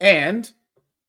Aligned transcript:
And 0.00 0.48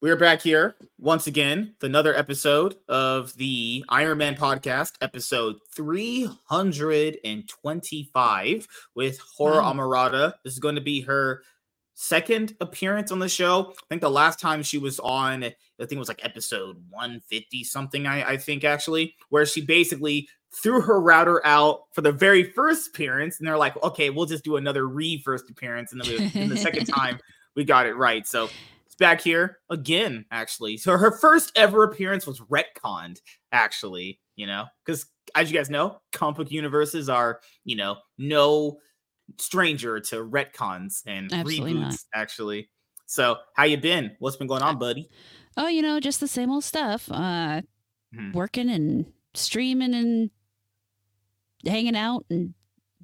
we're 0.01 0.15
back 0.15 0.41
here 0.41 0.75
once 0.97 1.27
again 1.27 1.75
with 1.79 1.87
another 1.87 2.15
episode 2.15 2.77
of 2.87 3.37
the 3.37 3.85
Iron 3.87 4.17
Man 4.17 4.35
podcast, 4.35 4.93
episode 4.99 5.57
325 5.75 8.67
with 8.95 9.19
Horror 9.19 9.61
Wow. 9.61 9.73
Amorata. 9.73 10.33
This 10.43 10.53
is 10.53 10.59
going 10.59 10.73
to 10.73 10.81
be 10.81 11.01
her 11.01 11.43
second 11.93 12.55
appearance 12.61 13.11
on 13.11 13.19
the 13.19 13.29
show. 13.29 13.75
I 13.77 13.81
think 13.89 14.01
the 14.01 14.09
last 14.09 14.39
time 14.39 14.63
she 14.63 14.79
was 14.79 14.99
on, 15.01 15.43
I 15.43 15.53
think 15.77 15.91
it 15.91 15.99
was 15.99 16.07
like 16.07 16.25
episode 16.25 16.77
150 16.89 17.63
something, 17.65 18.07
I, 18.07 18.23
I 18.23 18.37
think 18.37 18.63
actually, 18.63 19.13
where 19.29 19.45
she 19.45 19.61
basically 19.61 20.27
threw 20.51 20.81
her 20.81 20.99
router 20.99 21.45
out 21.45 21.81
for 21.93 22.01
the 22.01 22.11
very 22.11 22.43
first 22.43 22.87
appearance. 22.87 23.37
And 23.37 23.47
they're 23.47 23.55
like, 23.55 23.77
okay, 23.83 24.09
we'll 24.09 24.25
just 24.25 24.43
do 24.43 24.55
another 24.55 24.87
re 24.87 25.21
first 25.23 25.47
appearance. 25.47 25.91
And 25.91 26.01
then 26.01 26.09
we, 26.09 26.31
in 26.41 26.49
the 26.49 26.57
second 26.57 26.85
time, 26.87 27.19
we 27.55 27.63
got 27.63 27.85
it 27.85 27.93
right. 27.93 28.25
So 28.25 28.49
back 28.99 29.21
here 29.21 29.59
again, 29.69 30.25
actually. 30.31 30.77
So 30.77 30.97
her 30.97 31.17
first 31.17 31.51
ever 31.55 31.83
appearance 31.83 32.27
was 32.27 32.39
retconned, 32.41 33.19
actually, 33.51 34.19
you 34.35 34.45
know, 34.45 34.65
because 34.85 35.05
as 35.35 35.51
you 35.51 35.57
guys 35.57 35.69
know, 35.69 36.01
comic 36.11 36.37
book 36.37 36.51
universes 36.51 37.09
are, 37.09 37.41
you 37.63 37.75
know, 37.75 37.97
no 38.17 38.79
stranger 39.37 39.99
to 39.99 40.17
retcons 40.17 41.01
and 41.07 41.31
Absolutely 41.31 41.73
reboots, 41.73 41.81
not. 41.81 41.99
actually. 42.13 42.69
So 43.05 43.37
how 43.55 43.63
you 43.63 43.77
been? 43.77 44.15
What's 44.19 44.37
been 44.37 44.47
going 44.47 44.61
on, 44.61 44.77
buddy? 44.77 45.09
Oh, 45.57 45.67
you 45.67 45.81
know, 45.81 45.99
just 45.99 46.19
the 46.19 46.27
same 46.27 46.51
old 46.51 46.63
stuff. 46.63 47.09
Uh, 47.11 47.61
Hmm. 48.13 48.31
working 48.31 48.69
and 48.71 49.11
streaming 49.35 49.93
and 49.93 50.31
hanging 51.65 51.95
out 51.95 52.25
and 52.29 52.53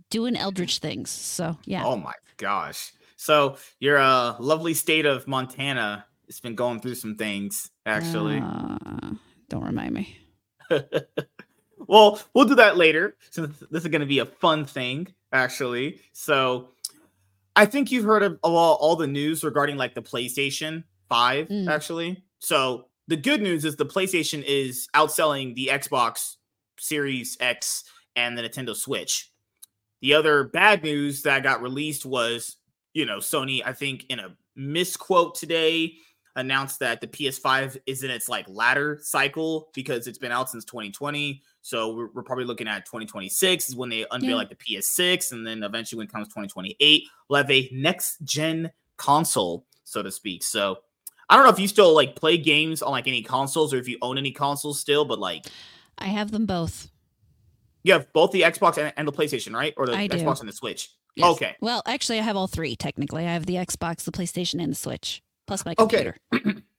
doing 0.10 0.36
eldritch 0.36 0.80
things. 0.80 1.10
So 1.10 1.58
yeah, 1.66 1.84
Oh 1.86 1.96
my 1.98 2.14
gosh. 2.38 2.92
So 3.26 3.58
your 3.80 3.98
uh 3.98 4.36
lovely 4.40 4.76
state 4.76 5.08
of 5.08 5.28
Montana 5.28 6.06
has 6.28 6.40
been 6.40 6.54
going 6.54 6.80
through 6.80 6.94
some 6.96 7.16
things, 7.16 7.72
actually. 7.86 8.40
Uh, 8.40 9.16
don't 9.50 9.64
remind 9.64 9.94
me. 9.96 10.16
well, 11.88 12.20
we'll 12.36 12.46
do 12.46 12.56
that 12.56 12.78
later. 12.78 13.16
So 13.32 13.48
this 13.48 13.84
is 13.84 13.88
going 13.90 14.02
to 14.02 14.06
be 14.08 14.20
a 14.20 14.26
fun 14.28 14.66
thing, 14.66 15.08
actually. 15.32 16.02
So 16.14 16.70
I 17.56 17.66
think 17.66 17.92
you've 17.92 18.06
heard 18.06 18.22
of, 18.24 18.40
all, 18.44 18.76
all 18.76 18.96
the 18.96 19.08
news 19.08 19.44
regarding 19.44 19.78
like 19.78 19.96
the 19.96 20.02
PlayStation 20.02 20.84
5, 21.10 21.48
Mm. 21.48 21.68
actually. 21.70 22.24
So 22.40 22.90
the 23.08 23.18
good 23.18 23.42
news 23.42 23.66
is 23.66 23.76
the 23.76 23.86
PlayStation 23.86 24.44
is 24.46 24.88
outselling 24.96 25.56
the 25.56 25.70
Xbox 25.72 26.36
Series 26.80 27.38
X 27.40 27.84
and 28.16 28.38
the 28.38 28.44
Nintendo 28.44 28.76
Switch. 28.76 29.32
The 30.02 30.14
other 30.14 30.44
bad 30.44 30.84
news 30.84 31.24
that 31.24 31.42
got 31.44 31.62
released 31.62 32.06
was, 32.06 32.58
you 32.96 33.06
know, 33.06 33.18
Sony, 33.18 33.62
I 33.64 33.74
think 33.74 34.06
in 34.10 34.18
a 34.20 34.36
misquote 34.56 35.36
today, 35.36 35.98
announced 36.38 36.80
that 36.80 37.00
the 37.00 37.08
PS5 37.08 37.78
is 37.86 38.04
in 38.04 38.10
its 38.12 38.28
like 38.28 38.46
latter 38.50 39.00
cycle 39.02 39.70
because 39.74 40.06
it's 40.08 40.18
been 40.18 40.34
out 40.34 40.50
since 40.50 40.66
2020. 40.66 41.42
So 41.62 41.96
we're, 41.96 42.10
we're 42.14 42.24
probably 42.24 42.44
looking 42.44 42.68
at 42.68 42.86
2026 42.86 43.70
is 43.70 43.76
when 43.76 43.90
they 43.90 44.06
unveil 44.12 44.32
Yeah. 44.32 44.36
like 44.36 44.50
the 44.50 44.56
PS6, 44.56 45.32
and 45.32 45.48
then 45.48 45.64
eventually 45.64 46.00
when 46.00 46.08
it 46.08 46.12
comes 46.12 46.28
2028, 46.28 47.04
we'll 47.30 47.38
have 47.38 47.50
a 47.52 47.70
next 47.72 48.18
gen 48.24 48.70
console, 48.98 49.66
so 49.86 50.02
to 50.04 50.12
speak. 50.12 50.44
So 50.44 50.80
I 51.30 51.36
don't 51.38 51.46
know 51.46 51.52
if 51.52 51.60
you 51.60 51.68
still 51.70 51.94
like 51.94 52.16
play 52.18 52.38
games 52.38 52.82
on 52.82 52.92
like 52.92 53.08
any 53.08 53.22
consoles 53.22 53.74
or 53.74 53.78
if 53.78 53.88
you 53.88 53.98
own 54.02 54.18
any 54.18 54.32
consoles 54.32 54.80
still, 54.80 55.06
but 55.06 55.20
like 55.20 55.46
I 55.98 56.08
have 56.08 56.32
them 56.32 56.46
both. 56.46 56.90
you 57.84 57.94
have 57.94 58.12
both 58.14 58.32
the 58.32 58.42
Xbox 58.42 58.78
and, 58.78 58.92
and 58.98 59.08
the 59.08 59.14
PlayStation, 59.14 59.54
right? 59.56 59.74
Or 59.78 59.86
the 59.86 59.96
I 59.96 60.08
do. 60.08 60.18
Xbox 60.18 60.42
and 60.42 60.50
the 60.50 60.54
Switch. 60.54 60.92
Yes. 61.16 61.32
Okay. 61.36 61.56
Well, 61.62 61.82
actually, 61.86 62.20
I 62.20 62.24
have 62.24 62.36
all 62.36 62.48
three. 62.48 62.76
Technically, 62.76 63.26
I 63.26 63.32
have 63.34 63.46
the 63.46 63.56
Xbox, 63.56 64.04
the 64.04 64.12
PlayStation, 64.12 64.62
and 64.62 64.72
the 64.72 64.76
Switch, 64.76 65.22
plus 65.48 65.66
my 65.66 65.76
computer. 65.76 66.18
Okay. 66.34 66.56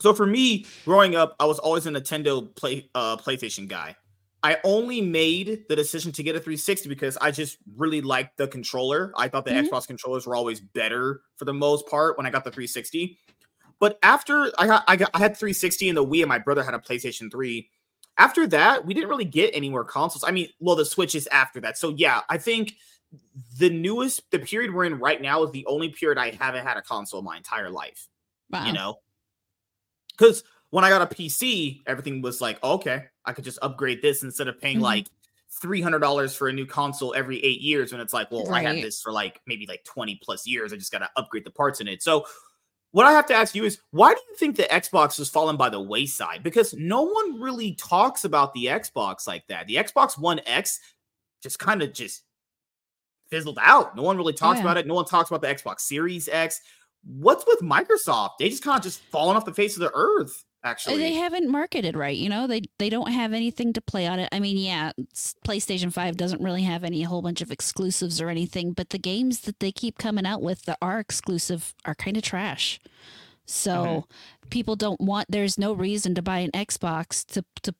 So 0.00 0.14
for 0.14 0.26
me, 0.26 0.64
growing 0.84 1.16
up, 1.16 1.34
I 1.40 1.44
was 1.46 1.58
always 1.58 1.84
a 1.86 1.90
Nintendo 1.90 2.54
play 2.54 2.88
uh 2.94 3.16
PlayStation 3.16 3.66
guy. 3.66 3.96
I 4.44 4.58
only 4.62 5.00
made 5.00 5.64
the 5.68 5.74
decision 5.74 6.12
to 6.12 6.22
get 6.22 6.36
a 6.36 6.38
360 6.38 6.88
because 6.88 7.16
I 7.16 7.32
just 7.32 7.58
really 7.76 8.00
liked 8.00 8.36
the 8.36 8.46
controller. 8.46 9.12
I 9.16 9.26
thought 9.26 9.44
the 9.44 9.50
Mhm. 9.50 9.68
Xbox 9.68 9.88
controllers 9.88 10.24
were 10.24 10.36
always 10.36 10.60
better 10.60 11.22
for 11.36 11.46
the 11.46 11.52
most 11.52 11.88
part 11.88 12.16
when 12.16 12.26
I 12.26 12.30
got 12.30 12.44
the 12.44 12.52
360. 12.52 13.18
But 13.80 13.98
after 14.04 14.52
I 14.56 14.68
got 14.68 14.84
I 14.86 14.94
got 14.94 15.10
I 15.14 15.18
had 15.18 15.36
360 15.36 15.88
and 15.88 15.98
the 15.98 16.06
Wii 16.06 16.20
and 16.20 16.28
my 16.28 16.38
brother 16.38 16.62
had 16.62 16.74
a 16.74 16.78
PlayStation 16.78 17.28
3. 17.28 17.68
After 18.18 18.46
that, 18.46 18.86
we 18.86 18.94
didn't 18.94 19.08
really 19.08 19.24
get 19.24 19.50
any 19.52 19.68
more 19.68 19.84
consoles. 19.84 20.22
I 20.22 20.30
mean, 20.30 20.48
well, 20.60 20.76
the 20.76 20.84
Switch 20.84 21.16
is 21.16 21.26
after 21.32 21.60
that. 21.62 21.76
So 21.76 21.88
yeah, 21.96 22.20
I 22.30 22.38
think 22.38 22.74
the 23.58 23.70
newest 23.70 24.30
the 24.30 24.38
period 24.38 24.72
we're 24.74 24.84
in 24.84 24.98
right 24.98 25.20
now 25.22 25.42
is 25.42 25.50
the 25.52 25.64
only 25.66 25.88
period 25.88 26.18
I 26.18 26.30
haven't 26.32 26.66
had 26.66 26.76
a 26.76 26.82
console 26.82 27.22
my 27.22 27.36
entire 27.36 27.70
life 27.70 28.08
Wow. 28.50 28.66
you 28.66 28.72
know? 28.72 28.98
Because 30.16 30.42
when 30.70 30.84
i 30.84 30.90
got 30.90 31.00
a 31.00 31.06
pc 31.06 31.80
everything 31.86 32.20
was 32.20 32.42
like 32.42 32.62
okay 32.62 33.04
i 33.24 33.32
could 33.32 33.44
just 33.44 33.58
upgrade 33.62 34.02
this 34.02 34.22
instead 34.22 34.48
of 34.48 34.60
paying 34.60 34.78
Mhm. 34.78 34.82
like 34.82 35.06
$300 35.62 36.36
for 36.36 36.48
a 36.48 36.52
new 36.52 36.66
console 36.66 37.14
every 37.14 37.42
eight 37.42 37.62
years 37.62 37.90
when 37.90 38.02
it's 38.02 38.12
like 38.12 38.30
well 38.30 38.52
i 38.52 38.60
had 38.62 38.76
this 38.76 39.00
for 39.00 39.10
like 39.10 39.40
maybe 39.46 39.64
like 39.66 39.82
20 39.84 40.20
plus 40.22 40.46
years 40.46 40.70
i 40.72 40.76
just 40.76 40.92
gotta 40.92 41.08
upgrade 41.16 41.44
the 41.44 41.50
parts 41.50 41.80
in 41.80 41.88
it. 41.88 42.02
So 42.02 42.26
what 42.90 43.06
i 43.06 43.12
have 43.12 43.24
to 43.28 43.34
ask 43.34 43.54
you 43.54 43.64
is 43.64 43.78
why 43.92 44.12
do 44.12 44.20
you 44.28 44.36
think 44.36 44.56
the 44.56 44.64
xbox 44.64 45.16
has 45.16 45.30
fallen 45.30 45.56
by 45.56 45.70
the 45.70 45.80
wayside? 45.80 46.42
Because 46.42 46.74
no 46.74 47.00
one 47.02 47.40
really 47.40 47.74
talks 47.76 48.24
about 48.24 48.52
the 48.52 48.66
xbox 48.66 49.26
like 49.26 49.46
that. 49.48 49.66
The 49.68 49.76
xbox 49.76 50.18
one 50.18 50.40
x 50.44 50.80
just 51.42 51.58
kind 51.58 51.80
of 51.82 51.94
just 51.94 52.24
fizzled 53.30 53.58
out 53.60 53.94
no 53.96 54.02
one 54.02 54.16
really 54.16 54.32
talks 54.32 54.58
Yeah. 54.58 54.64
about 54.64 54.76
it 54.76 54.86
no 54.86 54.94
one 54.94 55.04
talks 55.04 55.30
about 55.30 55.40
the 55.42 55.48
xbox 55.48 55.80
series 55.80 56.28
x 56.28 56.60
what's 57.04 57.46
with 57.46 57.60
Microsoft? 57.60 58.30
They 58.40 58.48
just 58.48 58.62
kind 58.64 58.76
of 58.76 58.82
just 58.82 59.00
fallen 59.00 59.36
off 59.36 59.44
the 59.44 59.54
face 59.54 59.76
of 59.76 59.80
the 59.80 59.92
earth. 59.94 60.44
Uh, 60.64 60.66
Actually, 60.68 60.96
They 60.98 61.14
haven't 61.14 61.48
marketed 61.48 61.96
right, 61.96 62.16
you 62.16 62.28
know. 62.28 62.48
They 62.48 62.62
they 62.78 62.90
don't 62.90 63.12
have 63.12 63.32
anything 63.32 63.72
to 63.74 63.80
play 63.80 64.08
on 64.08 64.18
it. 64.18 64.28
I 64.32 64.40
mean, 64.40 64.56
yeah, 64.58 64.90
PlayStation 65.46 65.92
Five 65.92 66.16
doesn't 66.16 66.42
really 66.42 66.64
have 66.64 66.82
any 66.82 67.02
whole 67.04 67.22
bunch 67.22 67.40
of 67.40 67.52
exclusives 67.52 68.20
or 68.20 68.28
anything, 68.28 68.72
but 68.72 68.90
the 68.90 68.98
games 68.98 69.42
that 69.42 69.60
they 69.60 69.70
keep 69.70 69.96
coming 69.96 70.26
out 70.26 70.42
with 70.42 70.62
that 70.64 70.76
are 70.82 70.98
exclusive 70.98 71.72
are 71.84 71.94
kind 71.94 72.16
of 72.16 72.24
trash. 72.24 72.80
So 73.46 73.72
Mm-hmm. 73.72 74.48
people 74.50 74.74
don't 74.76 75.00
want. 75.00 75.30
There's 75.30 75.56
no 75.56 75.72
reason 75.72 76.16
to 76.16 76.22
buy 76.22 76.40
an 76.40 76.50
Xbox 76.50 77.24
to 77.32 77.44
to 77.62 77.74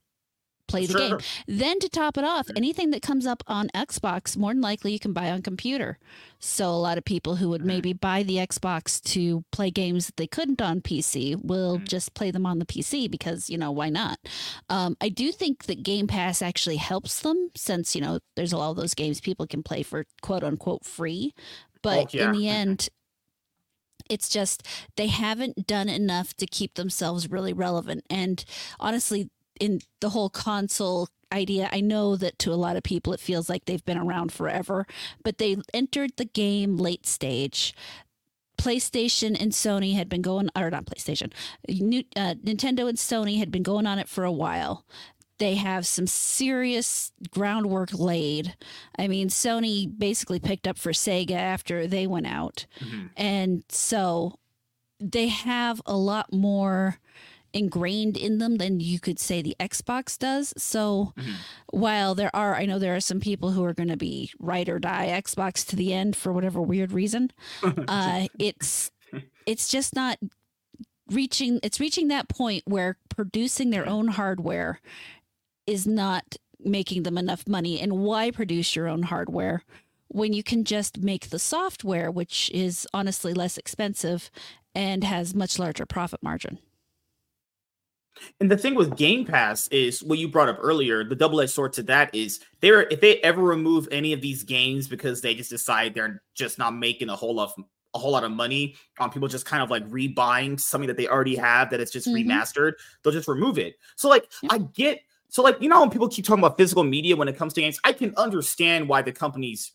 play 0.68 0.86
the 0.86 0.94
game. 0.94 1.18
Then 1.48 1.78
to 1.80 1.88
top 1.88 2.16
it 2.16 2.24
off, 2.24 2.46
Mm-hmm. 2.46 2.56
anything 2.56 2.90
that 2.90 3.02
comes 3.02 3.26
up 3.26 3.42
on 3.46 3.68
Xbox, 3.74 4.36
more 4.36 4.52
than 4.52 4.60
likely 4.60 4.92
you 4.92 4.98
can 5.00 5.12
buy 5.12 5.30
on 5.30 5.42
computer. 5.42 5.98
So 6.38 6.68
a 6.68 6.78
lot 6.78 6.98
of 6.98 7.04
people 7.04 7.36
who 7.36 7.48
would 7.48 7.64
maybe 7.64 7.92
buy 7.92 8.22
the 8.22 8.36
Xbox 8.36 9.02
to 9.12 9.44
play 9.50 9.70
games 9.72 10.06
that 10.06 10.16
they 10.16 10.26
couldn't 10.28 10.62
on 10.62 10.80
PC 10.80 11.34
will 11.34 11.78
Mhm. 11.78 11.88
just 11.88 12.14
play 12.14 12.30
them 12.30 12.46
on 12.46 12.58
the 12.60 12.64
PC 12.66 13.08
because, 13.08 13.50
you 13.50 13.58
know, 13.58 13.72
why 13.72 13.88
not? 13.88 14.18
Um, 14.68 14.96
I 15.00 15.08
do 15.08 15.32
think 15.32 15.64
that 15.64 15.82
Game 15.82 16.06
Pass 16.06 16.40
actually 16.40 16.76
helps 16.76 17.20
them 17.20 17.50
since, 17.56 17.94
you 17.96 18.00
know, 18.00 18.20
there's 18.36 18.52
a 18.52 18.56
lot 18.58 18.70
of 18.70 18.76
those 18.76 18.94
games 18.94 19.20
people 19.20 19.46
can 19.46 19.62
play 19.64 19.82
for 19.82 20.06
quote 20.22 20.44
unquote 20.44 20.84
free. 20.84 21.34
But 21.82 21.98
Oh, 21.98 22.08
yeah. 22.12 22.24
in 22.26 22.32
the 22.32 22.48
end, 22.48 22.88
it's 24.08 24.28
just 24.28 24.62
they 24.96 25.08
haven't 25.08 25.66
done 25.66 25.88
enough 25.88 26.34
to 26.34 26.46
keep 26.46 26.74
themselves 26.74 27.30
really 27.30 27.52
relevant. 27.52 28.04
And 28.08 28.44
honestly, 28.80 29.28
in 29.60 29.80
the 30.00 30.10
whole 30.10 30.30
console 30.30 31.08
idea, 31.32 31.69
I 31.72 31.80
know 31.80 32.16
that 32.16 32.38
to 32.41 32.52
a 32.52 32.56
lot 32.56 32.76
of 32.76 32.82
people 32.82 33.12
it 33.12 33.20
feels 33.20 33.48
like 33.48 33.64
they've 33.64 33.84
been 33.84 33.98
around 33.98 34.32
forever, 34.32 34.86
but 35.22 35.38
they 35.38 35.56
entered 35.74 36.12
the 36.16 36.24
game 36.24 36.76
late 36.76 37.06
stage. 37.06 37.74
PlayStation 38.56 39.41
and 39.41 39.52
Sony 39.52 39.94
had 39.94 40.08
been 40.08 40.22
going, 40.22 40.50
or 40.56 40.70
not 40.70 40.86
PlayStation, 40.86 41.32
New, 41.69 42.02
uh, 42.16 42.34
Nintendo 42.42 42.88
and 42.88 42.98
Sony 42.98 43.38
had 43.38 43.50
been 43.52 43.62
going 43.62 43.86
on 43.86 43.98
it 43.98 44.08
for 44.08 44.24
a 44.24 44.32
while. 44.32 44.84
They 45.38 45.54
have 45.54 45.86
some 45.86 46.08
serious 46.08 47.12
groundwork 47.30 47.90
laid. 47.92 48.56
I 48.98 49.06
mean, 49.06 49.28
Sony 49.28 49.88
basically 49.96 50.40
picked 50.40 50.66
up 50.66 50.76
for 50.76 50.90
Sega 50.90 51.36
after 51.36 51.86
they 51.86 52.08
went 52.08 52.26
out. 52.26 52.66
Mhm. 52.80 53.10
And 53.16 53.62
so 53.69 54.40
they 54.98 55.28
have 55.28 55.80
a 55.86 55.96
lot 55.96 56.32
more 56.32 56.99
ingrained 57.52 58.16
in 58.16 58.38
them 58.38 58.56
than 58.56 58.80
you 58.80 59.00
could 59.00 59.18
say 59.18 59.40
the 59.42 59.56
Xbox 59.58 60.18
does. 60.18 60.52
So 60.56 61.12
Mhm. 61.16 61.34
while 61.72 62.14
there 62.14 62.34
are, 62.34 62.54
I 62.54 62.66
know 62.66 62.78
there 62.78 62.94
are 62.96 63.00
some 63.00 63.20
people 63.20 63.52
who 63.52 63.64
are 63.64 63.74
going 63.74 63.88
to 63.88 63.96
be 63.96 64.30
ride 64.38 64.68
or 64.68 64.78
die 64.78 65.06
Xbox 65.08 65.66
to 65.68 65.76
the 65.76 65.92
end 65.94 66.14
for 66.16 66.32
whatever 66.32 66.60
weird 66.60 66.92
reason. 66.92 67.30
Uh, 67.88 68.26
it's 68.38 68.90
it's 69.46 69.68
just 69.68 69.94
not 69.94 70.18
reaching. 71.10 71.58
It's 71.62 71.80
reaching 71.80 72.08
that 72.08 72.28
point 72.28 72.64
where 72.66 72.98
producing 73.08 73.70
their 73.70 73.88
own 73.88 74.08
hardware 74.08 74.80
is 75.66 75.86
not 75.86 76.36
making 76.60 77.04
them 77.04 77.16
enough 77.16 77.46
money. 77.48 77.80
And 77.80 77.98
why 77.98 78.30
produce 78.30 78.76
your 78.76 78.88
own 78.88 79.04
hardware 79.04 79.62
when 80.08 80.32
you 80.32 80.42
can 80.42 80.64
just 80.64 80.98
make 80.98 81.30
the 81.30 81.38
software, 81.38 82.10
which 82.10 82.50
is 82.52 82.86
honestly 82.92 83.32
less 83.32 83.56
expensive 83.56 84.30
and 84.74 85.04
has 85.04 85.34
much 85.34 85.58
larger 85.58 85.86
profit 85.86 86.22
margin? 86.22 86.58
And 88.41 88.50
the 88.50 88.56
thing 88.56 88.75
with 88.75 88.97
Game 88.97 89.25
Pass 89.25 89.69
is 89.69 90.03
what 90.03 90.19
you 90.19 90.29
brought 90.29 90.49
up 90.49 90.59
earlier. 90.61 91.05
The 91.05 91.15
double-edged 91.15 91.50
sword 91.50 91.73
to 91.75 91.82
that 91.85 92.15
is 92.15 92.41
they're 92.61 92.82
if 92.88 93.00
they 93.00 93.19
ever 93.19 93.43
remove 93.43 93.88
any 93.91 94.12
of 94.12 94.20
these 94.20 94.43
games 94.43 94.88
because 94.88 95.20
they 95.20 95.35
just 95.35 95.50
decide 95.50 95.94
they're 95.94 96.23
just 96.35 96.59
not 96.59 96.76
making 96.76 97.09
a 97.09 97.17
whole 97.17 97.35
lot, 97.35 97.53
a 97.94 97.99
whole 97.99 98.12
lot 98.12 98.25
of 98.25 98.31
money 98.31 98.76
on 98.99 99.11
people 99.11 99.29
just 99.29 99.47
kind 99.47 99.62
of 99.62 99.70
like 99.70 99.87
rebuying 99.88 100.59
something 100.61 100.88
that 100.88 100.97
they 100.97 101.09
already 101.09 101.37
have 101.37 101.70
that 101.70 101.81
it's 101.81 101.93
just 101.93 102.06
mm-hmm. 102.06 102.29
remastered, 102.31 102.73
they'll 103.03 103.12
just 103.12 103.29
remove 103.29 103.59
it. 103.59 103.76
So 103.97 104.09
like 104.09 104.29
yeah. 104.43 104.50
I 104.53 104.59
get 104.59 105.00
so 105.29 105.43
like 105.43 105.61
you 105.61 105.69
know 105.69 105.81
when 105.81 105.91
people 105.91 106.09
keep 106.09 106.25
talking 106.25 106.43
about 106.43 106.56
physical 106.56 106.85
media 106.85 107.17
when 107.17 107.29
it 107.29 107.37
comes 107.37 107.55
to 107.55 107.61
games, 107.61 107.81
I 107.85 107.93
can 107.93 108.15
understand 108.17 108.88
why 108.88 109.03
the 109.03 109.12
companies 109.12 109.73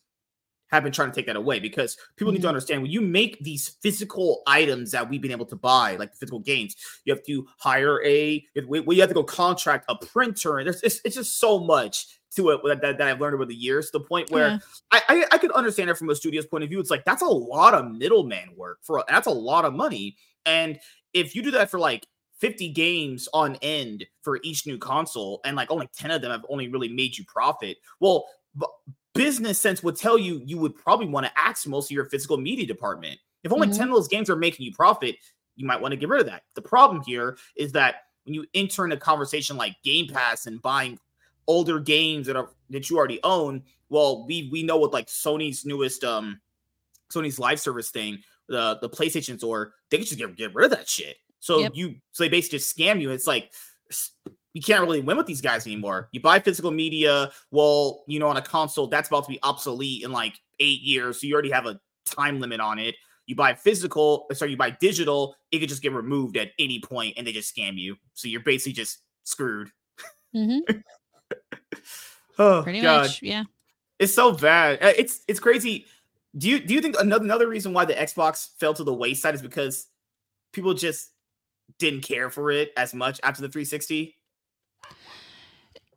have 0.74 0.84
been 0.84 0.92
trying 0.92 1.10
to 1.10 1.16
take 1.16 1.28
that 1.28 1.36
away 1.36 1.60
because 1.60 1.98
people 2.16 2.32
mm-hmm. 2.32 2.36
need 2.36 2.42
to 2.42 2.48
mm-hmm. 2.48 2.50
understand 2.50 2.82
when 2.82 2.92
you 2.92 3.02
make 3.02 3.42
these 3.44 3.70
physical 3.82 4.42
items 4.48 4.92
that 4.92 5.08
we've 5.08 5.22
been 5.22 5.32
able 5.32 5.46
to 5.46 5.56
buy, 5.56 5.96
like 5.98 6.12
the 6.12 6.18
physical 6.18 6.40
games, 6.40 6.76
you 7.06 7.14
have 7.14 7.24
to 7.24 7.48
hire 7.60 8.04
a, 8.04 8.44
well, 8.68 8.94
you 8.94 9.02
have 9.02 9.10
to 9.10 9.14
go 9.14 9.24
contract 9.24 9.86
a 9.88 9.96
printer, 9.96 10.58
and 10.58 10.66
there's 10.66 10.82
it's, 10.82 11.00
it's 11.06 11.16
just 11.16 11.40
so 11.40 11.60
much 11.60 12.20
to 12.36 12.50
it 12.50 12.62
that, 12.64 12.82
that, 12.82 12.98
that, 12.98 13.08
I've 13.08 13.22
learned 13.22 13.36
over 13.36 13.46
the 13.46 13.54
years. 13.54 13.92
To 13.92 14.00
the 14.00 14.04
point 14.06 14.32
where 14.32 14.50
yeah. 14.50 14.58
I, 14.92 15.02
I, 15.08 15.26
I 15.34 15.38
could 15.38 15.52
understand 15.52 15.92
it 15.92 15.98
from 15.98 16.10
a 16.10 16.16
studio's 16.16 16.48
point 16.48 16.64
of 16.64 16.70
view. 16.72 16.80
It's 16.80 16.90
like 16.90 17.06
that's 17.06 17.22
a 17.22 17.28
lot 17.28 17.76
of 17.76 17.92
middleman 17.92 18.50
work 18.58 18.80
for 18.82 19.04
that's 19.08 19.28
a 19.28 19.32
lot 19.32 19.66
of 19.66 19.74
money, 19.74 20.18
and 20.46 20.80
if 21.14 21.36
you 21.36 21.44
do 21.44 21.52
that 21.52 21.70
for 21.70 21.80
like 21.80 22.08
50 22.40 22.70
games 22.70 23.30
on 23.32 23.58
end 23.62 24.06
for 24.24 24.40
each 24.44 24.66
new 24.66 24.80
console 24.80 25.40
and 25.46 25.56
like 25.56 25.70
only 25.72 25.88
10 25.96 26.12
of 26.12 26.22
them 26.22 26.32
have 26.32 26.46
only 26.50 26.68
really 26.68 26.90
made 26.90 27.18
you 27.18 27.24
profit 27.26 27.78
well 28.02 28.26
business 29.14 29.60
sense 29.60 29.84
would 29.84 29.96
tell 29.96 30.18
you 30.18 30.42
you 30.46 30.58
would 30.58 30.76
probably 30.76 31.08
want 31.08 31.26
to 31.26 31.32
axe 31.36 31.68
most 31.68 31.88
of 31.88 31.92
your 31.92 32.06
physical 32.06 32.38
media 32.38 32.66
department. 32.66 33.20
If 33.44 33.52
only 33.52 33.68
mm-hmm. 33.68 33.78
10 33.78 33.90
of 33.90 33.96
those 33.96 34.08
games 34.08 34.30
are 34.30 34.36
making 34.36 34.66
you 34.66 34.74
profit, 34.74 35.16
you 35.56 35.66
might 35.66 35.82
want 35.82 35.92
to 35.92 35.98
get 35.98 36.10
rid 36.10 36.22
of 36.22 36.28
that. 36.28 36.44
The 36.56 36.62
problem 36.62 37.02
here 37.06 37.38
is 37.56 37.72
that 37.74 37.96
when 38.26 38.34
you 38.34 38.46
enter 38.54 38.86
in 38.86 38.92
a 38.92 38.98
conversation 38.98 39.58
like 39.58 39.76
Game 39.84 40.08
Pass 40.08 40.46
and 40.46 40.62
buying 40.62 41.00
older 41.48 41.80
games 41.80 42.28
that 42.28 42.36
are 42.36 42.50
that 42.70 42.90
you 42.90 42.98
already 42.98 43.20
own, 43.24 43.64
well, 43.90 44.26
we 44.26 44.50
we 44.52 44.64
know 44.64 44.78
what 44.78 44.94
like 44.94 45.08
Sony's 45.08 45.66
newest 45.66 46.04
um 46.04 46.40
Sony's 47.12 47.38
live 47.38 47.60
service 47.60 47.90
thing, 47.90 48.20
the 48.48 48.78
the 48.82 48.90
PlayStation 48.90 49.38
Store, 49.38 49.74
they 49.90 49.98
can 49.98 50.06
just 50.06 50.18
get, 50.18 50.36
get 50.36 50.56
rid 50.56 50.72
of 50.72 50.78
that 50.78 50.90
shit. 50.90 51.18
So 51.40 51.60
yep. 51.60 51.74
you 51.76 51.96
so 52.14 52.24
they 52.24 52.30
basically 52.30 52.60
just 52.60 52.76
scam 52.76 53.02
you. 53.02 53.12
It's 53.12 53.28
like 53.28 53.52
you 54.54 54.62
can't 54.62 54.82
really 54.82 55.02
win 55.02 55.18
with 55.18 55.26
these 55.26 55.42
guys 55.42 55.66
anymore. 55.66 56.10
You 56.12 56.22
buy 56.22 56.40
physical 56.40 56.72
media, 56.72 57.32
well, 57.52 58.04
you 58.08 58.20
know, 58.20 58.28
on 58.28 58.38
a 58.38 58.42
console 58.42 58.88
that's 58.88 59.10
about 59.10 59.26
to 59.26 59.32
be 59.32 59.40
obsolete 59.44 60.04
in 60.04 60.12
like 60.12 60.40
eight 60.60 60.82
years, 60.82 61.20
so 61.20 61.28
you 61.28 61.34
already 61.34 61.52
have 61.52 61.66
a 61.66 61.80
time 62.06 62.40
limit 62.40 62.60
on 62.60 62.80
it. 62.80 62.96
You 63.26 63.36
buy 63.36 63.54
physical, 63.54 64.28
sorry, 64.34 64.52
you 64.52 64.58
buy 64.58 64.72
digital, 64.72 65.36
it 65.52 65.60
could 65.60 65.70
just 65.70 65.82
get 65.82 65.94
removed 65.94 66.38
at 66.38 66.50
any 66.60 66.80
point, 66.80 67.16
and 67.18 67.26
they 67.26 67.32
just 67.32 67.56
scam 67.56 67.78
you. 67.78 67.96
So 68.14 68.28
you're 68.28 68.42
basically 68.42 68.74
just 68.74 69.00
screwed. 69.24 69.70
Mm-hmm. 70.36 70.80
oh, 72.40 72.62
Pretty 72.64 72.82
God. 72.82 73.04
much, 73.04 73.22
yeah. 73.22 73.44
It's 74.00 74.14
so 74.14 74.34
bad. 74.34 74.84
Uh, 74.84 74.94
it's 74.98 75.22
it's 75.28 75.40
crazy. 75.40 75.86
Do 76.38 76.50
you 76.50 76.60
do 76.60 76.74
you 76.74 76.82
think 76.82 76.96
another 77.00 77.24
another 77.24 77.48
reason 77.48 77.74
why 77.74 77.86
the 77.86 77.94
Xbox 77.94 78.50
fell 78.60 78.74
to 78.74 78.84
the 78.84 78.94
wayside 78.94 79.36
is 79.36 79.42
because 79.42 79.88
people 80.52 80.74
just 80.74 81.10
didn't 81.80 82.02
care 82.02 82.30
for 82.30 82.52
it 82.52 82.72
as 82.76 82.94
much 82.94 83.20
after 83.24 83.42
the 83.42 83.50
360? 83.50 84.18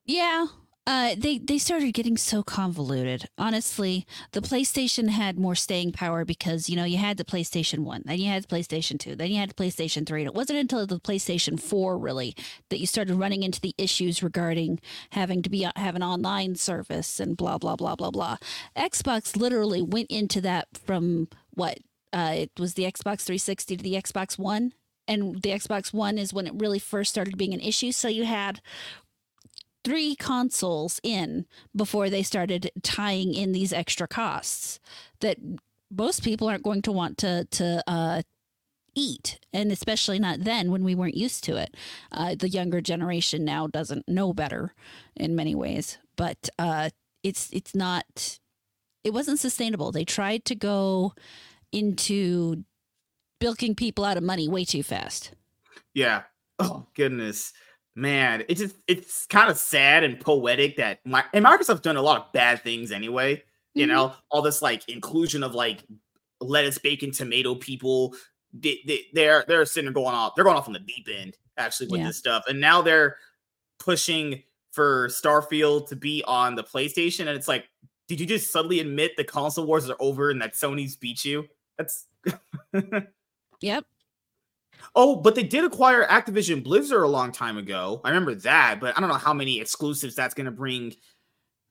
Yeah. 0.07 0.47
Uh, 0.89 1.17
they 1.19 1.39
they 1.39 1.59
started 1.59 1.93
getting 1.93 2.17
so 2.17 2.45
convoluted. 2.45 3.29
Honestly, 3.37 4.07
the 4.31 4.41
PlayStation 4.41 5.09
had 5.09 5.37
more 5.37 5.57
staying 5.57 5.91
power 5.91 6.25
because 6.25 6.71
you 6.71 6.77
know 6.77 6.85
you 6.85 6.97
had 6.97 7.17
the 7.17 7.25
PlayStation 7.25 7.81
One, 7.81 8.03
then 8.05 8.21
you 8.21 8.31
had 8.31 8.45
the 8.45 8.55
PlayStation 8.55 8.97
Two, 8.97 9.17
then 9.17 9.33
you 9.33 9.39
had 9.41 9.51
the 9.51 9.55
PlayStation 9.55 10.07
Three. 10.07 10.21
And 10.21 10.29
it 10.29 10.35
wasn't 10.35 10.61
until 10.61 10.87
the 10.87 11.01
PlayStation 11.01 11.59
Four 11.59 11.99
really 11.99 12.37
that 12.71 12.79
you 12.79 12.87
started 12.87 13.17
running 13.17 13.43
into 13.43 13.61
the 13.61 13.75
issues 13.77 14.23
regarding 14.23 14.79
having 15.11 15.43
to 15.43 15.51
be 15.51 15.67
uh, 15.67 15.73
have 15.75 15.97
an 15.97 16.05
online 16.05 16.55
service 16.55 17.19
and 17.19 17.37
blah 17.37 17.59
blah 17.59 17.75
blah 17.75 17.97
blah 17.97 18.13
blah. 18.13 18.37
Xbox 18.77 19.37
literally 19.37 19.83
went 19.83 20.09
into 20.09 20.41
that 20.43 20.69
from 20.73 21.27
what 21.55 21.79
uh, 22.13 22.33
it 22.37 22.53
was 22.61 22.75
the 22.75 22.85
Xbox 22.85 23.23
360 23.23 23.79
to 23.79 23.83
the 23.83 23.95
Xbox 23.95 24.39
One 24.39 24.73
and 25.09 25.43
the 25.43 25.51
Xbox 25.51 25.93
One 25.93 26.19
is 26.19 26.33
when 26.33 26.47
it 26.47 26.55
really 26.57 26.79
first 26.79 27.11
started 27.11 27.37
being 27.37 27.55
an 27.55 27.61
issue. 27.61 27.93
So 27.93 28.09
you 28.09 28.25
had 28.25 28.61
three 29.87 30.17
consoles 30.17 30.99
in 31.05 31.47
before 31.75 32.11
they 32.11 32.25
started 32.25 32.73
tying 32.83 33.33
in 33.33 33.53
these 33.53 33.73
extra 33.73 34.09
costs 34.09 34.81
that 35.21 35.37
most 35.93 36.25
people 36.25 36.49
aren't 36.49 36.65
going 36.65 36.83
to 36.83 36.91
want 36.91 37.17
to 37.17 37.47
to 37.53 37.85
uh, 37.87 38.21
eat, 38.97 39.39
and 39.53 39.71
especially 39.71 40.19
not 40.19 40.41
then 40.41 40.73
when 40.73 40.83
we 40.83 40.97
weren't 40.97 41.17
used 41.17 41.45
to 41.45 41.55
it. 41.57 41.77
Uh, 42.11 42.35
the 42.37 42.49
younger 42.49 42.81
generation 42.81 43.45
now 43.45 43.69
doesn't 43.69 44.09
know 44.09 44.33
better 44.33 44.75
in 45.15 45.37
many 45.37 45.55
ways, 45.55 45.99
but 46.17 46.49
uh, 46.59 46.91
it's 47.23 47.49
it's 47.53 47.73
not. 47.73 48.41
It 49.05 49.13
wasn't 49.13 49.39
sustainable. 49.39 49.93
They 49.93 50.05
tried 50.05 50.45
to 50.47 50.57
go 50.57 51.15
into 51.71 52.65
bilking 53.39 53.77
people 53.77 54.05
out 54.05 54.17
of 54.17 54.25
money 54.25 54.49
way 54.49 54.65
too 54.65 54.83
fast. 54.83 55.31
Yeah. 55.95 56.23
Oh 56.59 56.87
goodness 56.97 57.53
man, 57.97 58.45
it's 58.49 58.61
just 58.61 58.77
it's 58.87 59.27
kind 59.27 59.51
of 59.51 59.57
sad 59.57 60.05
and 60.05 60.21
poetic 60.21 60.77
that 60.77 61.01
my 61.05 61.25
and 61.33 61.45
Microsoft's 61.45 61.81
done 61.81 61.97
a 61.97 62.03
lot 62.03 62.21
of 62.21 62.33
bad 62.33 62.63
things 62.63 62.93
anyway. 62.93 63.37
Mm-hmm. 63.37 63.81
You 63.81 63.87
know, 63.87 64.13
all 64.31 64.43
this 64.43 64.63
like 64.63 64.89
inclusion 64.89 65.43
of 65.43 65.55
like 65.55 65.83
lettuce, 66.41 66.79
bacon, 66.79 67.11
tomato 67.11 67.57
people. 67.57 68.15
They, 68.53 68.81
they, 68.87 69.01
they're 69.13 69.45
they're 69.49 69.65
sitting 69.65 69.87
there 69.87 69.95
going 69.95 70.15
off. 70.15 70.35
They're 70.35 70.45
going 70.45 70.57
off 70.57 70.69
on 70.69 70.75
the 70.75 70.79
deep 70.79 71.09
end 71.13 71.37
actually 71.59 71.89
with 71.89 72.01
yeah. 72.01 72.07
this 72.09 72.19
stuff, 72.19 72.45
and 72.49 72.61
now 72.61 72.83
they're 72.83 73.17
pushing 73.79 74.43
for 74.73 75.09
Starfield 75.09 75.89
to 75.89 75.97
be 75.97 76.23
on 76.27 76.55
the 76.55 76.63
PlayStation, 76.63 77.21
and 77.21 77.31
it's 77.31 77.49
like, 77.49 77.69
did 78.09 78.21
you 78.21 78.27
just 78.27 78.53
suddenly 78.53 78.81
admit 78.81 79.17
the 79.17 79.25
console 79.25 79.67
wars 79.67 79.89
are 79.89 79.97
over 80.01 80.31
and 80.31 80.41
that 80.43 80.53
Sony's 80.53 80.97
beat 80.97 81.25
you? 81.25 81.47
That's 81.79 82.07
yep. 83.61 83.85
Oh, 84.95 85.17
but 85.17 85.35
they 85.35 85.43
did 85.43 85.65
acquire 85.65 86.07
Activision 86.07 86.65
Blizzard 86.65 87.03
a 87.03 87.09
long 87.09 87.33
time 87.33 87.59
ago. 87.59 88.01
I 88.05 88.09
remember 88.09 88.35
that, 88.37 88.79
but 88.81 88.97
I 88.97 89.01
don't 89.01 89.11
know 89.11 89.17
how 89.17 89.35
many 89.35 89.61
exclusives 89.61 90.15
that's 90.15 90.35
going 90.35 90.47
to 90.47 90.51
bring 90.51 90.95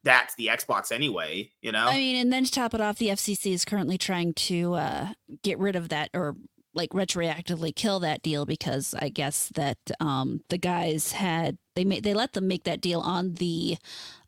that 0.04 0.30
to 0.30 0.38
the 0.38 0.48
Xbox 0.48 0.92
anyway, 0.92 1.52
you 1.62 1.72
know? 1.72 1.88
I 1.88 1.98
mean, 1.98 2.16
and 2.18 2.32
then 2.32 2.46
to 2.46 2.52
top 2.52 2.74
it 2.74 2.82
off, 2.82 2.98
the 2.98 3.10
FCC 3.10 3.52
is 3.54 3.66
currently 3.66 3.98
trying 3.98 4.34
to 4.34 4.76
uh, 4.76 5.08
get 5.44 5.58
rid 5.58 5.76
of 5.76 5.90
that 5.90 6.12
or 6.14 6.36
like 6.76 6.92
retroactively 6.92 7.76
kill 7.76 8.00
that 8.02 8.22
deal 8.22 8.46
because 8.46 8.94
I 9.00 9.10
guess 9.10 9.50
that 9.56 9.78
um, 10.00 10.42
the 10.50 10.58
guys 10.58 11.14
had 11.14 11.58
they 11.76 11.86
made 11.86 12.04
they 12.04 12.14
let 12.14 12.34
them 12.34 12.48
make 12.48 12.66
that 12.66 12.82
deal 12.82 13.00
on 13.00 13.36
the 13.36 13.78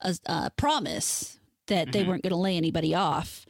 uh, 0.02 0.14
uh, 0.26 0.50
promise 0.52 1.40
that 1.68 1.88
mm-hmm. 1.88 1.92
they 1.92 2.04
weren't 2.04 2.24
going 2.24 2.32
to 2.32 2.38
lay 2.38 2.56
anybody 2.56 2.96
off 2.96 3.46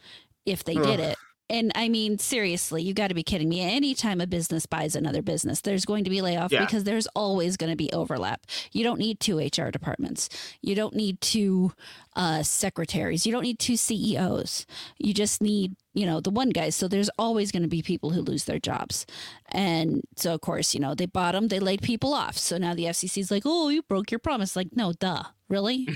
if 0.45 0.63
they 0.63 0.75
Ugh. 0.75 0.83
did 0.83 0.99
it 0.99 1.17
and 1.49 1.71
I 1.75 1.87
mean, 1.87 2.17
seriously, 2.17 2.83
you 2.83 2.93
got 2.93 3.07
to 3.07 3.13
be 3.13 3.23
kidding 3.23 3.47
me. 3.47 3.61
Anytime 3.61 4.19
a 4.19 4.27
business 4.27 4.65
buys 4.65 4.95
another 4.95 5.21
business, 5.21 5.61
there's 5.61 5.85
going 5.85 6.03
to 6.03 6.09
be 6.09 6.21
layoff 6.21 6.51
yeah. 6.51 6.65
because 6.65 6.83
there's 6.83 7.07
always 7.15 7.55
going 7.55 7.69
to 7.69 7.77
be 7.77 7.91
overlap. 7.93 8.45
You 8.73 8.83
don't 8.83 8.99
need 8.99 9.21
two 9.21 9.37
HR 9.37 9.71
departments. 9.71 10.27
You 10.61 10.75
don't 10.75 10.93
need 10.93 11.21
two 11.21 11.71
uh, 12.17 12.43
secretaries. 12.43 13.25
You 13.25 13.31
don't 13.31 13.43
need 13.43 13.59
two 13.59 13.77
CEOs. 13.77 14.65
You 14.97 15.13
just 15.13 15.41
need, 15.41 15.75
you 15.93 16.05
know, 16.05 16.19
the 16.19 16.31
one 16.31 16.49
guy. 16.49 16.69
So 16.69 16.89
there's 16.89 17.09
always 17.17 17.53
going 17.53 17.63
to 17.63 17.69
be 17.69 17.81
people 17.81 18.09
who 18.09 18.21
lose 18.21 18.43
their 18.43 18.59
jobs. 18.59 19.05
And 19.49 20.01
so, 20.17 20.33
of 20.33 20.41
course, 20.41 20.73
you 20.73 20.81
know, 20.81 20.95
they 20.95 21.05
bought 21.05 21.31
them, 21.31 21.47
they 21.47 21.59
laid 21.59 21.81
people 21.81 22.13
off. 22.13 22.37
So 22.37 22.57
now 22.57 22.73
the 22.73 22.85
FCC's 22.85 23.31
like, 23.31 23.43
oh, 23.45 23.69
you 23.69 23.83
broke 23.83 24.11
your 24.11 24.19
promise. 24.19 24.57
Like, 24.57 24.75
no, 24.75 24.91
duh. 24.91 25.23
Really? 25.47 25.87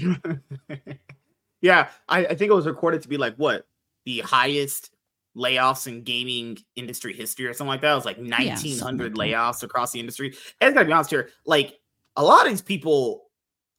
yeah. 1.62 1.89
I, 2.08 2.25
I 2.25 2.36
think 2.36 2.51
it 2.51 2.55
was 2.55 2.67
recorded 2.67 3.01
to 3.01 3.10
be 3.10 3.17
like, 3.17 3.36
what? 3.36 3.67
The 4.05 4.20
highest 4.20 4.90
layoffs 5.35 5.88
in 5.88 6.03
gaming 6.03 6.57
industry 6.75 7.13
history 7.13 7.45
or 7.45 7.53
something 7.53 7.69
like 7.69 7.81
that. 7.81 7.91
It 7.91 7.95
was 7.95 8.05
like 8.05 8.17
1900 8.17 9.17
yes. 9.17 9.17
layoffs 9.17 9.63
across 9.63 9.91
the 9.91 10.00
industry. 10.00 10.35
And 10.59 10.71
I 10.71 10.73
gotta 10.73 10.85
be 10.85 10.93
honest 10.93 11.09
here, 11.09 11.29
like 11.45 11.79
a 12.15 12.23
lot 12.23 12.45
of 12.45 12.51
these 12.51 12.61
people, 12.61 13.23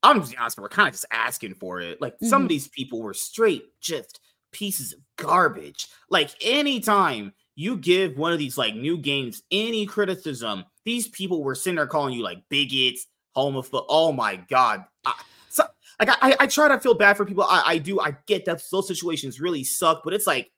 I'm 0.03 0.21
just 0.21 0.35
honest, 0.39 0.59
we're 0.59 0.69
kind 0.69 0.89
of 0.89 0.95
just 0.95 1.07
asking 1.11 1.55
for 1.55 1.81
it. 1.81 2.01
Like 2.01 2.15
mm-hmm. 2.15 2.27
some 2.27 2.43
of 2.43 2.47
mm-hmm. 2.47 2.55
these 2.55 2.69
people 2.69 3.03
were 3.03 3.15
straight 3.15 3.65
just 3.81 4.21
pieces 4.53 4.93
of 4.93 5.01
garbage. 5.17 5.89
Like 6.09 6.31
anytime 6.41 7.33
you 7.55 7.77
give 7.77 8.17
one 8.17 8.33
of 8.33 8.39
these 8.39 8.57
like 8.57 8.75
new 8.75 8.97
games 8.97 9.43
any 9.51 9.87
criticism, 9.87 10.65
these 10.85 11.09
people 11.09 11.43
were 11.43 11.55
sitting 11.55 11.77
there 11.77 11.87
calling 11.87 12.15
you 12.15 12.23
like 12.23 12.43
bigots, 12.49 13.07
homophobe. 13.37 13.85
Oh 13.89 14.13
my 14.13 14.37
god. 14.37 14.85
I, 15.05 15.15
so, 15.49 15.65
like 16.01 16.09
I, 16.23 16.37
I 16.41 16.47
try 16.47 16.69
to 16.69 16.81
feel 16.81 16.95
bad 16.95 17.17
for 17.17 17.27
people. 17.27 17.45
I, 17.45 17.63
I 17.67 17.79
do. 17.79 18.01
I 18.01 18.17
get 18.27 18.47
that 18.47 18.63
those 18.71 18.89
situations 18.89 19.41
really 19.41 19.65
suck, 19.65 20.03
but 20.03 20.15
it's 20.15 20.27
like 20.27 20.51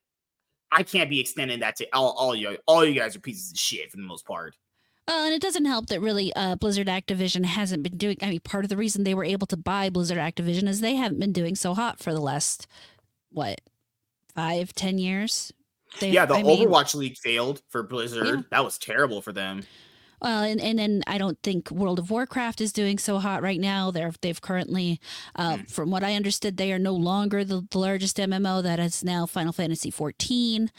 I 0.75 0.83
can't 0.83 1.09
be 1.09 1.21
extending 1.21 1.61
that 1.61 1.77
to 1.77 1.87
all, 1.93 2.15
all 2.19 2.35
you 2.35 2.59
all 2.67 2.85
you 2.85 2.95
guys 2.95 3.15
are 3.17 3.21
pieces 3.21 3.53
of 3.53 3.59
shit 3.59 3.91
for 3.91 3.97
the 3.97 4.03
most 4.03 4.27
part. 4.27 4.57
Well, 5.07 5.27
and 5.27 5.35
it 5.35 5.43
doesn't 5.43 5.67
help 5.67 5.87
that 5.87 6.01
really 6.01 6.33
uh, 6.35 6.57
Blizzard 6.57 6.87
Activision 6.87 7.45
hasn't 7.45 7.83
been 7.83 7.99
doing. 7.99 8.17
I 8.23 8.31
mean, 8.31 8.41
part 8.41 8.65
of 8.65 8.71
the 8.71 8.77
reason 8.77 9.05
they 9.05 9.15
were 9.15 9.25
able 9.25 9.47
to 9.49 9.57
buy 9.57 9.91
Blizzard 9.91 10.19
Activision 10.19 10.67
is 10.67 10.81
they 10.81 10.95
haven't 10.95 11.21
been 11.21 11.33
doing 11.33 11.55
so 11.55 11.75
hot 11.75 12.01
for 12.01 12.13
the 12.13 12.21
last 12.21 12.67
what 13.31 13.61
five, 14.35 14.75
ten 14.75 14.99
years. 14.99 15.53
They've, 16.01 16.13
yeah, 16.13 16.27
the 16.27 16.35
I 16.35 16.43
Overwatch 16.43 16.95
mean, 16.95 17.03
League 17.03 17.19
failed 17.19 17.63
for 17.69 17.83
Blizzard. 17.83 18.27
Yeah. 18.27 18.43
That 18.51 18.65
was 18.65 18.79
terrible 18.79 19.23
for 19.23 19.33
them. 19.33 19.63
Well, 20.25 20.43
and, 20.43 20.59
and 20.59 20.79
then 20.79 21.03
I 21.07 21.19
don't 21.19 21.39
think 21.43 21.71
World 21.71 21.99
of 21.99 22.11
Warcraft 22.11 22.63
is 22.63 22.73
doing 22.73 22.97
so 22.97 23.19
hot 23.19 23.43
right 23.43 23.61
now. 23.61 23.91
They're 23.91 24.11
they've 24.23 24.41
currently, 24.41 24.99
uh, 25.37 25.57
mm. 25.57 25.71
from 25.71 25.91
what 25.91 26.03
I 26.03 26.15
understood, 26.15 26.57
they 26.57 26.73
are 26.73 26.79
no 26.79 26.95
longer 26.95 27.45
the, 27.45 27.67
the, 27.71 27.79
largest 27.79 28.17
MMO. 28.17 28.63
That 28.63 28.81
is 28.81 29.05
now 29.05 29.27
Final 29.27 29.53
Fantasy 29.53 29.91
fourteen. 29.91 30.71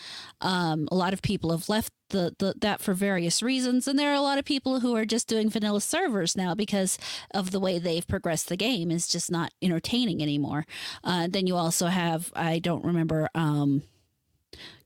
Um, 0.42 0.88
a 0.92 0.96
lot 0.96 1.14
of 1.14 1.22
people 1.22 1.52
have 1.52 1.70
left 1.70 1.94
the, 2.10 2.34
the 2.40 2.56
that 2.62 2.82
for 2.82 2.96
various 2.96 3.44
reasons, 3.44 3.88
and 3.88 4.00
there 4.00 4.10
are 4.10 4.16
a 4.16 4.22
lot 4.22 4.40
of 4.40 4.46
people 4.46 4.80
who 4.80 4.96
are 4.96 5.06
just 5.06 5.28
doing 5.28 5.52
vanilla 5.52 5.80
servers 5.80 6.36
now 6.36 6.56
because 6.56 6.98
of 7.30 7.52
the 7.52 7.60
way 7.60 7.78
they've 7.78 8.08
progressed 8.08 8.50
the 8.50 8.58
game 8.58 8.90
is 8.90 9.08
just 9.08 9.30
not 9.30 9.52
entertaining 9.62 10.24
anymore. 10.24 10.66
Uh, 11.04 11.28
then 11.30 11.46
you 11.46 11.56
also 11.56 11.86
have 11.86 12.34
I 12.36 12.58
don't 12.58 12.84
remember. 12.84 13.30
Um, 13.36 13.84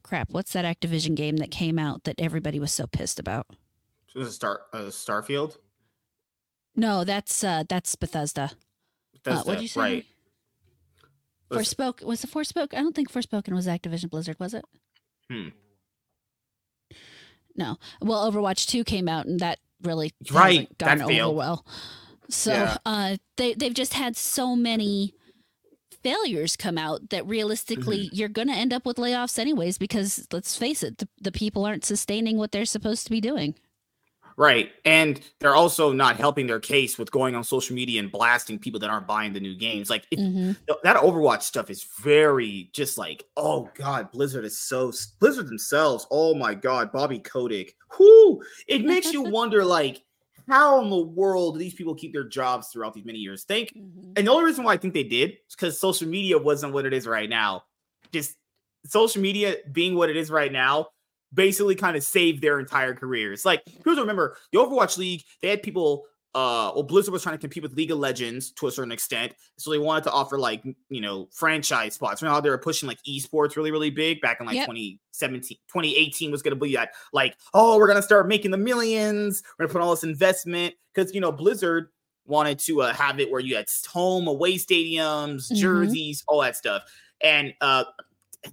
crap, 0.04 0.32
what's 0.32 0.52
that 0.52 0.66
Activision 0.66 1.16
game 1.16 1.38
that 1.38 1.50
came 1.50 1.80
out 1.80 2.04
that 2.04 2.20
everybody 2.20 2.60
was 2.60 2.74
so 2.74 2.88
pissed 2.88 3.22
about? 3.22 3.48
Was 4.20 4.28
it 4.28 4.32
Star 4.34 4.62
uh, 4.74 4.78
Starfield? 4.90 5.56
No, 6.76 7.06
that's 7.06 7.42
uh 7.42 7.64
that's 7.70 7.96
Bethesda. 7.96 8.52
Bethesda, 9.14 9.40
uh, 9.40 9.44
what 9.44 9.54
did 9.54 9.62
you 9.62 9.70
say? 9.70 9.80
Right. 9.80 10.06
Forspoken 11.50 12.04
was 12.04 12.22
the 12.22 12.28
Forspoken? 12.28 12.74
I 12.74 12.82
don't 12.82 12.94
think 12.94 13.12
Forspoken 13.12 13.54
was 13.54 13.66
Activision 13.66 14.10
Blizzard, 14.10 14.38
was 14.38 14.54
it? 14.54 14.66
Hmm. 15.32 15.48
No. 17.56 17.78
Well, 18.02 18.30
Overwatch 18.30 18.68
2 18.68 18.84
came 18.84 19.08
out 19.08 19.26
and 19.26 19.40
that 19.40 19.60
really 19.82 20.12
right. 20.32 20.78
gone 20.78 21.02
over 21.02 21.12
failed. 21.12 21.36
well. 21.38 21.66
So 22.30 22.52
yeah. 22.52 22.78
uh 22.86 23.18
they 23.38 23.54
they've 23.54 23.74
just 23.74 23.94
had 23.94 24.18
so 24.18 24.54
many 24.54 25.16
failures 26.04 26.58
come 26.58 26.78
out 26.78 27.10
that 27.10 27.26
realistically 27.26 28.06
mm-hmm. 28.06 28.16
you're 28.16 28.30
going 28.30 28.48
to 28.48 28.54
end 28.54 28.74
up 28.74 28.86
with 28.86 28.98
layoffs 28.98 29.40
anyways 29.40 29.78
because 29.78 30.28
let's 30.32 30.56
face 30.56 30.84
it 30.84 30.98
the, 30.98 31.08
the 31.22 31.32
people 31.32 31.66
aren't 31.66 31.84
sustaining 31.84 32.38
what 32.38 32.52
they're 32.52 32.66
supposed 32.66 33.06
to 33.06 33.10
be 33.10 33.20
doing 33.20 33.56
Right. 34.40 34.72
And 34.86 35.20
they're 35.42 35.54
also 35.54 35.92
not 35.92 36.16
helping 36.16 36.48
their 36.48 36.62
case 36.62 36.98
with 36.98 37.12
going 37.12 37.36
on 37.36 37.44
social 37.44 37.76
media 37.76 38.00
and 38.00 38.10
blasting 38.10 38.58
people 38.58 38.80
that 38.80 38.90
aren't 38.90 39.06
buying 39.06 39.34
the 39.34 39.40
new 39.42 39.54
games. 39.54 39.90
Like 39.90 40.08
it, 40.12 40.18
mm-hmm. 40.18 40.54
that 40.82 40.96
Overwatch 40.96 41.42
stuff 41.42 41.70
is 41.70 41.84
very 42.00 42.70
just 42.72 42.98
like, 42.98 43.26
oh 43.36 43.70
God, 43.76 44.12
Blizzard 44.12 44.46
is 44.46 44.58
so 44.58 44.94
Blizzard 45.20 45.48
themselves. 45.48 46.08
Oh 46.10 46.36
my 46.36 46.54
God, 46.54 46.94
Bobby 46.94 47.20
Kotick. 47.20 47.76
Whoo! 48.00 48.42
It 48.66 48.86
makes 48.86 49.12
you 49.12 49.24
wonder 49.30 49.66
like 49.66 50.04
how 50.48 50.82
in 50.82 50.90
the 50.90 51.02
world 51.02 51.56
do 51.56 51.60
these 51.60 51.74
people 51.74 51.94
keep 51.94 52.14
their 52.14 52.24
jobs 52.24 52.70
throughout 52.70 52.94
these 52.94 53.04
many 53.04 53.20
years? 53.20 53.44
Think 53.44 53.74
mm-hmm. 53.76 54.14
and 54.16 54.26
the 54.26 54.32
only 54.32 54.46
reason 54.46 54.64
why 54.64 54.72
I 54.72 54.78
think 54.78 54.94
they 54.94 55.04
did 55.04 55.32
is 55.32 55.56
because 55.58 55.78
social 55.78 56.08
media 56.08 56.38
wasn't 56.38 56.72
what 56.72 56.86
it 56.86 56.94
is 56.94 57.06
right 57.06 57.30
now. 57.30 57.66
Just 58.14 58.38
social 58.86 59.22
media 59.22 59.58
being 59.74 59.96
what 59.96 60.10
it 60.10 60.16
is 60.16 60.32
right 60.32 60.52
now 60.52 60.88
basically 61.34 61.76
kind 61.76 61.96
of 61.96 62.04
saved 62.04 62.42
their 62.42 62.60
entire 62.60 62.94
careers. 62.94 63.46
Like, 63.46 63.64
here's 63.84 63.98
remember 63.98 64.38
the 64.52 64.60
Overwatch 64.60 64.98
League, 64.98 65.24
they 65.42 65.50
had 65.50 65.64
people 65.64 66.06
uh 66.36 66.70
well 66.76 66.84
Blizzard 66.84 67.12
was 67.12 67.24
trying 67.24 67.34
to 67.34 67.42
compete 67.42 67.64
with 67.64 67.74
League 67.74 67.90
of 67.90 67.98
Legends 67.98 68.52
to 68.52 68.68
a 68.68 68.72
certain 68.72 68.92
extent. 68.92 69.34
So 69.58 69.72
they 69.72 69.80
wanted 69.80 70.04
to 70.04 70.12
offer 70.12 70.38
like 70.38 70.64
you 70.90 71.02
know 71.02 71.28
franchise 71.32 71.96
spots. 71.96 72.22
Remember 72.22 72.36
how 72.36 72.42
they 72.42 72.50
were 72.50 72.58
pushing 72.60 72.88
like 72.88 73.00
esports 73.08 73.56
really, 73.56 73.72
really 73.72 73.90
big 73.90 74.22
back 74.22 74.40
in 74.40 74.46
like 74.46 74.56
yep. 74.56 74.68
2017, 74.68 75.58
2018 75.68 76.32
was 76.32 76.44
gonna 76.44 76.56
be 76.56 76.76
that 76.76 76.92
like, 77.14 77.36
oh, 77.54 77.78
we're 77.78 77.88
gonna 77.88 78.04
start 78.04 78.28
making 78.28 78.52
the 78.52 78.58
millions, 78.58 79.42
we're 79.58 79.66
gonna 79.66 79.74
put 79.74 79.82
all 79.82 79.92
this 79.92 80.04
investment. 80.04 80.76
Cause 80.96 81.14
you 81.16 81.22
know, 81.22 81.32
Blizzard 81.32 81.88
wanted 82.26 82.60
to 82.60 82.84
uh, 82.84 82.94
have 82.94 83.20
it 83.20 83.32
where 83.32 83.42
you 83.42 83.56
had 83.56 83.66
home 83.92 84.28
away 84.28 84.56
stadiums, 84.56 85.48
mm-hmm. 85.48 85.56
jerseys, 85.56 86.24
all 86.28 86.42
that 86.42 86.56
stuff. 86.56 86.84
And 87.22 87.54
uh 87.60 87.86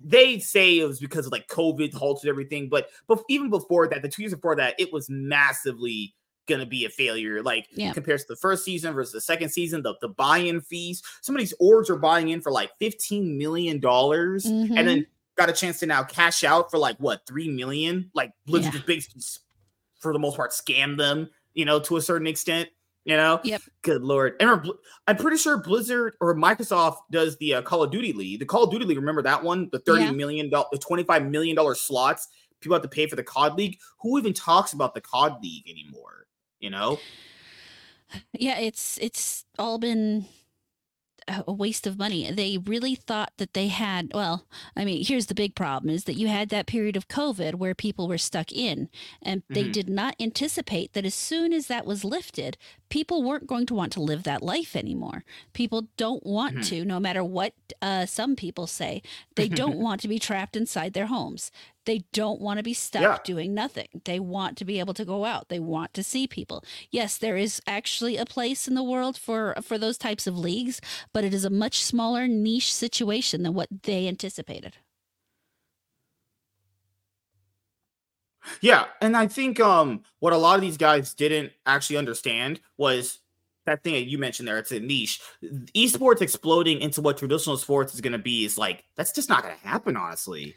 they 0.02 0.38
say 0.38 0.78
it 0.78 0.86
was 0.86 0.98
because 0.98 1.26
of 1.26 1.32
like 1.32 1.48
COVID 1.48 1.94
halted 1.94 2.28
everything, 2.28 2.68
but 2.68 2.88
but 3.06 3.22
even 3.28 3.50
before 3.50 3.88
that, 3.88 4.02
the 4.02 4.08
two 4.08 4.22
years 4.22 4.34
before 4.34 4.56
that, 4.56 4.74
it 4.78 4.92
was 4.92 5.08
massively 5.08 6.14
gonna 6.46 6.66
be 6.66 6.84
a 6.84 6.88
failure. 6.88 7.42
Like 7.42 7.68
yeah. 7.72 7.92
compared 7.92 8.20
to 8.20 8.26
the 8.28 8.36
first 8.36 8.64
season 8.64 8.94
versus 8.94 9.12
the 9.12 9.20
second 9.20 9.50
season, 9.50 9.82
the, 9.82 9.94
the 10.00 10.08
buy-in 10.08 10.60
fees. 10.60 11.02
Some 11.22 11.36
of 11.36 11.40
these 11.40 11.54
orgs 11.60 11.90
are 11.90 11.98
buying 11.98 12.30
in 12.30 12.40
for 12.40 12.50
like 12.50 12.70
fifteen 12.78 13.38
million 13.38 13.80
dollars, 13.80 14.44
mm-hmm. 14.44 14.76
and 14.76 14.88
then 14.88 15.06
got 15.36 15.50
a 15.50 15.52
chance 15.52 15.80
to 15.80 15.86
now 15.86 16.02
cash 16.02 16.42
out 16.44 16.70
for 16.70 16.78
like 16.78 16.96
what 16.98 17.26
three 17.26 17.48
million. 17.48 18.10
Like 18.14 18.32
Blizzard 18.46 18.74
yeah. 18.74 18.80
basically, 18.86 19.22
for 20.00 20.12
the 20.12 20.18
most 20.18 20.36
part, 20.36 20.50
scam 20.50 20.96
them, 20.96 21.30
you 21.54 21.64
know, 21.64 21.78
to 21.80 21.96
a 21.96 22.02
certain 22.02 22.26
extent. 22.26 22.68
You 23.06 23.16
know, 23.16 23.38
yep. 23.44 23.62
Good 23.82 24.02
lord, 24.02 24.34
and 24.40 24.50
I'm 25.06 25.16
pretty 25.16 25.36
sure 25.36 25.62
Blizzard 25.62 26.16
or 26.20 26.34
Microsoft 26.34 26.96
does 27.12 27.36
the 27.36 27.54
uh, 27.54 27.62
Call 27.62 27.84
of 27.84 27.92
Duty 27.92 28.12
League. 28.12 28.40
The 28.40 28.46
Call 28.46 28.64
of 28.64 28.72
Duty 28.72 28.84
League, 28.84 28.98
remember 28.98 29.22
that 29.22 29.44
one? 29.44 29.68
The 29.70 29.78
thirty 29.78 30.02
yeah. 30.02 30.10
million 30.10 30.50
dollar, 30.50 30.66
the 30.72 30.78
twenty 30.78 31.04
five 31.04 31.24
million 31.24 31.54
dollar 31.54 31.76
slots 31.76 32.26
people 32.60 32.74
have 32.74 32.82
to 32.82 32.88
pay 32.88 33.06
for 33.06 33.16
the 33.16 33.22
COD 33.22 33.56
League. 33.56 33.78
Who 34.00 34.18
even 34.18 34.32
talks 34.32 34.72
about 34.72 34.94
the 34.94 35.00
COD 35.00 35.42
League 35.42 35.68
anymore? 35.68 36.26
You 36.58 36.70
know? 36.70 36.98
Yeah, 38.32 38.58
it's 38.58 38.98
it's 39.00 39.44
all 39.58 39.78
been 39.78 40.26
a 41.28 41.52
waste 41.52 41.86
of 41.86 41.98
money. 41.98 42.30
They 42.30 42.58
really 42.58 42.94
thought 42.94 43.32
that 43.38 43.52
they 43.54 43.68
had, 43.68 44.10
well, 44.14 44.46
I 44.76 44.84
mean, 44.84 45.04
here's 45.04 45.26
the 45.26 45.34
big 45.34 45.54
problem 45.54 45.90
is 45.90 46.04
that 46.04 46.14
you 46.16 46.28
had 46.28 46.48
that 46.50 46.66
period 46.66 46.96
of 46.96 47.08
COVID 47.08 47.56
where 47.56 47.74
people 47.74 48.08
were 48.08 48.18
stuck 48.18 48.52
in, 48.52 48.88
and 49.22 49.42
they 49.48 49.64
mm-hmm. 49.64 49.72
did 49.72 49.88
not 49.88 50.14
anticipate 50.20 50.92
that 50.92 51.04
as 51.04 51.14
soon 51.14 51.52
as 51.52 51.66
that 51.66 51.86
was 51.86 52.04
lifted, 52.04 52.56
people 52.88 53.22
weren't 53.22 53.46
going 53.46 53.66
to 53.66 53.74
want 53.74 53.92
to 53.92 54.00
live 54.00 54.22
that 54.22 54.42
life 54.42 54.76
anymore. 54.76 55.24
People 55.52 55.88
don't 55.96 56.24
want 56.24 56.56
mm-hmm. 56.56 56.76
to, 56.76 56.84
no 56.84 57.00
matter 57.00 57.24
what 57.24 57.54
uh, 57.82 58.06
some 58.06 58.36
people 58.36 58.66
say, 58.66 59.02
they 59.34 59.48
don't 59.48 59.76
want 59.86 60.00
to 60.02 60.08
be 60.08 60.18
trapped 60.18 60.56
inside 60.56 60.92
their 60.92 61.06
homes. 61.06 61.50
They 61.86 62.04
don't 62.12 62.40
want 62.40 62.58
to 62.58 62.64
be 62.64 62.74
stuck 62.74 63.02
yeah. 63.02 63.18
doing 63.24 63.54
nothing. 63.54 63.88
They 64.04 64.20
want 64.20 64.58
to 64.58 64.64
be 64.64 64.80
able 64.80 64.94
to 64.94 65.04
go 65.04 65.24
out. 65.24 65.48
They 65.48 65.60
want 65.60 65.94
to 65.94 66.02
see 66.02 66.26
people. 66.26 66.64
Yes, 66.90 67.16
there 67.16 67.36
is 67.36 67.62
actually 67.66 68.16
a 68.16 68.26
place 68.26 68.68
in 68.68 68.74
the 68.74 68.82
world 68.82 69.16
for 69.16 69.54
for 69.62 69.78
those 69.78 69.96
types 69.96 70.26
of 70.26 70.36
leagues, 70.36 70.80
but 71.12 71.24
it 71.24 71.32
is 71.32 71.44
a 71.44 71.50
much 71.50 71.82
smaller 71.82 72.28
niche 72.28 72.74
situation 72.74 73.42
than 73.44 73.54
what 73.54 73.68
they 73.84 74.08
anticipated. 74.08 74.76
Yeah, 78.60 78.86
and 79.00 79.16
I 79.16 79.26
think 79.28 79.60
um 79.60 80.02
what 80.18 80.32
a 80.32 80.36
lot 80.36 80.56
of 80.56 80.60
these 80.60 80.76
guys 80.76 81.14
didn't 81.14 81.52
actually 81.66 81.96
understand 81.96 82.60
was 82.76 83.20
that 83.66 83.82
thing 83.82 83.94
that 83.94 84.04
you 84.04 84.18
mentioned 84.18 84.48
there. 84.48 84.58
It's 84.58 84.72
a 84.72 84.80
niche. 84.80 85.20
Esports 85.74 86.22
exploding 86.22 86.80
into 86.80 87.00
what 87.00 87.18
traditional 87.18 87.56
sports 87.56 87.94
is 87.94 88.00
going 88.00 88.12
to 88.12 88.18
be 88.18 88.44
is 88.44 88.56
like 88.56 88.84
that's 88.96 89.12
just 89.12 89.28
not 89.28 89.42
going 89.42 89.56
to 89.56 89.66
happen, 89.66 89.96
honestly. 89.96 90.54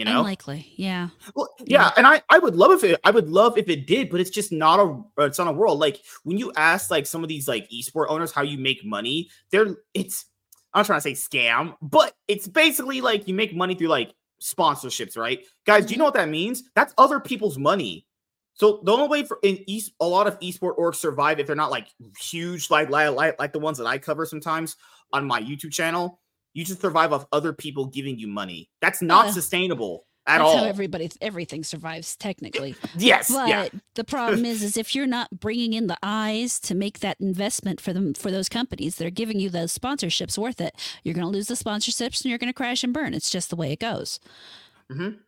You 0.00 0.06
know, 0.06 0.20
unlikely. 0.20 0.72
Yeah. 0.76 1.10
Well, 1.34 1.50
yeah, 1.58 1.82
yeah, 1.82 1.90
and 1.98 2.06
I 2.06 2.22
I 2.30 2.38
would 2.38 2.56
love 2.56 2.70
if 2.70 2.84
it 2.84 2.98
I 3.04 3.10
would 3.10 3.28
love 3.28 3.58
if 3.58 3.68
it 3.68 3.86
did, 3.86 4.08
but 4.08 4.18
it's 4.18 4.30
just 4.30 4.50
not 4.50 4.80
a 4.80 5.24
it's 5.26 5.36
not 5.36 5.46
a 5.46 5.52
world 5.52 5.78
like 5.78 6.00
when 6.22 6.38
you 6.38 6.50
ask 6.56 6.90
like 6.90 7.04
some 7.04 7.22
of 7.22 7.28
these 7.28 7.46
like 7.46 7.68
esport 7.68 8.06
owners 8.08 8.32
how 8.32 8.40
you 8.40 8.56
make 8.56 8.82
money, 8.82 9.28
they're 9.50 9.76
it's 9.92 10.24
I'm 10.72 10.78
not 10.78 10.86
trying 10.86 11.02
to 11.02 11.02
say 11.02 11.12
scam, 11.12 11.74
but 11.82 12.14
it's 12.28 12.48
basically 12.48 13.02
like 13.02 13.28
you 13.28 13.34
make 13.34 13.54
money 13.54 13.74
through 13.74 13.88
like 13.88 14.14
sponsorships, 14.40 15.18
right? 15.18 15.44
Guys, 15.66 15.84
do 15.84 15.92
you 15.92 15.98
know 15.98 16.04
mm-hmm. 16.04 16.06
what 16.06 16.14
that 16.14 16.30
means? 16.30 16.62
That's 16.74 16.94
other 16.96 17.20
people's 17.20 17.58
money. 17.58 18.06
So 18.54 18.80
the 18.82 18.92
only 18.92 19.08
way 19.08 19.24
for 19.24 19.38
in 19.42 19.62
East 19.66 19.92
a 20.00 20.06
lot 20.06 20.26
of 20.26 20.40
esport 20.40 20.78
orgs 20.78 20.94
survive 20.94 21.40
if 21.40 21.46
they're 21.46 21.54
not 21.54 21.70
like 21.70 21.88
huge, 22.18 22.70
like 22.70 22.88
like 22.88 23.38
like 23.38 23.52
the 23.52 23.58
ones 23.58 23.76
that 23.76 23.86
I 23.86 23.98
cover 23.98 24.24
sometimes 24.24 24.76
on 25.12 25.26
my 25.26 25.42
YouTube 25.42 25.72
channel 25.72 26.19
you 26.54 26.64
just 26.64 26.80
survive 26.80 27.12
off 27.12 27.26
other 27.32 27.52
people 27.52 27.86
giving 27.86 28.18
you 28.18 28.26
money. 28.26 28.68
That's 28.80 29.02
not 29.02 29.32
sustainable 29.32 30.06
at 30.26 30.38
that's 30.38 30.48
all. 30.48 30.58
How 30.58 30.64
everybody, 30.64 31.10
everything 31.20 31.64
survives 31.64 32.16
technically. 32.16 32.74
yes, 32.96 33.32
but 33.32 33.48
yeah. 33.48 33.68
the 33.94 34.04
problem 34.04 34.44
is, 34.44 34.62
is 34.62 34.76
if 34.76 34.94
you're 34.94 35.06
not 35.06 35.30
bringing 35.30 35.72
in 35.72 35.86
the 35.86 35.98
eyes 36.02 36.60
to 36.60 36.74
make 36.74 37.00
that 37.00 37.20
investment 37.20 37.80
for 37.80 37.92
them 37.92 38.14
for 38.14 38.30
those 38.30 38.48
companies 38.48 38.96
that 38.96 39.06
are 39.06 39.10
giving 39.10 39.40
you 39.40 39.48
those 39.48 39.76
sponsorships 39.76 40.36
worth 40.36 40.60
it, 40.60 40.76
you're 41.02 41.14
going 41.14 41.26
to 41.26 41.30
lose 41.30 41.48
the 41.48 41.54
sponsorships 41.54 42.22
and 42.22 42.26
you're 42.26 42.38
going 42.38 42.48
to 42.48 42.54
crash 42.54 42.84
and 42.84 42.92
burn. 42.92 43.14
It's 43.14 43.30
just 43.30 43.50
the 43.50 43.56
way 43.56 43.72
it 43.72 43.80
goes. 43.80 44.20
Mm-hmm. 44.90 45.18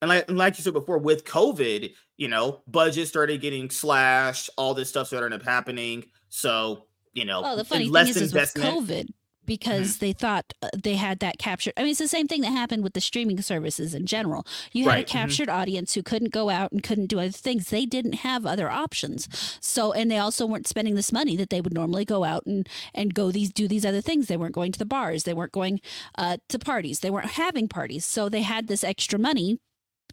And 0.00 0.08
like, 0.08 0.28
and 0.28 0.38
like 0.38 0.56
you 0.56 0.62
said 0.62 0.74
before, 0.74 0.98
with 0.98 1.24
COVID, 1.24 1.92
you 2.16 2.28
know, 2.28 2.62
budgets 2.68 3.10
started 3.10 3.40
getting 3.40 3.68
slashed. 3.68 4.50
All 4.56 4.74
this 4.74 4.88
stuff 4.88 5.08
started 5.08 5.32
up 5.32 5.42
happening. 5.42 6.04
So 6.28 6.84
you 7.14 7.24
know, 7.24 7.42
oh, 7.44 7.56
the 7.56 7.64
funny 7.64 7.88
thing 7.90 8.08
is, 8.08 8.16
is 8.16 8.32
with 8.34 8.54
COVID, 8.54 9.08
because 9.48 9.96
mm-hmm. 9.96 10.04
they 10.04 10.12
thought 10.12 10.52
uh, 10.62 10.68
they 10.80 10.94
had 10.94 11.18
that 11.18 11.38
captured. 11.38 11.72
I 11.76 11.80
mean, 11.82 11.90
it's 11.90 11.98
the 11.98 12.06
same 12.06 12.28
thing 12.28 12.42
that 12.42 12.52
happened 12.52 12.84
with 12.84 12.92
the 12.92 13.00
streaming 13.00 13.40
services 13.42 13.94
in 13.94 14.06
general. 14.06 14.46
You 14.72 14.84
had 14.84 14.90
right. 14.90 14.98
a 14.98 15.02
mm-hmm. 15.04 15.18
captured 15.18 15.48
mm-hmm. 15.48 15.58
audience 15.58 15.94
who 15.94 16.02
couldn't 16.02 16.32
go 16.32 16.50
out 16.50 16.70
and 16.70 16.82
couldn't 16.82 17.06
do 17.06 17.18
other 17.18 17.30
things. 17.30 17.70
They 17.70 17.86
didn't 17.86 18.16
have 18.16 18.46
other 18.46 18.70
options. 18.70 19.26
So, 19.60 19.92
and 19.92 20.10
they 20.10 20.18
also 20.18 20.46
weren't 20.46 20.68
spending 20.68 20.94
this 20.94 21.10
money 21.10 21.34
that 21.36 21.50
they 21.50 21.60
would 21.60 21.74
normally 21.74 22.04
go 22.04 22.22
out 22.22 22.46
and 22.46 22.68
and 22.94 23.14
go 23.14 23.32
these 23.32 23.50
do 23.50 23.66
these 23.66 23.86
other 23.86 24.02
things. 24.02 24.28
They 24.28 24.36
weren't 24.36 24.54
going 24.54 24.72
to 24.72 24.78
the 24.78 24.84
bars. 24.84 25.24
They 25.24 25.34
weren't 25.34 25.52
going 25.52 25.80
uh, 26.16 26.36
to 26.50 26.58
parties. 26.58 27.00
They 27.00 27.10
weren't 27.10 27.32
having 27.32 27.66
parties. 27.66 28.04
So 28.04 28.28
they 28.28 28.42
had 28.42 28.68
this 28.68 28.84
extra 28.84 29.18
money 29.18 29.58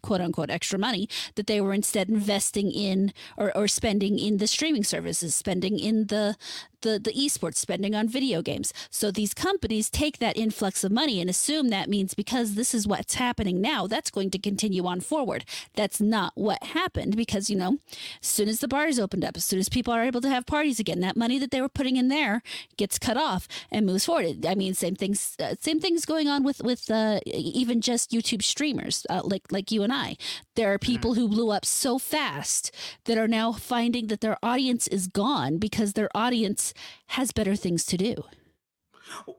quote 0.02 0.20
unquote 0.20 0.50
extra 0.50 0.78
money 0.78 1.08
that 1.34 1.46
they 1.46 1.60
were 1.60 1.74
instead 1.74 2.08
investing 2.08 2.70
in 2.70 3.12
or, 3.36 3.56
or 3.56 3.68
spending 3.68 4.18
in 4.18 4.38
the 4.38 4.46
streaming 4.46 4.84
services 4.84 5.34
spending 5.34 5.78
in 5.78 6.06
the 6.06 6.36
the 6.82 6.98
the 6.98 7.12
esports 7.12 7.56
spending 7.56 7.94
on 7.94 8.08
video 8.08 8.42
games. 8.42 8.72
So 8.90 9.10
these 9.10 9.34
companies 9.34 9.90
take 9.90 10.18
that 10.18 10.36
influx 10.36 10.84
of 10.84 10.92
money 10.92 11.20
and 11.20 11.30
assume 11.30 11.68
that 11.68 11.88
means 11.88 12.14
because 12.14 12.54
this 12.54 12.74
is 12.74 12.86
what's 12.86 13.14
happening 13.14 13.60
now, 13.60 13.86
that's 13.86 14.10
going 14.10 14.30
to 14.30 14.38
continue 14.38 14.86
on 14.86 15.00
forward. 15.00 15.44
That's 15.74 16.00
not 16.00 16.32
what 16.34 16.62
happened 16.62 17.16
because 17.16 17.50
you 17.50 17.56
know, 17.56 17.78
as 18.22 18.28
soon 18.28 18.48
as 18.48 18.60
the 18.60 18.68
bars 18.68 18.98
opened 18.98 19.24
up, 19.24 19.36
as 19.36 19.44
soon 19.44 19.58
as 19.58 19.68
people 19.68 19.92
are 19.92 20.04
able 20.04 20.20
to 20.20 20.28
have 20.28 20.46
parties 20.46 20.80
again, 20.80 21.00
that 21.00 21.16
money 21.16 21.38
that 21.38 21.50
they 21.50 21.60
were 21.60 21.68
putting 21.68 21.96
in 21.96 22.08
there 22.08 22.42
gets 22.76 22.98
cut 22.98 23.16
off 23.16 23.48
and 23.70 23.86
moves 23.86 24.04
forward. 24.04 24.44
I 24.46 24.54
mean, 24.54 24.74
same 24.74 24.94
things, 24.94 25.36
uh, 25.40 25.54
same 25.60 25.80
things 25.80 26.04
going 26.04 26.28
on 26.28 26.42
with 26.42 26.62
with 26.62 26.90
uh, 26.90 27.20
even 27.26 27.80
just 27.80 28.10
YouTube 28.10 28.42
streamers 28.42 29.06
uh, 29.10 29.22
like 29.24 29.50
like 29.50 29.70
you 29.70 29.82
and 29.82 29.92
I. 29.92 30.16
There 30.54 30.72
are 30.72 30.78
people 30.78 31.12
mm-hmm. 31.12 31.20
who 31.20 31.28
blew 31.28 31.50
up 31.50 31.64
so 31.64 31.98
fast 31.98 32.70
that 33.04 33.18
are 33.18 33.28
now 33.28 33.52
finding 33.52 34.06
that 34.08 34.20
their 34.20 34.38
audience 34.42 34.88
is 34.88 35.06
gone 35.06 35.58
because 35.58 35.92
their 35.92 36.10
audience 36.14 36.65
has 37.06 37.32
better 37.32 37.56
things 37.56 37.84
to 37.86 37.96
do. 37.96 38.14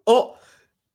Oh, 0.06 0.38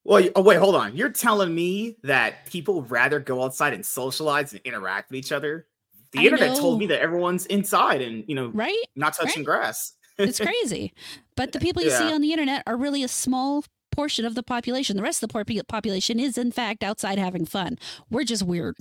well, 0.05 0.29
oh, 0.35 0.43
wait, 0.43 0.59
hold 0.59 0.75
on. 0.75 0.97
You're 0.97 1.11
telling 1.11 1.55
me 1.55 1.97
that 2.03 2.47
people 2.47 2.83
rather 2.83 3.21
go 3.21 3.43
outside 3.43 3.73
and 3.73 3.85
socialize 3.87 4.53
and 4.53 4.61
interact 4.65 5.11
with 5.11 5.19
each 5.19 5.33
other? 5.33 5.67
The 6.13 6.21
I 6.21 6.23
internet 6.25 6.51
know. 6.53 6.61
told 6.61 6.79
me 6.79 6.87
that 6.87 7.01
everyone's 7.01 7.47
inside 7.47 8.03
and, 8.03 8.25
you 8.27 8.35
know, 8.35 8.49
right? 8.49 8.77
not 8.97 9.15
touching 9.15 9.45
right? 9.45 9.61
grass. 9.61 9.93
it's 10.19 10.41
crazy. 10.41 10.93
But 11.37 11.53
the 11.53 11.61
people 11.61 11.83
you 11.83 11.91
yeah. 11.91 11.99
see 11.99 12.13
on 12.13 12.21
the 12.21 12.33
internet 12.33 12.63
are 12.67 12.77
really 12.77 13.03
a 13.03 13.09
small 13.09 13.65
portion 13.93 14.25
of 14.25 14.35
the 14.35 14.43
population. 14.43 14.97
The 14.97 15.03
rest 15.03 15.23
of 15.23 15.29
the 15.29 15.33
poor 15.33 15.45
population 15.69 16.19
is, 16.19 16.37
in 16.37 16.51
fact, 16.51 16.83
outside 16.83 17.19
having 17.19 17.45
fun. 17.45 17.79
We're 18.11 18.25
just 18.25 18.43
weird. 18.43 18.77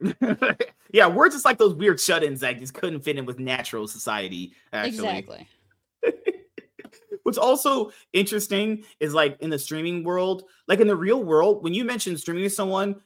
yeah, 0.92 1.06
we're 1.08 1.28
just 1.30 1.44
like 1.44 1.58
those 1.58 1.74
weird 1.74 2.00
shut-ins 2.00 2.40
that 2.40 2.58
just 2.58 2.74
couldn't 2.74 3.00
fit 3.00 3.18
in 3.18 3.26
with 3.26 3.38
natural 3.38 3.88
society. 3.88 4.52
Actually. 4.72 5.18
Exactly. 5.18 5.48
What's 7.24 7.38
also 7.38 7.90
interesting 8.12 8.84
is 9.00 9.14
like 9.14 9.40
in 9.40 9.50
the 9.50 9.58
streaming 9.58 10.04
world, 10.04 10.44
like 10.68 10.80
in 10.80 10.86
the 10.86 10.96
real 10.96 11.22
world, 11.24 11.64
when 11.64 11.74
you 11.74 11.84
mention 11.84 12.16
streaming 12.16 12.44
to 12.44 12.50
someone, 12.50 12.96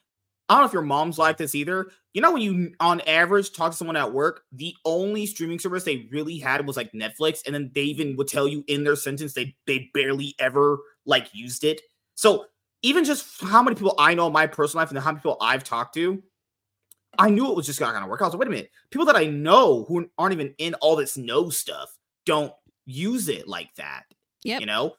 I 0.48 0.54
don't 0.54 0.62
know 0.62 0.66
if 0.66 0.72
your 0.72 0.82
mom's 0.82 1.18
like 1.18 1.36
this 1.36 1.54
either. 1.54 1.90
You 2.14 2.22
know, 2.22 2.32
when 2.32 2.42
you 2.42 2.72
on 2.80 3.00
average 3.02 3.52
talk 3.52 3.70
to 3.70 3.76
someone 3.76 3.96
at 3.96 4.12
work, 4.12 4.42
the 4.52 4.74
only 4.84 5.26
streaming 5.26 5.58
service 5.58 5.84
they 5.84 6.08
really 6.10 6.38
had 6.38 6.66
was 6.66 6.76
like 6.76 6.92
Netflix, 6.92 7.42
and 7.46 7.54
then 7.54 7.70
they 7.74 7.82
even 7.82 8.16
would 8.16 8.28
tell 8.28 8.48
you 8.48 8.64
in 8.66 8.82
their 8.82 8.96
sentence 8.96 9.34
they 9.34 9.54
they 9.66 9.90
barely 9.94 10.34
ever 10.38 10.78
like 11.06 11.28
used 11.32 11.64
it. 11.64 11.80
So 12.14 12.46
even 12.82 13.04
just 13.04 13.42
how 13.42 13.62
many 13.62 13.76
people 13.76 13.94
I 13.98 14.14
know 14.14 14.26
in 14.28 14.32
my 14.32 14.46
personal 14.46 14.82
life 14.82 14.90
and 14.90 14.98
how 14.98 15.10
many 15.12 15.20
people 15.20 15.36
I've 15.40 15.64
talked 15.64 15.94
to, 15.94 16.22
I 17.18 17.30
knew 17.30 17.50
it 17.50 17.56
was 17.56 17.66
just 17.66 17.80
not 17.80 17.92
gonna 17.92 18.08
work. 18.08 18.22
I 18.22 18.24
was 18.24 18.32
like, 18.32 18.40
wait 18.40 18.48
a 18.48 18.50
minute, 18.50 18.70
people 18.90 19.06
that 19.06 19.16
I 19.16 19.26
know 19.26 19.84
who 19.84 20.08
aren't 20.18 20.32
even 20.32 20.54
in 20.58 20.74
all 20.74 20.96
this 20.96 21.16
no 21.16 21.50
stuff 21.50 21.94
don't 22.24 22.52
use 22.88 23.28
it 23.28 23.46
like 23.46 23.74
that. 23.76 24.04
Yeah, 24.42 24.58
you 24.58 24.66
know. 24.66 24.94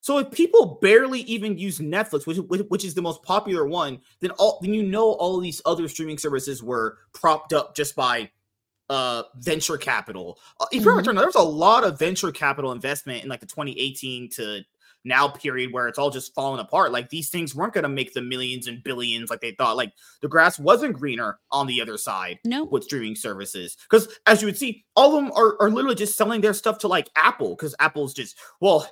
So 0.00 0.18
if 0.18 0.30
people 0.30 0.78
barely 0.80 1.22
even 1.22 1.58
use 1.58 1.80
Netflix, 1.80 2.26
which, 2.26 2.38
which 2.68 2.84
is 2.84 2.94
the 2.94 3.02
most 3.02 3.24
popular 3.24 3.66
one, 3.66 4.00
then 4.20 4.30
all 4.32 4.60
then 4.62 4.72
you 4.72 4.82
know 4.82 5.12
all 5.12 5.38
these 5.40 5.60
other 5.66 5.88
streaming 5.88 6.18
services 6.18 6.62
were 6.62 6.98
propped 7.12 7.52
up 7.52 7.74
just 7.74 7.96
by 7.96 8.30
uh 8.88 9.24
venture 9.38 9.76
capital. 9.76 10.38
Uh, 10.60 10.66
if 10.70 10.74
you 10.74 10.80
mm-hmm. 10.82 10.98
remember, 10.98 11.20
there 11.20 11.26
was 11.26 11.34
a 11.34 11.42
lot 11.42 11.84
of 11.84 11.98
venture 11.98 12.30
capital 12.30 12.72
investment 12.72 13.24
in 13.24 13.28
like 13.28 13.40
the 13.40 13.46
2018 13.46 14.30
to 14.30 14.64
now 15.06 15.28
period 15.28 15.72
where 15.72 15.88
it's 15.88 15.98
all 15.98 16.10
just 16.10 16.34
falling 16.34 16.60
apart. 16.60 16.92
Like 16.92 17.08
these 17.08 17.30
things 17.30 17.54
weren't 17.54 17.72
going 17.72 17.84
to 17.84 17.88
make 17.88 18.12
the 18.12 18.20
millions 18.20 18.66
and 18.66 18.82
billions 18.82 19.30
like 19.30 19.40
they 19.40 19.52
thought. 19.52 19.76
Like 19.76 19.92
the 20.20 20.28
grass 20.28 20.58
wasn't 20.58 20.98
greener 20.98 21.38
on 21.52 21.66
the 21.66 21.80
other 21.80 21.96
side. 21.96 22.38
No, 22.44 22.64
with 22.64 22.84
streaming 22.84 23.16
services 23.16 23.76
because 23.88 24.08
as 24.26 24.42
you 24.42 24.46
would 24.46 24.58
see, 24.58 24.84
all 24.96 25.16
of 25.16 25.24
them 25.24 25.32
are, 25.34 25.56
are 25.60 25.70
literally 25.70 25.94
just 25.94 26.16
selling 26.16 26.40
their 26.40 26.52
stuff 26.52 26.78
to 26.78 26.88
like 26.88 27.08
Apple 27.16 27.50
because 27.50 27.74
Apple's 27.80 28.12
just 28.12 28.36
well. 28.60 28.90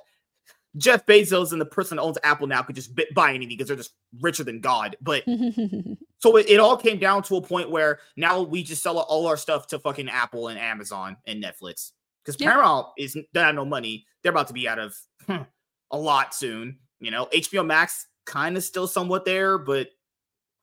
Jeff 0.77 1.05
Bezos 1.05 1.53
and 1.53 1.61
the 1.61 1.65
person 1.65 1.95
that 1.95 2.01
owns 2.03 2.17
Apple 2.21 2.47
now 2.47 2.61
could 2.61 2.75
just 2.75 2.91
buy 3.13 3.29
anything 3.29 3.47
because 3.47 3.69
they're 3.69 3.77
just 3.77 3.93
richer 4.19 4.43
than 4.43 4.59
God. 4.59 4.97
But 5.01 5.23
so 6.17 6.35
it, 6.35 6.49
it, 6.49 6.59
all 6.59 6.75
came 6.75 6.99
down 6.99 7.23
to 7.23 7.37
a 7.37 7.41
point 7.41 7.71
where 7.71 7.99
now 8.17 8.41
we 8.41 8.61
just 8.61 8.83
sell 8.83 8.99
all 8.99 9.25
our 9.25 9.37
stuff 9.37 9.67
to 9.67 9.79
fucking 9.79 10.09
Apple 10.09 10.49
and 10.49 10.59
Amazon 10.59 11.15
and 11.25 11.41
Netflix 11.41 11.91
because 12.25 12.39
yeah. 12.41 12.51
Paramount 12.51 12.87
is 12.97 13.17
they 13.33 13.39
have 13.39 13.55
no 13.55 13.63
money. 13.63 14.05
They're 14.21 14.33
about 14.33 14.47
to 14.47 14.53
be 14.53 14.67
out 14.67 14.79
of 14.79 14.97
hmm, 15.27 15.43
a 15.91 15.97
lot 15.97 16.33
soon. 16.33 16.79
You 16.99 17.11
know, 17.11 17.27
HBO 17.33 17.65
Max 17.65 18.07
kind 18.25 18.57
of 18.57 18.63
still 18.63 18.87
somewhat 18.87 19.25
there, 19.25 19.57
but 19.57 19.89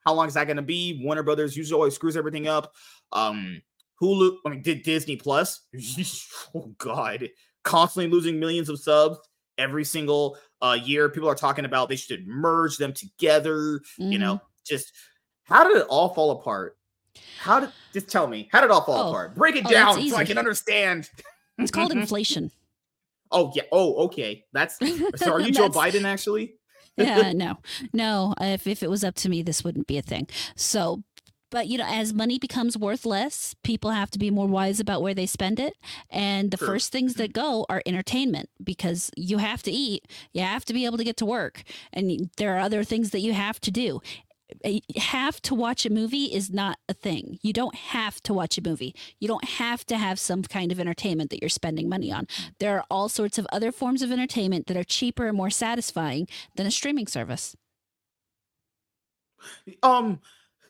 how 0.04 0.14
long 0.14 0.26
is 0.26 0.34
that 0.34 0.46
going 0.46 0.56
to 0.56 0.62
be? 0.62 1.00
Warner 1.02 1.22
Brothers 1.22 1.56
usually 1.56 1.76
always 1.76 1.94
screws 1.94 2.16
everything 2.16 2.48
up. 2.48 2.72
Um, 3.12 3.62
Hulu, 4.00 4.36
I 4.44 4.50
mean, 4.50 4.62
did 4.62 4.82
Disney 4.82 5.16
Plus? 5.16 5.60
oh 6.54 6.74
God, 6.78 7.28
constantly 7.62 8.10
losing 8.10 8.40
millions 8.40 8.68
of 8.68 8.80
subs 8.80 9.18
every 9.58 9.84
single 9.84 10.36
uh, 10.60 10.76
year. 10.82 11.08
People 11.08 11.28
are 11.28 11.34
talking 11.34 11.64
about 11.64 11.88
they 11.88 11.96
should 11.96 12.26
merge 12.26 12.78
them 12.78 12.92
together. 12.92 13.80
Mm-hmm. 14.00 14.12
You 14.12 14.18
know, 14.18 14.34
mm-hmm. 14.36 14.46
just 14.66 14.92
how 15.44 15.64
did 15.64 15.76
it 15.76 15.86
all 15.88 16.08
fall 16.14 16.32
apart? 16.32 16.76
How 17.38 17.60
did 17.60 17.70
just 17.92 18.08
tell 18.08 18.26
me 18.26 18.48
how 18.50 18.60
did 18.60 18.66
it 18.66 18.72
all 18.72 18.84
fall 18.84 19.06
oh. 19.06 19.10
apart? 19.10 19.36
Break 19.36 19.56
it 19.56 19.66
oh, 19.66 19.70
down 19.70 20.08
so 20.08 20.16
I 20.16 20.24
can 20.24 20.38
understand. 20.38 21.08
It's 21.58 21.70
called 21.70 21.92
inflation. 21.92 22.50
Oh 23.32 23.52
yeah. 23.54 23.62
Oh 23.72 24.04
okay. 24.06 24.44
That's 24.52 24.78
so. 25.16 25.32
Are 25.32 25.40
you 25.40 25.52
Joe 25.52 25.68
Biden 25.68 26.04
actually? 26.04 26.54
yeah. 26.96 27.32
No. 27.32 27.58
No. 27.92 28.34
If 28.40 28.66
if 28.66 28.82
it 28.82 28.90
was 28.90 29.04
up 29.04 29.14
to 29.16 29.28
me, 29.28 29.42
this 29.42 29.64
wouldn't 29.64 29.86
be 29.86 29.98
a 29.98 30.02
thing. 30.02 30.28
So. 30.56 31.02
But 31.50 31.66
you 31.66 31.76
know, 31.76 31.86
as 31.86 32.14
money 32.14 32.38
becomes 32.38 32.78
worth 32.78 33.04
less, 33.04 33.54
people 33.62 33.90
have 33.90 34.10
to 34.12 34.18
be 34.18 34.30
more 34.30 34.46
wise 34.46 34.80
about 34.80 35.02
where 35.02 35.12
they 35.12 35.26
spend 35.26 35.60
it. 35.60 35.74
And 36.08 36.50
the 36.50 36.56
first 36.56 36.90
things 36.92 37.16
that 37.16 37.34
mm-hmm. 37.34 37.42
go 37.42 37.66
are 37.68 37.82
entertainment 37.84 38.48
because 38.64 39.10
you 39.18 39.36
have 39.36 39.62
to 39.64 39.70
eat, 39.70 40.08
you 40.32 40.40
have 40.40 40.64
to 40.64 40.72
be 40.72 40.86
able 40.86 40.96
to 40.96 41.04
get 41.04 41.18
to 41.18 41.26
work, 41.26 41.62
and 41.92 42.30
there 42.38 42.56
are 42.56 42.60
other 42.60 42.84
things 42.84 43.10
that 43.10 43.20
you 43.20 43.34
have 43.34 43.60
to 43.60 43.70
do 43.70 44.00
have 44.96 45.40
to 45.42 45.54
watch 45.54 45.86
a 45.86 45.90
movie 45.90 46.24
is 46.24 46.50
not 46.50 46.78
a 46.88 46.94
thing. 46.94 47.38
You 47.42 47.52
don't 47.52 47.74
have 47.74 48.22
to 48.22 48.34
watch 48.34 48.58
a 48.58 48.62
movie. 48.62 48.94
You 49.18 49.28
don't 49.28 49.44
have 49.44 49.84
to 49.86 49.96
have 49.96 50.18
some 50.18 50.42
kind 50.42 50.72
of 50.72 50.80
entertainment 50.80 51.30
that 51.30 51.40
you're 51.40 51.48
spending 51.48 51.88
money 51.88 52.12
on. 52.12 52.26
There 52.58 52.76
are 52.76 52.84
all 52.90 53.08
sorts 53.08 53.38
of 53.38 53.46
other 53.52 53.72
forms 53.72 54.02
of 54.02 54.10
entertainment 54.12 54.66
that 54.66 54.76
are 54.76 54.84
cheaper 54.84 55.26
and 55.26 55.36
more 55.36 55.50
satisfying 55.50 56.28
than 56.56 56.66
a 56.66 56.70
streaming 56.70 57.06
service. 57.06 57.56
Um, 59.82 60.20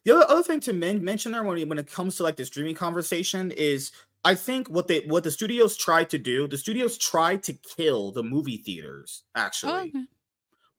the 0.05 0.13
other, 0.13 0.27
other 0.29 0.43
thing 0.43 0.61
to 0.61 0.73
men- 0.73 1.05
mention 1.05 1.33
there 1.33 1.43
when 1.43 1.69
when 1.69 1.79
it 1.79 1.91
comes 1.91 2.17
to 2.17 2.23
like 2.23 2.37
the 2.37 2.45
streaming 2.45 2.75
conversation 2.75 3.51
is 3.51 3.93
I 4.25 4.35
think 4.35 4.69
what 4.69 4.89
they 4.89 5.01
what 5.01 5.25
the 5.25 5.31
studios 5.31 5.77
tried 5.77 6.11
to 6.11 6.19
do, 6.19 6.49
the 6.49 6.59
studios 6.59 6.97
tried 6.99 7.43
to 7.45 7.53
kill 7.53 8.13
the 8.13 8.23
movie 8.23 8.57
theaters 8.57 9.25
actually. 9.35 9.73
Oh, 9.73 9.81
okay. 9.81 10.05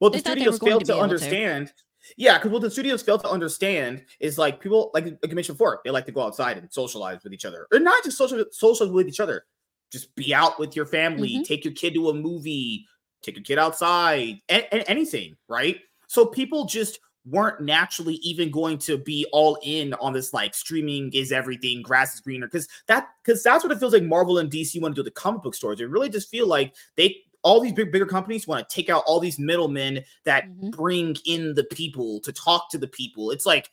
Well, 0.00 0.10
the 0.10 0.18
studios 0.18 0.58
failed 0.58 0.84
to, 0.86 0.92
to 0.92 0.98
understand. 0.98 1.68
To. 1.68 1.72
Yeah, 2.16 2.38
because 2.38 2.50
what 2.50 2.62
the 2.62 2.70
studios 2.70 3.02
fail 3.02 3.18
to 3.18 3.28
understand 3.28 4.04
is 4.20 4.38
like 4.38 4.60
people, 4.60 4.90
like, 4.94 5.04
like 5.04 5.18
you 5.28 5.34
mentioned 5.34 5.58
before, 5.58 5.80
they 5.84 5.90
like 5.90 6.06
to 6.06 6.12
go 6.12 6.22
outside 6.22 6.58
and 6.58 6.72
socialize 6.72 7.24
with 7.24 7.32
each 7.32 7.44
other, 7.44 7.66
or 7.72 7.78
not 7.78 8.04
just 8.04 8.18
social 8.18 8.44
socialize 8.50 8.92
with 8.92 9.08
each 9.08 9.20
other. 9.20 9.44
Just 9.90 10.14
be 10.16 10.34
out 10.34 10.58
with 10.58 10.74
your 10.74 10.86
family, 10.86 11.34
mm-hmm. 11.34 11.42
take 11.42 11.64
your 11.64 11.74
kid 11.74 11.94
to 11.94 12.10
a 12.10 12.14
movie, 12.14 12.86
take 13.22 13.36
your 13.36 13.44
kid 13.44 13.58
outside, 13.58 14.40
a- 14.50 14.74
a- 14.74 14.90
anything, 14.90 15.36
right? 15.48 15.78
So 16.08 16.26
people 16.26 16.64
just 16.64 16.98
weren't 17.26 17.62
naturally 17.62 18.16
even 18.16 18.50
going 18.50 18.76
to 18.76 18.98
be 18.98 19.26
all 19.32 19.58
in 19.62 19.94
on 19.94 20.12
this 20.12 20.34
like 20.34 20.54
streaming 20.54 21.10
is 21.14 21.32
everything, 21.32 21.80
grass 21.80 22.14
is 22.14 22.20
greener, 22.20 22.46
because 22.46 22.68
that 22.86 23.08
because 23.24 23.42
that's 23.42 23.64
what 23.64 23.72
it 23.72 23.78
feels 23.78 23.92
like 23.92 24.02
Marvel 24.02 24.38
and 24.38 24.50
DC 24.50 24.80
want 24.80 24.94
to 24.94 25.00
do 25.00 25.04
the 25.04 25.10
comic 25.10 25.42
book 25.42 25.54
stores. 25.54 25.78
They 25.78 25.84
really 25.84 26.10
just 26.10 26.28
feel 26.28 26.46
like 26.46 26.74
they 26.96 27.16
all 27.44 27.60
these 27.60 27.72
big 27.72 27.92
bigger 27.92 28.06
companies 28.06 28.48
want 28.48 28.68
to 28.68 28.74
take 28.74 28.90
out 28.90 29.04
all 29.06 29.20
these 29.20 29.38
middlemen 29.38 30.02
that 30.24 30.48
mm-hmm. 30.48 30.70
bring 30.70 31.16
in 31.26 31.54
the 31.54 31.64
people 31.64 32.18
to 32.20 32.32
talk 32.32 32.70
to 32.70 32.78
the 32.78 32.88
people. 32.88 33.30
It's 33.30 33.46
like 33.46 33.70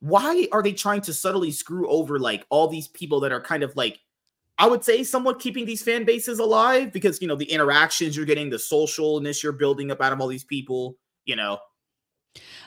why 0.00 0.46
are 0.52 0.62
they 0.62 0.72
trying 0.72 1.00
to 1.02 1.12
subtly 1.12 1.50
screw 1.50 1.88
over 1.88 2.18
like 2.18 2.46
all 2.50 2.68
these 2.68 2.88
people 2.88 3.20
that 3.20 3.32
are 3.32 3.40
kind 3.40 3.62
of 3.62 3.74
like 3.76 4.00
I 4.58 4.66
would 4.66 4.84
say 4.84 5.04
somewhat 5.04 5.40
keeping 5.40 5.66
these 5.66 5.82
fan 5.82 6.04
bases 6.04 6.38
alive 6.40 6.92
because 6.92 7.22
you 7.22 7.28
know 7.28 7.36
the 7.36 7.50
interactions 7.50 8.16
you're 8.16 8.26
getting, 8.26 8.50
the 8.50 8.56
socialness 8.56 9.42
you're 9.42 9.52
building 9.52 9.90
up 9.90 10.00
out 10.00 10.12
of 10.12 10.20
all 10.20 10.26
these 10.26 10.44
people, 10.44 10.96
you 11.24 11.36
know. 11.36 11.58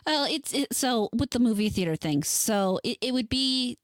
Well, 0.05 0.25
it's 0.25 0.53
it, 0.53 0.73
so 0.73 1.09
with 1.13 1.31
the 1.31 1.39
movie 1.39 1.69
theater 1.69 1.95
thing. 1.95 2.23
So 2.23 2.79
it, 2.83 2.97
it 3.01 3.13
would 3.13 3.29
be 3.29 3.77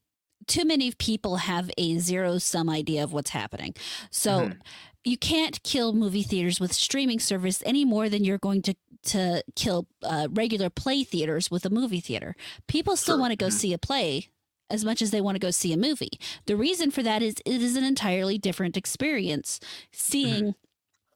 too 0.48 0.64
many 0.64 0.92
people 0.94 1.38
have 1.38 1.70
a 1.78 1.98
zero 1.98 2.38
sum 2.38 2.70
idea 2.70 3.04
of 3.04 3.12
what's 3.12 3.32
happening. 3.32 3.74
So 4.10 4.32
mm-hmm 4.32 4.60
you 5.08 5.17
can't 5.17 5.63
kill 5.63 5.93
movie 5.93 6.24
theaters 6.24 6.60
with 6.60 6.74
streaming 6.74 7.20
service 7.20 7.63
any 7.65 7.86
more 7.86 8.10
than 8.10 8.24
you're 8.24 8.38
going 8.38 8.62
to 8.63 8.76
to 9.04 9.41
kill 9.56 9.88
uh, 10.04 10.28
regular 10.32 10.70
play 10.70 11.04
theaters 11.04 11.50
with 11.50 11.65
a 11.65 11.70
movie 11.70 12.02
theater. 12.02 12.36
People 12.67 12.98
still 12.98 13.15
sure. 13.15 13.22
want 13.22 13.32
to 13.32 13.38
go 13.38 13.48
mm-hmm. 13.48 13.58
see 13.58 13.72
a 13.72 13.78
play 13.78 14.28
as 14.70 14.84
much 14.84 15.02
as 15.02 15.12
they 15.12 15.22
want 15.22 15.36
to 15.36 15.39
go 15.39 15.50
see 15.50 15.72
a 15.72 15.78
movie. 15.78 16.20
The 16.46 16.58
reason 16.58 16.91
for 16.91 17.02
that 17.04 17.22
is 17.22 17.36
it 17.46 17.62
is 17.62 17.78
an 17.78 17.86
entirely 17.86 18.38
different 18.38 18.76
experience 18.76 19.60
seeing. 19.91 20.43
Mm-hmm 20.43 20.50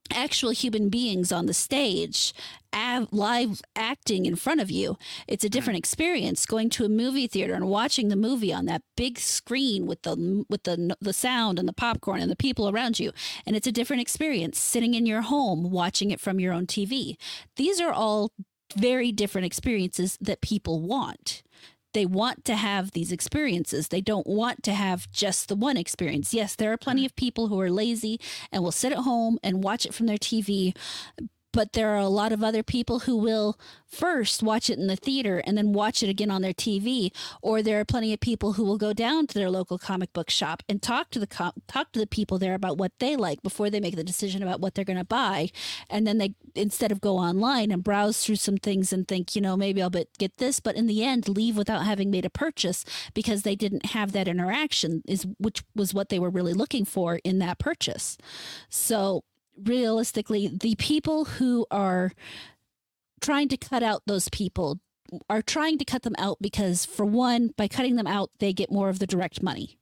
actual 0.10 0.52
human 0.52 0.90
beings 0.90 1.32
on 1.32 1.46
the 1.46 1.54
stage 1.54 2.34
av- 2.74 3.08
live 3.12 3.62
acting 3.76 4.26
in 4.26 4.36
front 4.36 4.60
of 4.60 4.70
you 4.72 4.98
it's 5.28 5.44
a 5.44 5.50
Mm-hmm. 5.52 5.54
different 5.58 5.78
experience 5.78 6.46
going 6.46 6.70
to 6.70 6.86
a 6.86 6.90
movie 6.90 7.28
theater 7.28 7.54
and 7.54 7.68
watching 7.68 8.08
the 8.10 8.16
movie 8.16 8.54
on 8.54 8.66
that 8.66 8.82
big 8.98 9.20
screen 9.20 9.86
with 9.86 10.02
the 10.04 10.46
with 10.50 10.64
the 10.64 10.96
the 11.02 11.14
sound 11.14 11.60
and 11.60 11.68
the 11.68 11.74
popcorn 11.74 12.20
and 12.22 12.32
the 12.32 12.36
people 12.36 12.70
around 12.70 13.00
you. 13.00 13.12
And 13.46 13.56
it's 13.56 13.68
a 13.68 13.72
different 13.72 14.02
experience 14.02 14.60
sitting 14.60 14.94
in 14.94 15.06
your 15.06 15.22
home 15.22 15.72
watching 15.72 16.12
it 16.12 16.20
from 16.20 16.40
your 16.40 16.54
own 16.54 16.68
TV 16.68 17.16
these 17.58 17.80
are 17.82 17.92
all 17.94 18.32
very 18.76 19.12
different 19.12 19.46
experiences 19.46 20.18
that 20.22 20.42
people 20.42 20.82
want 20.82 21.44
they 21.94 22.06
want 22.06 22.46
to 22.46 22.56
have 22.56 22.92
these 22.92 23.12
experiences. 23.12 23.88
They 23.90 24.02
don't 24.02 24.28
want 24.28 24.64
to 24.64 24.74
have 24.74 25.10
just 25.12 25.48
the 25.48 25.56
one 25.56 25.78
experience. 25.78 26.34
Yes, 26.34 26.56
there 26.56 26.72
are 26.72 26.78
plenty 26.78 27.04
mm. 27.04 27.06
of 27.06 27.16
people 27.16 27.48
who 27.48 27.60
are 27.60 27.70
lazy 27.70 28.20
and 28.52 28.64
will 28.64 28.72
sit 28.72 28.92
at 28.92 29.00
home 29.00 29.38
and 29.44 29.64
watch 29.64 29.86
it 29.86 29.94
from 29.94 30.08
their 30.08 30.18
TV. 30.18 30.76
But 31.54 31.74
there 31.74 31.90
are 31.90 31.98
a 31.98 32.08
lot 32.08 32.32
of 32.32 32.44
other 32.44 32.64
people 32.64 33.00
who 33.00 33.18
will 33.18 33.60
first 33.86 34.42
watch 34.42 34.70
it 34.70 34.80
in 34.80 34.88
the 34.88 34.96
theater 34.96 35.40
and 35.46 35.58
then 35.58 35.74
watch 35.74 36.02
it 36.02 36.10
again 36.10 36.32
on 36.32 36.42
their 36.42 36.54
TV. 36.54 37.12
Or 37.42 37.62
there 37.62 37.80
are 37.80 37.86
plenty 37.86 38.14
of 38.14 38.20
people 38.20 38.54
who 38.54 38.64
will 38.64 38.78
go 38.78 38.94
down 38.94 39.28
to 39.28 39.34
their 39.34 39.50
local 39.50 39.78
comic 39.78 40.14
book 40.14 40.30
shop 40.30 40.64
and 40.70 40.82
talk 40.82 41.10
to 41.12 41.20
the 41.20 41.28
com- 41.28 41.54
talk 41.68 41.92
to 41.92 42.00
the 42.00 42.08
people 42.08 42.38
there 42.38 42.54
about 42.54 42.78
what 42.78 42.94
they 43.00 43.16
like 43.16 43.42
before 43.42 43.70
they 43.70 43.80
make 43.80 43.96
the 43.96 44.04
decision 44.04 44.42
about 44.42 44.62
what 44.62 44.76
they're 44.76 44.86
going 44.86 44.98
to 44.98 45.04
buy. 45.04 45.50
And 45.90 46.08
then 46.08 46.18
they 46.18 46.36
instead 46.56 46.92
of 46.92 47.02
go 47.02 47.18
online 47.18 47.72
and 47.72 47.84
browse 47.84 48.24
through 48.26 48.36
some 48.36 48.58
things 48.58 48.94
and 48.94 49.08
think, 49.08 49.36
you 49.36 49.42
know, 49.42 49.58
maybe 49.58 49.82
I'll 49.82 49.90
get 49.90 50.38
this, 50.38 50.60
but 50.60 50.76
in 50.76 50.88
the 50.88 51.04
end 51.04 51.28
leave 51.28 51.58
without 51.58 51.86
having 51.86 52.12
made 52.12 52.26
a 52.26 52.30
purchase 52.30 52.86
because 53.14 53.44
they 53.44 53.56
didn't 53.56 53.88
have 53.88 54.12
that 54.12 54.28
interaction 54.28 55.02
is 55.08 55.26
which 55.40 55.64
was 55.76 55.94
what 55.94 56.10
they 56.10 56.20
were 56.20 56.30
really 56.30 56.54
looking 56.54 56.86
for 56.86 57.20
in 57.24 57.40
that 57.40 57.60
purchase. 57.60 58.18
So 58.70 59.24
realistically, 59.64 60.48
the 60.48 60.76
people 60.76 61.26
who 61.26 61.66
are 61.72 62.12
trying 63.20 63.48
to 63.50 63.58
cut 63.58 63.84
out 63.84 64.04
those 64.06 64.30
people 64.30 64.80
are 65.30 65.42
trying 65.42 65.78
to 65.78 65.86
cut 65.86 66.04
them 66.04 66.16
out 66.18 66.38
because 66.42 66.86
for 66.86 67.06
one, 67.06 67.52
by 67.58 67.68
cutting 67.68 67.96
them 67.96 68.08
out, 68.08 68.32
they 68.40 68.54
get 68.54 68.72
more 68.72 68.90
of 68.90 69.00
the 69.00 69.08
direct 69.08 69.44
money. 69.44 69.78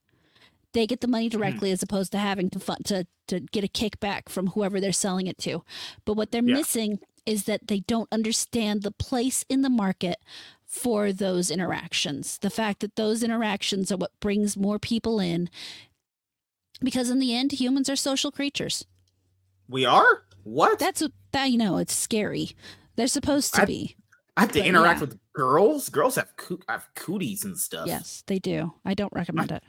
They 0.74 0.86
get 0.86 1.02
the 1.02 1.08
money 1.08 1.28
hmm. 1.28 1.38
directly 1.38 1.72
as 1.72 1.82
opposed 1.82 2.12
to 2.12 2.18
having 2.18 2.50
to 2.52 2.60
fund, 2.60 2.86
to 2.86 3.08
to 3.28 3.40
get 3.40 3.64
a 3.64 3.68
kickback 3.68 4.28
from 4.28 4.48
whoever 4.48 4.82
they're 4.82 4.92
selling 4.92 5.28
it 5.28 5.38
to. 5.40 5.64
But 6.04 6.16
what 6.16 6.32
they're 6.32 6.44
Yeah. 6.44 6.56
missing 6.56 7.00
is 7.26 7.44
that 7.44 7.68
they 7.68 7.82
don't 7.82 8.12
understand 8.12 8.82
the 8.82 8.92
place 8.92 9.46
in 9.50 9.62
the 9.62 9.70
market 9.70 10.18
for 10.66 11.14
those 11.14 11.52
interactions. 11.52 12.40
The 12.40 12.50
fact 12.50 12.80
that 12.80 12.96
those 12.96 13.22
interactions 13.22 13.92
are 13.92 13.98
what 13.98 14.20
brings 14.20 14.58
more 14.58 14.80
people 14.80 15.20
in 15.20 15.50
because 16.82 17.10
in 17.10 17.20
the 17.20 17.36
end 17.36 17.52
humans 17.52 17.90
are 17.90 17.96
social 17.96 18.32
creatures. 18.32 18.86
We 19.70 19.86
are 19.86 20.24
what? 20.44 20.80
That's 20.80 21.02
what 21.02 21.12
that 21.32 21.52
you 21.52 21.58
know, 21.58 21.78
it's 21.78 21.94
scary. 21.94 22.52
They're 22.96 23.08
supposed 23.08 23.54
to 23.56 23.62
I- 23.62 23.66
be. 23.66 23.96
I 24.38 24.44
have 24.44 24.52
to 24.54 24.60
but 24.60 24.68
interact 24.68 25.00
yeah. 25.00 25.08
with 25.08 25.20
girls. 25.34 25.90
Girls 25.90 26.16
have 26.16 26.34
coo- 26.38 26.62
have 26.70 26.88
cooties 26.96 27.44
and 27.44 27.58
stuff. 27.58 27.88
Yes, 27.88 28.24
they 28.26 28.40
do. 28.40 28.74
I 28.86 28.94
don't 28.94 29.12
recommend 29.12 29.52
it. 29.52 29.64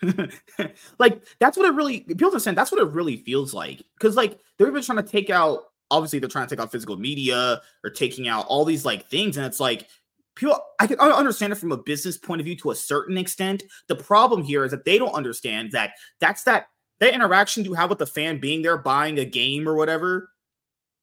like 0.98 1.24
that's 1.40 1.56
what 1.56 1.66
it 1.66 1.74
really 1.74 2.00
people 2.00 2.28
understand. 2.28 2.56
That's 2.56 2.70
what 2.70 2.80
it 2.80 2.88
really 2.92 3.16
feels 3.16 3.52
like. 3.52 3.82
Because 3.98 4.14
like 4.14 4.38
they're 4.56 4.68
even 4.68 4.82
trying 4.82 4.98
to 4.98 5.10
take 5.10 5.28
out. 5.28 5.64
Obviously, 5.90 6.20
they're 6.20 6.28
trying 6.28 6.46
to 6.46 6.54
take 6.54 6.62
out 6.62 6.70
physical 6.70 6.96
media 6.96 7.60
or 7.84 7.90
taking 7.90 8.28
out 8.28 8.46
all 8.46 8.64
these 8.64 8.84
like 8.84 9.08
things, 9.08 9.36
and 9.36 9.44
it's 9.44 9.60
like 9.60 9.88
people. 10.36 10.56
I 10.78 10.86
can 10.86 11.00
I 11.00 11.10
understand 11.10 11.52
it 11.52 11.56
from 11.56 11.72
a 11.72 11.76
business 11.76 12.16
point 12.16 12.40
of 12.40 12.44
view 12.44 12.56
to 12.56 12.70
a 12.70 12.76
certain 12.76 13.18
extent. 13.18 13.64
The 13.88 13.96
problem 13.96 14.44
here 14.44 14.64
is 14.64 14.70
that 14.70 14.84
they 14.84 14.98
don't 14.98 15.14
understand 15.14 15.72
that 15.72 15.94
that's 16.20 16.44
that 16.44 16.68
that 17.02 17.14
interaction 17.14 17.64
you 17.64 17.74
have 17.74 17.90
with 17.90 17.98
the 17.98 18.06
fan 18.06 18.38
being 18.38 18.62
there 18.62 18.78
buying 18.78 19.18
a 19.18 19.24
game 19.24 19.68
or 19.68 19.74
whatever 19.74 20.30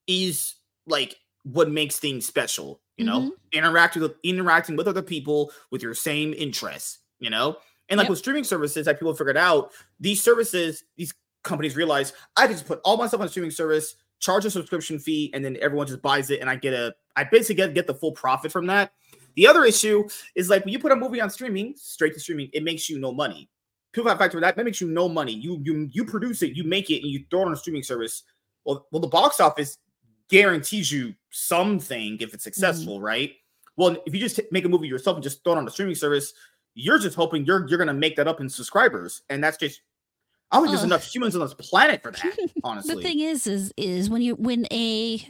is 0.08 0.56
like 0.88 1.18
what 1.44 1.70
makes 1.70 2.00
things 2.00 2.26
special. 2.26 2.82
You 2.98 3.06
know, 3.06 3.22
Mhm. 3.22 3.32
interacting 3.54 4.02
with 4.02 4.16
interacting 4.24 4.76
with 4.76 4.88
other 4.88 5.02
people 5.02 5.52
with 5.72 5.82
your 5.82 5.94
same 5.94 6.34
interests. 6.34 7.00
You 7.20 7.30
know, 7.30 7.58
and 7.90 7.98
like 7.98 8.06
Yep. 8.06 8.10
with 8.12 8.20
streaming 8.20 8.44
services 8.46 8.86
that 8.86 8.98
people 9.00 9.14
figured 9.14 9.38
out, 9.38 9.74
these 10.00 10.22
services, 10.24 10.84
these 10.96 11.14
companies 11.44 11.76
realize 11.76 12.14
I 12.38 12.48
can 12.48 12.56
just 12.56 12.66
put 12.68 12.80
all 12.86 12.96
my 12.98 13.08
stuff 13.08 13.20
on 13.20 13.26
a 13.26 13.30
streaming 13.30 13.52
service, 13.52 13.96
charge 14.20 14.46
a 14.46 14.52
subscription 14.52 15.00
fee, 15.00 15.32
and 15.34 15.44
then 15.44 15.58
everyone 15.62 15.88
just 15.88 16.02
buys 16.02 16.30
it, 16.30 16.40
and 16.42 16.50
I 16.50 16.56
get 16.56 16.74
a, 16.74 16.96
I 17.18 17.26
basically 17.26 17.56
get 17.56 17.74
get 17.74 17.88
the 17.88 17.94
full 17.94 18.12
profit 18.14 18.52
from 18.52 18.68
that. 18.68 18.94
The 19.36 19.48
other 19.48 19.66
issue 19.66 20.08
is 20.36 20.50
like 20.50 20.64
when 20.64 20.72
you 20.74 20.80
put 20.80 20.92
a 20.94 20.96
movie 20.96 21.20
on 21.22 21.30
streaming, 21.30 21.74
straight 21.78 22.14
to 22.14 22.20
streaming, 22.22 22.50
it 22.54 22.64
makes 22.64 22.90
you 22.90 23.00
no 23.00 23.12
money. 23.14 23.50
People 23.92 24.10
have 24.10 24.20
factor 24.20 24.40
that 24.40 24.56
that 24.56 24.66
makes 24.66 24.80
you 24.80 24.88
no 24.88 25.10
money. 25.10 25.34
You 25.34 25.60
you 25.64 25.90
you 25.92 26.06
produce 26.06 26.42
it, 26.42 26.56
you 26.56 26.64
make 26.64 26.90
it, 26.90 27.02
and 27.02 27.12
you 27.12 27.26
throw 27.30 27.42
it 27.42 27.46
on 27.48 27.54
a 27.54 27.58
streaming 27.58 27.84
service. 27.84 28.24
Well, 28.66 28.88
well, 28.92 29.00
the 29.00 29.08
box 29.08 29.40
office 29.40 29.78
guarantees 30.30 30.92
you 30.92 31.16
something 31.32 32.16
if 32.16 32.34
it's 32.34 32.34
mm-hmm. 32.34 32.40
successful, 32.40 33.02
right? 33.02 33.34
Well, 33.78 33.98
if 34.06 34.14
you 34.14 34.20
just 34.20 34.40
make 34.52 34.66
a 34.66 34.70
movie 34.70 34.88
yourself 34.88 35.16
and 35.16 35.24
just 35.24 35.44
throw 35.44 35.54
it 35.54 35.58
on 35.58 35.68
a 35.68 35.72
streaming 35.72 35.96
service, 35.96 36.34
you're 36.76 37.00
just 37.00 37.16
hoping 37.16 37.46
you're 37.46 37.68
you're 37.68 37.80
gonna 37.80 37.94
make 37.94 38.16
that 38.18 38.28
up 38.28 38.42
in 38.42 38.50
subscribers, 38.50 39.24
and 39.30 39.44
that's 39.44 39.58
just 39.58 39.82
I 40.52 40.58
don't 40.58 40.66
think 40.66 40.72
there's 40.72 40.84
Ugh. 40.84 40.88
enough 40.88 41.04
humans 41.06 41.36
on 41.36 41.42
this 41.42 41.54
planet 41.54 42.02
for 42.02 42.12
that. 42.12 42.38
Honestly, 42.64 42.96
The 42.96 43.02
thing 43.02 43.20
is, 43.20 43.46
is 43.46 43.74
is 43.78 44.10
when 44.10 44.22
you 44.22 44.36
when 44.36 44.66
a 44.72 45.26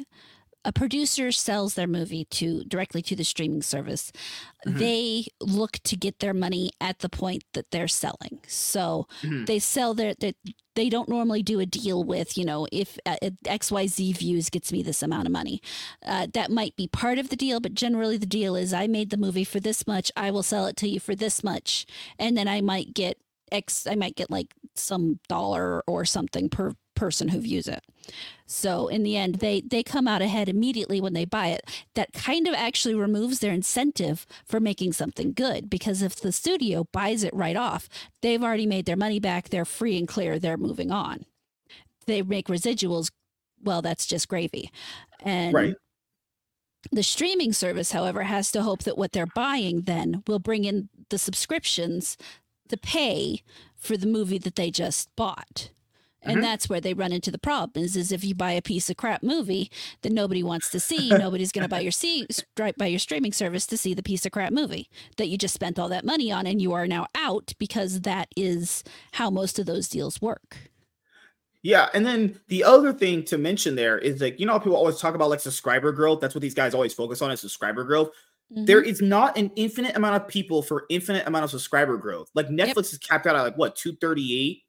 a 0.65 0.73
producer 0.73 1.31
sells 1.31 1.75
their 1.75 1.87
movie 1.87 2.25
to 2.25 2.63
directly 2.65 3.01
to 3.03 3.15
the 3.15 3.23
streaming 3.23 3.61
service, 3.61 4.11
Mhm. 4.67 4.77
they 4.77 5.27
look 5.39 5.79
to 5.83 5.95
get 5.95 6.19
their 6.19 6.33
money 6.33 6.71
at 6.81 6.99
the 6.99 7.07
point 7.09 7.43
that 7.53 7.71
they're 7.71 7.87
selling. 7.87 8.39
So 8.47 9.07
Mhm. 9.21 9.45
they 9.45 9.59
sell 9.59 9.93
their 9.93 10.13
that 10.19 10.35
they 10.75 10.89
don't 10.89 11.09
normally 11.09 11.43
do 11.43 11.59
a 11.59 11.65
deal 11.65 12.03
with 12.03 12.37
you 12.37 12.45
know 12.45 12.67
if 12.71 12.97
uh, 13.05 13.15
XYZ 13.45 14.11
views 14.13 14.49
gets 14.49 14.71
me 14.71 14.83
this 14.83 15.01
amount 15.01 15.27
of 15.27 15.31
money. 15.31 15.61
Uh, 16.05 16.27
that 16.33 16.51
might 16.51 16.75
be 16.75 16.87
part 16.87 17.17
of 17.19 17.29
the 17.29 17.35
deal, 17.37 17.59
but 17.59 17.73
generally 17.73 18.17
the 18.17 18.25
deal 18.25 18.55
is 18.55 18.73
I 18.73 18.87
made 18.87 19.09
the 19.11 19.17
movie 19.17 19.43
for 19.45 19.59
this 19.59 19.87
much, 19.87 20.11
I 20.17 20.29
will 20.31 20.43
sell 20.43 20.65
it 20.67 20.75
to 20.77 20.89
you 20.89 20.99
for 20.99 21.15
this 21.15 21.43
much, 21.43 21.85
and 22.17 22.37
then 22.37 22.47
I 22.47 22.61
might 22.61 22.93
get 22.93 23.17
X 23.51 23.87
I 23.87 23.95
might 23.95 24.15
get 24.15 24.29
like 24.29 24.53
some 24.75 25.19
dollar 25.27 25.81
or 25.87 26.05
something 26.05 26.49
per 26.49 26.73
person 26.99 27.29
who 27.29 27.39
views 27.39 27.67
it. 27.67 27.81
So 28.45 28.87
in 28.89 29.03
the 29.03 29.15
end 29.15 29.35
they 29.35 29.61
they 29.61 29.83
come 29.83 30.07
out 30.07 30.21
ahead 30.21 30.49
immediately 30.49 30.99
when 30.99 31.13
they 31.13 31.25
buy 31.25 31.47
it. 31.47 31.63
That 31.95 32.13
kind 32.13 32.47
of 32.47 32.53
actually 32.53 32.95
removes 32.95 33.39
their 33.39 33.53
incentive 33.53 34.25
for 34.45 34.59
making 34.59 34.93
something 34.93 35.33
good 35.33 35.69
because 35.69 36.01
if 36.01 36.15
the 36.19 36.31
studio 36.31 36.85
buys 36.91 37.23
it 37.23 37.33
right 37.33 37.55
off, 37.55 37.87
they've 38.21 38.43
already 38.43 38.65
made 38.67 38.85
their 38.85 38.97
money 38.97 39.19
back, 39.19 39.49
they're 39.49 39.65
free 39.65 39.97
and 39.97 40.07
clear, 40.07 40.37
they're 40.39 40.57
moving 40.57 40.91
on. 40.91 41.25
They 42.05 42.21
make 42.21 42.47
residuals, 42.47 43.11
well 43.63 43.81
that's 43.81 44.05
just 44.05 44.27
gravy. 44.27 44.69
And 45.23 45.53
Right. 45.53 45.75
the 46.91 47.03
streaming 47.03 47.53
service, 47.53 47.91
however, 47.91 48.23
has 48.23 48.51
to 48.51 48.63
hope 48.63 48.83
that 48.83 48.97
what 48.97 49.11
they're 49.11 49.25
buying 49.25 49.81
then 49.81 50.23
will 50.27 50.39
bring 50.39 50.65
in 50.65 50.89
the 51.09 51.17
subscriptions 51.17 52.17
to 52.69 52.77
pay 52.77 53.41
for 53.75 53.97
the 53.97 54.07
movie 54.07 54.37
that 54.39 54.55
they 54.55 54.71
just 54.71 55.13
bought. 55.15 55.69
And 56.25 56.39
Mhm. 56.39 56.41
that's 56.41 56.67
where 56.69 56.81
they 56.81 56.93
run 56.93 57.11
into 57.13 57.31
the 57.31 57.39
problem 57.39 57.83
is, 57.83 57.95
is 57.95 58.11
if 58.11 58.23
you 58.23 58.35
buy 58.35 58.51
a 58.51 58.61
piece 58.61 58.89
of 58.89 58.97
crap 58.97 59.23
movie 59.23 59.71
that 60.01 60.11
nobody 60.11 60.43
wants 60.43 60.69
to 60.71 60.79
see, 60.79 61.09
nobody's 61.15 61.51
going 61.51 61.63
to 61.63 61.69
buy 61.69 61.79
your 61.79 61.91
see, 61.91 62.27
right 62.57 62.77
buy 62.77 62.87
your 62.87 62.99
streaming 62.99 63.33
service 63.33 63.65
to 63.67 63.77
see 63.77 63.93
the 63.93 64.03
piece 64.03 64.25
of 64.25 64.31
crap 64.31 64.51
movie 64.51 64.89
that 65.17 65.27
you 65.27 65.37
just 65.37 65.53
spent 65.53 65.79
all 65.79 65.89
that 65.89 66.05
money 66.05 66.31
on 66.31 66.45
and 66.45 66.61
you 66.61 66.73
are 66.73 66.87
now 66.87 67.07
out 67.15 67.53
because 67.57 68.01
that 68.01 68.27
is 68.35 68.83
how 69.13 69.29
most 69.29 69.59
of 69.59 69.65
those 69.65 69.87
deals 69.87 70.21
work. 70.21 70.57
Yeah, 71.61 71.89
and 71.93 72.05
then 72.05 72.39
the 72.47 72.63
other 72.63 72.93
thing 72.93 73.23
to 73.25 73.37
mention 73.37 73.75
there 73.75 73.97
is 73.97 74.21
like 74.21 74.39
you 74.39 74.45
know 74.45 74.53
how 74.53 74.59
people 74.59 74.77
always 74.77 74.97
talk 74.97 75.13
about 75.15 75.29
like 75.29 75.41
subscriber 75.41 75.91
growth. 75.91 76.21
That's 76.21 76.33
what 76.33 76.41
these 76.41 76.53
guys 76.53 76.73
always 76.73 76.93
focus 76.93 77.21
on 77.21 77.31
is 77.31 77.41
subscriber 77.41 77.83
growth. 77.83 78.11
Mhm. 78.55 78.65
There 78.65 78.81
is 78.81 79.01
not 79.01 79.37
an 79.37 79.51
infinite 79.57 79.95
amount 79.97 80.15
of 80.21 80.27
people 80.27 80.61
for 80.63 80.85
infinite 80.89 81.27
amount 81.27 81.43
of 81.43 81.51
subscriber 81.51 81.97
growth. 81.97 82.29
Like 82.33 82.47
Netflix 82.47 82.93
is 82.93 82.97
capped 82.97 83.27
out 83.27 83.35
at 83.35 83.41
like 83.41 83.57
what 83.57 83.75
238 83.75 84.63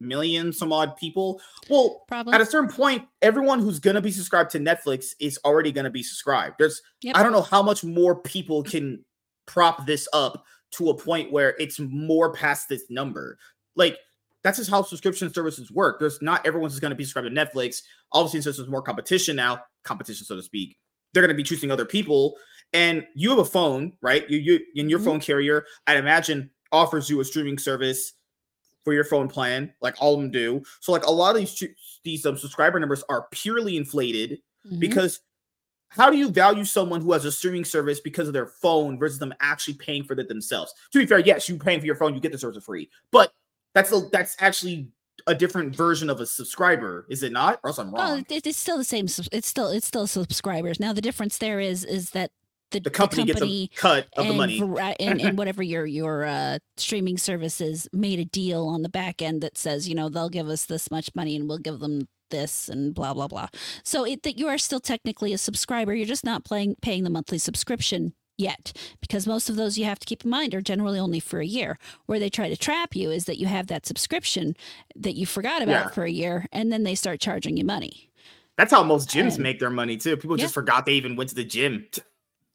million 0.00 0.52
some 0.52 0.72
odd 0.72 0.96
people. 0.96 1.40
Well, 1.70 2.04
Probably. 2.08 2.32
at 2.34 2.40
a 2.40 2.46
certain 2.46 2.70
point, 2.70 3.06
everyone 3.22 3.60
who's 3.60 3.78
gonna 3.78 4.00
be 4.00 4.10
subscribed 4.10 4.50
to 4.50 4.58
Netflix 4.58 5.06
is 5.20 5.38
already 5.44 5.72
gonna 5.72 5.90
be 5.90 6.02
subscribed. 6.02 6.56
There's 6.58 6.80
Yep. 7.02 7.16
I 7.16 7.22
don't 7.22 7.32
know 7.32 7.42
how 7.42 7.62
much 7.62 7.84
more 7.84 8.20
people 8.22 8.62
can 8.62 9.04
prop 9.46 9.86
this 9.86 10.08
up 10.12 10.44
to 10.72 10.90
a 10.90 10.96
point 10.96 11.32
where 11.32 11.54
it's 11.58 11.78
more 11.78 12.32
past 12.32 12.68
this 12.68 12.84
number. 12.90 13.38
Like 13.76 13.98
that's 14.42 14.58
just 14.58 14.70
how 14.70 14.82
subscription 14.82 15.32
services 15.32 15.70
work. 15.72 15.98
There's 15.98 16.20
not 16.22 16.46
everyone's 16.46 16.78
to 16.78 16.94
be 16.94 17.04
subscribed 17.04 17.28
to 17.28 17.34
Netflix. 17.34 17.82
Obviously, 18.12 18.42
since 18.42 18.56
there's 18.56 18.68
more 18.68 18.82
competition 18.82 19.34
now, 19.34 19.60
competition 19.84 20.24
so 20.24 20.36
to 20.36 20.42
speak, 20.42 20.76
they're 21.12 21.22
going 21.22 21.34
to 21.34 21.34
be 21.34 21.42
choosing 21.42 21.70
other 21.72 21.84
people. 21.84 22.36
And 22.72 23.04
you 23.16 23.30
have 23.30 23.38
a 23.38 23.44
phone, 23.44 23.94
right? 24.02 24.28
You 24.30 24.38
you 24.38 24.60
in 24.76 24.88
your 24.88 25.00
Mhm. 25.00 25.04
phone 25.04 25.20
carrier, 25.20 25.64
I'd 25.86 25.96
imagine 25.96 26.50
offers 26.72 27.08
you 27.10 27.18
a 27.20 27.24
streaming 27.24 27.58
service 27.58 28.12
for 28.86 28.94
your 28.94 29.02
phone 29.02 29.26
plan, 29.26 29.74
like 29.80 29.96
all 29.98 30.14
of 30.14 30.20
them 30.20 30.30
do. 30.30 30.62
So 30.78 30.92
like 30.92 31.04
a 31.04 31.10
lot 31.10 31.34
of 31.34 31.40
these 31.40 31.64
these 32.04 32.24
um, 32.24 32.38
subscriber 32.38 32.78
numbers 32.78 33.02
are 33.08 33.26
purely 33.32 33.76
inflated 33.76 34.38
Mhm. 34.64 34.78
because 34.78 35.18
how 35.88 36.08
do 36.08 36.16
you 36.16 36.30
value 36.30 36.64
someone 36.64 37.00
who 37.00 37.10
has 37.12 37.24
a 37.24 37.32
streaming 37.32 37.64
service 37.64 37.98
because 37.98 38.28
of 38.28 38.32
their 38.32 38.46
phone 38.46 38.96
versus 38.96 39.18
them 39.18 39.34
actually 39.40 39.74
paying 39.74 40.04
for 40.04 40.12
it 40.12 40.28
themselves? 40.28 40.72
To 40.92 41.00
be 41.00 41.06
fair, 41.06 41.18
yes, 41.18 41.48
you're 41.48 41.58
paying 41.58 41.80
for 41.80 41.86
your 41.86 41.96
phone, 41.96 42.14
you 42.14 42.20
get 42.20 42.30
the 42.30 42.38
service 42.38 42.58
for 42.58 42.60
free, 42.72 42.88
but 43.10 43.32
that's 43.74 43.90
a, 43.90 44.02
that's 44.12 44.36
actually 44.38 44.88
a 45.26 45.34
different 45.34 45.74
version 45.74 46.08
of 46.08 46.20
a 46.20 46.26
subscriber, 46.26 47.06
is 47.10 47.24
it 47.24 47.32
not? 47.32 47.58
Or 47.64 47.70
else 47.70 47.78
I'm 47.78 47.92
wrong. 47.92 48.24
Oh, 48.30 48.34
it, 48.36 48.46
it's 48.46 48.56
still 48.56 48.78
the 48.78 48.84
same. 48.84 49.06
It's 49.32 49.48
still 49.48 49.68
it's 49.70 49.86
still 49.86 50.06
subscribers. 50.06 50.78
Now 50.78 50.92
the 50.92 51.00
difference 51.00 51.38
there 51.38 51.58
is 51.58 51.82
is 51.84 52.10
that 52.10 52.30
the, 52.72 52.80
the 52.80 52.90
company, 52.90 53.24
the 53.24 53.32
company 53.34 53.66
gets 53.68 53.78
a 53.78 53.80
cut 53.80 54.06
of 54.16 54.24
and, 54.26 54.30
the 54.30 54.34
money. 54.34 54.60
and, 55.00 55.20
and 55.20 55.38
whatever 55.38 55.62
your 55.62 55.86
your 55.86 56.24
uh, 56.24 56.58
streaming 56.76 57.16
services 57.18 57.88
made 57.92 58.18
a 58.18 58.24
deal 58.24 58.66
on 58.66 58.82
the 58.82 58.88
back 58.88 59.22
end 59.22 59.40
that 59.42 59.56
says 59.56 59.88
you 59.88 59.94
know 59.94 60.08
they'll 60.08 60.28
give 60.28 60.48
us 60.48 60.66
this 60.66 60.90
much 60.90 61.10
money 61.14 61.36
and 61.36 61.48
we'll 61.48 61.58
give 61.58 61.78
them 61.80 62.08
this 62.30 62.68
and 62.68 62.94
blah 62.94 63.14
blah 63.14 63.28
blah. 63.28 63.46
So 63.84 64.04
it, 64.04 64.22
that 64.24 64.36
you 64.38 64.48
are 64.48 64.58
still 64.58 64.80
technically 64.80 65.32
a 65.32 65.38
subscriber. 65.38 65.94
You're 65.94 66.06
just 66.06 66.24
not 66.24 66.44
playing 66.44 66.76
paying 66.82 67.04
the 67.04 67.10
monthly 67.10 67.38
subscription 67.38 68.14
yet 68.38 68.72
because 69.00 69.26
most 69.26 69.48
of 69.48 69.56
those 69.56 69.78
you 69.78 69.84
have 69.86 69.98
to 70.00 70.04
keep 70.04 70.22
in 70.24 70.30
mind 70.30 70.54
are 70.54 70.60
generally 70.60 70.98
only 70.98 71.20
for 71.20 71.40
a 71.40 71.46
year 71.46 71.78
where 72.04 72.18
they 72.18 72.28
try 72.28 72.48
to 72.50 72.56
trap 72.56 72.94
you 72.94 73.10
is 73.10 73.24
that 73.24 73.38
you 73.38 73.46
have 73.46 73.68
that 73.68 73.86
subscription 73.86 74.54
that 74.94 75.14
you 75.14 75.24
forgot 75.24 75.62
about 75.62 75.86
Yeah. 75.86 75.88
for 75.88 76.04
a 76.04 76.10
year 76.10 76.46
and 76.52 76.70
then 76.70 76.82
they 76.82 76.94
start 76.94 77.18
charging 77.18 77.56
you 77.56 77.64
money 77.64 78.10
That's 78.58 78.72
how 78.72 78.82
most 78.82 79.08
gyms 79.08 79.36
And- 79.36 79.42
make 79.42 79.58
their 79.58 79.70
money 79.70 79.96
too. 79.96 80.18
People 80.18 80.36
Yeah. 80.36 80.44
just 80.44 80.52
forgot 80.54 80.84
they 80.84 80.92
even 80.94 81.16
went 81.16 81.30
to 81.30 81.34
the 81.34 81.44
gym. 81.44 81.86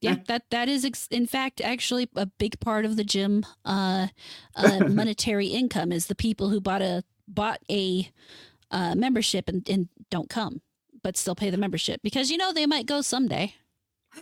yeah 0.01 0.15
that 0.27 0.43
that 0.49 0.67
is 0.67 0.83
ex- 0.83 1.07
in 1.11 1.25
fact 1.25 1.61
actually 1.61 2.09
a 2.15 2.25
big 2.25 2.59
part 2.59 2.85
of 2.85 2.95
the 2.95 3.03
gym 3.03 3.45
uh, 3.65 4.07
uh 4.55 4.79
monetary 4.89 5.47
income 5.47 5.91
is 5.91 6.07
the 6.07 6.15
people 6.15 6.49
who 6.49 6.59
bought 6.59 6.81
a 6.81 7.03
bought 7.27 7.59
a 7.69 8.09
uh 8.71 8.95
membership 8.95 9.47
and, 9.47 9.67
and 9.69 9.87
don't 10.09 10.29
come 10.29 10.61
but 11.03 11.17
still 11.17 11.35
pay 11.35 11.49
the 11.49 11.57
membership 11.57 12.01
because 12.03 12.29
you 12.29 12.37
know 12.37 12.51
they 12.51 12.65
might 12.65 12.85
go 12.85 13.01
someday 13.01 13.53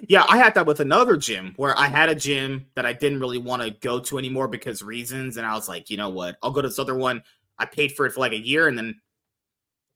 Yeah, 0.07 0.23
I 0.29 0.37
had 0.37 0.53
that 0.53 0.67
with 0.67 0.79
another 0.79 1.17
gym 1.17 1.53
where 1.57 1.77
I 1.77 1.87
had 1.87 2.09
a 2.09 2.15
gym 2.15 2.67
that 2.75 2.85
I 2.85 2.93
didn't 2.93 3.19
really 3.19 3.39
want 3.39 3.63
to 3.63 3.71
go 3.71 3.99
to 3.99 4.19
anymore 4.19 4.47
because 4.47 4.83
reasons, 4.83 5.37
and 5.37 5.45
I 5.47 5.55
was 5.55 5.67
like, 5.67 5.89
you 5.89 5.97
know 5.97 6.09
what, 6.09 6.37
I'll 6.43 6.51
go 6.51 6.61
to 6.61 6.67
this 6.67 6.77
other 6.77 6.95
one. 6.95 7.23
I 7.57 7.65
paid 7.65 7.93
for 7.93 8.05
it 8.05 8.13
for 8.13 8.19
like 8.19 8.31
a 8.31 8.39
year, 8.39 8.67
and 8.67 8.77
then 8.77 9.01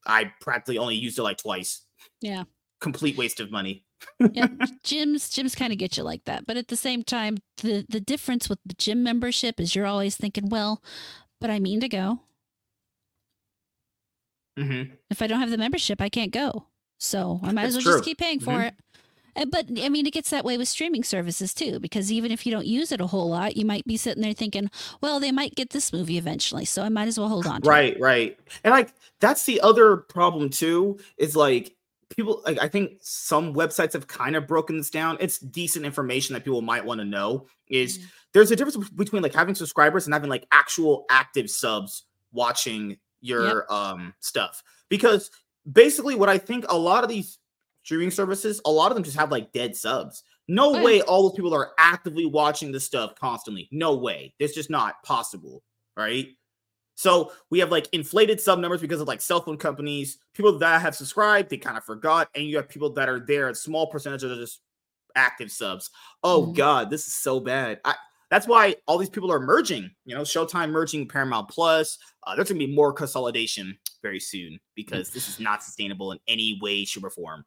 I 0.05 0.31
practically 0.41 0.77
only 0.77 0.95
used 0.95 1.19
it 1.19 1.23
like 1.23 1.37
twice. 1.37 1.83
Yeah. 2.21 2.43
complete 2.79 3.17
waste 3.17 3.39
of 3.39 3.51
money. 3.51 3.85
Yeah, 4.33 4.47
gyms 4.85 5.29
gyms 5.29 5.55
kind 5.55 5.71
of 5.73 5.79
get 5.79 5.97
you 5.97 6.03
like 6.03 6.25
that. 6.25 6.45
But 6.45 6.57
at 6.57 6.67
the 6.69 6.75
same 6.75 7.03
time, 7.03 7.37
the 7.57 7.85
the 7.89 7.99
difference 7.99 8.49
with 8.49 8.59
the 8.65 8.73
gym 8.75 9.03
membership 9.03 9.59
is 9.59 9.75
you're 9.75 9.85
always 9.87 10.15
thinking, 10.17 10.49
well, 10.49 10.81
but 11.41 11.49
I 11.49 11.59
mean 11.59 11.79
to 11.81 11.89
go. 11.89 12.21
hmm 14.57 14.83
If 15.09 15.21
I 15.21 15.27
don't 15.27 15.39
have 15.39 15.49
the 15.51 15.57
membership, 15.57 16.01
I 16.01 16.09
can't 16.09 16.31
go. 16.31 16.67
So 16.99 17.39
I 17.43 17.51
might 17.51 17.63
as 17.63 17.73
well 17.75 17.83
That's 17.83 17.85
just 17.85 18.03
keep 18.03 18.17
paying 18.19 18.39
for 18.39 18.59
Mhm. 18.59 18.67
it. 18.67 18.73
And, 19.35 19.51
but 19.51 19.65
I 19.81 19.89
mean, 19.89 20.05
it 20.05 20.13
gets 20.13 20.29
that 20.29 20.45
way 20.45 20.57
with 20.57 20.67
streaming 20.67 21.03
services 21.03 21.53
too, 21.55 21.79
because 21.79 22.11
even 22.11 22.31
if 22.31 22.45
you 22.45 22.51
don't 22.51 22.67
use 22.67 22.91
it 22.91 23.01
a 23.01 23.07
whole 23.07 23.29
lot, 23.29 23.57
you 23.57 23.65
might 23.65 23.83
be 23.85 23.97
sitting 23.97 24.21
there 24.21 24.33
thinking, 24.33 24.69
well, 25.01 25.19
they 25.19 25.31
might 25.31 25.55
get 25.55 25.71
this 25.71 25.91
movie 25.91 26.17
eventually, 26.19 26.65
so 26.65 26.83
I 26.83 26.89
might 26.89 27.07
as 27.07 27.19
well 27.19 27.29
hold 27.29 27.47
on. 27.47 27.61
To 27.63 27.67
it. 27.67 27.69
Right, 27.69 27.99
right. 27.99 28.39
And 28.63 28.71
like 28.71 28.93
that's 29.19 29.45
the 29.45 29.59
other 29.61 29.97
problem 29.97 30.49
too, 30.49 30.99
is 31.17 31.35
like 31.35 31.75
people 32.15 32.41
like 32.45 32.59
I 32.59 32.67
think 32.67 32.97
some 33.01 33.53
websites 33.53 33.93
have 33.93 34.07
kind 34.07 34.35
of 34.35 34.47
broken 34.47 34.77
this 34.77 34.89
down. 34.89 35.17
It's 35.19 35.39
decent 35.39 35.85
information 35.85 36.33
that 36.33 36.43
people 36.43 36.61
might 36.61 36.83
want 36.85 36.99
to 36.99 37.05
know. 37.05 37.47
Is 37.67 37.97
Mhm. 37.99 38.03
there's 38.33 38.51
a 38.51 38.55
difference 38.55 38.89
between 38.89 39.21
like 39.23 39.33
having 39.33 39.55
subscribers 39.55 40.05
and 40.05 40.13
having 40.13 40.29
like 40.29 40.45
actual 40.51 41.05
active 41.09 41.49
subs 41.49 42.03
watching 42.31 42.97
your 43.21 43.71
um 43.71 44.13
stuff. 44.19 44.63
Because 44.89 45.31
basically 45.71 46.15
what 46.15 46.29
I 46.29 46.37
think 46.37 46.65
a 46.69 46.77
lot 46.77 47.03
of 47.03 47.09
these 47.09 47.39
streaming 47.83 48.11
services, 48.11 48.61
a 48.65 48.71
lot 48.71 48.91
of 48.91 48.95
them 48.95 49.03
just 49.03 49.17
have 49.17 49.31
like 49.31 49.51
dead 49.53 49.75
subs. 49.75 50.23
No 50.49 50.71
Oh, 50.71 50.77
yeah. 50.77 50.83
way 50.83 51.01
all 51.03 51.23
those 51.29 51.35
people 51.35 51.53
are 51.53 51.71
actively 51.77 52.25
watching 52.25 52.71
this 52.71 52.83
stuff 52.85 53.15
constantly. 53.15 53.69
No 53.71 53.95
way. 53.95 54.33
It's 54.39 54.53
just 54.53 54.69
not 54.69 55.01
possible, 55.03 55.63
right? 55.95 56.27
So 56.95 57.31
we 57.49 57.59
have 57.59 57.71
like 57.71 57.87
inflated 57.91 58.39
sub 58.39 58.59
numbers 58.59 58.81
because 58.81 59.01
of 59.01 59.07
like 59.07 59.21
cell 59.21 59.41
phone 59.41 59.57
companies, 59.57 60.19
people 60.33 60.57
that 60.59 60.81
have 60.81 60.95
subscribed, 60.95 61.49
they 61.49 61.57
kind 61.57 61.77
of 61.77 61.83
forgot, 61.83 62.29
and 62.35 62.45
you 62.45 62.57
have 62.57 62.69
people 62.69 62.91
that 62.93 63.09
are 63.09 63.19
there, 63.19 63.49
a 63.49 63.55
small 63.55 63.87
percentage 63.87 64.23
are 64.23 64.35
just 64.35 64.61
active 65.15 65.51
subs. 65.51 65.89
Oh 66.23 66.47
Mhm. 66.47 66.55
god, 66.55 66.89
this 66.89 67.07
is 67.07 67.13
so 67.13 67.39
bad. 67.39 67.79
I, 67.85 67.95
that's 68.29 68.47
why 68.47 68.75
all 68.87 68.97
these 68.97 69.09
people 69.09 69.31
are 69.31 69.39
merging. 69.39 69.91
You 70.05 70.15
know, 70.15 70.21
Showtime 70.21 70.71
merging 70.71 71.07
Paramount 71.07 71.49
Plus. 71.49 71.97
Uh, 72.25 72.35
there's 72.35 72.47
gonna 72.49 72.57
be 72.59 72.73
more 72.73 72.91
consolidation 72.93 73.77
very 74.01 74.19
soon 74.19 74.59
because 74.75 75.09
this 75.11 75.27
is 75.29 75.39
not 75.39 75.63
sustainable 75.63 76.11
in 76.13 76.19
any 76.27 76.57
way, 76.61 76.83
shape, 76.83 77.03
or 77.03 77.09
form. 77.09 77.45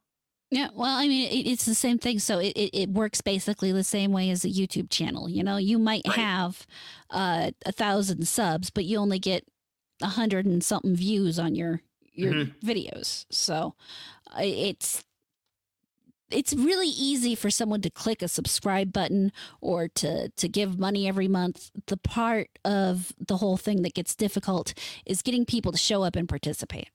Yeah, 0.49 0.69
well, 0.73 0.95
I 0.97 1.07
mean, 1.07 1.29
it, 1.29 1.49
it's 1.49 1.65
the 1.65 1.75
same 1.75 1.97
thing. 1.97 2.19
So 2.19 2.39
it, 2.39 2.53
it, 2.55 2.69
it 2.73 2.89
works 2.89 3.19
basically 3.21 3.71
the 3.73 3.83
same 3.83 4.11
way 4.13 4.29
as 4.29 4.45
a 4.45 4.49
YouTube 4.49 4.89
channel. 4.89 5.27
You 5.29 5.43
know, 5.43 5.57
you 5.57 5.77
might 5.77 6.03
Right. 6.07 6.15
have 6.17 6.65
uh, 7.09 7.51
a 7.65 7.71
thousand 7.73 8.27
subs, 8.27 8.69
but 8.69 8.85
you 8.85 8.97
only 8.97 9.19
get 9.19 9.45
a 10.01 10.07
hundred 10.07 10.45
and 10.45 10.63
something 10.63 10.95
views 10.95 11.37
on 11.39 11.55
your 11.55 11.81
your 12.13 12.33
Mhm. 12.33 12.55
videos. 12.63 13.25
So 13.29 13.75
uh, 14.35 14.41
it's 14.41 15.03
it's 16.29 16.53
really 16.53 16.89
easy 16.89 17.35
for 17.35 17.49
someone 17.49 17.81
to 17.81 17.89
click 17.89 18.21
a 18.21 18.27
subscribe 18.27 18.91
button 18.91 19.31
or 19.61 19.87
to 19.89 20.29
to 20.29 20.47
give 20.49 20.77
money 20.79 21.07
every 21.07 21.27
month. 21.27 21.71
The 21.87 21.97
part 21.97 22.49
of 22.65 23.13
the 23.19 23.37
whole 23.37 23.57
thing 23.57 23.81
that 23.83 23.93
gets 23.93 24.15
difficult 24.15 24.73
is 25.05 25.21
getting 25.21 25.45
people 25.45 25.71
to 25.71 25.77
show 25.77 26.03
up 26.03 26.15
and 26.15 26.27
participate. 26.27 26.89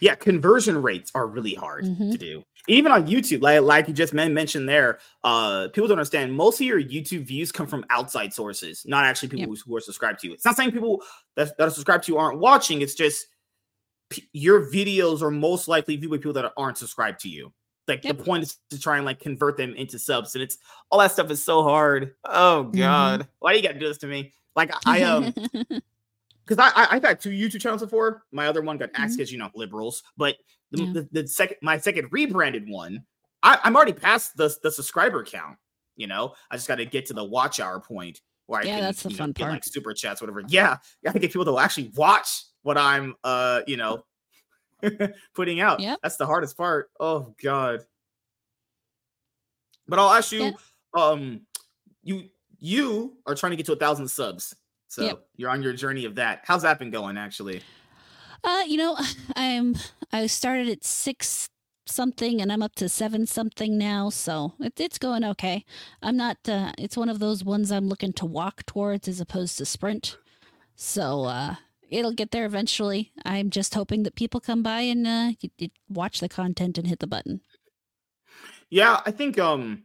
Yeah, 0.00 0.14
conversion 0.16 0.80
rates 0.82 1.12
are 1.14 1.26
really 1.26 1.54
hard 1.54 1.84
Mhm. 1.84 2.10
to 2.12 2.18
do. 2.18 2.42
Even 2.68 2.90
on 2.90 3.06
YouTube, 3.06 3.42
like 3.42 3.60
like 3.62 3.86
you 3.88 3.94
just 3.94 4.12
mentioned 4.12 4.68
there, 4.68 4.98
uh, 5.22 5.68
people 5.72 5.86
don't 5.86 5.98
understand. 5.98 6.32
Most 6.34 6.60
of 6.60 6.66
your 6.66 6.82
YouTube 6.82 7.24
views 7.24 7.52
come 7.52 7.66
from 7.68 7.84
outside 7.90 8.32
sources, 8.34 8.84
not 8.86 9.04
actually 9.04 9.28
people 9.28 9.54
Yep. 9.54 9.58
who, 9.66 9.76
are 9.76 9.80
subscribed 9.80 10.20
to 10.20 10.26
you. 10.26 10.32
It's 10.32 10.44
not 10.44 10.56
saying 10.56 10.72
people 10.72 11.02
that, 11.36 11.56
that 11.58 11.68
are 11.68 11.70
subscribed 11.70 12.04
to 12.04 12.12
you 12.12 12.18
aren't 12.18 12.38
watching. 12.40 12.82
It's 12.82 12.94
just 12.94 13.26
p- 14.10 14.28
your 14.32 14.68
videos 14.72 15.22
are 15.22 15.30
most 15.30 15.68
likely 15.68 15.96
viewed 15.96 16.10
by 16.10 16.16
people 16.16 16.32
that 16.32 16.52
aren't 16.56 16.78
subscribed 16.78 17.20
to 17.20 17.28
you. 17.28 17.52
Like 17.86 18.02
Yep. 18.02 18.18
the 18.18 18.24
point 18.24 18.42
is 18.42 18.56
to 18.70 18.80
try 18.80 18.96
and 18.96 19.06
like 19.06 19.20
convert 19.20 19.56
them 19.56 19.72
into 19.74 19.96
subs, 20.00 20.34
and 20.34 20.42
it's 20.42 20.58
all 20.90 20.98
that 20.98 21.12
stuff 21.12 21.30
is 21.30 21.40
so 21.44 21.62
hard. 21.62 22.16
Oh 22.24 22.64
Mm-hmm. 22.72 22.78
God, 22.80 23.28
why 23.38 23.52
do 23.52 23.58
you 23.58 23.62
got 23.62 23.74
to 23.74 23.78
do 23.78 23.86
this 23.86 23.98
to 23.98 24.08
me? 24.08 24.32
Like 24.56 24.72
I 24.84 25.02
um 25.02 25.32
because 26.46 26.58
I, 26.58 26.82
I 26.82 26.96
I've 26.96 27.02
had 27.02 27.20
two 27.20 27.30
YouTube 27.30 27.60
channels 27.60 27.82
before. 27.82 28.22
My 28.32 28.46
other 28.46 28.62
one 28.62 28.78
got 28.78 28.90
axed 28.94 29.14
Mhm. 29.14 29.18
because 29.18 29.32
you 29.32 29.38
know 29.38 29.50
liberals, 29.54 30.02
but 30.16 30.36
the, 30.70 30.82
Yeah. 30.82 30.92
the, 30.92 31.08
the 31.22 31.28
second 31.28 31.56
my 31.62 31.78
second 31.78 32.08
rebranded 32.10 32.68
one, 32.68 33.04
I, 33.42 33.58
I'm 33.64 33.74
already 33.76 33.92
past 33.92 34.36
the 34.36 34.54
the 34.62 34.70
subscriber 34.70 35.24
count. 35.24 35.58
You 35.96 36.06
know, 36.06 36.34
I 36.50 36.56
just 36.56 36.68
got 36.68 36.76
to 36.76 36.84
get 36.84 37.06
to 37.06 37.14
the 37.14 37.24
watch 37.24 37.58
hour 37.60 37.80
point 37.80 38.20
where 38.46 38.60
I 38.60 38.64
Yeah, 38.64 38.74
can 38.76 38.80
that's 38.84 39.02
the 39.02 39.08
you 39.10 39.16
know, 39.16 39.22
fun 39.24 39.32
get 39.32 39.48
like 39.48 39.64
super 39.64 39.92
chats, 39.94 40.20
whatever. 40.20 40.42
Yeah, 40.48 40.76
I 41.06 41.12
can 41.12 41.20
get 41.20 41.32
people 41.32 41.46
to 41.46 41.58
actually 41.58 41.90
watch 41.96 42.44
what 42.62 42.76
I'm 42.78 43.14
uh 43.24 43.62
you 43.66 43.76
know 43.76 44.04
putting 45.34 45.60
out. 45.60 45.80
Yep. 45.80 45.98
That's 46.02 46.16
the 46.16 46.26
hardest 46.26 46.56
part. 46.56 46.90
Oh 47.00 47.34
God. 47.42 47.80
But 49.88 49.98
I'll 49.98 50.10
ask 50.12 50.32
you, 50.32 50.42
Yeah. 50.44 50.52
um, 50.94 51.46
you 52.02 52.28
you 52.58 53.16
are 53.26 53.34
trying 53.34 53.50
to 53.50 53.56
get 53.56 53.66
to 53.66 53.72
a 53.72 53.76
thousand 53.76 54.08
subs. 54.08 54.54
So 54.88 55.04
Yep. 55.04 55.26
you're 55.36 55.50
on 55.50 55.62
your 55.62 55.72
journey 55.72 56.04
of 56.04 56.14
that. 56.16 56.42
How's 56.44 56.62
that 56.62 56.78
been 56.78 56.90
going 56.90 57.16
actually? 57.18 57.62
Uh, 58.44 58.62
you 58.66 58.76
know, 58.76 58.96
I'm 59.36 59.76
I 60.12 60.26
started 60.26 60.68
at 60.68 60.84
six 60.84 61.48
something 61.88 62.40
and 62.40 62.50
I'm 62.52 62.62
up 62.62 62.74
to 62.76 62.88
seven 62.88 63.26
something 63.26 63.78
now, 63.78 64.10
so 64.10 64.54
it, 64.60 64.78
it's 64.80 64.98
going 64.98 65.24
okay. 65.24 65.64
I'm 66.02 66.16
not. 66.16 66.38
Uh, 66.48 66.72
it's 66.78 66.96
one 66.96 67.08
of 67.08 67.18
those 67.18 67.44
ones 67.44 67.70
I'm 67.70 67.88
looking 67.88 68.12
to 68.14 68.26
walk 68.26 68.64
towards 68.66 69.08
as 69.08 69.20
opposed 69.20 69.58
to 69.58 69.64
sprint. 69.66 70.18
So 70.74 71.24
uh, 71.24 71.54
it'll 71.88 72.12
get 72.12 72.30
there 72.30 72.44
eventually. 72.44 73.12
I'm 73.24 73.50
just 73.50 73.74
hoping 73.74 74.02
that 74.04 74.14
people 74.14 74.40
come 74.40 74.62
by 74.62 74.80
and 74.82 75.06
uh, 75.06 75.32
y- 75.42 75.50
y- 75.60 75.70
watch 75.88 76.20
the 76.20 76.28
content 76.28 76.76
and 76.78 76.86
hit 76.86 76.98
the 76.98 77.06
button. 77.06 77.40
Yeah, 78.70 79.00
I 79.06 79.10
think 79.10 79.38
um 79.38 79.84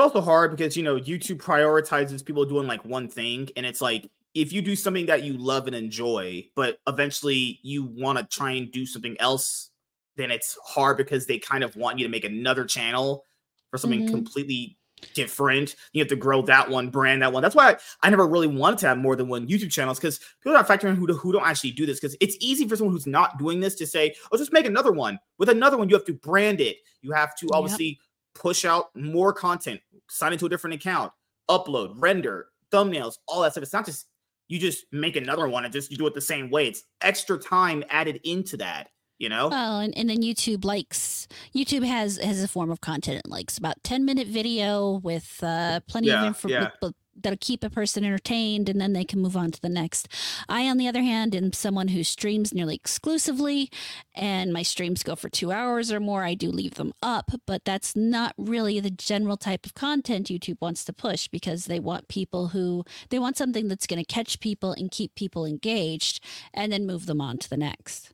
also 0.00 0.20
hard 0.20 0.50
because 0.50 0.76
you 0.76 0.82
know 0.82 0.98
YouTube 0.98 1.38
prioritizes 1.38 2.24
people 2.24 2.44
doing 2.44 2.66
like 2.66 2.84
one 2.84 3.08
thing 3.08 3.48
and 3.56 3.64
it's 3.66 3.80
like 3.80 4.10
if 4.34 4.52
you 4.52 4.62
do 4.62 4.76
something 4.76 5.06
that 5.06 5.24
you 5.24 5.32
love 5.34 5.66
and 5.66 5.74
enjoy, 5.74 6.44
but 6.54 6.78
eventually 6.86 7.58
you 7.62 7.84
want 7.84 8.16
to 8.18 8.24
try 8.24 8.52
and 8.52 8.70
do 8.70 8.86
something 8.86 9.16
else, 9.20 9.70
then 10.16 10.30
it's 10.30 10.56
hard 10.64 10.96
because 10.96 11.26
they 11.26 11.38
kind 11.38 11.64
of 11.64 11.74
want 11.74 11.98
you 11.98 12.04
to 12.04 12.10
make 12.10 12.24
another 12.24 12.64
channel 12.64 13.24
for 13.70 13.78
something 13.78 14.02
Mhm. 14.02 14.08
completely 14.08 14.78
different. 15.14 15.74
You 15.92 16.00
have 16.00 16.08
to 16.08 16.16
grow 16.16 16.42
that 16.42 16.70
one, 16.70 16.90
brand 16.90 17.22
that 17.22 17.32
one. 17.32 17.42
That's 17.42 17.54
why 17.56 17.70
I, 17.72 17.76
I 18.02 18.10
never 18.10 18.26
really 18.26 18.46
wanted 18.46 18.78
to 18.80 18.88
have 18.88 18.98
more 18.98 19.16
than 19.16 19.28
one 19.28 19.48
YouTube 19.48 19.72
channels 19.72 19.98
because 19.98 20.20
people 20.42 20.56
are 20.56 20.64
factoring 20.64 20.94
who, 20.94 21.06
who 21.06 21.32
don't 21.32 21.46
actually 21.46 21.72
do 21.72 21.86
this 21.86 21.98
because 21.98 22.16
it's 22.20 22.36
easy 22.40 22.68
for 22.68 22.76
someone 22.76 22.94
who's 22.94 23.06
not 23.06 23.38
doing 23.38 23.58
this 23.60 23.74
to 23.76 23.86
say, 23.86 24.14
oh, 24.30 24.36
just 24.36 24.52
make 24.52 24.66
another 24.66 24.92
one. 24.92 25.18
With 25.38 25.48
another 25.48 25.76
one, 25.76 25.88
you 25.88 25.96
have 25.96 26.04
to 26.04 26.14
brand 26.14 26.60
it. 26.60 26.76
You 27.02 27.12
have 27.12 27.34
to 27.38 27.46
Yep. 27.46 27.54
obviously 27.54 27.98
push 28.34 28.64
out 28.64 28.94
more 28.94 29.32
content, 29.32 29.80
sign 30.10 30.32
into 30.32 30.46
a 30.46 30.48
different 30.48 30.74
account, 30.74 31.12
upload, 31.48 31.94
render, 31.96 32.48
thumbnails, 32.72 33.14
all 33.26 33.42
that 33.42 33.52
stuff. 33.52 33.62
It's 33.62 33.72
not 33.72 33.86
just 33.86 34.06
you 34.48 34.58
just 34.58 34.84
make 34.92 35.16
another 35.16 35.48
one 35.48 35.64
and 35.64 35.72
just 35.72 35.90
you 35.90 35.96
do 35.96 36.06
it 36.06 36.14
the 36.14 36.20
same 36.20 36.50
way. 36.50 36.66
It's 36.66 36.82
extra 37.00 37.38
time 37.38 37.84
added 37.88 38.20
into 38.24 38.56
that, 38.56 38.88
you 39.18 39.28
know? 39.28 39.48
Well, 39.48 39.78
and, 39.78 39.96
and 39.96 40.10
then 40.10 40.22
YouTube 40.22 40.64
likes 40.64 41.28
YouTube 41.54 41.84
has 41.86 42.18
has 42.18 42.42
a 42.42 42.48
form 42.48 42.70
of 42.70 42.80
content 42.80 43.22
it 43.24 43.30
likes 43.30 43.58
about 43.58 43.82
ten 43.84 44.04
minute 44.04 44.26
video 44.26 45.00
with 45.04 45.38
uh, 45.42 45.80
plenty 45.88 46.08
Yeah, 46.08 46.22
of 46.22 46.26
info 46.26 46.48
yeah. 46.48 46.70
with, 46.82 46.94
that'll 47.22 47.38
keep 47.40 47.64
a 47.64 47.70
person 47.70 48.04
entertained 48.04 48.68
and 48.68 48.80
then 48.80 48.92
they 48.92 49.04
can 49.04 49.20
move 49.20 49.36
on 49.36 49.50
to 49.50 49.60
the 49.60 49.68
next. 49.68 50.08
I, 50.48 50.68
on 50.68 50.76
the 50.76 50.88
other 50.88 51.02
hand, 51.02 51.34
am 51.34 51.52
someone 51.52 51.88
who 51.88 52.04
streams 52.04 52.54
nearly 52.54 52.74
exclusively 52.74 53.70
and 54.14 54.52
my 54.52 54.62
streams 54.62 55.02
go 55.02 55.16
for 55.16 55.28
two 55.28 55.52
hours 55.52 55.90
or 55.92 56.00
more. 56.00 56.24
I 56.24 56.34
do 56.34 56.50
leave 56.50 56.74
them 56.74 56.92
up, 57.02 57.30
but 57.46 57.64
that's 57.64 57.96
not 57.96 58.34
really 58.36 58.80
the 58.80 58.90
general 58.90 59.36
type 59.36 59.66
of 59.66 59.74
content 59.74 60.28
YouTube 60.28 60.60
wants 60.60 60.84
to 60.84 60.92
push 60.92 61.28
because 61.28 61.66
they 61.66 61.80
want 61.80 62.08
people 62.08 62.48
who 62.48 62.84
they 63.10 63.18
want 63.18 63.36
something 63.36 63.68
that's 63.68 63.86
going 63.86 64.02
to 64.02 64.14
catch 64.14 64.40
people 64.40 64.72
and 64.72 64.90
keep 64.90 65.14
people 65.14 65.44
engaged 65.44 66.22
and 66.54 66.72
then 66.72 66.86
move 66.86 67.06
them 67.06 67.20
on 67.20 67.38
to 67.38 67.48
the 67.48 67.56
next. 67.56 68.12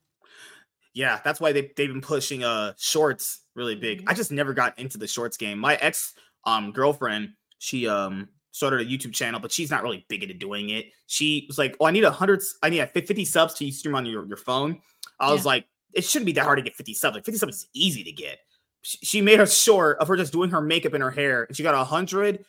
Yeah, 0.94 1.20
that's 1.22 1.40
why 1.40 1.52
they, 1.52 1.72
they've 1.76 1.92
been 1.92 2.00
pushing 2.00 2.42
uh 2.42 2.72
shorts 2.78 3.42
really 3.54 3.74
big. 3.74 4.04
I 4.06 4.14
just 4.14 4.32
never 4.32 4.54
got 4.54 4.78
into 4.78 4.98
the 4.98 5.06
shorts 5.06 5.36
game. 5.36 5.58
My 5.58 5.76
ex 5.76 6.14
um 6.44 6.72
girlfriend, 6.72 7.34
she 7.58 7.86
um 7.86 8.28
started 8.56 8.80
a 8.80 8.84
YouTube 8.84 9.12
channel, 9.12 9.38
but 9.38 9.52
she's 9.52 9.70
not 9.70 9.82
really 9.82 10.06
big 10.08 10.22
into 10.22 10.34
doing 10.34 10.70
it. 10.70 10.86
She 11.06 11.44
was 11.46 11.58
like, 11.58 11.76
"Oh, 11.78 11.86
I 11.86 11.90
need 11.90 12.04
a 12.04 12.10
hundred, 12.10 12.42
I 12.62 12.70
need 12.70 12.80
a 12.80 12.86
fifty 12.86 13.24
subs 13.24 13.54
to 13.54 13.70
stream 13.70 13.94
on 13.94 14.06
your, 14.06 14.26
your 14.26 14.38
phone." 14.38 14.80
I 15.20 15.32
was 15.32 15.44
like, 15.44 15.66
"It 15.92 16.04
shouldn't 16.04 16.26
be 16.26 16.32
that 16.32 16.44
hard 16.44 16.58
to 16.58 16.62
get 16.62 16.74
fifty 16.74 16.94
subs. 16.94 17.14
Like 17.14 17.24
fifty 17.24 17.38
subs 17.38 17.56
is 17.56 17.68
easy 17.74 18.02
to 18.04 18.12
get." 18.12 18.38
She, 18.80 18.98
she 19.02 19.20
made 19.20 19.40
a 19.40 19.46
short 19.46 19.98
of 19.98 20.08
her 20.08 20.16
just 20.16 20.32
doing 20.32 20.50
her 20.50 20.60
makeup 20.60 20.94
and 20.94 21.02
her 21.02 21.10
hair, 21.10 21.44
and 21.44 21.56
she 21.56 21.62
got 21.62 21.74
a 21.74 21.84
hundred 21.84 22.44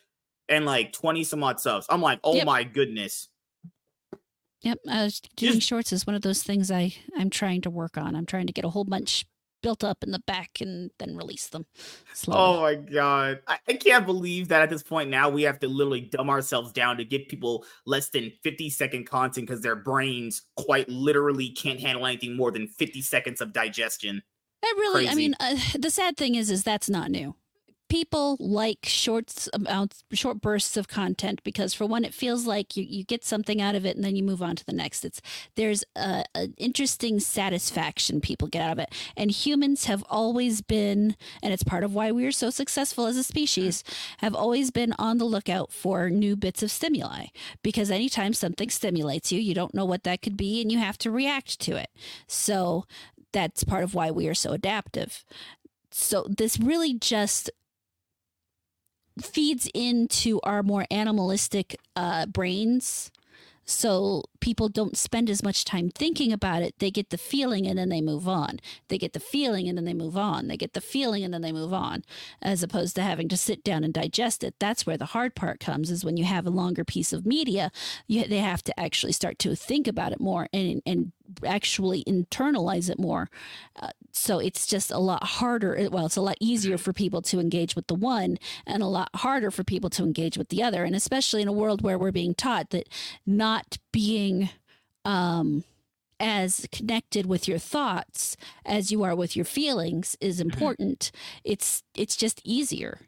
and 0.47 0.65
like 0.65 0.93
twenty 0.93 1.23
some 1.25 1.43
odd 1.43 1.59
subs. 1.59 1.85
I'm 1.89 2.01
like, 2.01 2.19
"Oh 2.23 2.35
yep. 2.35 2.45
my 2.45 2.63
goodness!" 2.63 3.27
Yep, 4.61 4.79
uh, 4.89 5.09
doing 5.35 5.53
just, 5.53 5.67
shorts 5.67 5.91
is 5.91 6.07
one 6.07 6.15
of 6.15 6.21
those 6.21 6.41
things 6.41 6.71
I 6.71 6.95
I'm 7.17 7.29
trying 7.29 7.61
to 7.61 7.69
work 7.69 7.97
on. 7.97 8.15
I'm 8.15 8.25
trying 8.25 8.47
to 8.47 8.53
get 8.53 8.65
a 8.65 8.69
whole 8.69 8.85
bunch 8.85 9.25
built 9.61 9.83
up 9.83 10.03
in 10.03 10.11
the 10.11 10.19
back 10.19 10.59
and 10.61 10.91
then 10.99 11.15
release 11.15 11.47
them. 11.47 11.65
Slowly. 12.13 12.39
Oh 12.39 12.61
my 12.61 12.75
god. 12.75 13.39
I, 13.47 13.59
I, 13.67 13.73
can't 13.73 14.05
believe 14.05 14.47
that 14.49 14.61
at 14.61 14.69
this 14.69 14.83
point 14.83 15.09
now 15.09 15.29
we 15.29 15.43
have 15.43 15.59
to 15.59 15.67
literally 15.67 16.01
dumb 16.01 16.29
ourselves 16.29 16.71
down 16.71 16.97
to 16.97 17.05
give 17.05 17.27
people 17.27 17.65
less 17.85 18.09
than 18.09 18.31
50 18.43 18.69
second 18.69 19.05
content 19.05 19.47
because 19.47 19.61
their 19.61 19.75
brains 19.75 20.43
quite 20.55 20.87
literally 20.89 21.49
can't 21.49 21.79
handle 21.79 22.05
anything 22.05 22.35
more 22.35 22.51
than 22.51 22.67
50 22.67 23.01
seconds 23.01 23.41
of 23.41 23.53
digestion. 23.53 24.21
That 24.61 24.73
really, 24.77 25.05
Crazy. 25.05 25.11
I 25.11 25.15
mean, 25.15 25.35
uh, 25.39 25.55
the 25.79 25.89
sad 25.89 26.17
thing 26.17 26.35
is, 26.35 26.49
is 26.49 26.63
that's 26.63 26.89
not 26.89 27.11
new 27.11 27.35
people 27.89 28.37
like 28.39 28.79
short 28.83 29.47
amounts 29.53 30.03
short 30.13 30.41
bursts 30.41 30.77
of 30.77 30.87
content 30.87 31.41
because 31.43 31.73
for 31.73 31.85
one 31.85 32.03
it 32.03 32.13
feels 32.13 32.45
like 32.45 32.75
you, 32.75 32.83
you 32.83 33.03
get 33.03 33.23
something 33.23 33.61
out 33.61 33.75
of 33.75 33.85
it 33.85 33.95
and 33.95 34.03
then 34.03 34.15
you 34.15 34.23
move 34.23 34.41
on 34.41 34.55
to 34.55 34.65
the 34.65 34.73
next. 34.73 35.05
It's 35.05 35.21
there's 35.55 35.83
a, 35.95 36.25
an 36.35 36.53
interesting 36.57 37.19
satisfaction 37.19 38.21
people 38.21 38.47
get 38.47 38.61
out 38.61 38.73
of 38.73 38.79
it. 38.79 38.93
And 39.15 39.31
humans 39.31 39.85
have 39.85 40.03
always 40.09 40.61
been 40.61 41.15
and 41.41 41.53
it's 41.53 41.63
part 41.63 41.83
of 41.83 41.93
why 41.93 42.11
we 42.11 42.25
are 42.25 42.31
so 42.31 42.49
successful 42.49 43.05
as 43.05 43.17
a 43.17 43.23
species 43.23 43.83
have 44.19 44.35
always 44.35 44.71
been 44.71 44.93
on 44.99 45.17
the 45.17 45.25
lookout 45.25 45.71
for 45.71 46.09
new 46.09 46.35
bits 46.35 46.63
of 46.63 46.71
stimuli 46.71 47.27
because 47.63 47.91
anytime 47.91 48.33
something 48.33 48.69
stimulates 48.69 49.31
you 49.31 49.39
you 49.39 49.53
don't 49.53 49.73
know 49.73 49.85
what 49.85 50.03
that 50.03 50.21
could 50.21 50.37
be 50.37 50.61
and 50.61 50.71
you 50.71 50.77
have 50.77 50.97
to 50.97 51.11
react 51.11 51.59
to 51.59 51.75
it. 51.75 51.89
So 52.27 52.85
that's 53.31 53.63
part 53.63 53.83
of 53.83 53.93
why 53.93 54.11
we 54.11 54.27
are 54.27 54.33
so 54.33 54.51
adaptive. 54.51 55.23
So 55.91 56.25
this 56.29 56.59
really 56.59 56.93
just 56.93 57.49
feeds 59.23 59.69
into 59.73 60.39
our 60.43 60.63
more 60.63 60.85
animalistic 60.91 61.77
uh, 61.95 62.25
brains. 62.25 63.11
So 63.69 64.23
people 64.39 64.69
don't 64.69 64.95
spend 64.95 65.29
as 65.29 65.43
much 65.43 65.65
time 65.65 65.89
thinking 65.89 66.31
about 66.31 66.61
it. 66.61 66.79
They 66.79 66.89
get 66.89 67.09
the 67.09 67.17
feeling 67.17 67.67
and 67.67 67.77
then 67.77 67.89
they 67.89 67.99
move 67.99 68.25
on. 68.25 68.59
They 68.87 68.97
get 68.97 69.11
the 69.11 69.19
feeling 69.19 69.67
and 69.67 69.77
then 69.77 69.83
they 69.83 69.93
move 69.93 70.15
on. 70.15 70.47
They 70.47 70.55
get 70.55 70.71
the 70.71 70.79
feeling 70.79 71.25
and 71.25 71.33
then 71.33 71.41
they 71.41 71.51
move 71.51 71.73
on, 71.73 72.05
as 72.41 72.63
opposed 72.63 72.95
to 72.95 73.01
having 73.01 73.27
to 73.27 73.35
sit 73.35 73.65
down 73.65 73.83
and 73.83 73.93
digest 73.93 74.41
it. 74.41 74.55
That's 74.57 74.85
where 74.85 74.95
the 74.95 75.07
hard 75.07 75.35
part 75.35 75.59
comes 75.59 75.91
is 75.91 76.05
when 76.05 76.15
you 76.15 76.23
have 76.23 76.47
a 76.47 76.49
longer 76.49 76.85
piece 76.85 77.11
of 77.11 77.25
media, 77.25 77.69
you, 78.07 78.25
they 78.25 78.37
have 78.37 78.63
to 78.63 78.79
actually 78.79 79.11
start 79.11 79.37
to 79.39 79.53
think 79.53 79.85
about 79.85 80.13
it 80.13 80.21
more 80.21 80.47
and, 80.53 80.81
and 80.85 81.11
actually 81.45 82.03
internalize 82.05 82.89
it 82.89 82.99
more. 82.99 83.29
Uh, 83.79 83.89
so 84.11 84.39
it's 84.39 84.65
just 84.65 84.91
a 84.91 84.97
lot 84.97 85.23
harder. 85.23 85.87
Well, 85.91 86.05
it's 86.05 86.15
a 86.15 86.21
lot 86.21 86.37
easier 86.39 86.75
mm-hmm. 86.75 86.83
for 86.83 86.93
people 86.93 87.21
to 87.23 87.39
engage 87.39 87.75
with 87.75 87.87
the 87.87 87.95
one 87.95 88.37
and 88.65 88.81
a 88.81 88.87
lot 88.87 89.09
harder 89.15 89.51
for 89.51 89.63
people 89.63 89.89
to 89.91 90.03
engage 90.03 90.37
with 90.37 90.49
the 90.49 90.63
other. 90.63 90.83
And 90.83 90.95
especially 90.95 91.41
in 91.41 91.47
a 91.47 91.53
world 91.53 91.81
where 91.81 91.97
we're 91.97 92.11
being 92.11 92.33
taught 92.33 92.71
that 92.71 92.89
not 93.25 93.77
being 93.91 94.49
um, 95.05 95.63
as 96.19 96.67
connected 96.71 97.25
with 97.25 97.47
your 97.47 97.59
thoughts 97.59 98.35
as 98.65 98.91
you 98.91 99.03
are 99.03 99.15
with 99.15 99.35
your 99.35 99.45
feelings 99.45 100.17
is 100.19 100.39
mm-hmm. 100.39 100.49
important. 100.49 101.11
It's 101.43 101.83
it's 101.95 102.15
just 102.15 102.41
easier. 102.43 102.99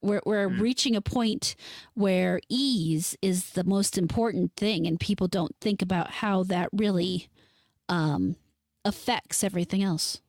We're, 0.00 0.22
we're 0.24 0.48
mm. 0.48 0.60
reaching 0.60 0.94
a 0.94 1.00
point 1.00 1.56
where 1.94 2.40
ease 2.48 3.16
is 3.20 3.50
the 3.50 3.64
most 3.64 3.98
important 3.98 4.54
thing, 4.54 4.86
and 4.86 5.00
people 5.00 5.26
don't 5.26 5.56
think 5.60 5.82
about 5.82 6.10
how 6.10 6.44
that 6.44 6.68
really 6.72 7.28
um, 7.88 8.36
affects 8.84 9.44
everything 9.44 9.82
else. 9.82 10.20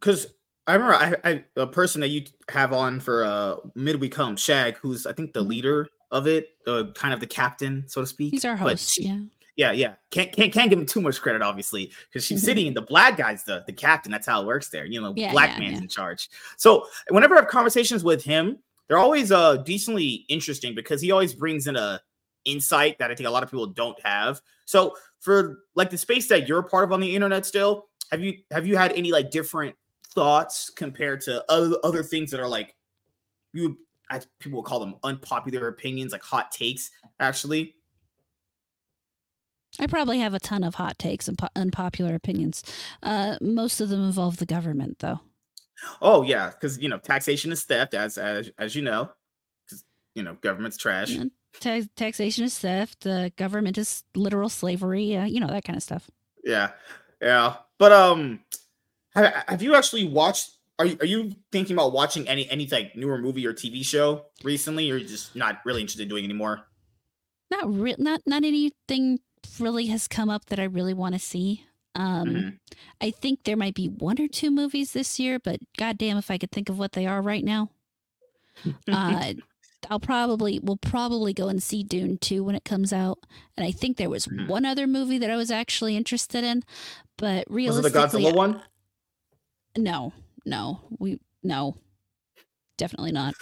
Because 0.00 0.28
I 0.66 0.74
remember 0.74 0.94
I, 0.94 1.16
I, 1.24 1.44
a 1.56 1.66
person 1.66 2.00
that 2.02 2.08
you 2.08 2.24
have 2.50 2.72
on 2.72 3.00
for 3.00 3.24
uh 3.24 3.56
midweek 3.74 4.14
home, 4.14 4.36
Shag, 4.36 4.76
who's 4.76 5.06
I 5.06 5.12
think 5.12 5.32
the 5.32 5.40
mm-hmm. 5.40 5.48
leader 5.48 5.88
of 6.10 6.26
it, 6.26 6.50
uh, 6.66 6.84
kind 6.94 7.12
of 7.12 7.20
the 7.20 7.26
captain, 7.26 7.84
so 7.86 8.00
to 8.00 8.06
speak. 8.06 8.32
He's 8.32 8.44
our 8.44 8.56
host. 8.56 8.92
She, 8.94 9.04
yeah. 9.04 9.18
Yeah, 9.56 9.72
yeah. 9.72 9.94
Can't 10.12 10.30
can't 10.30 10.52
can't 10.52 10.70
give 10.70 10.78
him 10.78 10.86
too 10.86 11.00
much 11.00 11.20
credit, 11.20 11.42
obviously, 11.42 11.90
because 12.08 12.24
she's 12.24 12.38
mm-hmm. 12.38 12.46
sitting 12.46 12.66
in 12.68 12.74
the 12.74 12.82
black 12.82 13.16
guy's 13.16 13.42
the 13.42 13.64
the 13.66 13.72
captain. 13.72 14.12
That's 14.12 14.26
how 14.26 14.40
it 14.42 14.46
works 14.46 14.68
there. 14.68 14.84
You 14.84 15.00
know, 15.00 15.12
yeah, 15.16 15.32
black 15.32 15.54
yeah, 15.54 15.58
man's 15.58 15.72
yeah. 15.78 15.82
in 15.82 15.88
charge. 15.88 16.30
So 16.56 16.86
whenever 17.10 17.34
I 17.34 17.40
have 17.40 17.48
conversations 17.48 18.04
with 18.04 18.22
him, 18.22 18.58
they're 18.86 18.98
always 18.98 19.32
uh 19.32 19.56
decently 19.56 20.26
interesting 20.28 20.76
because 20.76 21.00
he 21.00 21.10
always 21.10 21.34
brings 21.34 21.66
in 21.66 21.74
a 21.74 22.00
insight 22.44 22.98
that 22.98 23.10
I 23.10 23.14
think 23.14 23.28
a 23.28 23.32
lot 23.32 23.42
of 23.42 23.50
people 23.50 23.66
don't 23.66 23.98
have. 24.04 24.40
So 24.64 24.94
for 25.20 25.64
like 25.74 25.90
the 25.90 25.98
space 25.98 26.28
that 26.28 26.48
you're 26.48 26.60
a 26.60 26.64
part 26.64 26.84
of 26.84 26.92
on 26.92 27.00
the 27.00 27.14
internet 27.14 27.46
still, 27.46 27.88
have 28.10 28.20
you 28.22 28.38
have 28.50 28.66
you 28.66 28.76
had 28.76 28.92
any 28.92 29.12
like 29.12 29.30
different 29.30 29.74
thoughts 30.14 30.70
compared 30.70 31.20
to 31.22 31.44
other 31.50 31.76
other 31.84 32.02
things 32.02 32.30
that 32.30 32.40
are 32.40 32.48
like 32.48 32.74
you 33.52 33.78
I, 34.10 34.20
people 34.38 34.56
will 34.56 34.64
call 34.64 34.80
them 34.80 34.96
unpopular 35.04 35.68
opinions, 35.68 36.12
like 36.12 36.22
hot 36.22 36.50
takes, 36.50 36.90
actually. 37.20 37.74
I 39.78 39.86
probably 39.86 40.18
have 40.20 40.34
a 40.34 40.40
ton 40.40 40.64
of 40.64 40.76
hot 40.76 40.98
takes 40.98 41.28
and 41.28 41.36
po- 41.36 41.48
unpopular 41.54 42.14
opinions. 42.14 42.62
Uh, 43.02 43.36
most 43.40 43.80
of 43.80 43.90
them 43.90 44.02
involve 44.02 44.38
the 44.38 44.46
government, 44.46 45.00
though. 45.00 45.20
Oh 46.00 46.22
yeah, 46.22 46.50
because 46.50 46.78
you 46.78 46.88
know 46.88 46.98
taxation 46.98 47.52
is 47.52 47.64
theft, 47.64 47.94
as 47.94 48.18
as 48.18 48.50
as 48.58 48.74
you 48.74 48.82
know, 48.82 49.10
because 49.64 49.84
you 50.14 50.22
know 50.22 50.36
government's 50.40 50.76
trash. 50.76 51.14
Ta- 51.60 51.88
taxation 51.96 52.44
is 52.44 52.58
theft. 52.58 53.00
The 53.00 53.32
government 53.36 53.78
is 53.78 54.04
literal 54.14 54.48
slavery. 54.48 55.16
Uh, 55.16 55.24
you 55.24 55.40
know 55.40 55.48
that 55.48 55.64
kind 55.64 55.76
of 55.76 55.82
stuff. 55.82 56.10
Yeah, 56.44 56.70
yeah. 57.20 57.56
But 57.78 57.92
um, 57.92 58.40
have, 59.14 59.44
have 59.48 59.62
you 59.62 59.74
actually 59.74 60.06
watched? 60.06 60.50
Are 60.78 60.86
you, 60.86 60.96
are 61.00 61.06
you 61.06 61.32
thinking 61.50 61.74
about 61.74 61.92
watching 61.92 62.28
any 62.28 62.48
any 62.50 62.66
like 62.66 62.94
newer 62.96 63.18
movie 63.18 63.46
or 63.46 63.52
TV 63.52 63.84
show 63.84 64.26
recently, 64.44 64.90
or 64.90 64.94
are 64.94 64.98
you 64.98 65.06
just 65.06 65.34
not 65.34 65.60
really 65.64 65.80
interested 65.80 66.02
in 66.02 66.08
doing 66.08 66.24
anymore? 66.24 66.66
Not 67.50 67.72
real, 67.72 67.96
not 67.98 68.20
not 68.26 68.44
anything 68.44 69.18
really 69.58 69.86
has 69.86 70.08
come 70.08 70.28
up 70.28 70.46
that 70.46 70.60
I 70.60 70.64
really 70.64 70.94
want 70.94 71.14
to 71.14 71.18
see. 71.18 71.64
Um, 71.94 72.28
mm-hmm. 72.28 72.48
I 73.00 73.10
think 73.10 73.44
there 73.44 73.56
might 73.56 73.74
be 73.74 73.88
one 73.88 74.20
or 74.20 74.28
two 74.28 74.50
movies 74.50 74.92
this 74.92 75.18
year, 75.18 75.38
but 75.38 75.58
goddamn 75.76 76.16
if 76.16 76.30
I 76.30 76.38
could 76.38 76.52
think 76.52 76.68
of 76.68 76.78
what 76.78 76.92
they 76.92 77.06
are 77.06 77.20
right 77.20 77.44
now. 77.44 77.70
uh, 78.92 79.32
I'll 79.90 80.00
probably 80.00 80.58
we'll 80.58 80.76
probably 80.76 81.32
go 81.32 81.48
and 81.48 81.62
see 81.62 81.82
Dune 81.82 82.18
2 82.18 82.42
when 82.42 82.54
it 82.54 82.64
comes 82.64 82.92
out. 82.92 83.18
And 83.56 83.66
I 83.66 83.70
think 83.70 83.96
there 83.96 84.10
was 84.10 84.26
mm-hmm. 84.26 84.46
one 84.46 84.64
other 84.64 84.86
movie 84.86 85.18
that 85.18 85.30
I 85.30 85.36
was 85.36 85.50
actually 85.50 85.96
interested 85.96 86.44
in, 86.44 86.62
but 87.16 87.44
realistically 87.48 88.00
Was 88.00 88.14
it 88.14 88.18
the 88.18 88.18
Godzilla 88.18 88.36
one? 88.36 88.62
No. 89.76 90.12
No. 90.44 90.80
We 90.98 91.20
no. 91.42 91.76
Definitely 92.76 93.12
not. 93.12 93.34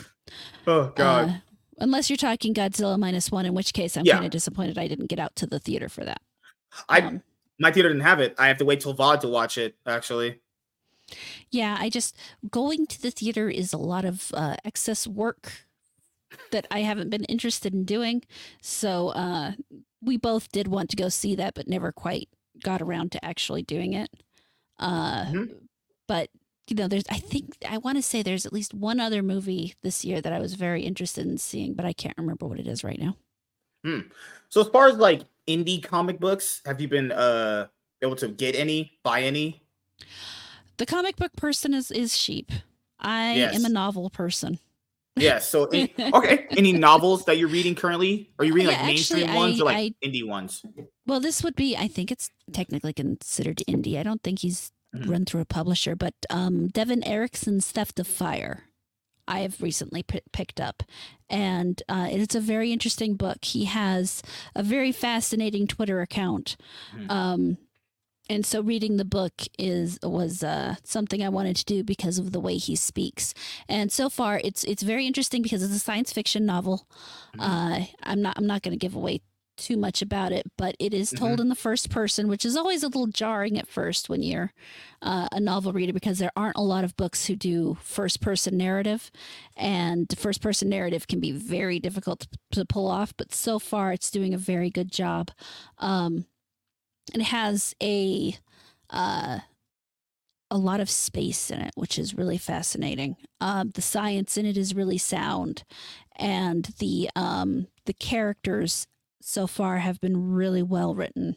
Oh 0.66 0.92
god. 0.94 1.28
Uh, 1.28 1.34
unless 1.78 2.10
you're 2.10 2.16
talking 2.16 2.54
Godzilla 2.54 2.98
minus 2.98 3.30
1 3.30 3.46
in 3.46 3.54
which 3.54 3.72
case 3.72 3.96
I'm 3.96 4.04
yeah. 4.04 4.14
kind 4.14 4.26
of 4.26 4.30
disappointed 4.30 4.78
I 4.78 4.88
didn't 4.88 5.06
get 5.06 5.18
out 5.18 5.36
to 5.36 5.46
the 5.46 5.58
theater 5.58 5.88
for 5.88 6.04
that. 6.04 6.20
I 6.88 7.00
um, 7.00 7.22
my 7.58 7.72
theater 7.72 7.88
didn't 7.88 8.02
have 8.02 8.20
it. 8.20 8.34
I 8.38 8.48
have 8.48 8.58
to 8.58 8.64
wait 8.64 8.80
till 8.80 8.94
VOD 8.94 9.20
to 9.20 9.28
watch 9.28 9.58
it 9.58 9.76
actually. 9.86 10.40
Yeah, 11.50 11.76
I 11.78 11.88
just 11.88 12.16
going 12.50 12.86
to 12.88 13.00
the 13.00 13.10
theater 13.10 13.48
is 13.48 13.72
a 13.72 13.78
lot 13.78 14.04
of 14.04 14.32
uh, 14.34 14.56
excess 14.64 15.06
work 15.06 15.66
that 16.50 16.66
I 16.70 16.80
haven't 16.80 17.10
been 17.10 17.24
interested 17.24 17.74
in 17.74 17.84
doing. 17.84 18.22
So 18.60 19.08
uh, 19.08 19.52
we 20.02 20.16
both 20.16 20.50
did 20.52 20.68
want 20.68 20.90
to 20.90 20.96
go 20.96 21.08
see 21.08 21.34
that, 21.36 21.54
but 21.54 21.68
never 21.68 21.92
quite 21.92 22.28
got 22.62 22.82
around 22.82 23.12
to 23.12 23.24
actually 23.24 23.62
doing 23.62 23.92
it. 23.92 24.10
Uh, 24.78 25.24
mm-hmm. 25.24 25.44
But 26.06 26.30
you 26.68 26.76
know, 26.76 26.88
there's 26.88 27.04
I 27.10 27.18
think 27.18 27.56
I 27.68 27.78
want 27.78 27.96
to 27.98 28.02
say 28.02 28.22
there's 28.22 28.46
at 28.46 28.52
least 28.52 28.74
one 28.74 29.00
other 29.00 29.22
movie 29.22 29.74
this 29.82 30.04
year 30.04 30.20
that 30.20 30.32
I 30.32 30.40
was 30.40 30.54
very 30.54 30.82
interested 30.82 31.26
in 31.26 31.38
seeing, 31.38 31.74
but 31.74 31.84
I 31.84 31.92
can't 31.92 32.18
remember 32.18 32.46
what 32.46 32.58
it 32.58 32.66
is 32.66 32.82
right 32.82 32.98
now. 32.98 33.16
Hmm. 33.84 34.00
So 34.48 34.60
as 34.60 34.68
far 34.68 34.88
as 34.88 34.96
like 34.96 35.22
indie 35.46 35.82
comic 35.82 36.18
books, 36.18 36.60
have 36.66 36.80
you 36.80 36.88
been 36.88 37.12
uh 37.12 37.68
able 38.02 38.16
to 38.16 38.28
get 38.28 38.56
any, 38.56 38.98
buy 39.02 39.22
any? 39.22 39.62
The 40.78 40.86
comic 40.86 41.16
book 41.16 41.32
person 41.36 41.72
is 41.72 41.90
is 41.90 42.16
sheep. 42.16 42.50
I 42.98 43.34
yes. 43.34 43.54
am 43.54 43.64
a 43.64 43.68
novel 43.68 44.10
person. 44.10 44.58
Yeah. 45.16 45.38
So, 45.38 45.64
any, 45.66 45.92
okay. 45.98 46.46
Any 46.50 46.72
novels 46.72 47.24
that 47.24 47.38
you're 47.38 47.48
reading 47.48 47.74
currently? 47.74 48.30
Are 48.38 48.44
you 48.44 48.52
reading 48.54 48.70
Yeah, 48.70 48.76
like 48.78 48.86
mainstream 48.86 49.24
actually, 49.24 49.36
ones 49.36 49.60
I- 49.60 49.62
or 49.62 49.64
like 49.64 49.76
I- 50.02 50.06
indie 50.06 50.26
ones? 50.26 50.62
Well, 51.06 51.20
this 51.20 51.42
would 51.42 51.56
be, 51.56 51.76
I 51.76 51.88
think 51.88 52.10
it's 52.12 52.30
technically 52.52 52.92
considered 52.92 53.62
indie. 53.68 53.98
I 53.98 54.02
don't 54.02 54.22
think 54.22 54.40
he's 54.40 54.72
Mhm. 54.94 55.08
run 55.10 55.24
through 55.24 55.40
a 55.42 55.44
publisher, 55.46 55.94
but 55.96 56.14
um, 56.30 56.68
Devon 56.68 57.02
Eriksen's 57.04 57.70
Theft 57.70 57.98
of 58.00 58.06
Fire, 58.06 58.64
I 59.28 59.40
have 59.40 59.60
recently 59.60 60.02
p- 60.02 60.20
picked 60.32 60.60
up. 60.60 60.82
And 61.28 61.82
uh, 61.88 62.08
it's 62.10 62.34
a 62.34 62.40
very 62.40 62.72
interesting 62.72 63.14
book. 63.16 63.44
He 63.44 63.64
has 63.64 64.22
a 64.54 64.62
very 64.62 64.92
fascinating 64.92 65.66
Twitter 65.66 66.00
account. 66.00 66.56
Mhm. 66.96 67.10
Um, 67.10 67.58
and 68.28 68.44
so 68.44 68.60
reading 68.60 68.96
the 68.96 69.04
book 69.04 69.32
is 69.58 69.98
was 70.02 70.42
uh, 70.42 70.76
something 70.84 71.22
I 71.22 71.28
wanted 71.28 71.56
to 71.56 71.64
do 71.64 71.82
because 71.84 72.18
of 72.18 72.32
the 72.32 72.40
way 72.40 72.56
he 72.56 72.76
speaks. 72.76 73.34
And 73.68 73.90
so 73.92 74.08
far, 74.08 74.40
it's 74.42 74.64
it's 74.64 74.82
very 74.82 75.06
interesting 75.06 75.42
because 75.42 75.62
it's 75.62 75.74
a 75.74 75.78
science 75.78 76.12
fiction 76.12 76.46
novel. 76.46 76.86
Mhm. 77.36 77.40
Uh, 77.40 77.86
I'm 78.02 78.22
not 78.22 78.36
I'm 78.38 78.46
not 78.46 78.62
going 78.62 78.72
to 78.72 78.78
give 78.78 78.94
away 78.94 79.20
too 79.56 79.76
much 79.78 80.02
about 80.02 80.32
it, 80.32 80.44
but 80.58 80.76
it 80.78 80.92
is 80.92 81.10
told 81.10 81.40
in 81.40 81.48
the 81.48 81.54
first 81.54 81.88
person, 81.88 82.28
which 82.28 82.44
is 82.44 82.56
always 82.58 82.82
a 82.82 82.88
little 82.88 83.06
jarring 83.06 83.58
at 83.58 83.66
first 83.66 84.10
when 84.10 84.22
you're 84.22 84.52
uh, 85.00 85.28
a 85.32 85.40
novel 85.40 85.72
reader 85.72 85.94
because 85.94 86.18
there 86.18 86.32
aren't 86.36 86.58
a 86.58 86.62
lot 86.62 86.84
of 86.84 86.94
books 86.96 87.24
who 87.24 87.34
do 87.36 87.78
first 87.80 88.20
person 88.20 88.58
narrative, 88.58 89.10
and 89.56 90.12
first 90.18 90.42
person 90.42 90.68
narrative 90.68 91.06
can 91.08 91.20
be 91.20 91.32
very 91.32 91.78
difficult 91.80 92.20
to, 92.20 92.28
to 92.52 92.64
pull 92.66 92.86
off. 92.86 93.14
But 93.16 93.34
so 93.34 93.58
far, 93.58 93.92
it's 93.94 94.10
doing 94.10 94.34
a 94.34 94.38
very 94.38 94.68
good 94.68 94.92
job. 94.92 95.30
Um, 95.78 96.26
it 97.14 97.22
has 97.22 97.74
a 97.82 98.36
uh, 98.90 99.40
a 100.50 100.58
lot 100.58 100.80
of 100.80 100.88
space 100.90 101.50
in 101.50 101.60
it, 101.60 101.72
which 101.74 101.98
is 101.98 102.14
really 102.14 102.38
fascinating. 102.38 103.16
Um, 103.40 103.70
the 103.74 103.82
science 103.82 104.36
in 104.36 104.46
it 104.46 104.56
is 104.56 104.74
really 104.74 104.98
sound, 104.98 105.64
and 106.16 106.64
the 106.78 107.10
um, 107.16 107.68
the 107.86 107.94
characters 107.94 108.86
so 109.20 109.46
far 109.46 109.78
have 109.78 110.00
been 110.00 110.32
really 110.32 110.62
well 110.62 110.94
written. 110.94 111.36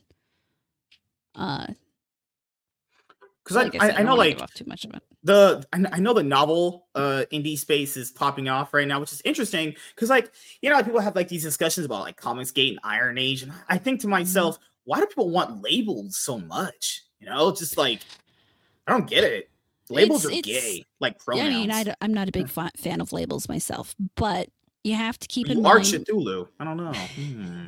Uh, 1.36 1.68
Because 3.44 3.58
I, 3.58 3.64
like 3.64 3.76
I, 3.80 3.88
said, 3.88 3.96
I 3.98 4.04
know 4.04 4.16
like 4.16 4.40
too 4.54 4.66
much 4.68 4.86
of 4.86 4.94
it. 4.94 5.04
the 5.24 5.66
I 5.74 5.84
I 5.94 6.00
know 6.00 6.14
the 6.14 6.24
novel 6.24 6.88
uh 6.96 7.26
indie 7.32 7.58
space 7.58 7.98
is 7.98 8.12
popping 8.12 8.48
off 8.48 8.74
right 8.74 8.88
now, 8.88 9.00
which 9.00 9.12
is 9.12 9.22
interesting 9.26 9.76
because 9.96 10.10
like 10.10 10.32
you 10.62 10.70
know 10.70 10.76
like, 10.76 10.86
people 10.86 11.02
have 11.02 11.16
like 11.16 11.28
these 11.28 11.44
discussions 11.44 11.86
about 11.86 12.02
like 12.02 12.16
Comics 12.18 12.52
Gate 12.52 12.72
and 12.72 12.80
Iron 12.84 13.18
Age, 13.18 13.44
and 13.44 13.52
I 13.68 13.78
think 13.78 14.02
to 14.02 14.08
Mm-hmm. 14.08 14.60
Why 14.90 15.00
do 15.00 15.06
people 15.06 15.30
want 15.30 15.62
labels 15.62 16.18
so 16.18 16.40
much? 16.40 17.04
You 17.20 17.28
know, 17.30 17.52
just 17.54 17.78
like 17.78 18.02
I 18.88 18.92
don't 18.94 19.08
get 19.08 19.24
it. 19.24 19.50
Labels 19.92 20.26
It's- 20.26 20.36
are 20.36 20.40
it's- 20.40 20.64
gay, 20.64 20.86
like 21.00 21.20
pronouns. 21.20 21.50
Yeah. 21.52 21.58
I 21.58 21.60
mean, 21.62 21.72
I, 21.72 22.06
am 22.06 22.14
not 22.14 22.28
a 22.28 22.32
big 22.32 22.50
fa- 22.50 22.72
fan 22.76 23.02
of 23.02 23.12
labels 23.14 23.48
myself, 23.48 23.96
but 24.16 24.50
you 24.84 24.96
have 24.96 25.20
to 25.20 25.28
keep 25.28 25.48
in 25.50 25.60
you 25.60 25.66
are 25.68 25.76
mind. 25.76 25.86
Cthulhu. 25.86 26.48
I 26.60 26.64
don't 26.64 26.78
know. 26.78 26.94
Hmm. 27.16 27.66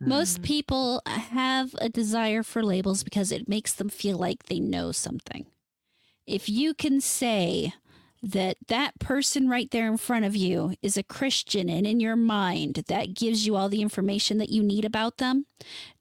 Most 0.00 0.36
Hmm. 0.38 0.42
people 0.44 1.02
have 1.06 1.74
a 1.80 1.88
desire 1.88 2.42
for 2.44 2.62
labels 2.62 3.02
because 3.02 3.32
it 3.32 3.48
makes 3.48 3.72
them 3.72 3.88
feel 3.88 4.16
like 4.16 4.44
they 4.44 4.60
know 4.60 4.92
something. 4.92 5.46
If 6.26 6.48
you 6.48 6.72
can 6.74 7.00
say 7.00 7.72
that 8.22 8.56
that 8.68 8.98
person 8.98 9.48
right 9.48 9.70
there 9.70 9.86
in 9.86 9.96
front 9.96 10.24
of 10.24 10.34
you 10.34 10.74
is 10.82 10.96
a 10.96 11.02
Christian 11.02 11.68
and 11.68 11.86
in 11.86 12.00
your 12.00 12.16
mind 12.16 12.84
that 12.88 13.14
gives 13.14 13.46
you 13.46 13.56
all 13.56 13.68
the 13.68 13.82
information 13.82 14.38
that 14.38 14.50
you 14.50 14.62
need 14.62 14.84
about 14.84 15.18
them, 15.18 15.46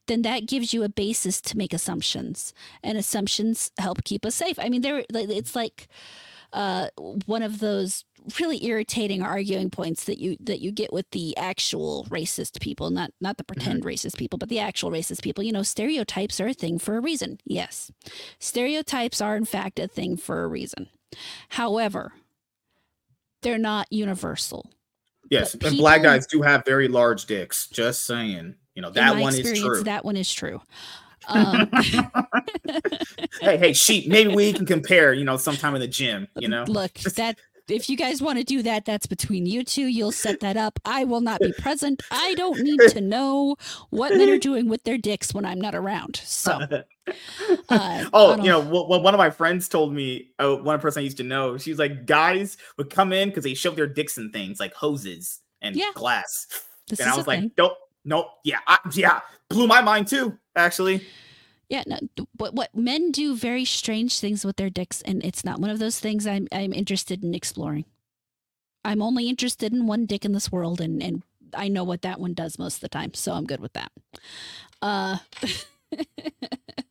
then 0.08 0.22
that 0.24 0.48
gives 0.48 0.74
you 0.74 0.84
a 0.84 0.90
basis 0.90 1.42
to 1.42 1.58
make 1.58 1.74
assumptions. 1.74 2.54
And 2.84 2.98
assumptions 2.98 3.72
help 3.78 4.04
keep 4.04 4.26
us 4.26 4.36
safe. 4.36 4.58
I 4.60 4.70
mean, 4.70 4.82
there 4.82 5.04
like, 5.12 5.30
it's 5.30 5.56
like 5.56 5.88
uh, 6.54 6.88
one 7.26 7.44
of 7.44 7.60
those 7.60 8.06
really 8.40 8.66
irritating 8.66 9.22
arguing 9.22 9.70
points 9.70 10.06
that 10.06 10.18
you 10.18 10.38
that 10.40 10.60
you 10.60 10.72
get 10.72 10.92
with 10.92 11.10
the 11.12 11.36
actual 11.38 12.06
racist 12.10 12.60
people, 12.62 12.90
not 12.90 13.12
not 13.22 13.38
the 13.38 13.44
pretend 13.44 13.84
racist 13.84 14.18
people, 14.18 14.38
but 14.38 14.50
the 14.50 14.60
actual 14.60 14.92
racist 14.92 15.22
people. 15.22 15.44
You 15.44 15.52
know, 15.52 15.64
stereotypes 15.64 16.40
are 16.40 16.48
a 16.48 16.54
thing 16.54 16.80
for 16.80 16.98
a 16.98 17.02
reason. 17.02 17.40
Yes, 17.46 17.92
stereotypes 18.40 19.22
are 19.22 19.36
in 19.36 19.46
fact 19.46 19.80
a 19.80 19.88
thing 19.88 20.18
for 20.18 20.44
a 20.44 20.48
reason. 20.48 20.90
However, 21.50 22.14
they're 23.42 23.58
not 23.58 23.88
universal. 23.92 24.70
Yes, 25.30 25.56
But 25.56 25.70
and 25.70 25.78
black 25.78 26.04
guys 26.04 26.26
do 26.26 26.42
have 26.42 26.64
very 26.66 26.88
large 26.88 27.26
dicks. 27.26 27.68
Just 27.68 28.06
saying. 28.06 28.56
You 28.76 28.82
know 28.82 28.92
that 28.92 29.18
one 29.18 29.34
is 29.34 29.60
true. 29.60 29.84
That 29.84 30.06
one 30.06 30.16
is 30.18 30.32
true. 30.32 30.62
Um, 31.30 31.70
hey, 33.42 33.58
hey, 33.58 33.74
sheep. 33.74 34.08
Maybe 34.08 34.34
we 34.34 34.54
can 34.54 34.66
compare. 34.66 35.12
You 35.12 35.26
know, 35.26 35.36
sometime 35.36 35.76
in 35.76 35.82
the 35.82 35.88
gym. 35.88 36.30
You 36.38 36.48
know. 36.48 36.64
Look, 36.70 36.94
that 37.16 37.38
if 37.70 37.90
you 37.90 37.98
guys 37.98 38.22
want 38.22 38.38
to 38.38 38.44
do 38.44 38.62
that, 38.64 38.86
that's 38.86 39.06
between 39.06 39.46
you 39.46 39.64
two. 39.64 39.86
You'll 39.86 40.12
set 40.12 40.40
that 40.40 40.58
up. 40.58 40.80
I 40.86 41.04
will 41.04 41.22
not 41.22 41.42
be 41.42 41.54
present. 41.54 42.02
I 42.12 42.34
don't 42.36 42.60
need 42.60 42.86
to 42.88 43.02
know 43.02 43.56
what 43.90 44.14
men 44.14 44.30
are 44.30 44.38
doing 44.38 44.70
with 44.70 44.84
their 44.84 44.98
dicks 44.98 45.34
when 45.34 45.46
I'm 45.46 45.60
not 45.60 45.76
around. 45.76 46.22
So, 46.24 46.60
uh, 47.70 48.06
oh, 48.14 48.38
you 48.38 48.50
know, 48.50 48.60
what 48.60 49.02
one 49.04 49.14
of 49.14 49.18
my 49.18 49.30
friends 49.30 49.68
told 49.68 49.94
me, 49.94 50.32
uh, 50.40 50.56
one 50.56 50.80
person 50.80 51.02
I 51.02 51.04
used 51.04 51.18
to 51.18 51.24
know, 51.24 51.58
she 51.58 51.70
was 51.70 51.80
like, 51.80 52.06
guys 52.06 52.58
would 52.78 52.90
come 52.90 53.12
in 53.14 53.30
because 53.30 53.44
they 53.44 53.54
shove 53.54 53.76
their 53.76 53.88
dicks 53.88 54.18
in 54.18 54.32
things 54.32 54.60
like 54.60 54.74
hoses 54.74 55.40
and 55.62 55.76
Yeah. 55.76 55.92
glass. 55.94 56.48
this 56.88 57.00
and 57.00 57.10
I 57.10 57.16
was 57.18 57.28
like, 57.28 57.40
thing. 57.42 57.52
nope, 57.58 57.74
nope, 58.06 58.28
yeah, 58.44 58.60
I, 58.68 58.78
yeah, 58.94 59.22
blew 59.50 59.68
my 59.68 59.82
mind 59.82 60.08
too, 60.08 60.38
actually. 60.56 61.06
Yeah, 61.70 61.84
no, 61.86 62.00
what 62.38 62.54
what 62.54 62.76
men 62.76 63.12
do 63.12 63.36
very 63.36 63.66
strange 63.66 64.20
things 64.20 64.46
with 64.46 64.56
their 64.56 64.70
dicks, 64.70 65.02
and 65.02 65.24
it's 65.24 65.44
not 65.44 65.60
one 65.60 65.70
of 65.70 65.80
those 65.80 66.00
things 66.00 66.26
I'm 66.26 66.48
I'm 66.52 66.74
interested 66.74 67.24
in 67.24 67.34
exploring. 67.34 67.86
I'm 68.86 69.02
only 69.02 69.28
interested 69.28 69.74
in 69.74 69.86
one 69.86 70.06
dick 70.06 70.24
in 70.24 70.32
this 70.32 70.52
world, 70.52 70.80
and 70.80 71.04
and 71.04 71.24
I 71.54 71.68
know 71.68 71.84
what 71.84 72.04
that 72.04 72.20
one 72.20 72.34
does 72.34 72.58
most 72.58 72.76
of 72.76 72.82
the 72.82 72.90
time, 72.90 73.14
so 73.14 73.34
I'm 73.34 73.46
good 73.46 73.60
with 73.60 73.74
that. 73.74 73.92
Uh, 74.82 75.18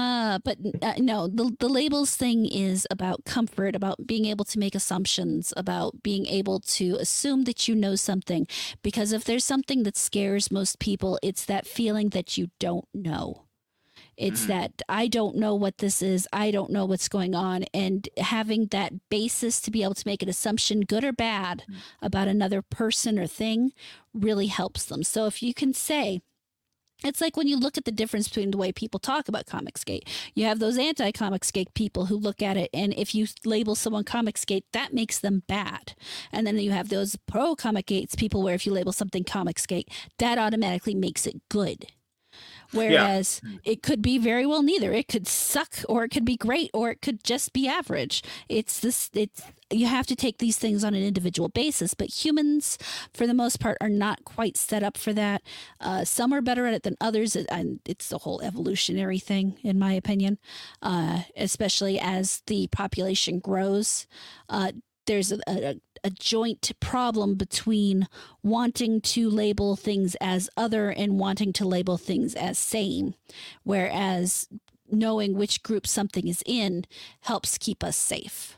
uh 0.00 0.38
but 0.46 0.56
uh, 0.82 0.94
no, 0.98 1.18
the 1.28 1.46
the 1.58 1.68
labels 1.68 2.16
thing 2.16 2.46
is 2.46 2.86
about 2.90 3.24
comfort, 3.24 3.74
about 3.76 4.06
being 4.06 4.24
able 4.26 4.44
to 4.46 4.58
make 4.58 4.74
assumptions, 4.74 5.52
about 5.56 6.02
being 6.02 6.26
able 6.26 6.60
to 6.78 6.86
assume 7.04 7.44
that 7.44 7.68
you 7.68 7.74
know 7.74 7.94
something, 7.96 8.46
because 8.82 9.12
if 9.12 9.24
there's 9.24 9.44
something 9.44 9.82
that 9.84 9.96
scares 9.96 10.50
most 10.50 10.78
people, 10.78 11.18
it's 11.22 11.44
that 11.46 11.66
feeling 11.66 12.08
that 12.10 12.36
you 12.38 12.48
don't 12.58 12.88
know. 12.94 13.46
It's 14.16 14.44
Mhm. 14.44 14.48
that 14.48 14.72
I 14.88 15.08
don't 15.08 15.36
know 15.36 15.54
what 15.54 15.78
this 15.78 16.02
is. 16.02 16.28
I 16.32 16.50
don't 16.50 16.70
know 16.70 16.84
what's 16.86 17.08
going 17.08 17.34
on. 17.34 17.64
And 17.74 18.08
having 18.18 18.66
that 18.68 18.92
basis 19.10 19.60
to 19.62 19.70
be 19.70 19.82
able 19.82 19.94
to 19.94 20.08
make 20.08 20.22
an 20.22 20.28
assumption, 20.28 20.80
good 20.82 21.04
or 21.04 21.12
bad, 21.12 21.64
Mhm. 21.68 21.82
about 22.02 22.28
another 22.28 22.62
person 22.62 23.18
or 23.18 23.26
thing 23.26 23.72
really 24.12 24.48
helps 24.48 24.84
them. 24.84 25.02
So 25.04 25.26
if 25.26 25.42
you 25.42 25.54
can 25.54 25.72
say, 25.74 26.20
it's 27.04 27.20
like 27.20 27.36
when 27.36 27.48
you 27.48 27.58
look 27.58 27.78
at 27.78 27.84
the 27.84 27.92
difference 27.92 28.28
between 28.28 28.50
the 28.50 28.58
way 28.58 28.72
people 28.72 29.00
talk 29.00 29.28
about 29.28 29.46
Comicsgate. 29.46 30.08
You 30.34 30.44
have 30.44 30.58
those 30.58 30.78
anti 30.78 31.12
Comicsgate 31.12 31.74
people 31.74 32.06
who 32.06 32.16
look 32.16 32.42
at 32.42 32.56
it, 32.56 32.70
and 32.72 32.94
if 32.94 33.14
you 33.14 33.26
label 33.44 33.74
someone 33.74 34.04
Comicsgate, 34.04 34.64
that 34.72 34.92
makes 34.92 35.18
them 35.18 35.42
bad. 35.46 35.94
And 36.32 36.46
then 36.46 36.58
you 36.58 36.70
have 36.72 36.88
those 36.88 37.16
pro 37.26 37.54
Comicsgate 37.54 38.16
people 38.16 38.42
where 38.42 38.54
if 38.54 38.66
you 38.66 38.72
label 38.72 38.92
something 38.92 39.24
Comicsgate, 39.24 39.86
that 40.18 40.38
automatically 40.38 40.94
makes 40.94 41.26
it 41.26 41.40
good. 41.48 41.86
Whereas 42.72 43.40
it 43.64 43.82
could 43.82 44.02
be 44.02 44.18
very 44.18 44.46
well 44.46 44.62
neither. 44.62 44.92
It 44.92 45.08
could 45.08 45.26
suck 45.26 45.74
or 45.88 46.04
it 46.04 46.10
could 46.10 46.24
be 46.24 46.36
great 46.36 46.70
or 46.72 46.90
it 46.90 47.02
could 47.02 47.24
just 47.24 47.52
be 47.52 47.68
average. 47.68 48.22
It's 48.48 48.80
this 48.80 49.10
it's 49.14 49.42
you 49.72 49.86
have 49.86 50.06
to 50.08 50.16
take 50.16 50.38
these 50.38 50.58
things 50.58 50.82
on 50.82 50.94
an 50.94 51.02
individual 51.02 51.48
basis, 51.48 51.94
but 51.94 52.08
humans 52.24 52.76
for 53.14 53.26
the 53.26 53.34
most 53.34 53.60
part 53.60 53.78
are 53.80 53.88
not 53.88 54.24
quite 54.24 54.56
set 54.56 54.82
up 54.82 54.96
for 54.96 55.12
that. 55.12 55.42
Uh, 55.80 56.04
some 56.04 56.32
are 56.32 56.40
better 56.40 56.66
at 56.66 56.74
it 56.74 56.82
than 56.82 56.96
others, 57.00 57.36
and 57.36 57.80
it's 57.86 58.08
the 58.08 58.18
whole 58.18 58.40
evolutionary 58.42 59.18
thing, 59.18 59.58
in 59.62 59.78
my 59.78 59.92
opinion. 59.92 60.38
Uh, 60.82 61.22
especially 61.36 61.98
as 62.00 62.42
the 62.46 62.66
population 62.68 63.38
grows, 63.38 64.06
uh, 64.48 64.72
there's 65.06 65.32
a, 65.32 65.38
a, 65.46 65.76
a 66.04 66.10
joint 66.10 66.72
problem 66.80 67.34
between 67.34 68.08
wanting 68.42 69.00
to 69.02 69.28
label 69.30 69.76
things 69.76 70.16
as 70.20 70.50
other 70.56 70.90
and 70.90 71.18
wanting 71.18 71.52
to 71.54 71.64
label 71.66 71.96
things 71.98 72.34
as 72.34 72.58
same, 72.58 73.14
whereas 73.64 74.48
knowing 74.90 75.34
which 75.34 75.62
group 75.62 75.86
something 75.86 76.26
is 76.28 76.42
in 76.46 76.84
helps 77.22 77.58
keep 77.58 77.84
us 77.84 77.96
safe. 77.96 78.56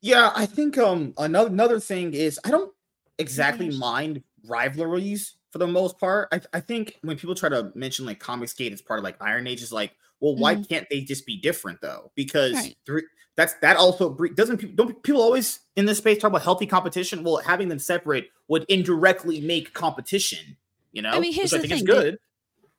Yeah, 0.00 0.32
I 0.34 0.46
think 0.46 0.78
um 0.78 1.14
another 1.18 1.48
another 1.50 1.80
thing 1.80 2.14
is 2.14 2.38
I 2.44 2.50
don't 2.50 2.72
exactly 3.18 3.68
gosh. 3.68 3.76
mind 3.78 4.22
rivalries 4.44 5.36
for 5.50 5.58
the 5.58 5.66
most 5.66 5.98
part. 5.98 6.28
I, 6.32 6.40
I 6.52 6.60
think 6.60 6.98
when 7.02 7.16
people 7.16 7.34
try 7.34 7.48
to 7.48 7.70
mention 7.74 8.04
like 8.06 8.20
Comicsgate 8.20 8.72
as 8.72 8.82
part 8.82 8.98
of 8.98 9.04
like 9.04 9.16
Iron 9.20 9.46
Age, 9.46 9.62
is 9.62 9.72
like, 9.72 9.92
well, 10.20 10.36
why 10.36 10.56
can't 10.56 10.86
they 10.90 11.02
just 11.02 11.26
be 11.26 11.40
different 11.40 11.80
though? 11.80 12.10
Because 12.16 12.58
Right. 12.58 12.76
three, 12.86 13.02
that's 13.36 13.54
that 13.54 13.76
also 13.76 14.14
doesn't 14.34 14.58
people 14.58 14.76
don't 14.76 15.02
people 15.02 15.22
always 15.22 15.60
in 15.76 15.86
this 15.86 15.98
space 15.98 16.18
talk 16.18 16.30
about 16.30 16.42
healthy 16.42 16.66
competition? 16.66 17.24
Well, 17.24 17.38
having 17.38 17.68
them 17.68 17.78
separate 17.78 18.28
would 18.48 18.64
indirectly 18.68 19.40
make 19.40 19.72
competition. 19.72 20.56
You 20.92 21.02
know, 21.02 21.10
I 21.10 21.20
mean, 21.20 21.32
here's 21.32 21.52
which 21.52 21.60
I 21.60 21.62
the 21.62 21.68
think 21.68 21.80
is 21.80 21.86
thing, 21.86 21.94
they- 21.96 22.02
good. 22.10 22.18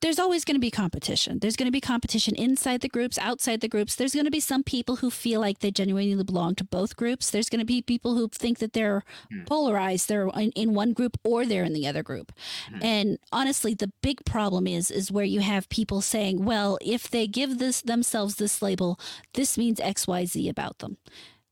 There's 0.04 0.20
always 0.20 0.44
going 0.44 0.56
to 0.56 0.60
be 0.60 0.70
competition. 0.70 1.40
There's 1.40 1.56
going 1.56 1.68
to 1.68 1.72
be 1.72 1.80
competition 1.80 2.36
inside 2.36 2.82
the 2.82 2.90
groups, 2.90 3.18
outside 3.18 3.62
the 3.62 3.70
groups. 3.70 3.96
There's 3.96 4.14
going 4.14 4.26
to 4.26 4.32
be 4.32 4.42
some 4.42 4.62
people 4.62 4.98
who 4.98 5.10
feel 5.10 5.40
like 5.40 5.60
they 5.60 5.72
genuinely 5.72 6.22
belong 6.26 6.56
to 6.56 6.66
both 6.66 6.98
groups. 6.98 7.32
There's 7.32 7.48
going 7.48 7.62
to 7.62 7.66
be 7.66 7.82
people 7.82 8.16
who 8.16 8.28
think 8.28 8.60
that 8.60 8.74
they're 8.74 9.06
mm. 9.32 9.46
polarized. 9.46 10.10
They're 10.10 10.28
in, 10.28 10.52
in, 10.52 10.74
one 10.74 10.92
group 10.92 11.18
or 11.24 11.46
they're 11.46 11.64
in 11.64 11.72
the 11.72 11.88
other 11.88 12.04
group. 12.04 12.34
Mm. 12.70 12.84
And 12.84 13.20
honestly, 13.32 13.74
the 13.74 13.94
big 14.02 14.26
problem 14.26 14.68
is 14.68 14.92
is 14.92 15.10
where 15.10 15.24
you 15.24 15.40
have 15.40 15.70
people 15.70 16.02
saying, 16.02 16.44
"Well, 16.44 16.78
if 16.82 17.10
they 17.10 17.26
give 17.26 17.58
this 17.58 17.82
themselves 17.82 18.36
this 18.36 18.62
label, 18.62 19.00
this 19.36 19.58
means 19.58 19.80
XYZ 19.80 20.50
about 20.50 20.80
them." 20.80 20.98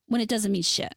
When 0.07 0.19
it 0.19 0.27
doesn't 0.27 0.51
mean 0.51 0.63
shit. 0.63 0.93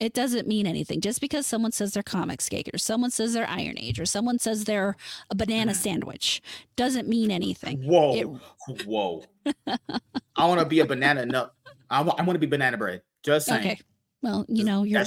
It 0.00 0.12
doesn't 0.12 0.48
mean 0.48 0.66
anything. 0.66 1.00
Just 1.00 1.20
because 1.20 1.46
someone 1.46 1.72
says 1.72 1.94
they're 1.94 2.02
Comicsgate 2.02 2.72
or 2.74 2.78
someone 2.78 3.10
says 3.10 3.32
they're 3.32 3.48
Iron 3.48 3.78
Age 3.78 4.00
or 4.00 4.06
someone 4.06 4.38
says 4.38 4.64
they're 4.64 4.96
a 5.30 5.34
banana 5.34 5.74
sandwich 5.74 6.42
doesn't 6.76 7.08
mean 7.08 7.30
anything. 7.30 7.82
Whoa. 7.82 8.14
It... 8.14 8.26
Whoa. 8.86 9.24
I 9.66 10.46
want 10.46 10.60
to 10.60 10.66
be 10.66 10.80
a 10.80 10.86
banana 10.86 11.24
nut. 11.24 11.54
I 11.90 12.00
want, 12.02 12.18
I 12.20 12.24
want 12.24 12.34
to 12.34 12.40
be 12.40 12.46
banana 12.46 12.76
bread. 12.76 13.02
Just 13.22 13.46
saying. 13.46 13.60
Okay. 13.60 13.80
Well, 14.22 14.44
you 14.48 14.64
know, 14.64 14.84
you're, 14.84 15.04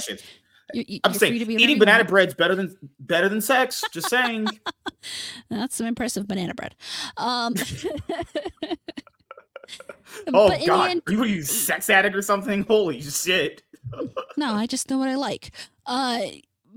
you're, 0.72 0.84
you're 0.86 1.00
I'm 1.04 1.12
saying 1.12 1.34
eating 1.34 1.78
banana 1.78 2.04
bread's 2.04 2.34
better 2.34 2.54
than 2.54 2.76
better 3.00 3.28
than 3.28 3.40
sex. 3.40 3.82
Just 3.92 4.08
saying. 4.08 4.46
That's 5.50 5.76
some 5.76 5.86
impressive 5.86 6.28
banana 6.28 6.54
bread. 6.54 6.76
Um, 7.16 7.54
oh 10.32 10.66
God, 10.66 10.90
end, 10.90 11.02
are 11.06 11.12
you 11.12 11.40
a 11.40 11.42
sex 11.42 11.90
addict 11.90 12.14
or 12.14 12.22
something? 12.22 12.62
Holy 12.64 13.00
shit! 13.00 13.62
No, 14.36 14.52
I 14.54 14.66
just 14.66 14.88
know 14.90 14.98
what 14.98 15.08
I 15.08 15.16
like. 15.16 15.50
Uh, 15.86 16.20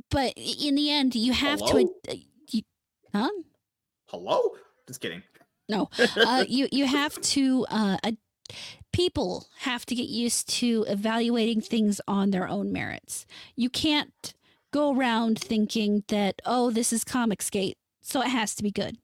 but 0.09 0.33
in 0.35 0.75
the 0.75 0.89
end, 0.91 1.15
you 1.15 1.33
have 1.33 1.59
Hello? 1.59 1.83
to. 1.83 2.11
Uh, 2.11 2.15
you, 2.49 2.61
huh? 3.13 3.29
Hello? 4.07 4.55
Just 4.87 5.01
kidding. 5.01 5.23
No, 5.69 5.89
uh, 6.17 6.45
you 6.49 6.67
you 6.71 6.85
have 6.85 7.19
to. 7.21 7.65
Uh, 7.69 7.97
people 8.91 9.47
have 9.59 9.85
to 9.85 9.95
get 9.95 10.09
used 10.09 10.49
to 10.49 10.85
evaluating 10.87 11.61
things 11.61 12.01
on 12.07 12.31
their 12.31 12.47
own 12.47 12.73
merits. 12.73 13.25
You 13.55 13.69
can't 13.69 14.33
go 14.71 14.95
around 14.95 15.39
thinking 15.39 16.03
that 16.07 16.41
oh, 16.45 16.71
this 16.71 16.91
is 16.91 17.03
Comicsgate, 17.03 17.75
so 18.01 18.21
it 18.21 18.29
has 18.29 18.55
to 18.55 18.63
be 18.63 18.71
good 18.71 18.97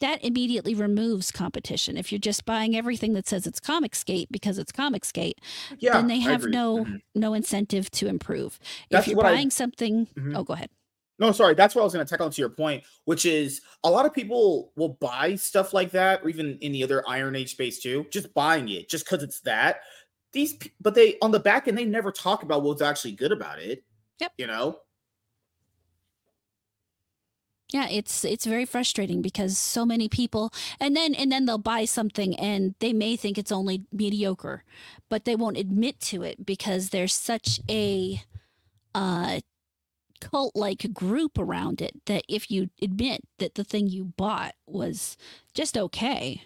that 0.00 0.24
immediately 0.24 0.74
removes 0.74 1.30
competition. 1.30 1.96
If 1.96 2.12
you're 2.12 2.18
just 2.18 2.44
buying 2.44 2.76
everything 2.76 3.14
that 3.14 3.28
says 3.28 3.46
it's 3.46 3.60
Comicsgate 3.60 4.28
because 4.30 4.58
it's 4.58 4.72
Comicsgate, 4.72 5.34
yeah, 5.78 5.92
then 5.92 6.06
they 6.06 6.20
have 6.20 6.44
no 6.44 6.78
mm-hmm. 6.78 6.96
no 7.14 7.34
incentive 7.34 7.90
to 7.92 8.06
improve. 8.06 8.58
That's 8.90 9.06
if 9.06 9.12
you're 9.12 9.22
buying 9.22 9.46
I, 9.46 9.50
something, 9.50 10.06
mm-hmm. 10.06 10.36
oh, 10.36 10.44
go 10.44 10.54
ahead. 10.54 10.70
No, 11.18 11.30
sorry, 11.30 11.54
that's 11.54 11.74
what 11.74 11.82
I 11.82 11.84
was 11.84 11.94
going 11.94 12.04
to 12.04 12.10
tackle 12.10 12.28
to 12.28 12.42
your 12.42 12.48
point, 12.48 12.82
which 13.04 13.24
is 13.24 13.60
a 13.84 13.90
lot 13.90 14.04
of 14.04 14.12
people 14.12 14.72
will 14.74 14.94
buy 15.00 15.36
stuff 15.36 15.72
like 15.72 15.92
that, 15.92 16.22
or 16.22 16.28
even 16.28 16.58
in 16.60 16.72
the 16.72 16.82
other 16.82 17.04
Iron 17.08 17.36
Age 17.36 17.52
space 17.52 17.78
too, 17.78 18.06
just 18.10 18.34
buying 18.34 18.68
it 18.68 18.88
just 18.88 19.04
because 19.04 19.22
it's 19.22 19.40
that. 19.40 19.82
These, 20.32 20.58
but 20.80 20.96
they 20.96 21.16
on 21.22 21.30
the 21.30 21.38
back 21.38 21.68
end 21.68 21.78
they 21.78 21.84
never 21.84 22.10
talk 22.10 22.42
about 22.42 22.64
what's 22.64 22.82
actually 22.82 23.12
good 23.12 23.30
about 23.30 23.60
it. 23.60 23.84
Yep. 24.20 24.32
You 24.38 24.48
know, 24.48 24.78
yeah 27.74 27.88
it's 27.90 28.24
it's 28.24 28.46
very 28.46 28.64
frustrating 28.64 29.20
because 29.20 29.58
so 29.58 29.84
many 29.84 30.08
people 30.08 30.52
and 30.78 30.96
then 30.96 31.12
and 31.14 31.32
then 31.32 31.44
they'll 31.44 31.58
buy 31.58 31.84
something 31.84 32.38
and 32.38 32.76
they 32.78 32.92
may 32.92 33.16
think 33.16 33.36
it's 33.36 33.50
only 33.50 33.84
mediocre 33.92 34.62
but 35.10 35.24
they 35.24 35.34
won't 35.34 35.58
admit 35.58 36.00
to 36.00 36.22
it 36.22 36.46
because 36.46 36.90
there's 36.90 37.12
such 37.12 37.60
a 37.68 38.22
uh 38.94 39.40
cult 40.20 40.54
like 40.54 40.94
group 40.94 41.36
around 41.36 41.82
it 41.82 42.00
that 42.06 42.22
if 42.28 42.48
you 42.50 42.70
admit 42.80 43.22
that 43.38 43.56
the 43.56 43.64
thing 43.64 43.88
you 43.88 44.04
bought 44.04 44.54
was 44.66 45.16
just 45.52 45.76
okay 45.76 46.44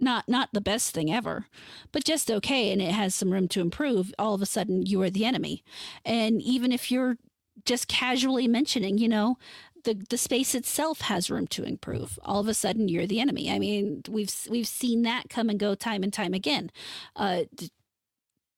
not 0.00 0.28
not 0.28 0.50
the 0.52 0.60
best 0.60 0.92
thing 0.92 1.12
ever 1.12 1.46
but 1.92 2.04
just 2.04 2.30
okay 2.30 2.72
and 2.72 2.82
it 2.82 2.90
has 2.90 3.14
some 3.14 3.32
room 3.32 3.48
to 3.48 3.60
improve 3.60 4.12
all 4.18 4.34
of 4.34 4.42
a 4.42 4.46
sudden 4.46 4.84
you 4.84 5.00
are 5.00 5.10
the 5.10 5.24
enemy. 5.24 5.64
And 6.04 6.42
even 6.42 6.72
if 6.72 6.90
you're 6.90 7.16
just 7.64 7.88
casually 7.88 8.48
mentioning, 8.48 8.98
you 8.98 9.08
know, 9.08 9.38
the 9.86 9.94
the 10.10 10.18
space 10.18 10.54
itself 10.54 11.00
has 11.02 11.30
room 11.30 11.46
to 11.46 11.62
improve. 11.62 12.18
All 12.22 12.40
of 12.40 12.48
a 12.48 12.54
sudden, 12.54 12.88
you're 12.88 13.06
the 13.06 13.20
enemy. 13.20 13.50
I 13.50 13.58
mean, 13.58 14.02
we've 14.08 14.34
we've 14.50 14.68
seen 14.68 15.02
that 15.02 15.30
come 15.30 15.48
and 15.48 15.58
go 15.58 15.74
time 15.74 16.02
and 16.02 16.12
time 16.12 16.34
again. 16.34 16.70
Uh, 17.14 17.44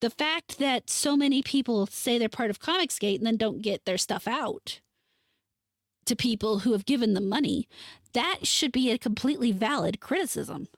the 0.01 0.11
fact 0.11 0.59
that 0.59 0.91
so 0.91 1.17
many 1.17 1.43
people 1.43 1.87
say 1.87 2.19
they're 2.19 2.29
part 2.29 2.51
of 2.51 2.61
Comicsgate 2.61 3.19
and 3.19 3.27
then 3.27 3.37
don't 3.37 3.63
get 3.63 3.85
their 3.85 3.99
stuff 3.99 4.27
out 4.27 4.81
to 6.07 6.17
people 6.17 6.61
who 6.61 6.73
have 6.73 6.87
given 6.87 7.15
them 7.15 7.29
money, 7.29 7.69
that 8.13 8.47
should 8.47 8.73
be 8.73 8.91
a 8.91 8.99
completely 8.99 9.53
valid 9.53 10.01
criticism. 10.01 10.69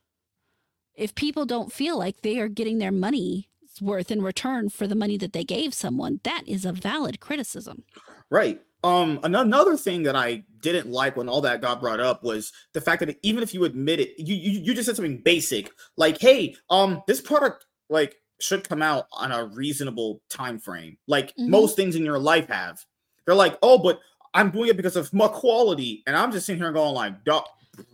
If 0.95 1.15
people 1.15 1.47
don't 1.47 1.73
feel 1.73 1.99
like 1.99 2.23
they 2.23 2.39
are 2.41 2.49
getting 2.49 2.79
their 2.79 2.91
money 2.91 3.49
worth 3.81 4.11
in 4.11 4.23
return 4.23 4.69
for 4.71 4.87
the 4.87 4.95
money 4.95 5.17
that 5.19 5.33
they 5.33 5.45
gave 5.45 5.75
someone, 5.75 6.21
that 6.25 6.43
is 6.47 6.65
a 6.65 6.73
valid 6.73 7.21
criticism. 7.21 7.85
Right. 8.31 8.61
Um, 8.83 9.21
another 9.23 9.77
thing 9.77 10.03
that 10.05 10.17
I 10.17 10.45
didn't 10.61 10.91
like 10.91 11.17
when 11.17 11.29
all 11.29 11.41
that 11.43 11.61
got 11.61 11.81
brought 11.81 12.01
up 12.01 12.23
was 12.23 12.53
the 12.73 12.81
fact 12.81 13.05
that 13.05 13.19
even 13.23 13.43
if 13.43 13.53
you 13.53 13.65
admit 13.65 14.01
it, 14.01 14.15
you 14.19 14.35
you, 14.35 14.61
you 14.61 14.75
just 14.75 14.87
said 14.87 14.97
something 14.97 15.19
basic 15.19 15.71
like, 15.97 16.19
"Hey, 16.19 16.57
um, 16.71 17.03
this 17.07 17.21
product 17.21 17.67
like 17.91 18.17
should 18.41 18.67
come 18.67 18.81
out 18.81 19.07
on 19.13 19.33
a 19.33 19.45
reasonable 19.45 20.23
time 20.31 20.59
frame, 20.59 20.97
like 21.07 21.31
mm-hmm. 21.31 21.51
most 21.51 21.77
things 21.77 21.95
in 21.95 22.05
your 22.05 22.19
life 22.19 22.49
have." 22.49 22.85
They're 23.27 23.35
like, 23.35 23.59
"Oh, 23.63 23.79
but 23.79 24.01
I'm 24.33 24.51
doing 24.51 24.71
it 24.71 24.77
because 24.77 24.97
of 24.97 25.13
my 25.13 25.29
quality," 25.29 26.03
and 26.07 26.17
I'm 26.17 26.33
just 26.33 26.47
sitting 26.47 26.63
here 26.63 26.73
going 26.73 26.95
like, 26.95 27.23
Duh, 27.25 27.43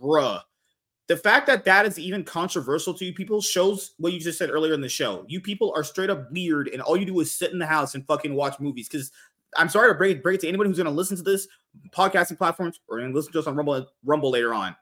"Bruh." 0.01 0.41
The 1.07 1.15
fact 1.15 1.47
that 1.47 1.63
that 1.63 1.85
is 1.85 1.97
even 1.97 2.25
controversial 2.25 2.93
to 2.93 3.05
you 3.05 3.13
people 3.13 3.41
shows 3.41 3.93
what 3.97 4.11
you 4.11 4.19
just 4.19 4.37
said 4.37 4.49
earlier 4.49 4.73
in 4.73 4.81
the 4.81 4.89
show. 4.89 5.23
You 5.29 5.39
people 5.39 5.71
are 5.73 5.83
straight 5.83 6.09
up 6.09 6.29
weird, 6.31 6.67
and 6.67 6.81
all 6.81 6.97
you 6.97 7.05
do 7.05 7.17
is 7.21 7.31
sit 7.31 7.53
in 7.53 7.59
the 7.59 7.65
house 7.65 7.95
and 7.95 8.05
fucking 8.05 8.35
watch 8.35 8.59
movies 8.59 8.89
because 8.89 9.11
I'm 9.55 9.69
sorry 9.69 9.89
to 9.91 9.95
break, 9.95 10.21
break 10.21 10.35
it 10.35 10.41
to 10.41 10.47
anybody 10.47 10.69
who's 10.69 10.77
going 10.77 10.85
to 10.85 10.91
listen 10.91 11.17
to 11.17 11.23
this 11.23 11.47
podcasting 11.95 12.37
platforms 12.37 12.79
or 12.87 12.97
going 12.97 13.11
to 13.11 13.15
listen 13.15 13.31
to 13.33 13.39
us 13.39 13.47
on 13.47 13.55
Rumble, 13.55 13.87
Rumble 14.03 14.31
later 14.31 14.53
on. 14.53 14.75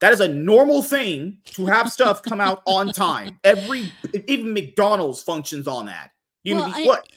That 0.00 0.12
is 0.12 0.20
a 0.20 0.28
normal 0.28 0.82
thing 0.82 1.38
to 1.52 1.66
have 1.66 1.92
stuff 1.92 2.22
come 2.22 2.40
out 2.40 2.62
on 2.66 2.92
time. 2.92 3.38
Every 3.44 3.92
even 4.26 4.52
McDonald's 4.52 5.22
functions 5.22 5.68
on 5.68 5.86
that. 5.86 6.10
You 6.42 6.56
well, 6.56 6.68
know 6.68 6.74
I, 6.76 6.84
what? 6.84 7.08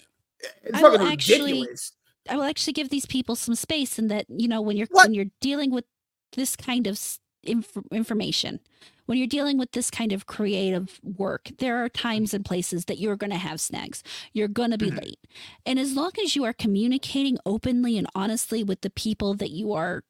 It's 0.64 0.78
I 0.78 0.82
fucking 0.82 1.08
ridiculous. 1.08 1.94
Actually, 2.28 2.34
I 2.34 2.38
will 2.38 2.44
actually 2.44 2.74
give 2.74 2.90
these 2.90 3.06
people 3.08 3.36
some 3.36 3.56
space 3.56 3.98
in 3.98 4.08
that 4.10 4.26
you 4.30 4.48
know 4.48 4.62
when 4.62 4.78
you're 4.78 4.88
what? 4.92 5.08
when 5.08 5.14
you're 5.16 5.26
dealing 5.42 5.72
with 5.72 5.86
this 6.34 6.56
kind 6.56 6.86
of 6.86 7.00
inf- 7.44 7.78
information 7.92 8.60
when 9.06 9.18
you're 9.18 9.28
dealing 9.28 9.58
with 9.58 9.72
this 9.72 9.92
kind 9.92 10.12
of 10.12 10.26
creative 10.26 11.00
work, 11.04 11.50
there 11.60 11.84
are 11.84 11.90
times 11.90 12.34
and 12.34 12.46
places 12.46 12.86
that 12.86 13.00
you're 13.00 13.16
going 13.16 13.32
to 13.32 13.38
have 13.38 13.62
snags. 13.62 14.04
You're 14.34 14.48
going 14.48 14.72
to 14.72 14.78
be 14.78 14.88
mm-hmm. 14.88 15.00
late. 15.00 15.20
And 15.66 15.80
as 15.80 15.96
long 15.96 16.12
as 16.24 16.36
you 16.36 16.44
are 16.44 16.54
communicating 16.54 17.38
openly 17.46 17.98
and 17.98 18.08
honestly 18.16 18.64
with 18.64 18.82
the 18.82 18.90
people 18.90 19.34
that 19.36 19.52
you 19.52 19.74
are 19.74 20.04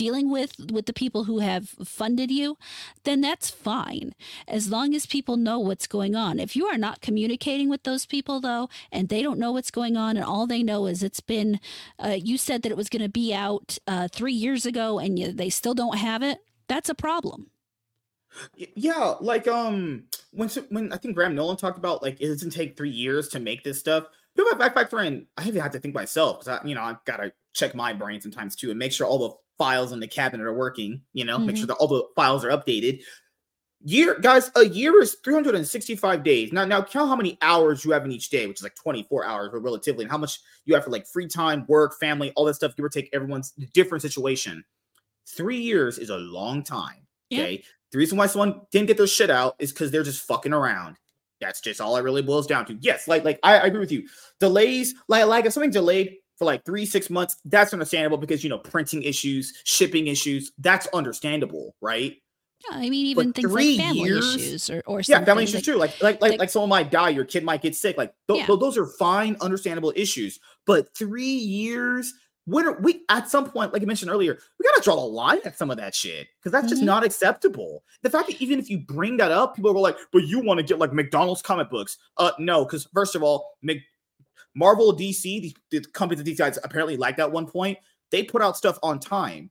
dealing 0.00 0.30
with 0.30 0.54
with 0.72 0.86
the 0.86 0.94
people 0.94 1.24
who 1.24 1.40
have 1.40 1.68
funded 1.84 2.30
you 2.30 2.56
then 3.04 3.20
that's 3.20 3.50
fine 3.50 4.14
as 4.48 4.70
long 4.70 4.94
as 4.94 5.04
people 5.04 5.36
know 5.36 5.58
what's 5.58 5.86
going 5.86 6.16
on 6.16 6.40
if 6.40 6.56
you 6.56 6.64
are 6.64 6.78
not 6.78 7.02
communicating 7.02 7.68
with 7.68 7.82
those 7.82 8.06
people 8.06 8.40
though 8.40 8.66
and 8.90 9.10
they 9.10 9.20
don't 9.20 9.38
know 9.38 9.52
what's 9.52 9.70
going 9.70 9.98
on 9.98 10.16
and 10.16 10.24
all 10.24 10.46
they 10.46 10.62
know 10.62 10.86
is 10.86 11.02
it's 11.02 11.20
been 11.20 11.60
uh, 12.02 12.16
you 12.18 12.38
said 12.38 12.62
that 12.62 12.72
it 12.72 12.78
was 12.78 12.88
going 12.88 13.02
to 13.02 13.10
be 13.10 13.34
out 13.34 13.76
uh, 13.86 14.08
three 14.10 14.32
years 14.32 14.64
ago 14.64 14.98
and 14.98 15.18
you, 15.18 15.32
they 15.32 15.50
still 15.50 15.74
don't 15.74 15.98
have 15.98 16.22
it 16.22 16.38
that's 16.66 16.88
a 16.88 16.94
problem 16.94 17.50
yeah, 18.56 19.14
like 19.20 19.48
um, 19.48 20.04
when 20.32 20.48
when 20.70 20.92
I 20.92 20.96
think 20.96 21.14
Graham 21.14 21.34
Nolan 21.34 21.56
talked 21.56 21.78
about 21.78 22.02
like 22.02 22.20
it 22.20 22.28
doesn't 22.28 22.50
take 22.50 22.76
three 22.76 22.90
years 22.90 23.28
to 23.28 23.40
make 23.40 23.64
this 23.64 23.78
stuff. 23.78 24.06
People 24.36 24.50
have 24.50 24.74
back 24.74 24.92
and 24.92 25.26
I 25.36 25.46
even 25.46 25.60
had 25.60 25.72
to 25.72 25.80
think 25.80 25.94
myself 25.94 26.40
because 26.40 26.60
I, 26.60 26.66
you 26.66 26.74
know, 26.74 26.82
I've 26.82 27.04
got 27.04 27.16
to 27.16 27.32
check 27.52 27.74
my 27.74 27.92
brain 27.92 28.20
sometimes 28.20 28.54
too 28.54 28.70
and 28.70 28.78
make 28.78 28.92
sure 28.92 29.06
all 29.06 29.18
the 29.18 29.34
files 29.58 29.92
in 29.92 30.00
the 30.00 30.06
cabinet 30.06 30.46
are 30.46 30.54
working. 30.54 31.02
You 31.12 31.24
know, 31.24 31.36
mm-hmm. 31.36 31.46
make 31.46 31.56
sure 31.56 31.66
mm-hmm. 31.66 31.70
that 31.70 31.78
all 31.78 31.88
the 31.88 32.04
files 32.14 32.44
are 32.44 32.50
updated. 32.50 33.02
Year, 33.82 34.18
guys, 34.20 34.50
a 34.56 34.66
year 34.66 35.00
is 35.00 35.16
365 35.24 36.22
days. 36.22 36.52
Now, 36.52 36.66
now 36.66 36.82
count 36.82 37.08
how 37.08 37.16
many 37.16 37.38
hours 37.40 37.82
you 37.82 37.92
have 37.92 38.04
in 38.04 38.12
each 38.12 38.28
day, 38.28 38.46
which 38.46 38.58
is 38.58 38.62
like 38.62 38.74
24 38.74 39.24
hours, 39.24 39.48
but 39.50 39.60
relatively, 39.60 40.04
and 40.04 40.12
how 40.12 40.18
much 40.18 40.38
you 40.66 40.74
have 40.74 40.84
for 40.84 40.90
like 40.90 41.06
free 41.06 41.26
time, 41.26 41.64
work, 41.66 41.98
family, 41.98 42.30
all 42.36 42.44
that 42.44 42.54
stuff. 42.54 42.76
Give 42.76 42.84
or 42.84 42.90
take, 42.90 43.08
everyone's 43.14 43.52
different 43.72 44.02
situation. 44.02 44.62
Three 45.26 45.60
years 45.60 45.98
is 45.98 46.10
a 46.10 46.18
long 46.18 46.62
time. 46.62 47.06
Okay. 47.32 47.52
Yeah. 47.54 47.60
The 47.92 47.98
reason 47.98 48.18
why 48.18 48.26
someone 48.26 48.60
didn't 48.70 48.86
get 48.86 48.96
their 48.96 49.06
shit 49.06 49.30
out 49.30 49.56
is 49.58 49.72
because 49.72 49.90
they're 49.90 50.02
just 50.02 50.26
fucking 50.26 50.52
around. 50.52 50.96
That's 51.40 51.60
just 51.60 51.80
all 51.80 51.96
it 51.96 52.02
really 52.02 52.22
boils 52.22 52.46
down 52.46 52.66
to. 52.66 52.76
Yes, 52.80 53.08
like 53.08 53.24
like 53.24 53.38
I, 53.42 53.58
I 53.58 53.66
agree 53.66 53.80
with 53.80 53.92
you. 53.92 54.06
Delays, 54.38 54.94
like 55.08 55.26
like 55.26 55.46
if 55.46 55.52
something 55.52 55.70
delayed 55.70 56.16
for 56.36 56.44
like 56.44 56.64
three 56.64 56.86
six 56.86 57.10
months, 57.10 57.36
that's 57.44 57.72
understandable 57.72 58.18
because 58.18 58.44
you 58.44 58.50
know 58.50 58.58
printing 58.58 59.02
issues, 59.02 59.52
shipping 59.64 60.06
issues, 60.06 60.52
that's 60.58 60.86
understandable, 60.88 61.74
right? 61.80 62.16
Yeah, 62.70 62.76
I 62.76 62.90
mean 62.90 63.06
even 63.06 63.28
but 63.28 63.36
things 63.36 63.52
like 63.52 63.76
family 63.78 64.00
years, 64.00 64.34
issues 64.36 64.70
or 64.70 64.82
or 64.86 65.00
yeah, 65.00 65.24
family 65.24 65.44
issues 65.44 65.62
too. 65.62 65.76
Like 65.76 66.00
like 66.02 66.20
like 66.20 66.38
like 66.38 66.50
someone 66.50 66.68
might 66.68 66.90
die, 66.90 67.08
your 67.08 67.24
kid 67.24 67.42
might 67.42 67.62
get 67.62 67.74
sick. 67.74 67.96
Like 67.96 68.12
th- 68.28 68.40
yeah. 68.40 68.56
those 68.56 68.76
are 68.76 68.86
fine, 68.86 69.36
understandable 69.40 69.94
issues. 69.96 70.38
But 70.66 70.94
three 70.94 71.24
years 71.24 72.12
when 72.50 72.66
are 72.66 72.80
we 72.80 73.02
at 73.08 73.28
some 73.30 73.48
point, 73.48 73.72
like 73.72 73.82
I 73.82 73.84
mentioned 73.84 74.10
earlier, 74.10 74.38
we 74.58 74.64
gotta 74.64 74.82
draw 74.82 74.94
a 74.94 75.04
line 75.06 75.40
at 75.44 75.56
some 75.56 75.70
of 75.70 75.76
that 75.76 75.94
shit 75.94 76.28
because 76.38 76.52
that's 76.52 76.68
just 76.68 76.82
Mhm. 76.82 76.86
not 76.86 77.04
acceptable. 77.04 77.84
The 78.02 78.10
fact 78.10 78.28
that 78.28 78.40
even 78.42 78.58
if 78.58 78.68
you 78.68 78.78
bring 78.78 79.16
that 79.18 79.30
up, 79.30 79.54
people 79.56 79.70
are 79.70 79.74
like, 79.80 79.96
"But 80.12 80.24
you 80.24 80.40
want 80.40 80.58
to 80.58 80.64
get 80.64 80.78
like 80.78 80.92
McDonald's 80.92 81.42
comic 81.42 81.70
books?" 81.70 81.98
Uh, 82.16 82.32
no, 82.38 82.64
because 82.64 82.84
first 82.92 83.14
of 83.14 83.22
all, 83.22 83.56
Mc- 83.62 83.82
Marvel, 84.54 84.92
DC, 84.92 85.40
the, 85.40 85.56
the 85.70 85.80
companies 85.90 86.18
that 86.18 86.24
these 86.24 86.38
guys 86.38 86.58
apparently 86.64 86.96
liked 86.96 87.20
at 87.20 87.30
one 87.30 87.46
point, 87.46 87.78
they 88.10 88.22
put 88.24 88.42
out 88.42 88.56
stuff 88.56 88.78
on 88.82 88.98
time. 88.98 89.50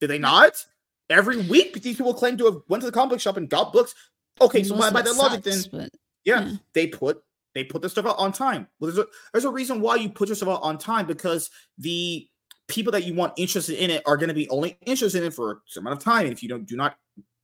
Did 0.00 0.08
they 0.10 0.18
not? 0.18 0.64
Every 1.10 1.38
week, 1.38 1.80
these 1.82 1.96
people 1.96 2.14
claim 2.14 2.36
to 2.36 2.44
have 2.44 2.56
went 2.68 2.82
to 2.82 2.86
the 2.86 2.92
comic 2.92 3.10
book 3.10 3.20
shop 3.20 3.36
and 3.36 3.48
got 3.48 3.72
books. 3.72 3.94
Okay, 4.40 4.62
so 4.62 4.76
by, 4.76 4.90
by 4.90 5.02
that 5.02 5.14
logic, 5.16 5.42
then 5.42 5.64
but 5.72 5.90
yeah, 6.24 6.42
Yeah. 6.46 6.56
they 6.74 6.86
put 6.86 7.22
they 7.58 7.64
put 7.64 7.82
the 7.82 7.88
stuff 7.88 8.06
out 8.06 8.18
on 8.18 8.32
time. 8.32 8.68
Well, 8.78 8.90
there's 8.90 9.04
a 9.04 9.06
there's 9.32 9.44
a 9.44 9.50
reason 9.50 9.80
why 9.80 9.96
you 9.96 10.08
put 10.08 10.28
your 10.28 10.36
stuff 10.36 10.48
out 10.48 10.62
on 10.62 10.78
time 10.78 11.06
because 11.06 11.50
the 11.76 12.26
people 12.68 12.92
that 12.92 13.04
you 13.04 13.14
want 13.14 13.32
interested 13.36 13.82
in 13.82 13.90
it 13.90 14.02
are 14.06 14.16
going 14.16 14.28
to 14.28 14.34
be 14.34 14.48
only 14.50 14.78
interested 14.86 15.22
in 15.22 15.28
it 15.28 15.34
for 15.34 15.52
a 15.52 15.56
certain 15.66 15.86
amount 15.86 16.00
of 16.00 16.04
time. 16.04 16.24
And 16.24 16.32
if 16.32 16.42
you 16.42 16.48
don't 16.48 16.66
do 16.66 16.76
not 16.76 16.96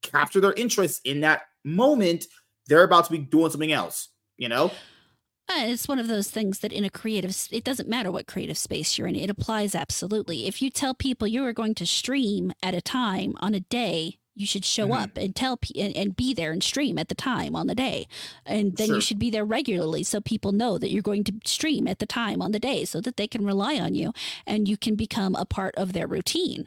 capture 0.02 0.40
their 0.40 0.52
interest 0.52 1.00
in 1.04 1.20
that 1.22 1.42
moment, 1.64 2.26
they're 2.68 2.84
about 2.84 3.06
to 3.06 3.12
be 3.12 3.18
doing 3.18 3.50
something 3.50 3.72
else. 3.72 4.08
You 4.36 4.48
know? 4.48 4.70
Uh, 5.48 5.64
it's 5.66 5.88
one 5.88 5.98
of 5.98 6.08
those 6.08 6.30
things 6.30 6.60
that 6.60 6.72
in 6.72 6.84
a 6.84 6.90
creative, 6.90 7.36
it 7.50 7.64
doesn't 7.64 7.88
matter 7.88 8.10
what 8.10 8.26
creative 8.26 8.56
space 8.56 8.96
you're 8.96 9.06
in, 9.06 9.14
it 9.14 9.28
applies 9.28 9.74
absolutely. 9.74 10.46
If 10.46 10.62
you 10.62 10.70
tell 10.70 10.94
people 10.94 11.28
you 11.28 11.44
are 11.44 11.52
going 11.52 11.74
to 11.76 11.86
stream 11.86 12.52
at 12.62 12.74
a 12.74 12.80
time 12.80 13.34
on 13.40 13.54
a 13.54 13.60
day, 13.60 14.18
you 14.34 14.46
should 14.46 14.64
show 14.64 14.88
Mhm. 14.88 15.02
up 15.02 15.16
and 15.16 15.34
tell 15.34 15.56
pe- 15.56 15.78
and, 15.80 15.96
and 15.96 16.16
be 16.16 16.34
there 16.34 16.50
and 16.52 16.62
stream 16.62 16.98
at 16.98 17.08
the 17.08 17.14
time 17.14 17.54
on 17.54 17.66
the 17.68 17.74
day. 17.74 18.06
And 18.44 18.76
then 18.76 18.88
Sure. 18.88 18.96
you 18.96 19.00
should 19.00 19.18
be 19.18 19.30
there 19.30 19.44
regularly 19.44 20.02
so 20.02 20.20
people 20.20 20.52
know 20.52 20.76
that 20.78 20.90
you're 20.90 21.02
going 21.02 21.24
to 21.24 21.34
stream 21.44 21.86
at 21.86 21.98
the 22.00 22.06
time 22.06 22.42
on 22.42 22.52
the 22.52 22.58
day 22.58 22.84
so 22.84 23.00
that 23.00 23.16
they 23.16 23.26
can 23.28 23.44
rely 23.44 23.78
on 23.78 23.94
you 23.94 24.12
and 24.46 24.68
you 24.68 24.76
can 24.76 24.96
become 24.96 25.34
a 25.36 25.44
part 25.44 25.74
of 25.76 25.92
their 25.92 26.06
routine. 26.06 26.66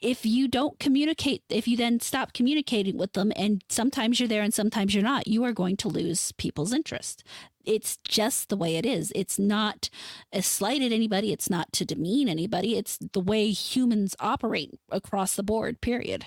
If 0.00 0.26
you 0.26 0.46
don't 0.46 0.78
communicate, 0.78 1.42
if 1.48 1.66
you 1.66 1.76
then 1.76 2.00
stop 2.00 2.32
communicating 2.34 2.96
with 2.98 3.14
them 3.14 3.32
and 3.34 3.64
sometimes 3.68 4.20
you're 4.20 4.28
there 4.28 4.42
and 4.42 4.52
sometimes 4.52 4.94
you're 4.94 5.02
not, 5.02 5.26
you 5.26 5.42
are 5.44 5.52
going 5.52 5.76
to 5.78 5.88
lose 5.88 6.32
people's 6.32 6.72
interest 6.72 7.22
it's 7.64 7.96
just 8.04 8.48
the 8.48 8.56
way 8.56 8.76
it 8.76 8.86
is. 8.86 9.10
It's 9.16 9.40
not 9.40 9.90
a 10.32 10.40
slight 10.40 10.82
at 10.82 10.92
anybody. 10.92 11.32
It's 11.32 11.50
not 11.50 11.72
to 11.72 11.84
demean 11.84 12.28
anybody. 12.28 12.76
It's 12.76 12.96
the 12.96 13.18
way 13.18 13.50
humans 13.50 14.14
operate 14.20 14.78
across 14.88 15.34
the 15.34 15.42
board, 15.42 15.80
period. 15.80 16.26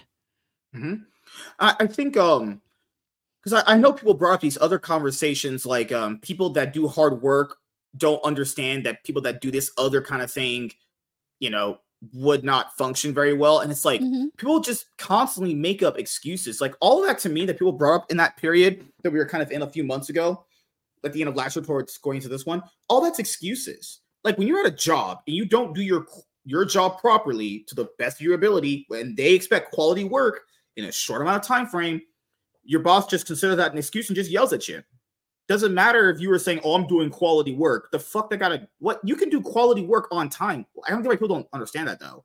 Mhm. 0.76 1.06
I, 1.60 1.76
I 1.82 1.88
think 1.88 2.18
um 2.18 2.62
because 3.44 3.64
I, 3.68 3.76
I 3.76 3.78
know 3.78 3.94
people 3.94 4.14
brought 4.16 4.36
up 4.36 4.42
these 4.42 4.58
other 4.60 4.80
conversations 4.80 5.66
like 5.66 5.92
um 5.92 6.20
people 6.20 6.50
that 6.52 6.74
do 6.74 6.88
hard 6.88 7.22
work 7.22 7.58
don't 7.98 8.24
understand 8.26 8.86
that 8.86 9.04
people 9.04 9.22
that 9.24 9.42
do 9.42 9.52
this 9.52 9.72
other 9.78 10.02
kind 10.02 10.22
of 10.22 10.32
thing, 10.32 10.72
you 11.40 11.50
know, 11.52 11.80
would 12.14 12.44
not 12.44 12.78
function 12.78 13.14
very 13.14 13.34
well. 13.34 13.60
And 13.62 13.72
it's 13.72 13.86
like 13.86 14.02
Mhm. 14.02 14.30
people 14.38 14.60
just 14.62 14.88
constantly 14.98 15.56
make 15.56 15.84
up 15.84 16.00
excuses. 16.00 16.62
Like 16.62 16.76
all 16.82 17.02
of 17.02 17.08
that 17.10 17.20
to 17.22 17.30
me 17.30 17.46
that 17.48 17.56
people 17.60 17.74
brought 17.74 17.96
up 18.04 18.12
in 18.12 18.18
that 18.18 18.38
period 18.38 18.86
that 19.04 19.12
we 19.12 19.20
were 19.20 19.28
kind 19.28 19.44
of 19.44 19.52
in 19.52 19.64
a 19.64 19.70
few 19.70 19.84
months 19.86 20.10
ago, 20.10 20.46
at 21.04 21.14
the 21.14 21.22
end 21.22 21.30
of 21.30 21.36
last 21.36 21.56
report, 21.56 21.92
going 22.02 22.22
to 22.22 22.30
this 22.30 22.46
one, 22.46 22.64
all 22.90 23.02
that's 23.02 23.20
excuses. 23.20 24.00
Like 24.24 24.38
when 24.38 24.48
you're 24.48 24.60
at 24.60 24.66
a 24.74 24.76
job 24.76 25.20
and 25.28 25.36
you 25.36 25.46
don't 25.46 25.74
do 25.76 25.82
your 25.82 26.06
your 26.46 26.66
job 26.66 27.00
properly 27.00 27.64
to 27.68 27.76
the 27.76 27.88
best 28.00 28.18
of 28.20 28.22
your 28.22 28.36
ability, 28.36 28.86
when 28.88 29.16
they 29.16 29.34
expect 29.34 29.72
quality 29.72 30.04
work 30.04 30.42
in 30.80 30.86
a 30.86 30.92
short 30.92 31.22
amount 31.22 31.44
of 31.44 31.48
time 31.48 31.68
frame, 31.68 32.02
your 32.64 32.82
boss 32.82 33.08
just 33.08 33.28
considers 33.28 33.58
that 33.58 33.72
an 33.72 33.78
excuse 33.78 34.10
and 34.10 34.16
just 34.16 34.32
yells 34.32 34.54
at 34.54 34.68
you. 34.68 34.84
Doesn't 35.48 35.74
matter 35.74 36.10
if 36.10 36.20
you 36.20 36.30
were 36.30 36.38
saying, 36.38 36.62
"Oh, 36.64 36.76
I'm 36.76 36.88
doing 36.88 37.10
quality 37.10 37.54
work." 37.56 37.92
The 37.92 38.00
fuck 38.00 38.30
they 38.30 38.38
gotta 38.38 38.68
what? 38.78 39.00
You 39.04 39.16
can 39.16 39.30
do 39.30 39.42
quality 39.42 39.84
work 39.84 40.08
on 40.12 40.30
time. 40.30 40.66
I 40.86 40.92
don't 40.92 41.02
think 41.02 41.10
why 41.10 41.16
people 41.16 41.36
don't 41.36 41.48
understand 41.54 41.88
that 41.88 42.00
though, 42.00 42.24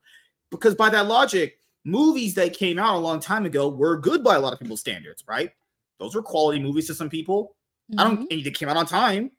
because 0.51 0.75
by 0.75 0.91
that 0.91 1.07
logic, 1.07 1.59
movies 1.85 2.35
that 2.35 2.53
came 2.53 2.79
out 2.79 2.97
a 2.97 2.99
long 2.99 3.21
time 3.21 3.47
ago 3.47 3.69
were 3.69 3.97
good 3.97 4.23
by 4.23 4.37
a 4.37 4.41
lot 4.41 4.53
of 4.53 4.59
people's 4.59 4.81
standards, 4.81 5.25
right? 5.27 5.51
Those 5.99 6.15
were 6.15 6.23
quality 6.23 6.61
movies 6.61 6.87
to 6.89 6.95
some 6.95 7.09
people. 7.09 7.57
I 7.99 8.05
don't, 8.05 8.15
mm-hmm. 8.15 8.25
and 8.31 8.45
they 8.45 8.51
came 8.51 8.69
out 8.69 8.77
on 8.77 8.87
time, 8.87 9.31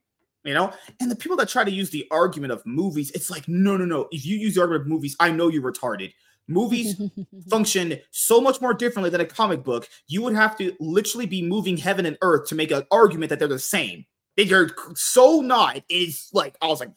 you 0.44 0.54
know. 0.54 0.72
And 1.00 1.10
the 1.10 1.16
people 1.16 1.38
that 1.38 1.50
try 1.50 1.64
to 1.64 1.72
use 1.72 1.90
the 1.90 2.08
argument 2.12 2.54
of 2.54 2.66
movies, 2.66 3.12
it's 3.12 3.30
like, 3.30 3.48
no, 3.48 3.76
no, 3.76 3.86
no. 3.86 4.08
If 4.12 4.26
you 4.26 4.38
use 4.38 4.56
the 4.56 4.62
argument 4.62 4.84
of 4.84 4.88
movies, 4.88 5.16
I 5.20 5.32
know 5.32 5.48
you're 5.48 5.64
retarded. 5.64 6.14
Movies 6.48 7.02
function 7.50 8.00
so 8.12 8.40
much 8.40 8.62
more 8.62 8.74
differently 8.74 9.10
than 9.10 9.22
a 9.22 9.26
comic 9.26 9.64
book. 9.64 9.90
You 10.08 10.22
would 10.22 10.36
have 10.36 10.56
to 10.58 10.76
literally 10.80 11.26
be 11.26 11.42
moving 11.42 11.76
heaven 11.76 12.06
and 12.06 12.18
earth 12.22 12.48
to 12.50 12.56
make 12.56 12.70
an 12.72 12.84
argument 12.92 13.30
that 13.30 13.40
they're 13.40 13.48
the 13.48 13.58
same. 13.58 14.06
They're 14.38 14.70
so 14.96 15.42
not. 15.42 15.82
It's 15.90 16.32
like 16.34 16.56
I 16.62 16.68
was 16.68 16.80
like, 16.80 16.92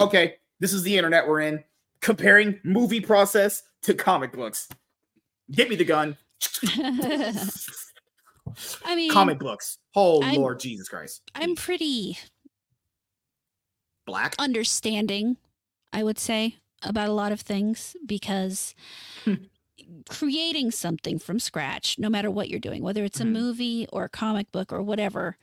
okay, 0.00 0.36
this 0.60 0.72
is 0.72 0.82
the 0.84 0.96
internet 0.96 1.26
we're 1.26 1.40
in. 1.40 1.64
Comparing 2.00 2.60
movie 2.62 3.00
process 3.00 3.62
to 3.82 3.94
comic 3.94 4.32
books. 4.32 4.68
Get 5.50 5.68
me 5.68 5.76
the 5.76 5.84
gun. 5.84 6.16
I 8.84 8.94
mean, 8.94 9.10
comic 9.10 9.38
books. 9.38 9.78
Oh 9.94 10.22
I'm- 10.22 10.36
Lord 10.36 10.60
Jesus 10.60 10.88
Christ. 10.88 11.22
I'm 11.34 11.56
pretty 11.56 12.18
black. 14.06 14.34
understanding, 14.38 15.36
I 15.92 16.02
would 16.02 16.18
say, 16.18 16.56
about 16.84 17.08
a 17.08 17.12
lot 17.12 17.32
of 17.32 17.40
things 17.40 17.96
because 18.06 18.74
Hmm. 19.24 19.44
creating 20.08 20.70
something 20.70 21.18
from 21.18 21.38
scratch, 21.40 21.98
no 21.98 22.08
matter 22.08 22.30
what 22.30 22.48
you're 22.48 22.60
doing, 22.60 22.82
whether 22.82 23.04
it's 23.04 23.20
a 23.20 23.24
Mhm. 23.24 23.32
movie 23.32 23.86
or 23.92 24.04
a 24.04 24.08
comic 24.08 24.50
book 24.52 24.72
or 24.72 24.82
whatever, 24.82 25.36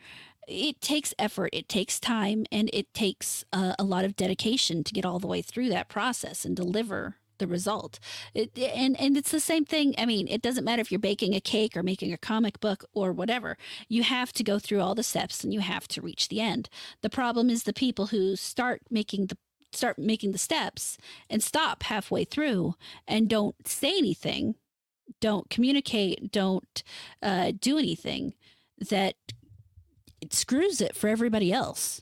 it 0.48 0.82
takes 0.82 1.14
effort, 1.20 1.50
it 1.54 1.70
takes 1.70 2.00
time, 2.00 2.46
and 2.52 2.70
it 2.74 2.94
takes 2.94 3.46
uh, 3.54 3.76
a 3.78 3.84
lot 3.84 4.06
of 4.06 4.16
dedication 4.16 4.84
to 4.84 4.94
get 4.94 5.06
all 5.06 5.20
the 5.20 5.28
way 5.28 5.42
through 5.42 5.70
that 5.70 5.90
process 5.90 6.46
and 6.46 6.56
deliver 6.56 7.18
the 7.38 7.48
result. 7.48 8.00
It, 8.36 8.58
and 8.58 9.00
and 9.00 9.18
it's 9.18 9.32
the 9.32 9.40
same 9.40 9.66
thing. 9.66 9.96
I 9.98 10.06
mean, 10.06 10.28
it 10.28 10.42
doesn't 10.44 10.64
matter 10.64 10.82
if 10.82 10.92
you're 10.92 11.00
baking 11.00 11.36
a 11.36 11.42
cake 11.42 11.76
or 11.76 11.84
making 11.84 12.14
a 12.14 12.18
comic 12.18 12.60
book 12.60 12.86
or 12.94 13.12
whatever. 13.12 13.58
You 13.90 14.04
have 14.04 14.32
to 14.34 14.44
go 14.44 14.60
through 14.60 14.82
all 14.82 14.96
the 14.96 15.04
steps 15.04 15.44
and 15.44 15.54
you 15.54 15.60
have 15.62 15.88
to 15.90 16.02
reach 16.02 16.28
the 16.30 16.40
end. 16.42 16.70
The 17.02 17.10
problem 17.10 17.50
is 17.50 17.64
the 17.64 17.74
people 17.74 18.08
who 18.08 18.36
start 18.36 18.82
making 18.92 19.28
the 19.28 19.38
start 19.72 19.98
making 19.98 20.32
the 20.32 20.38
steps 20.38 20.98
and 21.30 21.42
stop 21.42 21.84
halfway 21.84 22.24
through 22.24 22.76
and 23.08 23.30
don't 23.30 23.56
say 23.68 23.98
anything, 23.98 24.56
don't 25.20 25.50
communicate, 25.50 26.32
don't 26.32 26.84
uh, 27.22 27.52
do 27.60 27.78
anything 27.78 28.34
that 28.90 29.16
it 30.22 30.34
screws 30.34 30.82
it 30.82 30.96
for 30.96 31.08
everybody 31.08 31.52
else. 31.52 32.02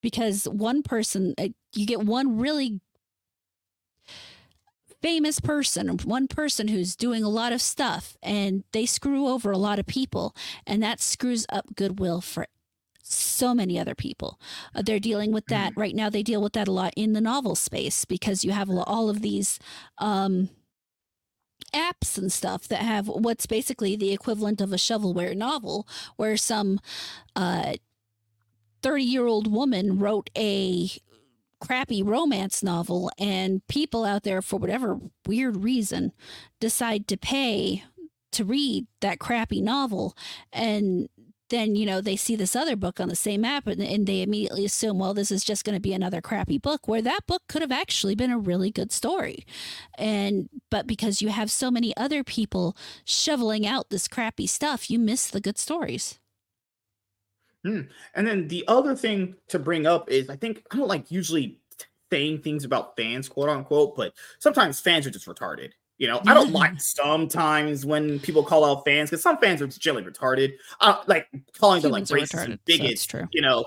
Because 0.00 0.44
one 0.44 0.82
person, 0.82 1.34
uh, 1.38 1.48
you 1.74 1.84
get 1.84 2.00
one 2.00 2.38
really 2.38 2.80
famous 5.02 5.40
person, 5.40 5.88
one 5.88 6.28
person 6.28 6.68
who's 6.68 6.96
doing 6.96 7.22
a 7.22 7.28
lot 7.28 7.52
of 7.52 7.62
stuff, 7.62 8.16
and 8.22 8.64
they 8.72 8.86
screw 8.86 9.28
over 9.28 9.50
a 9.50 9.58
lot 9.58 9.78
of 9.78 9.86
people, 9.86 10.34
and 10.66 10.82
that 10.82 11.00
screws 11.00 11.46
up 11.50 11.74
goodwill 11.74 12.20
for 12.20 12.46
so 13.08 13.54
many 13.54 13.78
other 13.78 13.94
people. 13.94 14.40
Uh, 14.74 14.82
they're 14.82 14.98
dealing 14.98 15.32
with 15.32 15.46
that 15.46 15.72
right 15.76 15.94
now. 15.94 16.10
They 16.10 16.22
deal 16.22 16.42
with 16.42 16.52
that 16.54 16.68
a 16.68 16.72
lot 16.72 16.92
in 16.96 17.12
the 17.12 17.20
novel 17.20 17.54
space 17.54 18.04
because 18.04 18.44
you 18.44 18.52
have 18.52 18.70
all 18.70 19.08
of 19.08 19.22
these 19.22 19.58
um, 19.98 20.50
apps 21.74 22.18
and 22.18 22.32
stuff 22.32 22.68
that 22.68 22.80
have 22.80 23.08
what's 23.08 23.46
basically 23.46 23.96
the 23.96 24.12
equivalent 24.12 24.60
of 24.60 24.72
a 24.72 24.76
shovelware 24.76 25.36
novel, 25.36 25.86
where 26.16 26.36
some 26.36 26.80
uh, 27.34 27.74
30 28.82 29.02
year 29.02 29.26
old 29.26 29.52
woman 29.52 29.98
wrote 29.98 30.30
a 30.36 30.90
crappy 31.60 32.02
romance 32.02 32.62
novel, 32.62 33.10
and 33.18 33.66
people 33.68 34.04
out 34.04 34.22
there, 34.22 34.42
for 34.42 34.58
whatever 34.58 34.98
weird 35.26 35.56
reason, 35.64 36.12
decide 36.60 37.08
to 37.08 37.16
pay 37.16 37.84
to 38.30 38.44
read 38.44 38.86
that 39.00 39.18
crappy 39.18 39.60
novel. 39.60 40.16
And 40.52 41.08
then, 41.50 41.76
you 41.76 41.86
know, 41.86 42.00
they 42.00 42.16
see 42.16 42.36
this 42.36 42.54
other 42.54 42.76
book 42.76 43.00
on 43.00 43.08
the 43.08 43.16
same 43.16 43.44
app 43.44 43.66
and, 43.66 43.82
and 43.82 44.06
they 44.06 44.22
immediately 44.22 44.64
assume, 44.64 44.98
well, 44.98 45.14
this 45.14 45.30
is 45.30 45.44
just 45.44 45.64
going 45.64 45.76
to 45.76 45.80
be 45.80 45.92
another 45.92 46.20
crappy 46.20 46.58
book, 46.58 46.86
where 46.86 47.02
that 47.02 47.26
book 47.26 47.42
could 47.48 47.62
have 47.62 47.72
actually 47.72 48.14
been 48.14 48.30
a 48.30 48.38
really 48.38 48.70
good 48.70 48.92
story. 48.92 49.44
And, 49.96 50.48
but 50.70 50.86
because 50.86 51.22
you 51.22 51.28
have 51.28 51.50
so 51.50 51.70
many 51.70 51.96
other 51.96 52.22
people 52.22 52.76
shoveling 53.04 53.66
out 53.66 53.90
this 53.90 54.08
crappy 54.08 54.46
stuff, 54.46 54.90
you 54.90 54.98
miss 54.98 55.28
the 55.28 55.40
good 55.40 55.58
stories. 55.58 56.18
Hmm. 57.64 57.82
And 58.14 58.26
then 58.26 58.48
the 58.48 58.64
other 58.68 58.94
thing 58.94 59.34
to 59.48 59.58
bring 59.58 59.86
up 59.86 60.10
is 60.10 60.28
I 60.28 60.36
think 60.36 60.62
I 60.70 60.76
don't 60.76 60.88
like 60.88 61.10
usually 61.10 61.58
saying 62.10 62.42
things 62.42 62.64
about 62.64 62.96
fans, 62.96 63.28
quote 63.28 63.48
unquote, 63.48 63.96
but 63.96 64.14
sometimes 64.38 64.80
fans 64.80 65.06
are 65.06 65.10
just 65.10 65.26
retarded. 65.26 65.72
You 65.98 66.06
know, 66.06 66.20
I 66.26 66.34
don't 66.34 66.52
like 66.52 66.80
sometimes 66.80 67.84
when 67.84 68.20
people 68.20 68.44
call 68.44 68.64
out 68.64 68.84
fans 68.84 69.10
because 69.10 69.22
some 69.22 69.36
fans 69.38 69.60
are 69.60 69.66
just 69.66 69.80
generally 69.80 70.08
retarded. 70.08 70.52
Uh, 70.80 71.02
like 71.06 71.26
calling 71.58 71.82
them 71.82 71.90
like 71.90 72.04
racist 72.04 72.44
and 72.44 72.64
bigots. 72.64 72.92
it's 72.92 73.04
true. 73.04 73.26
You 73.32 73.42
know, 73.42 73.64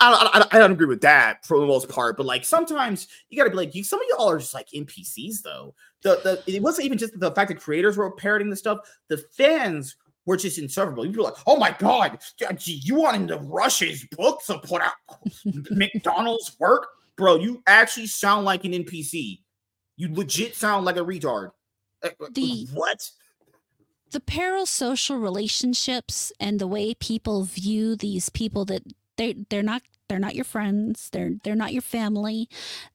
I 0.00 0.10
don't, 0.10 0.34
I, 0.34 0.38
don't, 0.38 0.54
I 0.54 0.58
don't 0.58 0.72
agree 0.72 0.86
with 0.86 1.02
that 1.02 1.44
for 1.44 1.60
the 1.60 1.66
most 1.66 1.90
part, 1.90 2.16
but 2.16 2.24
like 2.24 2.46
sometimes 2.46 3.08
you 3.28 3.36
got 3.36 3.44
to 3.44 3.50
be 3.50 3.56
like, 3.56 3.74
you. 3.74 3.84
Some 3.84 4.00
of 4.00 4.06
y'all 4.08 4.30
are 4.30 4.38
just 4.38 4.54
like 4.54 4.68
NPCs 4.74 5.42
though. 5.42 5.74
The 6.02 6.42
the 6.46 6.54
it 6.56 6.62
wasn't 6.62 6.86
even 6.86 6.96
just 6.96 7.18
the 7.20 7.30
fact 7.32 7.48
that 7.48 7.60
creators 7.60 7.98
were 7.98 8.10
parroting 8.10 8.48
the 8.48 8.56
stuff. 8.56 8.78
The 9.08 9.18
fans 9.18 9.96
were 10.24 10.38
just 10.38 10.58
insufferable. 10.58 11.04
You'd 11.04 11.14
be 11.14 11.20
like, 11.20 11.34
oh 11.46 11.58
my 11.58 11.76
god, 11.78 12.18
you 12.64 12.94
want 12.94 13.16
him 13.16 13.26
to 13.28 13.36
rush 13.36 13.80
his 13.80 14.06
book 14.16 14.40
to 14.46 14.58
put 14.60 14.80
out 14.80 14.92
McDonald's 15.70 16.56
work? 16.58 16.88
bro, 17.20 17.36
you 17.36 17.62
actually 17.66 18.06
sound 18.06 18.44
like 18.44 18.64
an 18.64 18.72
NPC. 18.72 19.40
You 20.00 20.14
legit 20.14 20.56
sound 20.56 20.86
like 20.86 20.96
a 20.96 21.00
retard. 21.04 21.50
Uh, 22.02 22.08
uh, 22.20 22.26
The- 22.32 22.66
what? 22.72 23.10
the 24.12 24.20
parasocial 24.20 25.22
relationships 25.22 26.32
and 26.40 26.58
the 26.58 26.66
way 26.66 26.94
people 26.94 27.44
view 27.44 27.94
these 27.94 28.28
people 28.30 28.64
that 28.64 28.82
they 29.16 29.34
they're 29.50 29.62
not 29.62 29.82
they're 30.08 30.18
not 30.18 30.34
your 30.34 30.44
friends 30.44 31.10
they're 31.12 31.34
they're 31.44 31.54
not 31.54 31.72
your 31.72 31.82
family 31.82 32.48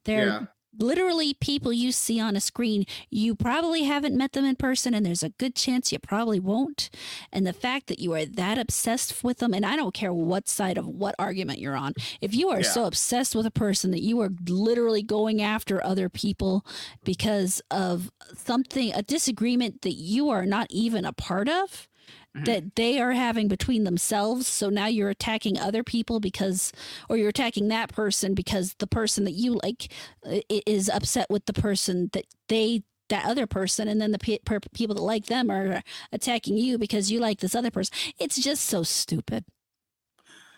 they're 0.04 0.28
Yeah. 0.28 0.46
Literally 0.80 1.34
people 1.34 1.72
you 1.74 1.92
see 1.92 2.20
on 2.20 2.36
a 2.36 2.40
screen 2.42 2.86
you 3.10 3.36
probably 3.36 3.84
haven't 3.84 4.16
met 4.16 4.34
them 4.34 4.46
in 4.46 4.56
person 4.56 4.94
and 4.94 5.06
there's 5.06 5.24
a 5.24 5.30
good 5.30 5.56
chance 5.56 5.92
you 5.92 6.00
probably 6.00 6.40
won't 6.40 6.90
and 7.32 7.46
the 7.46 7.54
fact 7.54 7.88
that 7.88 8.00
you 8.00 8.14
are 8.14 8.26
that 8.26 8.58
obsessed 8.58 9.24
with 9.24 9.38
them 9.40 9.54
and 9.54 9.66
i 9.66 9.76
don't 9.76 9.94
care 9.94 10.14
what 10.14 10.48
side 10.48 10.78
of 10.78 10.88
what 10.88 11.16
argument 11.20 11.60
you're 11.60 11.76
on 11.76 11.94
if 12.22 12.34
you 12.34 12.50
are 12.50 12.62
Yeah. 12.62 12.70
so 12.72 12.86
obsessed 12.86 13.36
with 13.36 13.46
a 13.46 13.52
person 13.52 13.92
that 13.92 14.02
you 14.02 14.20
are 14.22 14.30
literally 14.48 15.04
going 15.04 15.42
after 15.42 15.84
other 15.84 16.10
people 16.10 16.66
because 17.04 17.62
of 17.72 18.12
something 18.36 18.92
a 18.94 19.02
disagreement 19.04 19.82
that 19.84 19.94
you 19.94 20.30
are 20.30 20.46
not 20.46 20.68
even 20.70 21.06
a 21.06 21.14
part 21.14 21.48
of 21.50 21.88
Mhm. 22.36 22.46
that 22.46 22.76
they 22.76 23.00
are 23.00 23.14
having 23.14 23.48
between 23.48 23.84
themselves 23.86 24.48
so 24.48 24.70
now 24.70 24.88
you're 24.88 25.10
attacking 25.10 25.58
other 25.60 25.84
people 25.84 26.20
because 26.20 26.72
or 27.10 27.18
you're 27.18 27.30
attacking 27.30 27.70
that 27.70 27.90
person 27.94 28.34
because 28.34 28.74
the 28.76 28.88
person 28.88 29.24
that 29.24 29.32
you 29.32 29.60
like 29.64 29.92
uh, 30.26 30.40
is 30.66 30.90
upset 30.90 31.28
with 31.30 31.46
the 31.46 31.54
person 31.54 32.10
that 32.14 32.26
they 32.50 32.84
that 33.10 33.26
other 33.26 33.48
person 33.48 33.88
and 33.88 34.02
then 34.02 34.12
the 34.12 34.20
pe- 34.20 34.40
per- 34.46 34.60
people 34.74 34.96
that 34.96 35.02
like 35.02 35.28
them 35.28 35.50
are 35.50 35.82
attacking 36.12 36.58
you 36.58 36.78
because 36.78 37.12
you 37.12 37.20
like 37.20 37.40
this 37.40 37.56
other 37.56 37.72
person 37.72 37.96
it's 38.20 38.38
just 38.42 38.66
so 38.66 38.84
stupid 38.84 39.46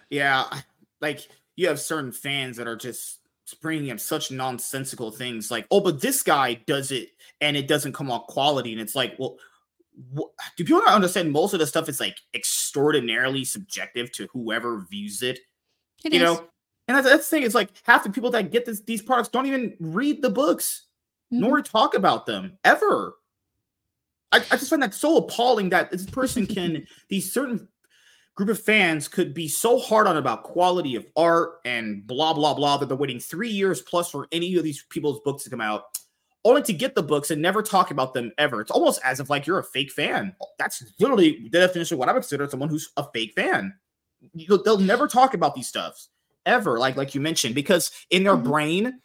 Yeah, 0.10 0.62
like 1.02 1.28
you 1.56 1.68
have 1.68 1.80
certain 1.80 2.12
fans 2.12 2.58
that 2.58 2.68
are 2.68 2.76
just 2.76 3.20
bringing 3.62 3.92
up 3.92 4.00
such 4.00 4.32
nonsensical 4.32 5.12
things, 5.12 5.50
like, 5.52 5.68
"Oh, 5.72 5.80
but 5.82 6.02
this 6.02 6.24
guy 6.24 6.56
does 6.56 6.92
it, 6.92 7.10
and 7.42 7.56
it 7.58 7.68
doesn't 7.68 7.94
come 7.94 8.12
off 8.12 8.28
quality." 8.28 8.72
And 8.72 8.82
it's 8.82 8.96
like, 8.96 9.16
well, 9.20 9.38
do 10.58 10.64
people 10.64 10.80
not 10.80 10.94
understand? 10.94 11.32
Most 11.32 11.54
of 11.54 11.60
the 11.60 11.68
stuff 11.68 11.90
is 11.90 12.00
like 12.00 12.18
extraordinarily 12.34 13.44
subjective 13.44 14.12
to 14.14 14.28
whoever 14.32 14.86
views 14.90 15.24
it. 15.24 15.40
It 16.04 16.14
you 16.14 16.20
is. 16.20 16.24
know, 16.24 16.48
and 16.88 16.98
that's, 16.98 17.08
that's 17.08 17.30
the 17.30 17.36
thing. 17.38 17.44
It's 17.44 17.56
like 17.56 17.70
half 17.84 18.04
the 18.04 18.10
people 18.10 18.30
that 18.32 18.52
get 18.52 18.66
this, 18.66 18.82
these 18.82 19.02
products 19.02 19.30
don't 19.30 19.46
even 19.48 19.76
read 19.80 20.22
the 20.22 20.30
books 20.30 20.84
Mhm. 21.34 21.40
nor 21.40 21.62
talk 21.62 21.94
about 21.94 22.26
them 22.26 22.58
ever. 22.64 23.16
I, 24.32 24.38
I 24.38 24.56
just 24.58 24.70
find 24.70 24.82
that 24.84 24.94
so 24.94 25.18
appalling 25.18 25.70
that 25.70 25.92
this 25.92 26.06
person 26.06 26.46
can 26.48 26.88
these 27.10 27.32
certain 27.34 27.68
group 28.36 28.50
of 28.50 28.62
fans 28.62 29.08
could 29.08 29.34
be 29.34 29.48
so 29.48 29.80
hard 29.80 30.08
on 30.08 30.16
about 30.18 30.44
quality 30.44 30.96
of 30.96 31.06
art 31.18 31.56
and 31.66 32.06
blah 32.08 32.34
blah 32.34 32.54
blah 32.54 32.78
that 32.78 32.86
they're 32.88 32.96
waiting 32.96 33.20
three 33.20 33.50
years 33.50 33.82
plus 33.82 34.12
for 34.12 34.28
any 34.32 34.56
of 34.56 34.64
these 34.64 34.86
people's 34.90 35.20
books 35.22 35.44
to 35.44 35.50
come 35.50 35.60
out 35.60 35.86
only 36.48 36.62
to 36.64 36.74
get 36.74 36.96
the 36.96 37.04
books 37.04 37.32
and 37.32 37.42
never 37.42 37.62
talk 37.62 37.92
about 37.92 38.14
them 38.14 38.32
ever. 38.38 38.62
It's 38.62 38.72
almost 38.72 39.00
as 39.04 39.20
if 39.20 39.30
like 39.30 39.46
you're 39.48 39.60
a 39.60 39.64
fake 39.64 39.92
fan. 39.92 40.36
That's 40.58 40.84
literally 41.00 41.50
the 41.52 41.60
definition 41.60 41.96
of 41.96 42.00
what 42.00 42.10
i 42.10 42.14
would 42.14 42.22
consider 42.22 42.50
someone 42.50 42.70
who's 42.70 42.90
a 42.98 43.04
fake 43.12 43.34
fan. 43.34 43.74
You- 44.34 44.62
they'll 44.64 44.78
never 44.80 45.08
talk 45.08 45.34
about 45.34 45.56
these 45.56 45.68
stuffs 45.68 46.10
ever 46.46 46.80
like 46.80 46.96
like 46.96 47.14
you 47.14 47.20
mentioned 47.22 47.54
because 47.54 47.92
in 48.10 48.24
their 48.24 48.38
Mhm. 48.38 48.44
brain 48.46 49.02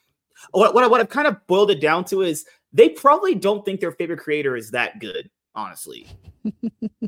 what, 0.53 0.75
what, 0.75 0.85
I- 0.85 0.87
what 0.87 1.01
i've 1.01 1.09
kind 1.09 1.27
of 1.27 1.45
boiled 1.49 1.71
it 1.73 1.81
down 1.81 2.05
to 2.07 2.23
is 2.23 2.45
they 2.73 2.89
probably 2.89 3.35
don't 3.35 3.65
think 3.65 3.81
their 3.81 3.91
favorite 3.93 4.21
creator 4.21 4.57
is 4.57 4.71
that 4.71 5.01
good 5.01 5.29
honestly. 5.55 6.07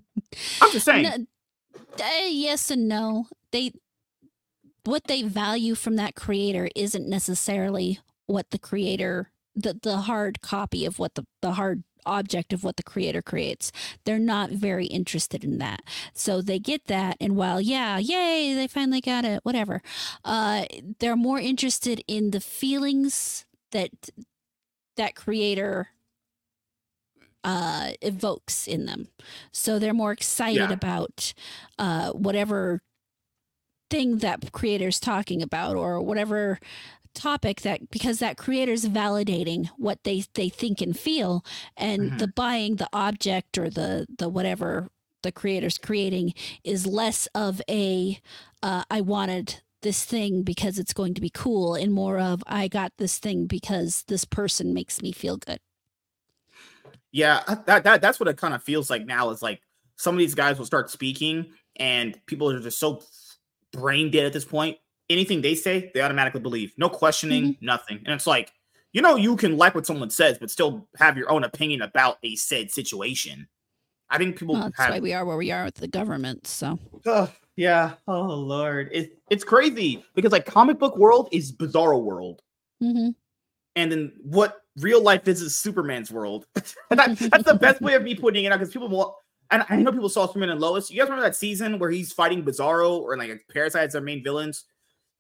I'm 0.60 0.70
just 0.72 0.84
saying. 0.84 1.04
No, 1.04 2.04
uh, 2.04 2.26
yes 2.26 2.70
and 2.70 2.88
no. 2.88 3.26
They 3.52 3.72
what 4.84 5.04
they 5.04 5.22
value 5.22 5.74
from 5.74 5.96
that 5.96 6.14
creator 6.14 6.68
isn't 6.76 7.08
necessarily 7.08 8.00
what 8.26 8.50
the 8.50 8.58
creator 8.58 9.30
the 9.54 9.78
the 9.82 9.98
hard 9.98 10.40
copy 10.40 10.84
of 10.86 10.98
what 10.98 11.14
the 11.14 11.26
the 11.42 11.52
hard 11.52 11.84
object 12.06 12.52
of 12.52 12.62
what 12.64 12.76
the 12.76 12.82
creator 12.82 13.22
creates. 13.22 13.72
They're 14.04 14.18
not 14.18 14.50
very 14.50 14.86
interested 14.86 15.42
in 15.42 15.58
that. 15.58 15.80
So 16.12 16.42
they 16.42 16.58
get 16.58 16.86
that 16.86 17.16
and 17.20 17.34
while 17.36 17.60
yeah, 17.60 17.98
yay, 17.98 18.54
they 18.54 18.66
finally 18.68 19.00
got 19.00 19.24
it, 19.24 19.40
whatever. 19.44 19.82
Uh 20.24 20.64
they're 20.98 21.16
more 21.16 21.38
interested 21.40 22.02
in 22.06 22.30
the 22.30 22.40
feelings 22.40 23.46
that 23.72 23.90
that 24.96 25.14
creator 25.14 25.88
uh 27.42 27.92
evokes 28.00 28.66
in 28.66 28.86
them. 28.86 29.08
So 29.52 29.78
they're 29.78 29.92
more 29.94 30.12
excited 30.12 30.70
Yeah. 30.70 30.72
about 30.72 31.34
uh 31.78 32.12
whatever 32.12 32.80
thing 33.90 34.18
that 34.18 34.52
creator's 34.52 34.98
talking 34.98 35.42
about 35.42 35.76
or 35.76 36.00
whatever 36.00 36.58
topic 37.14 37.62
that 37.62 37.90
because 37.90 38.18
that 38.18 38.36
creator's 38.36 38.84
validating 38.86 39.68
what 39.76 40.02
they 40.04 40.24
they 40.34 40.48
think 40.48 40.80
and 40.80 40.98
feel 40.98 41.44
and 41.76 42.12
Mhm. 42.12 42.18
the 42.18 42.28
buying 42.28 42.76
the 42.76 42.88
object 42.92 43.56
or 43.58 43.70
the 43.70 44.06
the 44.18 44.28
whatever 44.28 44.88
the 45.22 45.32
creator's 45.32 45.78
creating 45.78 46.34
is 46.64 46.86
less 46.86 47.26
of 47.34 47.60
a 47.70 48.20
uh, 48.62 48.84
I 48.90 49.00
wanted 49.00 49.62
this 49.82 50.04
thing 50.04 50.42
because 50.42 50.78
it's 50.78 50.92
going 50.94 51.14
to 51.14 51.20
be 51.20 51.30
cool 51.30 51.74
and 51.74 51.92
more 51.92 52.18
of 52.18 52.42
I 52.46 52.68
got 52.68 52.92
this 52.98 53.18
thing 53.18 53.46
because 53.46 54.04
this 54.08 54.24
person 54.24 54.74
makes 54.74 55.02
me 55.02 55.12
feel 55.12 55.36
good. 55.36 55.58
Yeah, 57.12 57.42
uh, 57.46 57.56
that, 57.66 57.84
that 57.84 58.02
that's 58.02 58.18
what 58.18 58.28
it 58.28 58.36
kind 58.36 58.54
of 58.54 58.62
feels 58.62 58.90
like 58.90 59.06
now. 59.06 59.30
Is 59.30 59.42
like 59.42 59.60
some 59.96 60.14
of 60.14 60.18
these 60.18 60.34
guys 60.34 60.58
will 60.58 60.66
start 60.66 60.90
speaking, 60.90 61.52
and 61.76 62.18
people 62.26 62.50
are 62.50 62.60
just 62.60 62.78
so 62.78 63.02
brain 63.72 64.10
dead 64.10 64.26
at 64.26 64.32
this 64.32 64.44
point. 64.44 64.78
Anything 65.10 65.42
they 65.42 65.54
say, 65.54 65.90
they 65.92 66.00
automatically 66.00 66.40
believe, 66.40 66.72
no 66.78 66.88
questioning, 66.88 67.56
nothing. 67.60 68.00
And 68.04 68.14
it's 68.14 68.26
like, 68.26 68.52
you 68.92 69.02
know, 69.02 69.16
you 69.16 69.36
can 69.36 69.56
like 69.58 69.74
what 69.74 69.86
someone 69.86 70.08
says, 70.08 70.38
but 70.38 70.50
still 70.50 70.88
have 70.96 71.18
your 71.18 71.30
own 71.30 71.44
opinion 71.44 71.82
about 71.82 72.18
a 72.22 72.36
said 72.36 72.70
situation. 72.70 73.48
I 74.08 74.18
think 74.18 74.38
people 74.38 74.54
Well, 74.54 74.64
that's 74.64 74.78
have 74.78 74.90
why 74.90 75.00
we 75.00 75.12
are 75.12 75.24
where 75.24 75.36
we 75.36 75.50
are 75.50 75.64
with 75.64 75.74
the 75.74 75.88
government. 75.88 76.46
So 76.46 76.78
Ugh, 77.04 77.30
yeah. 77.56 77.94
Oh 78.06 78.22
lord, 78.22 78.88
it, 78.92 79.18
it's 79.30 79.44
crazy 79.44 80.04
because 80.14 80.32
like 80.32 80.46
comic 80.46 80.78
book 80.78 80.96
world 80.96 81.28
is 81.32 81.52
bizarro 81.52 82.02
world, 82.02 82.40
hmm 82.80 83.10
and 83.76 83.90
then 83.90 84.12
what 84.22 84.60
real 84.78 85.02
life 85.02 85.26
is 85.28 85.42
is 85.42 85.56
Superman's 85.56 86.10
world. 86.10 86.46
and 86.90 86.98
that, 86.98 87.18
that's 87.18 87.44
the 87.44 87.58
best 87.60 87.80
way 87.80 87.94
of 87.94 88.02
me 88.02 88.14
putting 88.14 88.44
it 88.44 88.52
out 88.52 88.58
because 88.58 88.72
people 88.72 88.88
will. 88.88 89.16
And 89.50 89.64
I 89.68 89.76
know 89.76 89.92
people 89.92 90.08
saw 90.08 90.26
Superman 90.26 90.50
and 90.50 90.60
Lois. 90.60 90.90
You 90.90 90.98
guys 90.98 91.04
remember 91.08 91.28
that 91.28 91.36
season 91.36 91.78
where 91.78 91.90
he's 91.90 92.12
fighting 92.12 92.42
Bizarro 92.42 92.98
or 92.98 93.16
like 93.16 93.44
parasites 93.52 93.88
as 93.88 93.92
their 93.92 94.00
main 94.00 94.24
villains? 94.24 94.64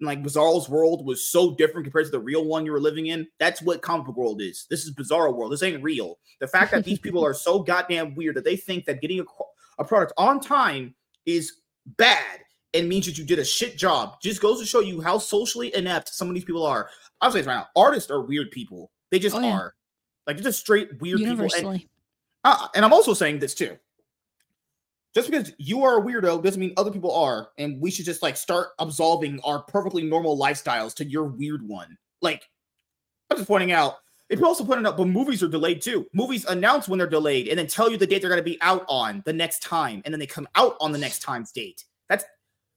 Like 0.00 0.22
Bizarro's 0.22 0.68
world 0.68 1.06
was 1.06 1.28
so 1.28 1.54
different 1.54 1.84
compared 1.84 2.06
to 2.06 2.10
the 2.10 2.18
real 2.20 2.44
one 2.44 2.66
you 2.66 2.72
were 2.72 2.80
living 2.80 3.06
in. 3.06 3.26
That's 3.38 3.62
what 3.62 3.80
comic 3.80 4.06
book 4.06 4.16
world 4.16 4.42
is. 4.42 4.66
This 4.68 4.84
is 4.84 4.94
Bizarro 4.94 5.34
world. 5.34 5.52
This 5.52 5.62
ain't 5.62 5.82
real. 5.82 6.18
The 6.40 6.48
fact 6.48 6.72
that 6.72 6.84
these 6.84 6.98
people 6.98 7.24
are 7.26 7.34
so 7.34 7.60
goddamn 7.60 8.14
weird 8.14 8.36
that 8.36 8.44
they 8.44 8.56
think 8.56 8.84
that 8.86 9.00
getting 9.00 9.20
a, 9.20 9.24
a 9.78 9.84
product 9.84 10.12
on 10.18 10.40
time 10.40 10.94
is 11.26 11.60
bad 11.96 12.40
and 12.74 12.88
means 12.88 13.06
that 13.06 13.16
you 13.16 13.24
did 13.24 13.38
a 13.38 13.44
shit 13.44 13.78
job 13.78 14.20
just 14.20 14.42
goes 14.42 14.60
to 14.60 14.66
show 14.66 14.80
you 14.80 15.00
how 15.00 15.16
socially 15.16 15.74
inept 15.76 16.08
some 16.08 16.28
of 16.28 16.34
these 16.34 16.44
people 16.44 16.66
are. 16.66 16.90
I'll 17.20 17.30
say 17.30 17.38
this 17.38 17.46
right 17.46 17.54
now: 17.54 17.68
artists 17.76 18.10
are 18.10 18.20
weird 18.22 18.50
people. 18.50 18.90
They 19.10 19.18
just 19.20 19.36
Oh, 19.36 19.40
yeah. 19.40 19.54
are. 19.54 19.74
Like 20.26 20.36
they're 20.36 20.44
just 20.44 20.60
straight 20.60 21.00
weird 21.00 21.20
people. 21.20 21.46
And, 21.56 21.84
uh, 22.42 22.68
and 22.74 22.84
I'm 22.84 22.92
also 22.92 23.14
saying 23.14 23.38
this 23.38 23.54
too. 23.54 23.76
Just 25.14 25.30
because 25.30 25.52
you 25.58 25.84
are 25.84 25.98
a 25.98 26.02
weirdo 26.02 26.42
doesn't 26.42 26.60
mean 26.60 26.74
other 26.76 26.90
people 26.90 27.14
are, 27.14 27.50
and 27.56 27.80
we 27.80 27.90
should 27.90 28.04
just 28.04 28.22
like 28.22 28.36
start 28.36 28.68
absolving 28.80 29.40
our 29.44 29.62
perfectly 29.62 30.02
normal 30.02 30.36
lifestyles 30.36 30.94
to 30.96 31.04
your 31.04 31.24
weird 31.24 31.66
one. 31.66 31.96
Like, 32.20 32.48
I'm 33.30 33.36
just 33.36 33.48
pointing 33.48 33.72
out. 33.72 33.94
You're 34.30 34.44
also 34.46 34.64
pointing 34.64 34.86
out, 34.86 34.96
but 34.96 35.06
movies 35.06 35.42
are 35.42 35.48
delayed 35.48 35.82
too. 35.82 36.06
Movies 36.12 36.44
announce 36.46 36.88
when 36.88 36.98
they're 36.98 37.06
delayed 37.06 37.46
and 37.46 37.58
then 37.58 37.68
tell 37.68 37.90
you 37.90 37.96
the 37.96 38.06
date 38.06 38.20
they're 38.20 38.30
going 38.30 38.40
to 38.40 38.42
be 38.42 38.58
out 38.60 38.84
on 38.88 39.22
the 39.24 39.32
next 39.32 39.62
time, 39.62 40.02
and 40.04 40.12
then 40.12 40.18
they 40.18 40.26
come 40.26 40.48
out 40.56 40.76
on 40.80 40.90
the 40.90 40.98
next 40.98 41.20
time's 41.20 41.52
date. 41.52 41.84
That's 42.08 42.24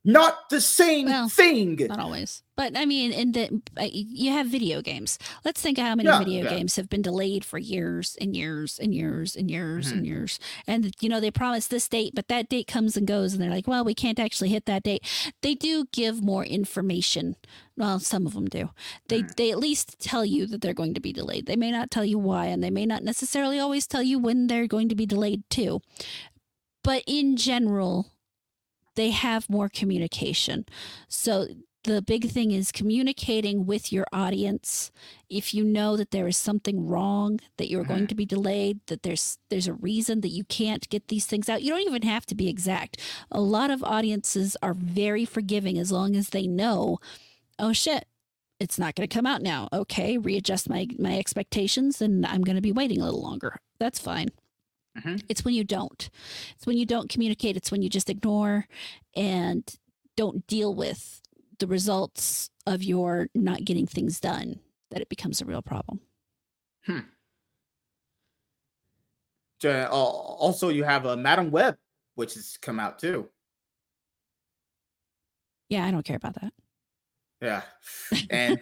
not 0.07 0.49
the 0.49 0.61
same 0.61 1.05
Well, 1.07 1.27
thing. 1.29 1.75
Not 1.87 1.99
always, 1.99 2.41
but 2.55 2.77
I 2.77 2.85
mean, 2.85 3.11
in 3.11 3.33
the 3.33 3.61
uh, 3.77 3.87
you 3.91 4.31
have 4.31 4.47
video 4.47 4.81
games. 4.81 5.19
Let's 5.43 5.61
think 5.61 5.77
of 5.77 5.83
how 5.83 5.95
many 5.95 6.07
Yeah, 6.07 6.17
video 6.19 6.43
yeah. 6.45 6.49
games 6.49 6.77
have 6.77 6.87
been 6.89 7.01
delayed 7.03 7.43
for 7.45 7.57
years 7.59 8.15
and 8.21 8.35
years 8.35 8.79
and 8.79 8.95
years 8.95 9.35
and 9.35 9.51
years 9.51 9.87
Mm-hmm. 9.87 9.97
and 9.97 10.07
years. 10.07 10.39
And 10.65 10.95
you 11.01 11.09
know 11.09 11.19
they 11.19 11.29
promise 11.29 11.67
this 11.67 11.87
date, 11.89 12.13
but 12.15 12.29
that 12.29 12.47
date 12.49 12.67
comes 12.67 12.95
and 12.97 13.05
goes, 13.05 13.33
and 13.33 13.41
they're 13.43 13.51
like, 13.57 13.67
"Well, 13.67 13.83
we 13.83 13.93
can't 13.93 14.17
actually 14.19 14.49
hit 14.49 14.65
that 14.65 14.83
date." 14.83 15.03
They 15.41 15.53
do 15.55 15.85
give 15.91 16.23
more 16.23 16.45
information. 16.45 17.35
Well, 17.75 17.99
some 17.99 18.25
of 18.25 18.33
them 18.33 18.47
do. 18.47 18.69
They 19.09 19.21
Mhm. 19.23 19.35
they 19.35 19.51
at 19.51 19.59
least 19.59 19.99
tell 19.99 20.23
you 20.25 20.47
that 20.47 20.61
they're 20.61 20.73
going 20.73 20.93
to 20.95 21.01
be 21.01 21.11
delayed. 21.13 21.45
They 21.47 21.57
may 21.57 21.69
not 21.69 21.91
tell 21.91 22.05
you 22.05 22.17
why, 22.17 22.45
and 22.47 22.63
they 22.63 22.71
may 22.71 22.85
not 22.85 23.03
necessarily 23.03 23.59
always 23.59 23.85
tell 23.85 24.01
you 24.01 24.17
when 24.17 24.47
they're 24.47 24.67
going 24.67 24.87
to 24.89 24.95
be 24.95 25.05
delayed 25.05 25.43
too. 25.49 25.81
But 26.83 27.03
in 27.05 27.35
general, 27.35 28.07
they 28.97 29.11
have 29.11 29.49
more 29.49 29.69
communication. 29.69 30.65
So 31.07 31.47
the 31.83 32.01
big 32.01 32.29
thing 32.29 32.51
is 32.51 32.73
communicating 32.73 33.65
with 33.65 33.93
your 33.93 34.05
audience. 34.11 34.91
If 35.29 35.53
you 35.53 35.63
know 35.63 35.95
that 35.95 36.11
there 36.11 36.27
is 36.27 36.35
something 36.35 36.85
wrong, 36.85 37.39
that 37.57 37.69
you're 37.69 37.85
going 37.85 38.01
mm-hmm. 38.01 38.07
to 38.07 38.15
be 38.15 38.25
delayed, 38.25 38.79
that 38.87 39.03
there's 39.03 39.37
there's 39.49 39.67
a 39.67 39.73
reason 39.73 40.19
that 40.21 40.29
you 40.29 40.43
can't 40.43 40.89
get 40.89 41.07
these 41.07 41.25
things 41.25 41.47
out. 41.47 41.61
You 41.61 41.69
don't 41.69 41.87
even 41.87 42.01
have 42.01 42.25
to 42.25 42.35
be 42.35 42.49
exact. 42.49 42.99
A 43.31 43.39
lot 43.39 43.71
of 43.71 43.83
audiences 43.83 44.57
are 44.61 44.73
very 44.73 45.23
forgiving 45.23 45.77
as 45.77 45.91
long 45.91 46.15
as 46.15 46.29
they 46.29 46.47
know, 46.47 46.97
oh 47.57 47.71
shit, 47.71 48.05
it's 48.59 48.79
not 48.79 48.95
going 48.95 49.07
to 49.07 49.15
come 49.15 49.27
out 49.27 49.41
now. 49.41 49.69
Okay, 49.71 50.17
readjust 50.17 50.69
my 50.69 50.87
my 50.99 51.17
expectations, 51.17 52.01
and 52.01 52.25
I'm 52.25 52.41
going 52.41 52.57
to 52.57 52.61
be 52.61 52.71
waiting 52.73 52.99
a 52.99 53.05
little 53.05 53.21
longer. 53.21 53.59
That's 53.79 53.99
fine. 53.99 54.29
Mm-hmm. 54.97 55.17
It's 55.29 55.45
when 55.45 55.53
you 55.53 55.63
don't. 55.63 56.09
It's 56.55 56.65
when 56.65 56.77
you 56.77 56.85
don't 56.85 57.09
communicate. 57.09 57.55
It's 57.55 57.71
when 57.71 57.81
you 57.81 57.89
just 57.89 58.09
ignore 58.09 58.67
and 59.15 59.63
don't 60.15 60.47
deal 60.47 60.73
with 60.73 61.21
the 61.59 61.67
results 61.67 62.49
of 62.65 62.83
your 62.83 63.27
not 63.35 63.63
getting 63.63 63.85
things 63.85 64.19
done 64.19 64.59
that 64.91 65.01
it 65.01 65.09
becomes 65.09 65.41
a 65.41 65.45
real 65.45 65.61
problem. 65.61 65.99
Hmm. 66.85 66.99
Uh, 69.63 69.87
also, 69.89 70.69
you 70.69 70.83
have 70.83 71.05
a 71.05 71.11
uh, 71.11 71.15
Madame 71.15 71.51
Web, 71.51 71.77
which 72.15 72.35
has 72.35 72.57
come 72.61 72.79
out 72.79 72.99
too. 72.99 73.29
Yeah, 75.69 75.85
I 75.85 75.91
don't 75.91 76.05
care 76.05 76.15
about 76.15 76.35
that. 76.35 76.53
Yeah. 77.41 77.61
And 78.29 78.59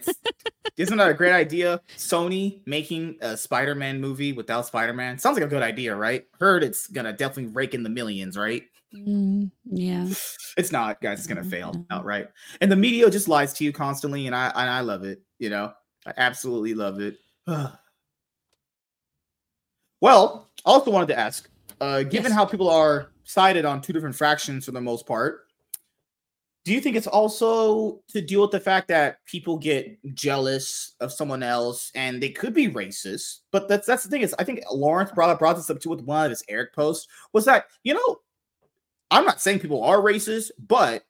isn't 0.76 0.96
that 0.96 1.08
a 1.08 1.14
great 1.14 1.32
idea? 1.32 1.80
Sony 1.96 2.60
making 2.66 3.16
a 3.20 3.36
Spider 3.36 3.74
Man 3.74 4.00
movie 4.00 4.32
without 4.32 4.66
Spider 4.66 4.92
Man. 4.92 5.18
Sounds 5.18 5.36
like 5.36 5.46
a 5.46 5.48
good 5.48 5.62
idea, 5.62 5.94
right? 5.94 6.24
Heard 6.40 6.64
it's 6.64 6.88
going 6.88 7.04
to 7.04 7.12
definitely 7.12 7.52
rake 7.52 7.74
in 7.74 7.82
the 7.82 7.88
millions, 7.88 8.36
right? 8.36 8.64
Mm, 8.94 9.50
yeah. 9.64 10.06
It's 10.56 10.72
not, 10.72 11.00
guys. 11.00 11.18
It's 11.18 11.26
going 11.26 11.42
to 11.42 11.48
fail 11.48 11.72
mm-hmm. 11.72 11.82
outright. 11.90 12.28
And 12.60 12.70
the 12.70 12.76
media 12.76 13.08
just 13.10 13.28
lies 13.28 13.52
to 13.54 13.64
you 13.64 13.72
constantly. 13.72 14.26
And 14.26 14.34
I, 14.34 14.48
and 14.48 14.70
I 14.70 14.80
love 14.80 15.04
it. 15.04 15.22
You 15.38 15.50
know, 15.50 15.72
I 16.06 16.12
absolutely 16.16 16.74
love 16.74 17.00
it. 17.00 17.18
well, 20.00 20.50
I 20.64 20.70
also 20.70 20.90
wanted 20.90 21.08
to 21.08 21.18
ask 21.18 21.48
uh, 21.80 22.02
given 22.02 22.30
yes. 22.30 22.32
how 22.32 22.44
people 22.44 22.68
are 22.70 23.12
sided 23.24 23.64
on 23.64 23.80
two 23.80 23.92
different 23.92 24.16
fractions 24.16 24.64
for 24.64 24.72
the 24.72 24.80
most 24.80 25.06
part, 25.06 25.45
do 26.66 26.72
you 26.72 26.80
think 26.80 26.96
it's 26.96 27.06
also 27.06 28.00
to 28.08 28.20
deal 28.20 28.42
with 28.42 28.50
the 28.50 28.58
fact 28.58 28.88
that 28.88 29.24
people 29.24 29.56
get 29.56 29.96
jealous 30.16 30.96
of 30.98 31.12
someone 31.12 31.44
else 31.44 31.92
and 31.94 32.20
they 32.20 32.30
could 32.30 32.52
be 32.52 32.68
racist? 32.68 33.42
But 33.52 33.68
that's 33.68 33.86
that's 33.86 34.02
the 34.02 34.10
thing 34.10 34.22
is 34.22 34.34
I 34.40 34.42
think 34.42 34.64
Lawrence 34.72 35.12
brought 35.12 35.38
brought 35.38 35.54
this 35.54 35.70
up 35.70 35.78
too 35.78 35.90
with 35.90 36.00
one 36.00 36.24
of 36.24 36.30
his 36.30 36.42
Eric 36.48 36.74
posts 36.74 37.06
was 37.32 37.44
that 37.44 37.66
you 37.84 37.94
know 37.94 38.18
I'm 39.12 39.24
not 39.24 39.40
saying 39.40 39.60
people 39.60 39.84
are 39.84 39.98
racist, 39.98 40.50
but 40.58 41.04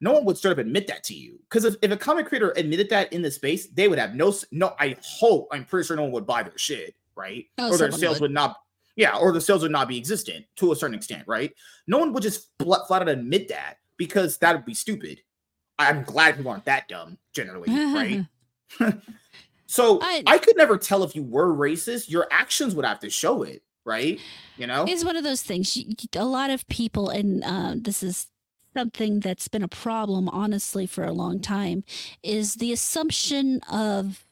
no 0.00 0.12
one 0.12 0.24
would 0.24 0.38
straight 0.38 0.52
up 0.52 0.58
admit 0.58 0.86
that 0.86 1.04
to 1.04 1.14
you 1.14 1.38
because 1.42 1.66
if, 1.66 1.74
if 1.82 1.90
a 1.90 1.96
comic 1.98 2.26
creator 2.26 2.54
admitted 2.56 2.88
that 2.88 3.12
in 3.12 3.20
the 3.20 3.30
space, 3.30 3.66
they 3.66 3.88
would 3.88 3.98
have 3.98 4.14
no 4.14 4.32
no. 4.50 4.74
I 4.80 4.96
hope 5.04 5.46
I'm 5.52 5.66
pretty 5.66 5.86
sure 5.86 5.96
no 5.96 6.04
one 6.04 6.12
would 6.12 6.26
buy 6.26 6.42
their 6.42 6.56
shit, 6.56 6.94
right? 7.16 7.44
Oh, 7.58 7.70
or 7.70 7.76
their 7.76 7.92
sales 7.92 8.14
would. 8.14 8.28
would 8.28 8.34
not 8.34 8.56
yeah, 8.96 9.14
or 9.18 9.30
the 9.32 9.42
sales 9.42 9.60
would 9.60 9.72
not 9.72 9.88
be 9.88 9.98
existent 9.98 10.46
to 10.56 10.72
a 10.72 10.76
certain 10.76 10.94
extent, 10.94 11.24
right? 11.26 11.52
No 11.86 11.98
one 11.98 12.14
would 12.14 12.22
just 12.22 12.48
flat 12.58 12.80
out 12.90 13.08
admit 13.10 13.48
that 13.48 13.76
because 13.96 14.38
that 14.38 14.54
would 14.54 14.64
be 14.64 14.74
stupid. 14.74 15.20
I'm 15.78 16.02
glad 16.02 16.36
people 16.36 16.52
aren't 16.52 16.66
that 16.66 16.88
dumb 16.88 17.18
generally, 17.34 17.70
right? 17.70 18.26
so 19.66 19.98
I, 20.02 20.22
I, 20.26 20.38
could 20.38 20.56
never 20.56 20.76
tell 20.76 21.02
if 21.02 21.16
you 21.16 21.22
were 21.22 21.52
racist. 21.52 22.10
Your 22.10 22.26
actions 22.30 22.74
would 22.74 22.84
have 22.84 23.00
to 23.00 23.10
show 23.10 23.42
it, 23.42 23.62
right? 23.84 24.20
You 24.56 24.66
know, 24.66 24.84
it's 24.86 25.04
one 25.04 25.16
of 25.16 25.24
those 25.24 25.42
things. 25.42 25.76
A 26.14 26.24
lot 26.24 26.50
of 26.50 26.66
people, 26.68 27.08
and 27.08 27.42
uh, 27.44 27.74
this 27.76 28.02
is 28.02 28.28
something 28.74 29.20
that's 29.20 29.48
been 29.48 29.62
a 29.62 29.68
problem, 29.68 30.28
honestly, 30.28 30.86
for 30.86 31.04
a 31.04 31.12
long 31.12 31.40
time, 31.40 31.84
is 32.22 32.56
the 32.56 32.72
assumption 32.72 33.60
of 33.70 34.26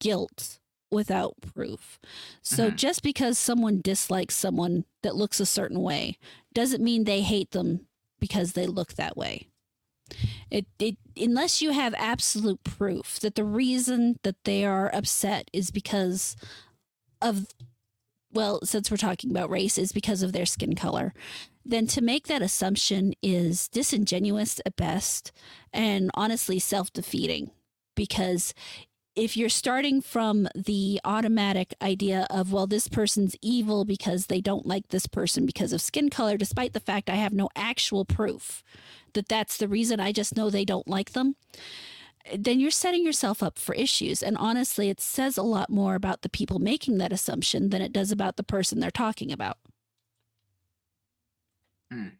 guilt 0.00 0.58
without 0.90 1.34
proof. 1.54 2.00
So 2.42 2.66
mm-hmm. 2.66 2.76
just 2.76 3.02
because 3.02 3.38
someone 3.38 3.80
dislikes 3.80 4.34
someone 4.34 4.84
that 5.02 5.14
looks 5.14 5.38
a 5.40 5.46
certain 5.46 5.80
way 5.80 6.18
doesn't 6.52 6.82
mean 6.82 7.04
they 7.04 7.20
hate 7.22 7.52
them 7.52 7.86
because 8.20 8.52
they 8.52 8.66
look 8.66 8.94
that 8.94 9.16
way. 9.16 9.46
It, 10.50 10.66
it 10.78 10.96
unless 11.16 11.62
you 11.62 11.70
have 11.70 11.94
absolute 11.96 12.64
proof 12.64 13.20
that 13.20 13.36
the 13.36 13.44
reason 13.44 14.16
that 14.24 14.42
they 14.44 14.64
are 14.64 14.92
upset 14.92 15.48
is 15.52 15.70
because 15.70 16.36
of 17.22 17.46
well, 18.32 18.60
since 18.62 18.90
we're 18.90 18.96
talking 18.96 19.30
about 19.30 19.50
race, 19.50 19.76
is 19.76 19.92
because 19.92 20.22
of 20.22 20.32
their 20.32 20.46
skin 20.46 20.74
color, 20.74 21.12
then 21.64 21.86
to 21.88 22.00
make 22.00 22.26
that 22.26 22.42
assumption 22.42 23.12
is 23.22 23.68
disingenuous 23.68 24.60
at 24.64 24.76
best 24.76 25.32
and 25.72 26.10
honestly 26.14 26.58
self 26.58 26.92
defeating. 26.92 27.50
Because 27.96 28.54
if 29.16 29.36
you're 29.36 29.48
starting 29.48 30.00
from 30.00 30.48
the 30.54 31.00
automatic 31.04 31.74
idea 31.82 32.26
of, 32.30 32.52
well, 32.52 32.66
this 32.66 32.88
person's 32.88 33.36
evil 33.42 33.84
because 33.84 34.26
they 34.26 34.40
don't 34.40 34.66
like 34.66 34.88
this 34.88 35.06
person 35.06 35.46
because 35.46 35.72
of 35.72 35.80
skin 35.80 36.10
color, 36.10 36.36
despite 36.36 36.72
the 36.72 36.80
fact 36.80 37.10
I 37.10 37.16
have 37.16 37.32
no 37.32 37.48
actual 37.56 38.04
proof 38.04 38.62
that 39.14 39.28
that's 39.28 39.56
the 39.56 39.68
reason, 39.68 39.98
I 40.00 40.12
just 40.12 40.36
know 40.36 40.50
they 40.50 40.64
don't 40.64 40.86
like 40.86 41.12
them, 41.12 41.34
then 42.36 42.60
you're 42.60 42.70
setting 42.70 43.04
yourself 43.04 43.42
up 43.42 43.58
for 43.58 43.74
issues. 43.74 44.22
And 44.22 44.36
honestly, 44.36 44.88
it 44.88 45.00
says 45.00 45.36
a 45.36 45.42
lot 45.42 45.70
more 45.70 45.96
about 45.96 46.22
the 46.22 46.28
people 46.28 46.58
making 46.60 46.98
that 46.98 47.12
assumption 47.12 47.70
than 47.70 47.82
it 47.82 47.92
does 47.92 48.12
about 48.12 48.36
the 48.36 48.44
person 48.44 48.78
they're 48.78 48.90
talking 48.90 49.32
about. 49.32 49.58
Mm 51.92 52.19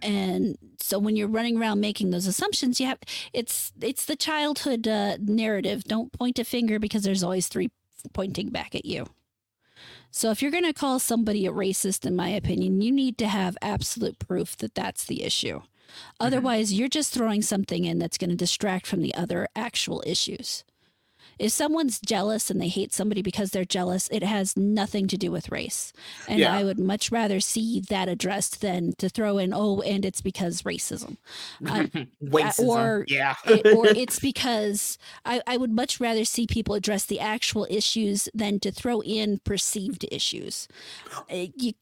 and 0.00 0.56
so 0.78 0.98
when 0.98 1.16
you're 1.16 1.28
running 1.28 1.58
around 1.58 1.80
making 1.80 2.10
those 2.10 2.26
assumptions 2.26 2.80
you 2.80 2.86
have 2.86 2.98
it's 3.32 3.72
it's 3.80 4.04
the 4.04 4.16
childhood 4.16 4.86
uh, 4.88 5.16
narrative. 5.20 5.84
Don't 5.84 6.12
point 6.12 6.38
a 6.38 6.44
finger 6.44 6.78
because 6.78 7.02
there's 7.02 7.22
always 7.22 7.48
three 7.48 7.70
pointing 8.12 8.50
back 8.50 8.74
at 8.74 8.84
you. 8.84 9.06
So 10.10 10.30
if 10.30 10.42
you're 10.42 10.50
going 10.50 10.64
to 10.64 10.72
call 10.72 10.98
somebody 10.98 11.46
a 11.46 11.52
racist 11.52 12.06
in 12.06 12.16
my 12.16 12.28
opinion 12.28 12.80
you 12.80 12.92
need 12.92 13.18
to 13.18 13.28
have 13.28 13.56
absolute 13.62 14.18
proof 14.18 14.56
that 14.58 14.74
that's 14.74 15.04
the 15.04 15.22
issue. 15.22 15.60
Mm-hmm. 15.60 16.26
otherwise 16.26 16.72
you're 16.72 16.88
just 16.88 17.12
throwing 17.12 17.42
something 17.42 17.84
in 17.84 17.98
that's 17.98 18.16
going 18.16 18.30
to 18.30 18.36
distract 18.36 18.86
from 18.86 19.02
the 19.02 19.14
other 19.14 19.46
actual 19.54 20.02
issues 20.06 20.64
if 21.38 21.52
someone's 21.52 22.00
jealous 22.00 22.50
and 22.50 22.60
they 22.60 22.68
hate 22.68 22.92
somebody 22.92 23.22
because 23.22 23.50
they're 23.50 23.64
jealous, 23.64 24.08
it 24.10 24.22
has 24.22 24.56
nothing 24.56 25.08
to 25.08 25.16
do 25.16 25.30
with 25.30 25.50
race. 25.50 25.92
And 26.28 26.38
yeah. 26.38 26.54
I 26.54 26.64
would 26.64 26.78
much 26.78 27.10
rather 27.10 27.40
see 27.40 27.80
that 27.88 28.08
addressed 28.08 28.60
than 28.60 28.94
to 28.98 29.08
throw 29.08 29.38
in, 29.38 29.52
oh, 29.54 29.80
and 29.80 30.04
it's 30.04 30.20
because 30.20 30.62
racism. 30.62 31.16
Uh, 31.66 31.86
or, 32.62 33.04
yeah. 33.08 33.34
it, 33.44 33.76
or 33.76 33.86
it's 33.96 34.18
because 34.18 34.98
I, 35.24 35.42
I 35.46 35.56
would 35.56 35.72
much 35.72 36.00
rather 36.00 36.24
see 36.24 36.46
people 36.46 36.74
address 36.74 37.04
the 37.04 37.20
actual 37.20 37.66
issues 37.70 38.28
than 38.34 38.60
to 38.60 38.70
throw 38.70 39.02
in 39.02 39.40
perceived 39.44 40.04
issues. 40.10 40.68
Uh, 41.30 41.46
you, 41.56 41.72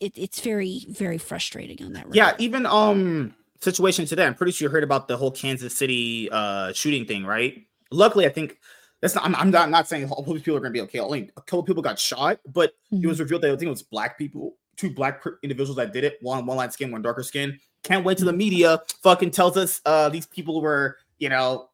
it, 0.00 0.12
it's 0.16 0.40
very, 0.40 0.84
very 0.88 1.18
frustrating 1.18 1.84
on 1.84 1.92
that. 1.92 2.06
Regard. 2.06 2.16
Yeah. 2.16 2.32
Even, 2.38 2.66
um, 2.66 3.34
situation 3.60 4.06
today. 4.06 4.26
I'm 4.26 4.34
pretty 4.34 4.52
sure 4.52 4.66
you 4.66 4.72
heard 4.72 4.84
about 4.84 5.08
the 5.08 5.16
whole 5.16 5.30
Kansas 5.30 5.76
City 5.76 6.28
uh 6.30 6.72
shooting 6.72 7.06
thing, 7.06 7.24
right? 7.24 7.64
Luckily, 7.92 8.26
I 8.26 8.30
think 8.30 8.58
that's 9.00 9.14
not. 9.14 9.24
I'm, 9.24 9.34
I'm 9.34 9.50
not, 9.50 9.68
not 9.70 9.88
saying 9.88 10.08
all 10.10 10.22
these 10.22 10.42
people 10.42 10.56
are 10.56 10.60
going 10.60 10.72
to 10.72 10.78
be 10.78 10.82
okay. 10.82 11.00
Only 11.00 11.30
a 11.36 11.42
couple 11.42 11.62
people 11.64 11.82
got 11.82 11.98
shot, 11.98 12.38
but 12.46 12.72
mm-hmm. 12.92 13.04
it 13.04 13.08
was 13.08 13.20
revealed 13.20 13.42
that 13.42 13.48
I 13.48 13.56
think 13.56 13.66
it 13.66 13.70
was 13.70 13.82
black 13.82 14.16
people, 14.16 14.56
two 14.76 14.90
black 14.90 15.22
individuals 15.42 15.76
that 15.76 15.92
did 15.92 16.04
it. 16.04 16.18
One 16.22 16.46
one 16.46 16.56
light 16.56 16.72
skin, 16.72 16.90
one 16.90 17.02
darker 17.02 17.22
skin. 17.22 17.58
Can't 17.82 18.04
wait 18.04 18.18
till 18.18 18.26
the 18.26 18.32
media 18.32 18.80
fucking 19.02 19.32
tells 19.32 19.56
us 19.56 19.80
uh 19.84 20.08
these 20.08 20.26
people 20.26 20.62
were 20.62 20.98
you 21.18 21.28
know 21.28 21.68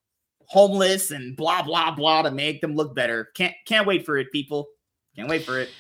homeless 0.47 1.11
and 1.11 1.37
blah 1.37 1.63
blah 1.63 1.95
blah 1.95 2.23
to 2.23 2.31
make 2.31 2.63
them 2.63 2.75
look 2.75 2.95
better. 2.95 3.29
Can't 3.35 3.55
can't 3.67 3.87
wait 3.87 4.07
for 4.07 4.17
it, 4.17 4.33
people. 4.33 4.69
Can't 5.15 5.29
wait 5.29 5.45
for 5.45 5.59
it. 5.59 5.71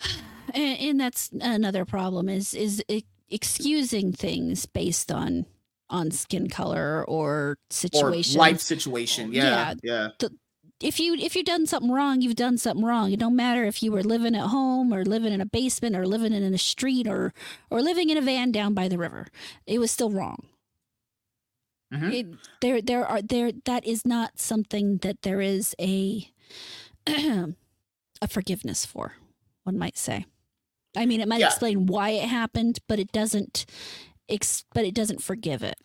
And, 0.54 0.80
and 0.80 0.98
that's 0.98 1.28
another 1.42 1.84
problem 1.84 2.30
is 2.30 2.54
is 2.54 2.82
excusing 3.28 4.14
things 4.14 4.64
based 4.64 5.12
on 5.12 5.44
on 5.90 6.10
skin 6.10 6.48
color 6.48 7.04
or 7.06 7.58
situation 7.70 8.38
or 8.38 8.44
life 8.44 8.60
situation. 8.60 9.32
Yeah, 9.32 9.42
yeah. 9.42 9.74
yeah. 9.82 10.08
The, 10.18 10.30
if 10.80 11.00
you 11.00 11.14
if 11.14 11.34
you've 11.34 11.46
done 11.46 11.66
something 11.66 11.90
wrong, 11.90 12.20
you've 12.20 12.36
done 12.36 12.56
something 12.56 12.84
wrong. 12.84 13.12
It 13.12 13.18
don't 13.18 13.34
matter 13.34 13.64
if 13.64 13.82
you 13.82 13.90
were 13.90 14.02
living 14.02 14.34
at 14.34 14.46
home 14.46 14.92
or 14.92 15.04
living 15.04 15.32
in 15.32 15.40
a 15.40 15.46
basement 15.46 15.96
or 15.96 16.06
living 16.06 16.32
in 16.32 16.54
a 16.54 16.58
street 16.58 17.08
or 17.08 17.32
or 17.70 17.82
living 17.82 18.10
in 18.10 18.16
a 18.16 18.22
van 18.22 18.52
down 18.52 18.74
by 18.74 18.88
the 18.88 18.98
river. 18.98 19.26
It 19.66 19.78
was 19.78 19.90
still 19.90 20.10
wrong. 20.10 20.46
Mm-hmm. 21.92 22.10
It, 22.12 22.26
there 22.60 22.82
there 22.82 23.06
are 23.06 23.22
there 23.22 23.50
that 23.64 23.86
is 23.86 24.06
not 24.06 24.38
something 24.38 24.98
that 24.98 25.22
there 25.22 25.40
is 25.40 25.74
a 25.80 26.30
a 27.06 28.28
forgiveness 28.28 28.84
for. 28.84 29.14
One 29.64 29.78
might 29.78 29.98
say. 29.98 30.26
I 30.96 31.06
mean, 31.06 31.20
it 31.20 31.28
might 31.28 31.40
yeah. 31.40 31.46
explain 31.46 31.86
why 31.86 32.10
it 32.10 32.28
happened, 32.28 32.78
but 32.88 32.98
it 32.98 33.12
doesn't 33.12 33.66
ex- 34.28 34.64
but 34.74 34.84
it 34.84 34.94
doesn't 34.94 35.22
forgive 35.22 35.62
it. 35.62 35.76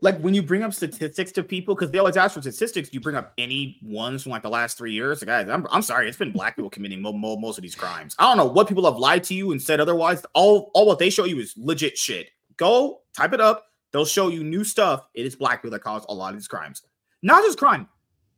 Like 0.00 0.20
when 0.20 0.32
you 0.32 0.42
bring 0.42 0.62
up 0.62 0.72
statistics 0.72 1.32
to 1.32 1.42
people, 1.42 1.74
because 1.74 1.90
they 1.90 1.98
always 1.98 2.16
ask 2.16 2.34
for 2.34 2.40
statistics, 2.40 2.90
you 2.92 3.00
bring 3.00 3.16
up 3.16 3.32
any 3.36 3.78
ones 3.82 4.22
from 4.22 4.30
like 4.30 4.42
the 4.42 4.48
last 4.48 4.78
three 4.78 4.92
years. 4.92 5.22
Guys, 5.24 5.48
I'm, 5.48 5.66
I'm 5.70 5.82
sorry, 5.82 6.08
it's 6.08 6.16
been 6.16 6.30
black 6.30 6.54
people 6.54 6.70
committing 6.70 7.02
mo- 7.02 7.12
mo- 7.12 7.36
most 7.36 7.58
of 7.58 7.62
these 7.62 7.74
crimes. 7.74 8.14
I 8.18 8.24
don't 8.24 8.36
know 8.36 8.46
what 8.46 8.68
people 8.68 8.84
have 8.84 8.96
lied 8.96 9.24
to 9.24 9.34
you 9.34 9.50
and 9.50 9.60
said 9.60 9.80
otherwise. 9.80 10.24
All 10.34 10.70
all 10.74 10.86
what 10.86 11.00
they 11.00 11.10
show 11.10 11.24
you 11.24 11.40
is 11.40 11.54
legit 11.56 11.98
shit. 11.98 12.28
Go 12.56 13.00
type 13.16 13.32
it 13.32 13.40
up. 13.40 13.64
They'll 13.90 14.04
show 14.04 14.28
you 14.28 14.44
new 14.44 14.62
stuff. 14.62 15.08
It 15.14 15.26
is 15.26 15.34
black 15.34 15.62
people 15.62 15.72
that 15.72 15.82
cause 15.82 16.04
a 16.08 16.14
lot 16.14 16.32
of 16.32 16.38
these 16.38 16.48
crimes. 16.48 16.82
Not 17.22 17.42
just 17.42 17.58
crime, 17.58 17.88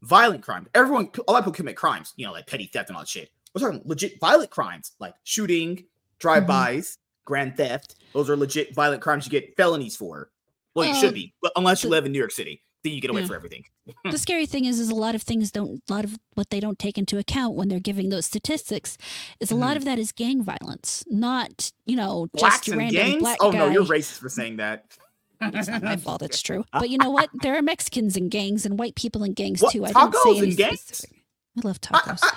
violent 0.02 0.42
crime. 0.42 0.66
Everyone, 0.74 1.10
a 1.28 1.32
lot 1.32 1.40
of 1.40 1.44
people 1.44 1.52
commit 1.52 1.76
crimes, 1.76 2.14
you 2.16 2.24
know, 2.24 2.32
like 2.32 2.46
petty 2.46 2.70
theft 2.72 2.88
and 2.88 2.96
all 2.96 3.02
that 3.02 3.08
shit. 3.08 3.30
We're 3.54 3.60
talking 3.60 3.82
legit 3.84 4.18
violent 4.20 4.50
crimes 4.50 4.92
like 5.00 5.14
shooting, 5.24 5.84
drive-bys, 6.20 6.96
grand 7.24 7.56
theft. 7.56 7.96
Those 8.12 8.28
are 8.30 8.36
legit 8.36 8.74
violent 8.74 9.02
crimes 9.02 9.26
you 9.26 9.30
get 9.30 9.56
felonies 9.56 9.96
for. 9.96 10.30
Well, 10.74 10.86
you 10.86 10.92
uh, 10.92 10.96
should 10.96 11.14
be, 11.14 11.34
but 11.42 11.52
unless 11.56 11.82
you 11.82 11.90
live 11.90 12.06
in 12.06 12.12
New 12.12 12.18
York 12.18 12.30
City. 12.30 12.62
then 12.84 12.92
you 12.92 13.00
get 13.00 13.10
away 13.10 13.22
yeah. 13.22 13.26
for 13.26 13.34
everything. 13.34 13.64
the 14.04 14.18
scary 14.18 14.46
thing 14.46 14.64
is, 14.64 14.78
is 14.78 14.88
a 14.88 14.94
lot 14.94 15.14
of 15.14 15.22
things 15.22 15.50
don't, 15.50 15.82
a 15.88 15.92
lot 15.92 16.04
of 16.04 16.16
what 16.34 16.50
they 16.50 16.60
don't 16.60 16.78
take 16.78 16.96
into 16.96 17.18
account 17.18 17.56
when 17.56 17.68
they're 17.68 17.80
giving 17.80 18.08
those 18.08 18.24
statistics 18.24 18.96
is 19.40 19.50
a 19.50 19.54
mm-hmm. 19.54 19.64
lot 19.64 19.76
of 19.76 19.84
that 19.84 19.98
is 19.98 20.12
gang 20.12 20.42
violence, 20.42 21.04
not 21.08 21.72
you 21.86 21.96
know 21.96 22.28
Blacks 22.32 22.66
just 22.66 22.76
random 22.76 22.94
gangs? 22.94 23.20
black 23.20 23.38
Oh 23.40 23.52
guy. 23.52 23.58
no, 23.58 23.68
you're 23.68 23.84
racist 23.84 24.18
for 24.18 24.28
saying 24.28 24.56
that. 24.56 24.84
it's 25.40 25.68
not 25.68 25.82
my 25.82 25.96
fault. 25.96 26.22
It's 26.22 26.40
true. 26.48 26.64
But 26.72 26.90
you 26.90 26.98
know 26.98 27.10
what? 27.10 27.30
There 27.42 27.56
are 27.56 27.62
Mexicans 27.62 28.16
in 28.16 28.28
gangs 28.28 28.64
and 28.64 28.78
white 28.78 28.94
people 28.94 29.24
in 29.24 29.32
gangs 29.32 29.60
what, 29.62 29.72
too. 29.72 29.84
I 29.84 29.92
didn't 29.92 30.14
say 30.14 30.38
any 30.38 30.54
gangs. 30.54 30.80
Specific. 30.80 31.19
I 31.58 31.66
love 31.66 31.80
tacos. 31.80 32.20
I, 32.22 32.36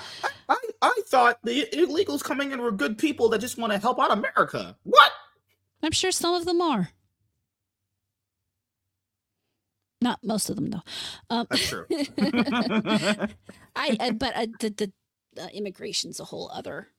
I, 0.49 0.55
I, 0.55 0.57
I, 0.81 1.01
thought 1.07 1.39
the 1.43 1.67
illegals 1.73 2.23
coming 2.23 2.51
in 2.51 2.61
were 2.61 2.71
good 2.71 2.97
people 2.97 3.29
that 3.29 3.39
just 3.39 3.57
want 3.57 3.71
to 3.71 3.79
help 3.79 3.99
out 3.99 4.11
America. 4.11 4.75
What? 4.83 5.11
I'm 5.83 5.91
sure 5.91 6.11
some 6.11 6.33
of 6.33 6.45
them 6.45 6.61
are. 6.61 6.89
Not 10.01 10.19
most 10.23 10.49
of 10.49 10.57
them, 10.57 10.69
though. 10.69 10.81
Um, 11.29 11.47
That's 11.49 11.67
true. 11.67 11.85
I, 13.75 14.11
but 14.17 14.35
uh, 14.35 14.47
the 14.59 14.69
the 14.69 14.91
uh, 15.41 15.47
immigration's 15.53 16.19
a 16.19 16.25
whole 16.25 16.51
other 16.53 16.89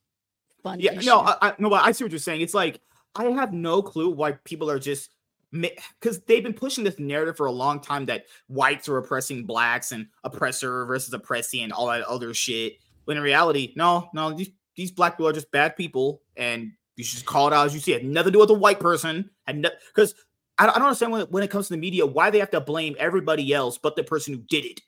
fun. 0.63 0.79
Yeah, 0.79 0.93
issue. 0.93 1.05
no, 1.05 1.19
I, 1.19 1.37
I 1.41 1.53
no, 1.59 1.71
I 1.73 1.91
see 1.91 2.03
what 2.03 2.11
you're 2.11 2.19
saying. 2.19 2.41
It's 2.41 2.55
like 2.55 2.81
I 3.15 3.25
have 3.25 3.53
no 3.53 3.81
clue 3.81 4.09
why 4.09 4.33
people 4.43 4.71
are 4.71 4.79
just 4.79 5.14
because 5.61 6.21
they've 6.21 6.43
been 6.43 6.53
pushing 6.53 6.83
this 6.83 6.99
narrative 6.99 7.37
for 7.37 7.45
a 7.45 7.51
long 7.51 7.79
time 7.79 8.05
that 8.05 8.25
whites 8.47 8.89
are 8.89 8.97
oppressing 8.97 9.45
blacks 9.45 9.91
and 9.91 10.07
oppressor 10.23 10.85
versus 10.85 11.13
oppressing 11.13 11.63
and 11.63 11.73
all 11.73 11.87
that 11.87 12.03
other 12.03 12.33
shit. 12.33 12.73
When 13.05 13.17
in 13.17 13.23
reality, 13.23 13.73
no, 13.75 14.09
no, 14.13 14.33
these, 14.33 14.49
these 14.75 14.91
black 14.91 15.13
people 15.13 15.27
are 15.27 15.33
just 15.33 15.51
bad 15.51 15.75
people, 15.75 16.21
and 16.35 16.71
you 16.95 17.03
should 17.03 17.17
just 17.17 17.25
call 17.25 17.47
it 17.47 17.53
out 17.53 17.67
as 17.67 17.73
you 17.73 17.79
see 17.79 17.93
it. 17.93 18.01
Had 18.01 18.11
nothing 18.11 18.31
to 18.31 18.31
do 18.31 18.39
with 18.39 18.49
a 18.49 18.55
white 18.55 18.79
person, 18.79 19.29
and 19.45 19.69
because 19.93 20.15
I, 20.57 20.65
don't 20.65 20.75
understand 20.75 21.11
when, 21.11 21.25
when 21.27 21.43
it 21.43 21.51
comes 21.51 21.67
to 21.67 21.73
the 21.73 21.79
media 21.79 22.05
why 22.05 22.29
they 22.29 22.39
have 22.39 22.51
to 22.51 22.61
blame 22.61 22.95
everybody 22.97 23.53
else 23.53 23.77
but 23.77 23.95
the 23.95 24.03
person 24.03 24.33
who 24.33 24.41
did 24.41 24.65
it. 24.65 24.81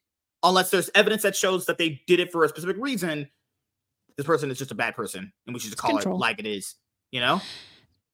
Unless 0.43 0.72
there's 0.72 0.89
evidence 0.95 1.24
that 1.24 1.36
shows 1.36 1.65
that 1.65 1.78
they 1.78 2.01
did 2.07 2.20
it 2.20 2.32
for 2.32 2.43
a 2.43 2.49
specific 2.49 2.78
reason, 2.80 3.28
this 4.18 4.26
person 4.26 4.49
is 4.49 4.57
just 4.57 4.72
a 4.72 4.76
bad 4.76 4.95
person, 4.95 5.32
and 5.45 5.53
we 5.53 5.59
should 5.59 5.72
just 5.72 5.82
call 5.82 5.91
control. 5.91 6.15
it 6.15 6.20
like 6.20 6.39
it 6.39 6.45
is. 6.45 6.76
You 7.11 7.22
know, 7.22 7.41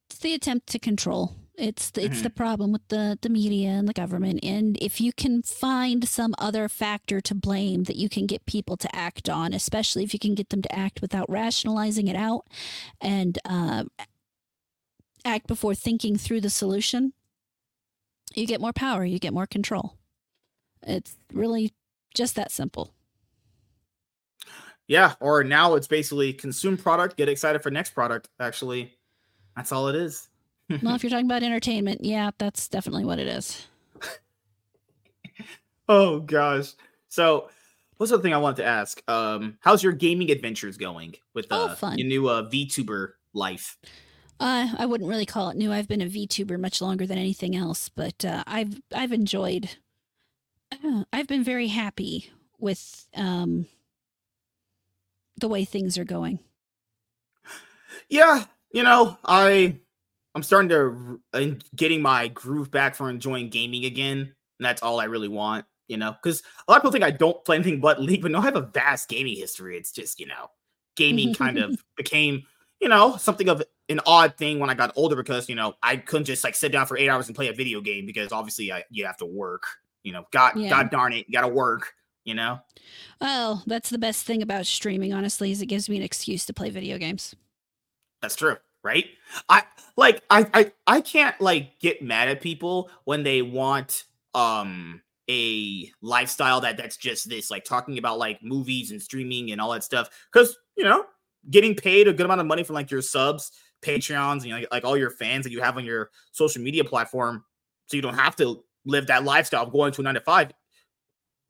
it's 0.09 0.19
the 0.19 0.33
attempt 0.33 0.67
to 0.67 0.79
control. 0.79 1.33
It's 1.55 1.91
the, 1.91 2.03
it's 2.03 2.15
mm-hmm. 2.15 2.23
the 2.23 2.29
problem 2.31 2.71
with 2.71 2.87
the 2.87 3.17
the 3.21 3.29
media 3.29 3.69
and 3.69 3.87
the 3.87 3.93
government. 3.93 4.39
And 4.43 4.75
if 4.81 4.99
you 4.99 5.13
can 5.13 5.43
find 5.43 6.07
some 6.07 6.33
other 6.39 6.67
factor 6.67 7.21
to 7.21 7.35
blame 7.35 7.83
that 7.83 7.95
you 7.95 8.09
can 8.09 8.25
get 8.25 8.45
people 8.47 8.75
to 8.77 8.95
act 8.95 9.29
on, 9.29 9.53
especially 9.53 10.03
if 10.03 10.13
you 10.13 10.19
can 10.19 10.33
get 10.33 10.49
them 10.49 10.63
to 10.63 10.75
act 10.75 10.99
without 11.01 11.29
rationalizing 11.29 12.07
it 12.07 12.15
out 12.15 12.47
and 12.99 13.37
uh, 13.45 13.83
act 15.23 15.45
before 15.45 15.75
thinking 15.75 16.17
through 16.17 16.41
the 16.41 16.49
solution, 16.49 17.13
you 18.33 18.47
get 18.47 18.59
more 18.59 18.73
power, 18.73 19.05
you 19.05 19.19
get 19.19 19.33
more 19.33 19.47
control. 19.47 19.97
It's 20.81 21.15
really 21.31 21.71
just 22.15 22.35
that 22.35 22.51
simple. 22.51 22.93
Yeah, 24.87 25.13
or 25.19 25.43
now 25.43 25.75
it's 25.75 25.87
basically 25.87 26.33
consume 26.33 26.77
product, 26.77 27.15
get 27.15 27.29
excited 27.29 27.61
for 27.61 27.71
next 27.71 27.91
product. 27.91 28.27
Actually, 28.39 28.97
that's 29.55 29.71
all 29.71 29.87
it 29.87 29.95
is. 29.95 30.29
Well, 30.69 30.95
if 30.95 31.03
you're 31.03 31.09
talking 31.09 31.25
about 31.25 31.43
entertainment, 31.43 32.03
yeah, 32.03 32.31
that's 32.37 32.67
definitely 32.67 33.05
what 33.05 33.19
it 33.19 33.27
is. 33.27 33.67
oh 35.89 36.19
gosh. 36.19 36.73
So, 37.09 37.49
what's 37.97 38.11
the 38.11 38.19
thing 38.19 38.33
I 38.33 38.37
wanted 38.37 38.57
to 38.57 38.65
ask? 38.65 39.01
Um, 39.09 39.57
how's 39.59 39.83
your 39.83 39.93
gaming 39.93 40.31
adventures 40.31 40.77
going 40.77 41.15
with 41.33 41.51
uh, 41.51 41.75
oh, 41.81 41.93
your 41.95 42.07
new 42.07 42.27
uh, 42.27 42.49
VTuber 42.49 43.13
life? 43.33 43.77
Uh, 44.39 44.73
I 44.77 44.85
wouldn't 44.85 45.09
really 45.09 45.25
call 45.25 45.49
it 45.49 45.57
new. 45.57 45.71
I've 45.71 45.87
been 45.87 46.01
a 46.01 46.07
VTuber 46.07 46.59
much 46.59 46.81
longer 46.81 47.05
than 47.05 47.17
anything 47.17 47.55
else, 47.55 47.89
but 47.89 48.25
uh, 48.25 48.43
I've 48.47 48.81
I've 48.93 49.11
enjoyed. 49.11 49.77
Uh, 50.83 51.03
I've 51.13 51.27
been 51.27 51.43
very 51.43 51.67
happy 51.67 52.31
with 52.59 53.07
um, 53.15 53.67
the 55.39 55.47
way 55.47 55.65
things 55.65 55.97
are 55.97 56.05
going. 56.05 56.39
Yeah, 58.09 58.45
you 58.71 58.83
know, 58.83 59.17
I 59.23 59.77
I'm 60.35 60.43
starting 60.43 60.69
to 60.69 61.59
getting 61.75 62.01
my 62.01 62.27
groove 62.29 62.71
back 62.71 62.95
for 62.95 63.09
enjoying 63.09 63.49
gaming 63.49 63.85
again, 63.85 64.19
and 64.19 64.65
that's 64.65 64.81
all 64.81 64.99
I 64.99 65.05
really 65.05 65.27
want. 65.27 65.65
You 65.87 65.97
know, 65.97 66.15
because 66.21 66.41
a 66.67 66.71
lot 66.71 66.77
of 66.77 66.81
people 66.81 66.91
think 66.91 67.03
I 67.03 67.11
don't 67.11 67.43
play 67.45 67.57
anything 67.57 67.81
but 67.81 68.01
League, 68.01 68.21
but 68.21 68.31
no, 68.31 68.39
I 68.39 68.43
have 68.43 68.55
a 68.55 68.61
vast 68.61 69.09
gaming 69.09 69.35
history. 69.35 69.77
It's 69.77 69.91
just 69.91 70.19
you 70.19 70.25
know, 70.25 70.49
gaming 70.95 71.33
kind 71.33 71.57
of 71.57 71.77
became 71.97 72.43
you 72.79 72.89
know 72.89 73.17
something 73.17 73.49
of 73.49 73.63
an 73.89 73.99
odd 74.05 74.35
thing 74.37 74.59
when 74.59 74.69
I 74.69 74.73
got 74.73 74.93
older 74.95 75.15
because 75.15 75.49
you 75.49 75.55
know 75.55 75.75
I 75.83 75.97
couldn't 75.97 76.25
just 76.25 76.43
like 76.43 76.55
sit 76.55 76.71
down 76.71 76.85
for 76.85 76.97
eight 76.97 77.09
hours 77.09 77.27
and 77.27 77.35
play 77.35 77.49
a 77.49 77.53
video 77.53 77.81
game 77.81 78.05
because 78.05 78.31
obviously 78.31 78.71
I 78.71 78.83
you 78.89 79.05
have 79.05 79.17
to 79.17 79.25
work. 79.25 79.63
You 80.03 80.13
know, 80.13 80.25
God 80.31 80.53
yeah. 80.55 80.69
God 80.69 80.89
darn 80.89 81.13
it, 81.13 81.25
you 81.27 81.33
got 81.33 81.41
to 81.41 81.53
work. 81.53 81.93
You 82.25 82.35
know. 82.35 82.59
Well, 83.19 83.63
that's 83.67 83.89
the 83.89 83.97
best 83.97 84.25
thing 84.25 84.41
about 84.41 84.65
streaming. 84.65 85.13
Honestly, 85.13 85.51
is 85.51 85.61
it 85.61 85.65
gives 85.65 85.89
me 85.89 85.97
an 85.97 86.03
excuse 86.03 86.45
to 86.45 86.53
play 86.53 86.69
video 86.69 86.97
games. 86.97 87.35
That's 88.21 88.35
true, 88.35 88.55
right? 88.83 89.05
I 89.49 89.63
like 89.95 90.21
I 90.29 90.47
I 90.53 90.71
I 90.87 91.01
can't 91.01 91.39
like 91.39 91.79
get 91.79 92.01
mad 92.01 92.27
at 92.27 92.41
people 92.41 92.89
when 93.05 93.23
they 93.23 93.41
want 93.41 94.05
um 94.33 95.01
a 95.29 95.89
lifestyle 96.01 96.61
that 96.61 96.75
that's 96.77 96.97
just 96.97 97.29
this 97.29 97.49
like 97.49 97.63
talking 97.63 97.97
about 97.97 98.17
like 98.17 98.43
movies 98.43 98.91
and 98.91 99.01
streaming 99.01 99.51
and 99.51 99.61
all 99.61 99.71
that 99.71 99.83
stuff 99.83 100.09
because 100.31 100.57
you 100.75 100.83
know 100.83 101.05
getting 101.49 101.75
paid 101.75 102.07
a 102.07 102.13
good 102.13 102.25
amount 102.25 102.41
of 102.41 102.47
money 102.47 102.63
from 102.63 102.73
like 102.73 102.91
your 102.91 103.01
subs 103.01 103.51
Patreons 103.83 104.41
and 104.41 104.45
you 104.45 104.61
know, 104.61 104.65
like 104.71 104.85
all 104.85 104.97
your 104.97 105.11
fans 105.11 105.43
that 105.43 105.51
you 105.51 105.61
have 105.61 105.77
on 105.77 105.85
your 105.85 106.09
social 106.31 106.61
media 106.61 106.83
platform, 106.83 107.43
so 107.87 107.95
you 107.95 108.01
don't 108.01 108.15
have 108.15 108.35
to 108.37 108.63
live 108.85 109.07
that 109.07 109.23
lifestyle 109.23 109.63
of 109.63 109.71
going 109.71 109.91
to 109.93 110.01
a 110.01 110.03
nine 110.03 110.15
to 110.15 110.21
five. 110.21 110.51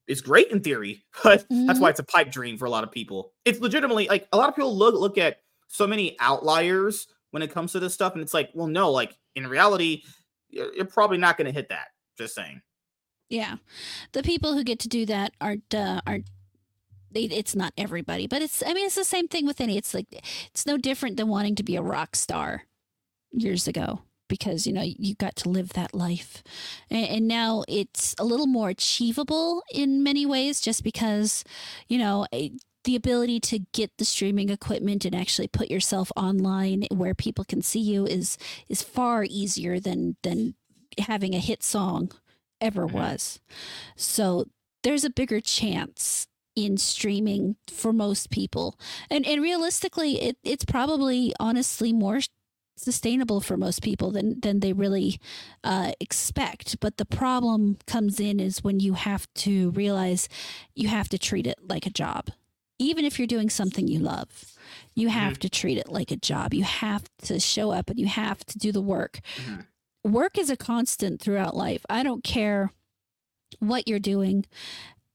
It's 0.08 0.20
great 0.20 0.50
in 0.50 0.62
theory, 0.62 1.06
but 1.24 1.42
mm-hmm. 1.42 1.68
that's 1.68 1.80
why 1.80 1.90
it's 1.90 2.00
a 2.00 2.04
pipe 2.04 2.32
dream 2.32 2.58
for 2.58 2.66
a 2.66 2.70
lot 2.70 2.84
of 2.84 2.92
people. 2.92 3.32
It's 3.46 3.60
legitimately 3.60 4.08
like 4.08 4.28
a 4.34 4.38
lot 4.38 4.50
of 4.50 4.56
people 4.56 4.76
look 4.76 4.96
look 4.96 5.18
at 5.18 5.38
so 5.68 5.88
many 5.88 6.18
outliers 6.20 7.08
when 7.34 7.42
it 7.42 7.52
comes 7.52 7.72
to 7.72 7.80
this 7.80 7.94
stuff, 7.94 8.14
and 8.14 8.22
it's 8.22 8.34
like, 8.34 8.52
well, 8.54 8.68
no, 8.68 8.92
like 8.92 9.18
in 9.36 9.48
reality, 9.48 10.04
you're, 10.50 10.74
you're 10.74 10.86
probably 10.86 11.18
not 11.18 11.36
going 11.36 11.48
to 11.48 11.52
hit 11.52 11.70
that. 11.70 11.88
Just 12.16 12.36
saying. 12.36 12.62
Yeah, 13.30 13.56
the 14.12 14.22
people 14.22 14.54
who 14.54 14.64
get 14.64 14.78
to 14.82 14.88
do 14.88 15.06
that 15.08 15.34
aren't 15.42 15.74
uh, 15.74 16.02
aren't 16.06 16.28
it's 17.16 17.56
not 17.56 17.74
everybody, 17.78 18.28
but 18.28 18.42
it's, 18.42 18.64
I 18.66 18.74
mean, 18.74 18.86
it's 18.86 18.96
the 18.96 19.04
same 19.04 19.28
thing 19.28 19.46
with 19.46 19.62
any, 19.62 19.78
it's 19.78 19.94
like, 19.94 20.08
it's 20.48 20.66
no 20.66 20.78
different 20.78 21.18
than 21.18 21.28
wanting 21.28 21.56
to 21.56 21.64
be 21.64 21.76
a 21.76 21.82
rock 21.82 22.16
star 22.16 22.64
years 23.32 23.68
ago 23.68 24.02
because, 24.28 24.66
you 24.66 24.74
know, 24.74 24.82
you 24.84 25.16
got 25.16 25.36
to 25.36 25.50
live 25.50 25.74
that 25.74 25.94
life. 25.94 26.42
And, 26.90 27.06
and 27.06 27.28
now 27.28 27.64
it's 27.68 28.16
a 28.18 28.24
little 28.24 28.48
more 28.48 28.70
achievable 28.70 29.64
in 29.72 30.02
many 30.02 30.26
ways 30.26 30.60
just 30.60 30.84
because, 30.84 31.44
you 31.88 31.98
know, 31.98 32.26
the 32.84 32.96
ability 32.96 33.40
to 33.40 33.60
get 33.72 33.92
the 33.98 34.06
streaming 34.06 34.50
equipment 34.50 35.06
and 35.06 35.16
actually 35.16 35.48
put 35.48 35.72
yourself 35.72 36.12
online 36.16 36.86
where 36.92 37.14
people 37.14 37.46
can 37.46 37.62
see 37.62 37.80
you 37.80 38.06
is 38.06 38.38
is 38.68 38.82
far 38.82 39.26
easier 39.30 39.80
than 39.80 40.16
than 40.24 40.56
having 41.00 41.34
a 41.34 41.40
hit 41.40 41.64
song 41.64 42.12
ever 42.62 42.86
mm-hmm. 42.86 42.98
was. 42.98 43.40
So 43.96 44.46
there's 44.84 45.04
a 45.04 45.10
bigger 45.10 45.40
chance 45.40 46.28
in 46.56 46.78
streaming 46.78 47.56
for 47.68 47.94
most 47.94 48.30
people. 48.30 48.80
And 49.10 49.26
and 49.26 49.42
realistically, 49.42 50.22
it, 50.22 50.38
it's 50.44 50.66
probably 50.66 51.34
honestly 51.40 51.94
more 51.94 52.20
sustainable 52.76 53.40
for 53.40 53.56
most 53.58 53.82
people 53.82 54.12
than 54.12 54.40
than 54.40 54.60
they 54.60 54.74
really 54.74 55.20
uh, 55.64 55.92
expect. 56.00 56.80
But 56.80 56.98
the 56.98 57.06
problem 57.06 57.78
comes 57.88 58.20
in 58.20 58.40
is 58.40 58.64
when 58.64 58.80
you 58.80 58.94
have 58.94 59.28
to 59.36 59.72
realize 59.72 60.30
you 60.76 60.88
have 60.90 61.10
to 61.10 61.18
treat 61.18 61.48
it 61.48 61.60
like 61.68 61.86
a 61.86 61.92
job, 61.92 62.30
even 62.84 63.06
if 63.06 63.18
you're 63.18 63.28
doing 63.28 63.50
something 63.50 63.88
you 63.88 64.00
love. 64.00 64.52
You 64.96 65.10
have 65.10 65.34
mm-hmm. 65.34 65.40
to 65.42 65.50
treat 65.50 65.78
it 65.78 65.90
like 65.90 66.12
a 66.12 66.16
job. 66.16 66.54
You 66.54 66.64
have 66.64 67.04
to 67.24 67.40
show 67.40 67.72
up 67.72 67.90
and 67.90 68.00
you 68.00 68.08
have 68.08 68.46
to 68.46 68.58
do 68.58 68.72
the 68.72 68.82
work. 68.82 69.22
Mm-hmm. 69.38 70.12
Work 70.12 70.38
is 70.38 70.50
a 70.50 70.58
constant 70.58 71.20
throughout 71.22 71.56
life. 71.56 71.86
I 71.90 72.04
don't 72.04 72.24
care 72.24 72.72
what 73.60 73.88
you're 73.88 74.00
doing 74.00 74.46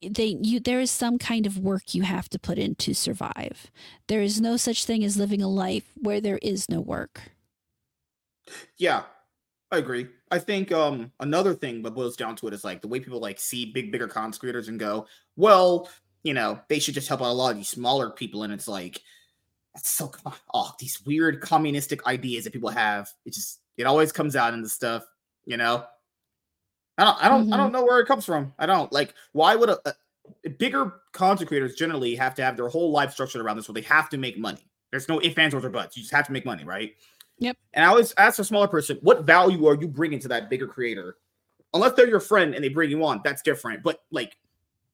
they 0.02 0.38
you 0.40 0.60
there 0.60 0.80
is 0.80 0.90
some 0.90 1.18
kind 1.18 1.46
of 1.46 1.58
work 1.58 1.94
you 1.94 2.02
have 2.02 2.28
to 2.30 2.38
put 2.38 2.58
in 2.58 2.74
to 2.76 2.94
survive. 2.94 3.70
There 4.06 4.22
is 4.22 4.40
no 4.40 4.56
such 4.56 4.84
thing 4.84 5.04
as 5.04 5.16
living 5.16 5.42
a 5.42 5.48
life 5.48 5.90
where 5.96 6.20
there 6.20 6.38
is 6.40 6.68
no 6.68 6.80
work. 6.80 7.32
Yeah, 8.76 9.02
I 9.70 9.78
agree. 9.78 10.08
I 10.30 10.38
think 10.38 10.70
um 10.72 11.12
another 11.20 11.54
thing 11.54 11.82
that 11.82 11.92
boils 11.92 12.16
down 12.16 12.36
to 12.36 12.46
it 12.46 12.54
is 12.54 12.64
like 12.64 12.80
the 12.80 12.88
way 12.88 13.00
people 13.00 13.20
like 13.20 13.40
see 13.40 13.72
big 13.72 13.90
bigger 13.90 14.08
content 14.08 14.40
creators 14.40 14.68
and 14.68 14.78
go, 14.78 15.06
well, 15.36 15.90
you 16.22 16.34
know, 16.34 16.60
they 16.68 16.78
should 16.78 16.94
just 16.94 17.08
help 17.08 17.20
out 17.20 17.30
a 17.30 17.32
lot 17.32 17.50
of 17.50 17.56
these 17.56 17.68
smaller 17.68 18.10
people, 18.10 18.42
and 18.42 18.52
it's 18.52 18.68
like 18.68 19.00
that's 19.74 19.90
so 19.90 20.12
oh 20.52 20.72
these 20.78 21.04
weird 21.04 21.40
communistic 21.40 22.06
ideas 22.06 22.44
that 22.44 22.52
people 22.52 22.70
have. 22.70 23.10
It 23.24 23.34
just 23.34 23.60
it 23.76 23.84
always 23.84 24.12
comes 24.12 24.36
out 24.36 24.54
in 24.54 24.62
the 24.62 24.68
stuff, 24.68 25.04
you 25.44 25.56
know. 25.56 25.84
I 26.96 27.04
don't, 27.04 27.24
I 27.24 27.28
don't, 27.28 27.44
mm-hmm. 27.44 27.52
I 27.52 27.56
don't 27.56 27.70
know 27.70 27.84
where 27.84 28.00
it 28.00 28.06
comes 28.06 28.24
from. 28.24 28.52
I 28.58 28.66
don't 28.66 28.92
like. 28.92 29.14
Why 29.32 29.54
would 29.54 29.68
a, 29.70 29.78
a, 30.44 30.50
bigger 30.50 30.94
content 31.12 31.46
creators 31.46 31.76
generally 31.76 32.16
have 32.16 32.34
to 32.34 32.42
have 32.42 32.56
their 32.56 32.68
whole 32.68 32.90
life 32.90 33.12
structured 33.12 33.40
around 33.40 33.56
this? 33.56 33.68
Where 33.68 33.74
they 33.74 33.82
have 33.82 34.08
to 34.10 34.18
make 34.18 34.36
money. 34.36 34.66
There's 34.90 35.08
no 35.08 35.20
ifs, 35.20 35.38
ands, 35.38 35.54
or 35.54 35.60
buts. 35.68 35.96
You 35.96 36.02
just 36.02 36.14
have 36.14 36.26
to 36.26 36.32
make 36.32 36.44
money, 36.44 36.64
right? 36.64 36.94
Yep. 37.38 37.56
And 37.74 37.84
I 37.84 37.88
always 37.88 38.12
ask 38.16 38.40
a 38.40 38.44
smaller 38.44 38.66
person, 38.66 38.98
what 39.02 39.22
value 39.22 39.64
are 39.68 39.76
you 39.76 39.86
bringing 39.86 40.18
to 40.20 40.28
that 40.28 40.50
bigger 40.50 40.66
creator? 40.66 41.18
unless 41.74 41.92
they're 41.92 42.08
your 42.08 42.20
friend 42.20 42.54
and 42.54 42.64
they 42.64 42.68
bring 42.68 42.90
you 42.90 43.04
on, 43.04 43.20
that's 43.24 43.42
different. 43.42 43.82
But 43.82 44.02
like 44.10 44.36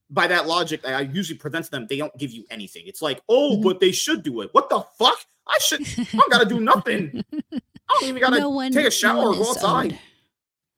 by 0.09 0.27
that 0.27 0.47
logic, 0.47 0.85
I 0.85 1.01
usually 1.01 1.37
present 1.37 1.65
to 1.65 1.71
them, 1.71 1.87
they 1.89 1.97
don't 1.97 2.15
give 2.17 2.31
you 2.31 2.45
anything. 2.49 2.83
It's 2.85 3.01
like, 3.01 3.21
oh, 3.29 3.53
mm-hmm. 3.53 3.63
but 3.63 3.79
they 3.79 3.91
should 3.91 4.23
do 4.23 4.41
it. 4.41 4.49
What 4.51 4.69
the 4.69 4.83
fuck? 4.97 5.17
I 5.47 5.57
should. 5.59 5.81
I 5.81 6.07
don't 6.13 6.31
gotta 6.31 6.45
do 6.45 6.59
nothing. 6.59 7.23
I 7.33 7.99
don't 7.99 8.09
even 8.09 8.21
gotta 8.21 8.39
no 8.39 8.49
one, 8.49 8.71
take 8.71 8.87
a 8.87 8.91
shower 8.91 9.21
no 9.21 9.33
or 9.33 9.35
go 9.35 9.49
outside. 9.49 9.93
Owed. 9.93 9.99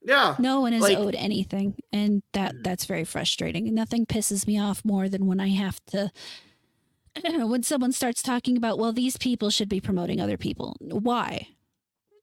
Yeah. 0.04 0.36
No 0.40 0.62
one 0.62 0.74
is 0.74 0.82
like, 0.82 0.98
owed 0.98 1.16
anything, 1.16 1.76
and 1.92 2.22
that 2.34 2.56
mm. 2.56 2.64
that's 2.64 2.86
very 2.86 3.04
frustrating. 3.04 3.74
Nothing 3.74 4.06
pisses 4.06 4.48
me 4.48 4.60
off 4.60 4.84
more 4.86 5.10
than 5.10 5.26
when 5.26 5.40
I 5.40 5.50
have 5.50 5.80
to. 5.88 6.12
When 7.24 7.64
someone 7.64 7.94
starts 7.94 8.22
talking 8.22 8.58
about, 8.58 8.78
well, 8.78 8.94
these 8.94 9.18
people 9.18 9.50
should 9.50 9.70
be 9.70 9.82
promoting 9.82 10.22
other 10.22 10.38
people. 10.38 10.78
Why? 10.80 11.48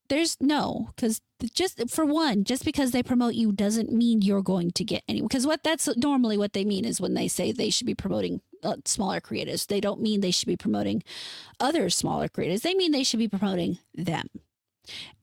There's 0.09 0.37
no 0.41 0.91
because 0.95 1.21
just 1.53 1.91
for 1.91 2.05
one 2.05 2.45
just 2.45 2.65
because 2.65 2.91
they 2.91 3.03
promote 3.03 3.35
you 3.35 3.53
doesn't 3.53 3.93
mean 3.93 4.23
you're 4.23 4.43
going 4.43 4.71
to 4.71 4.85
get 4.85 5.03
any 5.09 5.21
because 5.21 5.47
what 5.47 5.63
that's 5.63 5.89
normally 5.97 6.39
what 6.39 6.53
they 6.53 6.65
mean 6.65 6.85
is 6.85 7.01
when 7.01 7.15
they 7.15 7.29
say 7.29 7.53
they 7.53 7.71
should 7.71 7.87
be 7.87 7.95
promoting 7.95 8.41
uh, 8.63 8.77
smaller 8.85 9.21
creators 9.21 9.67
they 9.67 9.81
don't 9.81 10.01
mean 10.01 10.21
they 10.21 10.31
should 10.31 10.47
be 10.47 10.57
promoting 10.57 11.03
other 11.61 11.91
smaller 11.91 12.29
creators 12.29 12.63
they 12.63 12.75
mean 12.75 12.93
they 12.93 13.05
should 13.05 13.19
be 13.19 13.29
promoting 13.29 13.79
them. 13.95 14.27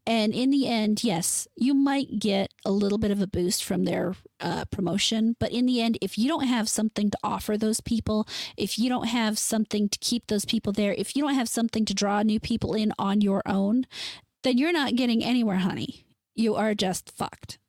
And 0.07 0.34
in 0.34 0.49
the 0.49 0.67
end 0.67 1.03
yes 1.03 1.47
you 1.55 1.73
might 1.73 2.19
get 2.19 2.51
a 2.65 2.71
little 2.71 2.97
bit 2.97 3.11
of 3.11 3.21
a 3.21 3.27
boost 3.27 3.63
from 3.63 3.86
their 3.86 4.15
uh, 4.39 4.65
promotion 4.65 5.36
but 5.39 5.51
in 5.51 5.67
the 5.67 5.82
end 5.82 5.97
if 6.01 6.17
you 6.17 6.27
don't 6.27 6.47
have 6.47 6.67
something 6.67 7.11
to 7.11 7.17
offer 7.23 7.57
those 7.57 7.82
people 7.82 8.27
if 8.57 8.79
you 8.79 8.89
don't 8.89 9.07
have 9.07 9.38
something 9.38 9.88
to 9.89 9.99
keep 9.99 10.27
those 10.27 10.45
people 10.45 10.73
there 10.73 10.93
if 10.93 11.15
you 11.15 11.23
don't 11.23 11.36
have 11.36 11.49
something 11.49 11.86
to 11.86 11.93
draw 11.93 12.23
new 12.23 12.39
people 12.39 12.73
in 12.73 12.91
on 12.97 13.21
your 13.21 13.43
own 13.45 13.86
then 14.43 14.57
you're 14.57 14.73
not 14.73 14.95
getting 14.95 15.23
anywhere, 15.23 15.57
honey. 15.57 16.05
You 16.35 16.55
are 16.55 16.73
just 16.73 17.11
fucked. 17.15 17.59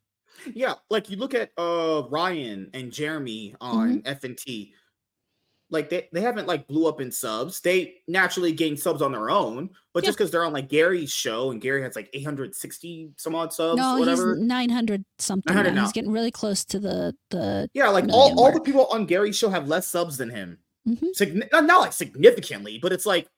Yeah, 0.55 0.75
like 0.91 1.11
you 1.11 1.17
look 1.17 1.35
at 1.35 1.51
uh 1.57 2.05
Ryan 2.11 2.71
and 2.75 2.93
Jeremy 2.93 3.55
on 3.61 4.03
mm-hmm. 4.03 4.27
FNT. 4.27 4.73
Like 5.71 5.89
they, 5.89 6.09
they 6.13 6.21
haven't 6.21 6.47
like 6.47 6.67
blew 6.67 6.87
up 6.87 7.01
in 7.01 7.11
subs. 7.11 7.61
They 7.61 7.95
naturally 8.07 8.53
gain 8.53 8.77
subs 8.77 9.01
on 9.01 9.13
their 9.13 9.31
own, 9.31 9.71
but 9.95 10.03
yeah. 10.03 10.09
just 10.09 10.19
because 10.19 10.31
they're 10.31 10.45
on 10.45 10.53
like 10.53 10.69
Gary's 10.69 11.11
show 11.11 11.51
and 11.51 11.63
Gary 11.63 11.81
has 11.83 11.97
like 11.97 12.11
860 12.13 13.13
some 13.17 13.35
odd 13.35 13.55
subs, 13.55 13.79
no, 13.79 13.99
whatever. 13.99 14.35
He's 14.37 14.45
900 14.45 15.05
something. 15.19 15.55
900 15.55 15.75
now. 15.75 15.83
He's 15.83 15.93
getting 15.93 16.13
really 16.13 16.31
close 16.31 16.65
to 16.67 16.79
the 16.79 17.15
the 17.31 17.71
Yeah, 17.73 17.89
like 17.89 18.05
all, 18.11 18.39
all 18.39 18.53
the 18.53 18.61
people 18.61 18.87
on 18.87 19.07
Gary's 19.07 19.39
show 19.39 19.49
have 19.49 19.67
less 19.67 19.89
subs 19.89 20.19
than 20.19 20.29
him. 20.29 20.59
Mm-hmm. 20.87 21.07
Sign- 21.15 21.45
not, 21.53 21.65
not 21.65 21.81
like 21.81 21.93
significantly, 21.93 22.79
but 22.83 22.93
it's 22.93 23.07
like 23.07 23.29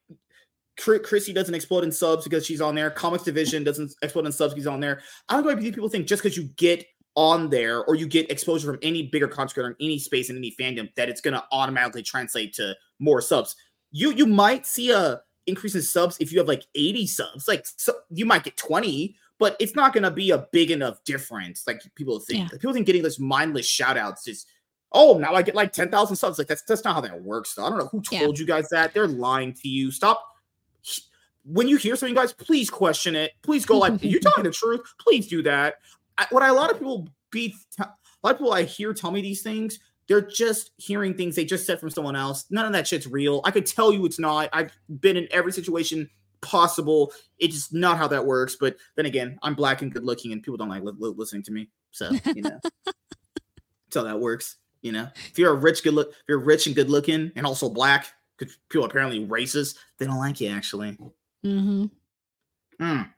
Chrissy 0.77 1.33
doesn't 1.33 1.55
explode 1.55 1.85
in 1.85 1.93
subs 1.93 2.25
because 2.25 2.45
she's 2.45 2.61
on 2.61 2.75
there. 2.75 2.91
Comics 2.91 3.25
Division 3.25 3.65
doesn't 3.65 3.95
explode 4.03 4.27
in 4.27 4.33
subs 4.33 4.55
because 4.55 4.67
on 4.67 4.81
there. 4.81 5.01
I 5.29 5.35
don't 5.35 5.47
know 5.47 5.55
why 5.55 5.61
people 5.61 5.89
think 5.89 6.07
just 6.07 6.23
because 6.23 6.37
you 6.37 6.45
get 6.57 6.85
on 7.17 7.49
there 7.49 7.85
or 7.85 7.95
you 7.95 8.07
get 8.07 8.31
exposure 8.31 8.67
from 8.67 8.79
any 8.83 9.05
bigger 9.05 9.29
content 9.29 9.55
creator 9.55 9.71
in 9.71 9.77
any 9.87 9.99
space 9.99 10.31
in 10.31 10.37
any 10.37 10.51
fandom 10.59 10.93
that 10.97 11.09
it's 11.09 11.21
going 11.21 11.35
to 11.35 11.45
automatically 11.53 12.03
translate 12.03 12.53
to 12.55 12.75
more 12.99 13.21
subs. 13.21 13.55
You 13.93 14.13
you 14.13 14.27
might 14.27 14.67
see 14.67 14.91
a 14.91 15.21
increase 15.47 15.75
in 15.75 15.83
subs 15.83 16.17
if 16.21 16.33
you 16.33 16.39
have 16.39 16.49
like 16.49 16.65
80 16.75 17.07
subs. 17.07 17.47
Like 17.47 17.65
so 17.77 17.95
you 18.11 18.27
might 18.27 18.43
get 18.43 18.57
20, 18.57 19.15
but 19.39 19.57
it's 19.61 19.77
not 19.77 19.93
going 19.93 20.03
to 20.03 20.11
be 20.11 20.31
a 20.31 20.47
big 20.51 20.71
enough 20.71 21.05
difference 21.05 21.65
like 21.67 21.83
people 21.95 22.19
think. 22.19 22.39
Yeah. 22.39 22.49
Like, 22.53 22.61
people 22.61 22.73
think 22.73 22.87
getting 22.87 23.03
those 23.03 23.21
mindless 23.21 23.67
shout 23.67 23.97
outs 23.97 24.27
is 24.27 24.47
oh 24.93 25.19
now 25.19 25.35
I 25.35 25.43
get 25.43 25.55
like 25.55 25.73
10,000 25.73 26.17
subs. 26.17 26.39
Like 26.39 26.49
that's 26.49 26.63
that's 26.63 26.83
not 26.83 26.95
how 26.95 27.01
that 27.03 27.23
works. 27.23 27.55
Though. 27.55 27.67
I 27.67 27.69
don't 27.69 27.79
know 27.79 27.89
who 27.93 28.03
told 28.03 28.39
yeah. 28.39 28.43
you 28.43 28.47
guys 28.47 28.69
that. 28.71 28.93
They're 28.93 29.07
lying 29.07 29.53
to 29.53 29.69
you. 29.69 29.93
Stop 29.93 30.27
when 31.45 31.69
you 31.69 31.77
hear 31.77 31.97
something, 31.97 32.15
guys, 32.15 32.33
please 32.33 32.71
question 32.71 33.15
it. 33.15 33.33
Please 33.43 33.67
go 33.67 33.79
like, 33.79 34.03
you're 34.03 34.21
telling 34.21 34.45
the 34.45 34.51
truth. 34.53 34.81
Please 34.99 35.29
do 35.29 35.43
that. 35.43 35.77
I, 36.17 36.27
what 36.31 36.43
I, 36.43 36.49
a 36.49 36.55
lot 36.55 36.71
of 36.71 36.79
people 36.79 37.09
be, 37.31 37.55
a 37.79 37.87
lot 38.23 38.33
of 38.33 38.39
people 38.39 38.53
I 38.53 38.63
hear 38.63 38.95
tell 38.95 39.11
me 39.11 39.21
these 39.21 39.43
things. 39.43 39.79
They're 40.07 40.21
just 40.21 40.71
hearing 40.77 41.15
things 41.15 41.35
they 41.35 41.45
just 41.45 41.67
said 41.67 41.81
from 41.81 41.91
someone 41.91 42.17
else. 42.17 42.45
None 42.51 42.67
of 42.67 42.73
that 42.73 42.87
shit's 42.87 43.07
real. 43.07 43.41
I 43.45 43.51
could 43.51 43.67
tell 43.67 43.93
you 43.93 44.05
it's 44.05 44.19
not. 44.19 44.51
I've 44.53 44.71
been 45.01 45.17
in 45.17 45.29
every 45.31 45.53
situation 45.53 46.09
possible. 46.43 47.13
It's 47.39 47.55
just 47.55 47.73
not 47.73 47.97
how 47.97 48.07
that 48.09 48.25
works. 48.25 48.57
But 48.57 48.77
then 48.97 49.07
again, 49.07 49.39
I'm 49.43 49.55
black 49.55 49.83
and 49.83 49.93
good 49.93 50.05
looking, 50.05 50.33
and 50.33 50.43
people 50.43 50.59
don't 50.59 50.69
like 50.69 50.83
li- 50.83 50.93
li- 50.99 51.15
listening 51.17 51.43
to 51.45 51.53
me. 51.53 51.69
So 51.91 52.11
you 52.35 52.43
know, 52.43 52.61
that's 52.85 53.95
how 53.95 54.03
that 54.03 54.21
works. 54.21 54.57
You 54.83 54.93
know, 54.93 55.09
if 55.31 55.39
you're 55.39 55.53
a 55.53 55.57
rich, 55.57 55.83
good 55.83 55.95
look, 55.95 56.11
if 56.11 56.25
you're 56.29 56.39
rich 56.39 56.67
and 56.67 56.77
good 56.77 56.91
looking, 56.91 57.33
and 57.35 57.47
also 57.47 57.71
black, 57.71 58.13
because 58.39 58.59
people 58.69 58.85
apparently 58.85 59.27
racist, 59.27 59.77
they 59.99 60.07
don't 60.07 60.19
like 60.19 60.41
you 60.41 60.49
actually. 60.49 60.97
Mm-hmm. 61.45 61.85
Mm. 62.81 63.11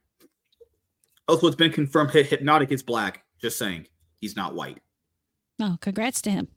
Also, 1.28 1.46
it's 1.46 1.56
been 1.56 1.72
confirmed 1.72 2.10
hit 2.10 2.26
Hypnotic 2.26 2.70
is 2.70 2.82
black. 2.82 3.24
Just 3.40 3.58
saying. 3.58 3.86
He's 4.20 4.36
not 4.36 4.54
white. 4.54 4.78
Oh, 5.60 5.76
congrats 5.80 6.22
to 6.22 6.30
him. 6.30 6.48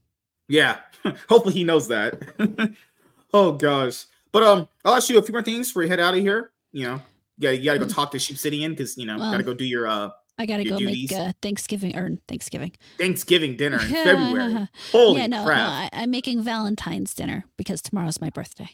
Yeah. 0.47 0.78
Hopefully 1.30 1.53
he 1.53 1.64
knows 1.64 1.88
that. 1.88 2.76
oh 3.34 3.53
gosh. 3.53 4.05
But 4.32 4.43
um, 4.43 4.68
I'll 4.86 4.95
ask 4.95 5.10
you 5.10 5.18
a 5.18 5.22
few 5.22 5.34
more 5.34 5.41
things 5.41 5.70
before 5.70 5.84
you 5.84 5.89
head 5.89 5.99
out 5.99 6.14
of 6.14 6.20
here. 6.20 6.51
You 6.72 6.84
know, 6.84 7.01
you 7.38 7.43
gotta, 7.43 7.57
you 7.57 7.66
gotta 7.66 7.80
go 7.80 7.86
mm. 7.86 7.93
talk 7.93 8.12
to 8.12 8.20
Sheep 8.20 8.38
City 8.38 8.64
in 8.64 8.72
because 8.72 8.97
you 8.97 9.05
know, 9.05 9.18
well, 9.18 9.32
gotta 9.32 9.43
go 9.43 9.53
do 9.53 9.66
your 9.66 9.88
uh 9.88 10.10
I 10.40 10.46
gotta 10.46 10.64
go 10.64 10.78
duties. 10.80 11.12
make 11.12 11.20
uh, 11.20 11.34
Thanksgiving 11.42 11.96
or 11.98 12.18
Thanksgiving. 12.28 12.72
Thanksgiving 12.98 13.58
dinner 13.58 13.80
in 13.80 13.88
February. 13.90 14.68
Holy 14.92 15.20
yeah, 15.20 15.28
no, 15.28 15.44
crap. 15.46 15.58
no, 15.58 15.64
I, 15.66 15.90
I'm 16.02 16.10
making 16.10 16.42
Valentine's 16.42 17.14
dinner 17.14 17.44
because 17.58 17.82
tomorrow's 17.82 18.22
my 18.22 18.30
birthday. 18.30 18.70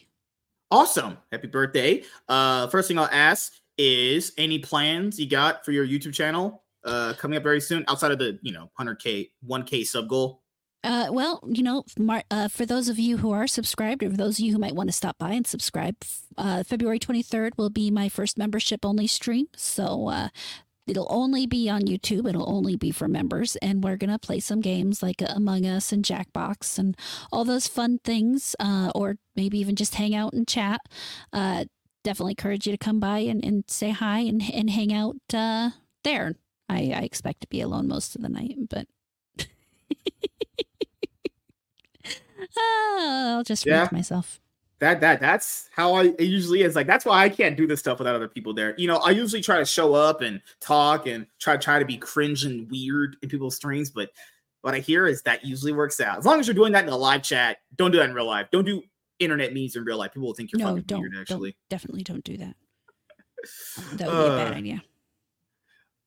Awesome. 0.70 1.18
Happy 1.32 1.48
birthday. 1.48 2.02
Uh 2.28 2.68
first 2.68 2.88
thing 2.88 2.98
I'll 2.98 3.08
ask 3.12 3.52
is 3.76 4.32
any 4.38 4.58
plans 4.60 5.18
you 5.20 5.28
got 5.28 5.64
for 5.64 5.72
your 5.72 5.86
YouTube 5.86 6.14
channel 6.14 6.62
uh 6.84 7.12
coming 7.18 7.36
up 7.36 7.42
very 7.42 7.60
soon 7.60 7.84
outside 7.88 8.12
of 8.12 8.18
the, 8.18 8.38
you 8.42 8.52
know, 8.52 8.70
100k 8.80 9.30
1k 9.46 9.84
sub 9.86 10.08
goal? 10.08 10.42
Uh, 10.84 11.08
well, 11.10 11.40
you 11.48 11.64
know, 11.64 11.82
Mar- 11.98 12.22
uh, 12.30 12.46
for 12.46 12.64
those 12.64 12.88
of 12.88 12.96
you 12.96 13.16
who 13.16 13.32
are 13.32 13.48
subscribed, 13.48 14.04
or 14.04 14.10
for 14.10 14.16
those 14.16 14.38
of 14.38 14.44
you 14.44 14.52
who 14.52 14.58
might 14.58 14.74
want 14.76 14.88
to 14.88 14.92
stop 14.92 15.18
by 15.18 15.32
and 15.32 15.44
subscribe, 15.44 15.96
uh, 16.38 16.62
February 16.62 17.00
23rd 17.00 17.50
will 17.56 17.70
be 17.70 17.90
my 17.90 18.08
first 18.08 18.38
membership 18.38 18.84
only 18.84 19.08
stream. 19.08 19.48
So 19.56 20.06
uh, 20.08 20.28
It'll 20.86 21.06
only 21.10 21.46
be 21.46 21.68
on 21.68 21.82
YouTube. 21.82 22.28
It'll 22.28 22.48
only 22.48 22.76
be 22.76 22.90
for 22.90 23.08
members. 23.08 23.56
And 23.56 23.82
we're 23.82 23.96
going 23.96 24.10
to 24.10 24.18
play 24.18 24.40
some 24.40 24.60
games 24.60 25.02
like 25.02 25.22
Among 25.26 25.66
Us 25.66 25.92
and 25.92 26.04
Jackbox 26.04 26.78
and 26.78 26.96
all 27.32 27.44
those 27.44 27.66
fun 27.66 27.98
things, 28.04 28.54
uh, 28.60 28.92
or 28.94 29.16
maybe 29.34 29.58
even 29.58 29.74
just 29.74 29.96
hang 29.96 30.14
out 30.14 30.32
and 30.32 30.46
chat. 30.46 30.80
Uh, 31.32 31.64
definitely 32.04 32.32
encourage 32.32 32.66
you 32.66 32.72
to 32.72 32.78
come 32.78 33.00
by 33.00 33.18
and, 33.18 33.44
and 33.44 33.64
say 33.66 33.90
hi 33.90 34.20
and, 34.20 34.42
and 34.52 34.70
hang 34.70 34.92
out 34.92 35.16
uh, 35.34 35.70
there. 36.04 36.34
I, 36.68 36.92
I 36.94 37.00
expect 37.00 37.40
to 37.40 37.48
be 37.48 37.60
alone 37.60 37.88
most 37.88 38.14
of 38.14 38.22
the 38.22 38.28
night, 38.28 38.56
but. 38.70 38.86
I'll 42.58 43.42
just 43.42 43.66
yeah. 43.66 43.88
myself 43.90 44.40
that 44.78 45.00
that 45.00 45.20
that's 45.20 45.68
how 45.74 45.94
I 45.94 46.04
it 46.04 46.22
usually 46.22 46.62
is. 46.62 46.76
Like 46.76 46.86
that's 46.86 47.04
why 47.04 47.22
I 47.22 47.28
can't 47.28 47.56
do 47.56 47.66
this 47.66 47.80
stuff 47.80 47.98
without 47.98 48.14
other 48.14 48.28
people 48.28 48.52
there. 48.52 48.74
You 48.76 48.88
know, 48.88 48.98
I 48.98 49.10
usually 49.10 49.42
try 49.42 49.58
to 49.58 49.64
show 49.64 49.94
up 49.94 50.20
and 50.20 50.40
talk 50.60 51.06
and 51.06 51.26
try 51.38 51.56
try 51.56 51.78
to 51.78 51.84
be 51.84 51.96
cringe 51.96 52.44
and 52.44 52.70
weird 52.70 53.16
in 53.22 53.28
people's 53.28 53.56
streams, 53.56 53.90
but 53.90 54.10
what 54.62 54.74
I 54.74 54.80
hear 54.80 55.06
is 55.06 55.22
that 55.22 55.44
usually 55.44 55.72
works 55.72 56.00
out. 56.00 56.18
As 56.18 56.26
long 56.26 56.40
as 56.40 56.46
you're 56.46 56.54
doing 56.54 56.72
that 56.72 56.84
in 56.84 56.90
the 56.90 56.96
live 56.96 57.22
chat, 57.22 57.58
don't 57.76 57.92
do 57.92 57.98
that 57.98 58.08
in 58.08 58.14
real 58.14 58.26
life. 58.26 58.48
Don't 58.50 58.64
do 58.64 58.82
internet 59.18 59.54
memes 59.54 59.76
in 59.76 59.84
real 59.84 59.98
life. 59.98 60.12
People 60.12 60.26
will 60.26 60.34
think 60.34 60.52
you're 60.52 60.58
no, 60.58 60.66
fucking 60.68 60.82
don't, 60.82 61.00
weird. 61.00 61.16
Actually, 61.18 61.50
don't, 61.52 61.68
definitely 61.70 62.02
don't 62.02 62.24
do 62.24 62.36
that. 62.36 62.56
That 63.94 64.08
would 64.08 64.18
be 64.18 64.26
a 64.26 64.36
bad 64.36 64.52
uh, 64.52 64.56
idea 64.56 64.82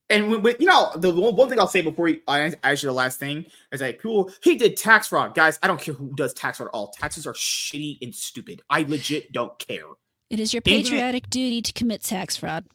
and 0.09 0.43
with, 0.43 0.59
you 0.59 0.65
know 0.65 0.91
the 0.95 1.11
one 1.11 1.49
thing 1.49 1.59
I'll 1.59 1.67
say 1.67 1.81
before 1.81 2.09
I 2.27 2.53
ask 2.63 2.83
you 2.83 2.87
the 2.87 2.93
last 2.93 3.19
thing 3.19 3.45
is 3.71 3.81
like 3.81 4.01
people 4.01 4.31
he 4.43 4.55
did 4.55 4.77
tax 4.77 5.07
fraud, 5.07 5.35
guys. 5.35 5.59
I 5.61 5.67
don't 5.67 5.79
care 5.79 5.93
who 5.93 6.13
does 6.15 6.33
tax 6.33 6.57
fraud 6.57 6.69
at 6.69 6.73
all. 6.73 6.89
Taxes 6.89 7.27
are 7.27 7.33
shitty 7.33 7.97
and 8.01 8.13
stupid. 8.13 8.61
I 8.69 8.83
legit 8.83 9.31
don't 9.31 9.57
care. 9.59 9.85
It 10.29 10.39
is 10.39 10.53
your 10.53 10.61
patriotic 10.61 11.25
Internet, 11.25 11.29
duty 11.29 11.61
to 11.61 11.73
commit 11.73 12.03
tax 12.03 12.37
fraud. 12.37 12.65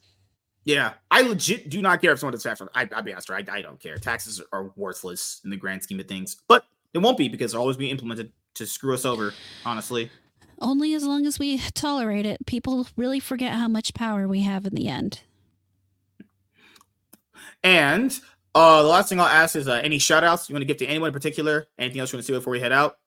Yeah, 0.63 0.93
I 1.11 1.21
legit 1.21 1.69
do 1.69 1.81
not 1.81 2.01
care 2.01 2.11
if 2.11 2.19
someone 2.19 2.33
does 2.33 2.43
tax 2.43 2.59
fraud. 2.59 2.69
I, 2.73 2.85
will 2.85 3.03
be 3.03 3.13
honest, 3.13 3.29
I, 3.29 3.43
I 3.49 3.61
don't 3.61 3.79
care. 3.79 3.97
Taxes 3.97 4.41
are 4.51 4.71
worthless 4.75 5.41
in 5.43 5.49
the 5.51 5.57
grand 5.57 5.83
scheme 5.83 5.99
of 5.99 6.07
things, 6.07 6.37
but 6.47 6.65
it 6.93 6.99
won't 6.99 7.17
be 7.17 7.29
because 7.29 7.51
they're 7.51 7.61
always 7.61 7.77
being 7.77 7.91
implemented 7.91 8.31
to 8.55 8.65
screw 8.65 8.93
us 8.93 9.05
over. 9.05 9.33
Honestly, 9.65 10.09
only 10.59 10.93
as 10.93 11.03
long 11.03 11.25
as 11.25 11.39
we 11.39 11.59
tolerate 11.73 12.25
it. 12.25 12.45
People 12.45 12.87
really 12.95 13.19
forget 13.19 13.53
how 13.53 13.67
much 13.67 13.93
power 13.93 14.27
we 14.27 14.41
have 14.41 14.65
in 14.65 14.73
the 14.73 14.87
end. 14.87 15.21
And 17.63 18.17
uh, 18.53 18.83
the 18.83 18.87
last 18.87 19.09
thing 19.09 19.19
I'll 19.19 19.25
ask 19.25 19.55
is 19.55 19.67
uh, 19.67 19.81
any 19.83 19.97
shout 19.97 20.23
outs 20.23 20.49
you 20.49 20.53
want 20.53 20.61
to 20.61 20.67
give 20.67 20.77
to 20.77 20.85
anyone 20.85 21.07
in 21.07 21.13
particular? 21.13 21.67
Anything 21.77 22.01
else 22.01 22.11
you 22.11 22.17
want 22.17 22.25
to 22.25 22.33
say 22.33 22.37
before 22.37 22.51
we 22.51 22.59
head 22.59 22.71
out? 22.71 22.97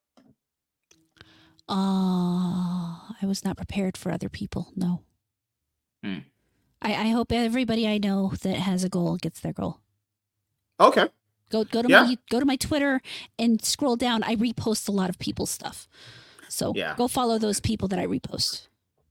Uh, 1.68 2.96
I 3.20 3.26
was 3.26 3.44
not 3.44 3.56
prepared 3.56 3.96
for 3.96 4.10
other 4.10 4.28
people. 4.28 4.72
No. 4.74 5.02
Hmm. 6.02 6.18
I, 6.80 6.94
I 6.94 7.08
hope 7.08 7.32
everybody 7.32 7.86
I 7.88 7.98
know 7.98 8.32
that 8.42 8.56
has 8.56 8.84
a 8.84 8.88
goal 8.88 9.16
gets 9.16 9.40
their 9.40 9.52
goal. 9.52 9.80
Okay. 10.80 11.08
Go 11.50 11.64
go 11.64 11.82
to 11.82 11.88
yeah. 11.88 12.02
my 12.02 12.18
go 12.30 12.40
to 12.40 12.46
my 12.46 12.56
Twitter 12.56 13.00
and 13.38 13.62
scroll 13.64 13.96
down. 13.96 14.22
I 14.22 14.36
repost 14.36 14.88
a 14.88 14.92
lot 14.92 15.10
of 15.10 15.18
people's 15.18 15.50
stuff. 15.50 15.88
So 16.48 16.72
yeah. 16.76 16.94
go 16.96 17.08
follow 17.08 17.38
those 17.38 17.60
people 17.60 17.88
that 17.88 17.98
I 17.98 18.06
repost. 18.06 18.67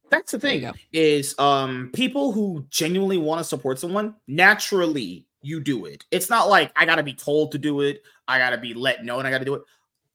That's 0.09 0.31
the 0.31 0.39
thing 0.39 0.71
is 0.93 1.37
um 1.39 1.91
people 1.93 2.31
who 2.31 2.65
genuinely 2.69 3.17
want 3.17 3.39
to 3.39 3.43
support 3.43 3.79
someone 3.79 4.15
naturally 4.27 5.25
you 5.41 5.59
do 5.59 5.85
it. 5.85 6.03
It's 6.11 6.29
not 6.29 6.49
like 6.49 6.71
I 6.75 6.85
gotta 6.85 7.03
be 7.03 7.13
told 7.13 7.51
to 7.53 7.57
do 7.57 7.81
it. 7.81 8.01
I 8.27 8.39
gotta 8.39 8.57
be 8.57 8.73
let 8.73 9.03
know 9.03 9.19
and 9.19 9.27
I 9.27 9.31
gotta 9.31 9.45
do 9.45 9.55
it. 9.55 9.61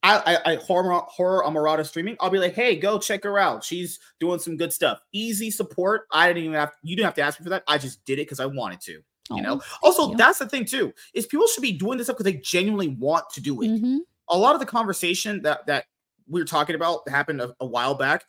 I, 0.04 0.18
I, 0.44 0.52
I 0.52 0.56
horror 0.56 1.00
horror 1.06 1.44
Amorata 1.44 1.86
streaming. 1.86 2.16
I'll 2.20 2.30
be 2.30 2.38
like, 2.38 2.54
hey, 2.54 2.76
go 2.76 2.98
check 2.98 3.22
her 3.22 3.38
out. 3.38 3.62
She's 3.62 4.00
doing 4.18 4.40
some 4.40 4.56
good 4.56 4.72
stuff. 4.72 5.00
Easy 5.12 5.50
support. 5.50 6.06
I 6.10 6.28
didn't 6.28 6.44
even 6.44 6.54
have 6.54 6.72
you 6.82 6.96
didn't 6.96 7.06
have 7.06 7.14
to 7.14 7.22
ask 7.22 7.38
me 7.40 7.44
for 7.44 7.50
that. 7.50 7.64
I 7.68 7.78
just 7.78 8.04
did 8.04 8.18
it 8.18 8.22
because 8.22 8.40
I 8.40 8.46
wanted 8.46 8.80
to. 8.82 9.02
You 9.30 9.40
know. 9.40 9.62
also, 9.82 10.10
you. 10.10 10.16
that's 10.16 10.40
the 10.40 10.48
thing 10.48 10.66
too 10.66 10.92
is 11.14 11.26
people 11.26 11.46
should 11.46 11.62
be 11.62 11.72
doing 11.72 11.96
this 11.96 12.08
stuff 12.08 12.18
because 12.18 12.30
they 12.30 12.38
genuinely 12.38 12.88
want 12.88 13.30
to 13.30 13.40
do 13.40 13.62
it. 13.62 13.68
Mm-hmm. 13.68 13.98
A 14.28 14.36
lot 14.36 14.54
of 14.54 14.60
the 14.60 14.66
conversation 14.66 15.40
that 15.42 15.66
that 15.66 15.86
we 16.28 16.40
were 16.40 16.46
talking 16.46 16.74
about 16.74 17.08
happened 17.08 17.40
a, 17.40 17.54
a 17.60 17.66
while 17.66 17.94
back. 17.94 18.24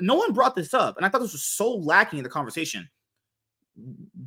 No 0.00 0.14
one 0.14 0.32
brought 0.32 0.54
this 0.54 0.74
up, 0.74 0.96
and 0.96 1.06
I 1.06 1.08
thought 1.08 1.20
this 1.20 1.32
was 1.32 1.44
so 1.44 1.74
lacking 1.74 2.18
in 2.18 2.22
the 2.22 2.30
conversation 2.30 2.88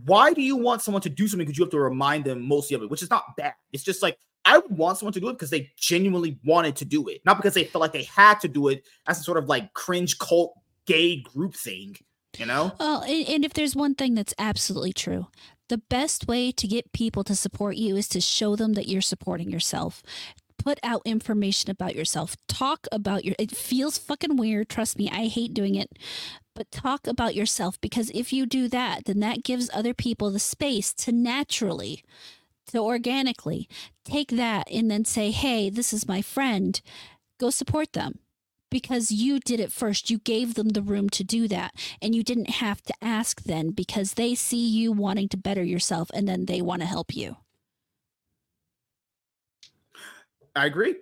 why 0.06 0.34
do 0.34 0.42
you 0.42 0.56
want 0.56 0.82
someone 0.82 1.02
to 1.02 1.10
do 1.10 1.28
something 1.28 1.46
because 1.46 1.58
you 1.58 1.64
have 1.64 1.72
to 1.72 1.80
remind 1.80 2.24
them 2.24 2.42
mostly 2.42 2.76
of 2.76 2.84
it, 2.84 2.90
which 2.90 3.02
is 3.02 3.10
not 3.10 3.36
bad. 3.36 3.54
It's 3.74 3.84
just 3.84 4.02
like 4.02 4.18
I 4.46 4.58
would 4.58 4.78
want 4.78 4.98
someone 4.98 5.14
to 5.14 5.20
do 5.20 5.30
it 5.30 5.34
because 5.34 5.50
they 5.50 5.72
genuinely 5.76 6.40
wanted 6.46 6.76
to 6.78 6.86
do 6.86 7.08
it, 7.08 7.22
not 7.26 7.38
because 7.38 7.54
they 7.54 7.66
felt 7.66 7.82
like 7.82 7.92
they 7.92 8.04
had 8.04 8.40
to 8.42 8.48
do 8.48 8.70
it 8.70 8.88
as 9.08 9.20
a 9.20 9.24
sort 9.24 9.38
of 9.38 9.48
like 9.48 9.74
cringe 9.74 10.18
cult 10.18 10.54
gay 10.86 11.22
group 11.22 11.56
thing, 11.56 11.98
you 12.38 12.46
know? 12.46 12.72
Well, 12.80 13.04
and 13.04 13.44
if 13.44 13.54
there's 13.54 13.76
one 13.76 13.96
thing 13.96 14.16
that's 14.16 14.34
absolutely 14.40 14.94
true, 14.94 15.28
the 15.68 15.78
best 15.78 16.28
way 16.28 16.52
to 16.52 16.68
get 16.68 16.94
people 16.94 17.24
to 17.26 17.36
support 17.36 17.76
you 17.76 17.96
is 17.96 18.08
to 18.10 18.22
show 18.22 18.56
them 18.56 18.74
that 18.74 18.88
you're 18.88 19.02
supporting 19.02 19.50
yourself. 19.50 20.02
Put 20.60 20.80
out 20.84 21.02
information 21.06 21.72
about 21.72 21.96
yourself. 21.96 22.36
Talk 22.48 22.86
about 22.92 23.26
your. 23.26 23.36
It 23.40 23.56
feels 23.56 23.98
fucking 23.98 24.38
weird. 24.38 24.70
Trust 24.70 25.00
me, 25.00 25.10
I 25.12 25.26
hate 25.26 25.54
doing 25.56 25.74
it 25.74 25.90
but 26.60 26.72
talk 26.72 27.08
about 27.08 27.36
yourself 27.36 27.80
because 27.80 28.12
if 28.14 28.34
you 28.34 28.46
do 28.46 28.68
that, 28.68 29.06
then 29.06 29.22
that 29.22 29.46
gives 29.46 29.70
other 29.74 29.94
people 29.94 30.30
the 30.30 30.40
space 30.40 30.94
to 30.94 31.10
naturally, 31.14 32.04
to 32.68 32.80
organically 32.80 33.70
take 34.04 34.32
that 34.32 34.70
and 34.70 34.92
then 34.92 35.06
say, 35.06 35.32
hey, 35.32 35.70
this 35.70 35.94
is 35.94 36.06
my 36.06 36.22
friend. 36.22 36.82
Go 37.40 37.50
support 37.50 37.94
them 37.94 38.20
because 38.70 39.10
you 39.10 39.40
did 39.40 39.62
it 39.62 39.72
first. 39.72 40.10
You 40.10 40.20
gave 40.20 40.56
them 40.56 40.70
the 40.70 40.82
room 40.82 41.10
to 41.12 41.24
do 41.24 41.48
that. 41.48 41.74
And 42.02 42.14
you 42.14 42.24
didn't 42.24 42.50
have 42.50 42.82
to 42.84 42.94
ask 43.02 43.44
then 43.44 43.70
because 43.70 44.16
they 44.16 44.36
see 44.36 44.68
you 44.68 44.92
wanting 44.92 45.30
to 45.30 45.38
better 45.38 45.64
yourself 45.64 46.12
and 46.14 46.28
then 46.28 46.46
they 46.46 46.62
want 46.62 46.82
to 46.82 46.88
help 46.88 47.16
you. 47.16 47.38
I 50.56 50.66
agree. 50.66 50.96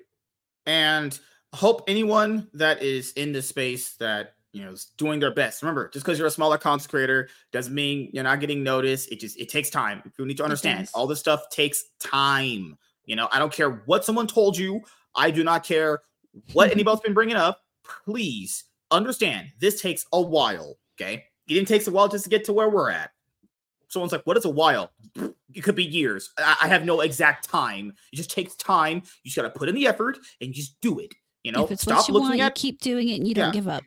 And 0.65 1.17
hope 1.53 1.83
anyone 1.87 2.47
that 2.53 2.81
is 2.81 3.13
in 3.13 3.31
this 3.31 3.47
space 3.47 3.95
that 3.95 4.33
you 4.57 4.65
know, 4.65 4.71
is 4.71 4.85
doing 4.97 5.19
their 5.19 5.33
best. 5.33 5.61
Remember, 5.61 5.87
just 5.89 6.03
because 6.03 6.17
you're 6.17 6.27
a 6.27 6.31
smaller 6.31 6.57
content 6.57 6.89
creator 6.89 7.29
doesn't 7.51 7.73
mean 7.73 8.09
you're 8.11 8.23
not 8.23 8.39
getting 8.39 8.63
noticed. 8.63 9.11
It 9.11 9.19
just 9.19 9.37
it 9.39 9.49
takes 9.49 9.69
time. 9.69 10.01
You 10.17 10.25
need 10.25 10.37
to 10.37 10.43
understand 10.43 10.89
all 10.93 11.05
this 11.05 11.19
stuff 11.19 11.49
takes 11.51 11.83
time. 11.99 12.77
You 13.05 13.15
know, 13.15 13.27
I 13.31 13.39
don't 13.39 13.53
care 13.53 13.83
what 13.85 14.03
someone 14.03 14.25
told 14.25 14.57
you. 14.57 14.81
I 15.15 15.31
do 15.31 15.43
not 15.43 15.63
care 15.63 16.01
what 16.53 16.71
anybody's 16.73 17.01
been 17.01 17.13
bringing 17.13 17.35
up. 17.35 17.61
Please 18.05 18.63
understand 18.89 19.49
this 19.59 19.79
takes 19.81 20.05
a 20.11 20.21
while. 20.21 20.77
Okay, 20.99 21.25
it 21.47 21.53
didn't 21.53 21.67
takes 21.67 21.87
a 21.87 21.91
while 21.91 22.07
just 22.07 22.23
to 22.23 22.29
get 22.29 22.43
to 22.45 22.53
where 22.53 22.69
we're 22.69 22.89
at. 22.89 23.11
Someone's 23.87 24.11
like, 24.11 24.25
"What 24.25 24.37
is 24.37 24.45
a 24.45 24.49
while?" 24.49 24.91
It 25.53 25.61
could 25.61 25.75
be 25.75 25.83
years. 25.83 26.31
I, 26.37 26.57
I 26.63 26.67
have 26.67 26.85
no 26.85 27.01
exact 27.01 27.49
time. 27.49 27.93
It 28.11 28.15
just 28.17 28.31
takes 28.31 28.55
time. 28.55 28.97
You 29.23 29.31
just 29.31 29.35
got 29.35 29.43
to 29.43 29.49
put 29.49 29.69
in 29.69 29.75
the 29.75 29.87
effort 29.87 30.17
and 30.41 30.53
just 30.53 30.79
do 30.81 30.99
it. 30.99 31.13
You 31.43 31.51
know, 31.51 31.63
if 31.63 31.71
it's 31.71 31.83
stop 31.83 31.99
what 31.99 32.07
you 32.07 32.13
looking 32.13 32.29
want, 32.29 32.41
at. 32.41 32.63
You 32.63 32.71
keep 32.71 32.81
doing 32.81 33.09
it, 33.09 33.15
and 33.19 33.27
you 33.27 33.33
don't 33.33 33.53
give 33.53 33.67
up 33.67 33.83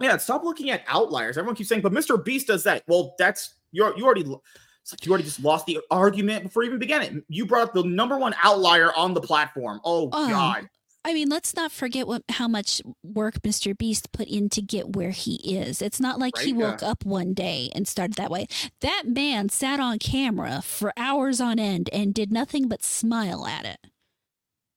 yeah, 0.00 0.16
stop 0.16 0.44
looking 0.44 0.70
at 0.70 0.82
outliers. 0.88 1.38
Everyone 1.38 1.56
keeps 1.56 1.68
saying, 1.68 1.82
but 1.82 1.92
Mr. 1.92 2.22
Beast 2.22 2.48
does 2.48 2.64
that. 2.64 2.82
Well, 2.86 3.14
that's 3.18 3.54
you're 3.72 3.96
you 3.96 4.04
already 4.04 4.22
it's 4.22 4.92
like 4.92 5.04
you 5.04 5.12
already 5.12 5.24
just 5.24 5.40
lost 5.40 5.66
the 5.66 5.80
argument 5.90 6.44
before 6.44 6.62
you 6.62 6.68
even 6.68 6.78
began 6.78 7.02
it. 7.02 7.24
You 7.28 7.46
brought 7.46 7.68
up 7.68 7.74
the 7.74 7.84
number 7.84 8.18
one 8.18 8.34
outlier 8.42 8.92
on 8.94 9.14
the 9.14 9.20
platform. 9.20 9.80
Oh, 9.84 10.10
oh 10.12 10.28
God. 10.28 10.68
I 11.04 11.12
mean, 11.12 11.28
let's 11.28 11.54
not 11.54 11.70
forget 11.70 12.06
what 12.06 12.22
how 12.30 12.48
much 12.48 12.80
work 13.02 13.42
Mr. 13.42 13.76
Beast 13.76 14.10
put 14.12 14.26
in 14.26 14.48
to 14.50 14.62
get 14.62 14.96
where 14.96 15.10
he 15.10 15.34
is. 15.56 15.82
It's 15.82 16.00
not 16.00 16.18
like 16.18 16.36
right, 16.36 16.46
he 16.46 16.52
woke 16.54 16.82
up 16.82 17.04
one 17.04 17.34
day 17.34 17.70
and 17.74 17.86
started 17.86 18.16
that 18.16 18.30
way. 18.30 18.46
That 18.80 19.04
man 19.06 19.50
sat 19.50 19.80
on 19.80 19.98
camera 19.98 20.62
for 20.62 20.92
hours 20.96 21.40
on 21.40 21.58
end 21.58 21.90
and 21.92 22.14
did 22.14 22.32
nothing 22.32 22.68
but 22.68 22.82
smile 22.82 23.46
at 23.46 23.66
it. 23.66 23.78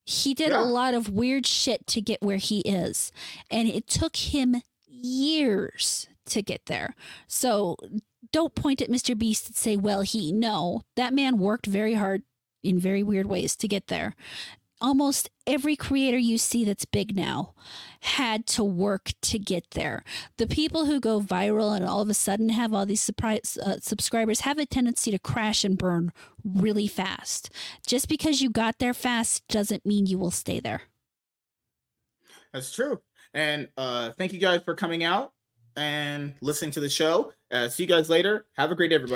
He 0.06 0.34
did 0.34 0.50
yeah. 0.50 0.62
a 0.62 0.64
lot 0.64 0.94
of 0.94 1.10
weird 1.10 1.46
shit 1.46 1.88
to 1.88 2.02
get 2.02 2.22
where 2.22 2.38
he 2.38 2.60
is. 2.62 3.12
And 3.50 3.68
it 3.68 3.88
took 3.88 4.16
him 4.16 4.62
years 4.86 6.08
to 6.28 6.42
get 6.42 6.66
there. 6.66 6.96
So 7.28 7.78
don't 8.32 8.56
point 8.56 8.82
at 8.82 8.90
Mr. 8.90 9.18
Beast 9.18 9.48
and 9.48 9.56
say, 9.56 9.78
well, 9.78 10.02
he, 10.02 10.32
no, 10.32 10.84
that 10.96 11.14
man 11.14 11.38
worked 11.38 11.66
very 11.66 11.94
hard 11.94 12.24
in 12.64 12.80
very 12.80 13.04
weird 13.04 13.28
ways 13.28 13.56
to 13.58 13.68
get 13.68 13.88
there. 13.88 14.16
Almost 14.80 15.30
every 15.48 15.76
creator 15.76 16.18
you 16.18 16.38
see 16.38 16.64
that's 16.64 16.86
big 16.86 17.16
now 17.16 17.54
had 18.02 18.46
to 18.48 18.64
work 18.64 19.12
to 19.24 19.40
get 19.40 19.72
there. 19.72 20.04
The 20.38 20.46
people 20.46 20.86
who 20.86 21.00
go 21.00 21.20
viral 21.20 21.76
and 21.76 21.84
all 21.84 22.02
of 22.02 22.10
a 22.10 22.14
sudden 22.14 22.50
have 22.50 22.74
all 22.74 22.86
these 22.86 23.02
surprise 23.02 23.58
uh, 23.64 23.78
subscribers 23.82 24.42
have 24.42 24.60
a 24.60 24.66
tendency 24.66 25.10
to 25.12 25.20
crash 25.20 25.64
and 25.64 25.78
burn 25.78 26.12
really 26.44 26.88
fast. 26.88 27.50
Just 27.86 28.08
because 28.08 28.42
you 28.42 28.50
got 28.50 28.78
there 28.78 28.94
fast 28.94 29.48
doesn't 29.48 29.86
mean 29.86 30.06
you 30.06 30.20
will 30.20 30.32
stay 30.32 30.60
there. 30.60 30.84
That's 32.54 32.72
true. 32.72 33.02
And 33.34 33.70
uh, 33.78 34.12
thank 34.18 34.34
you 34.34 34.40
guys 34.40 34.62
for 34.64 34.76
coming 34.76 35.04
out 35.04 35.32
and 35.76 36.34
listening 36.42 36.72
to 36.72 36.80
the 36.80 36.90
show. 36.90 37.34
Uh, 37.52 37.70
see 37.70 37.84
you 37.84 37.90
guys 37.90 38.10
later. 38.10 38.46
Have 38.54 38.72
a 38.72 38.76
great 38.76 38.90
day, 38.90 38.96
everybody. 38.96 39.16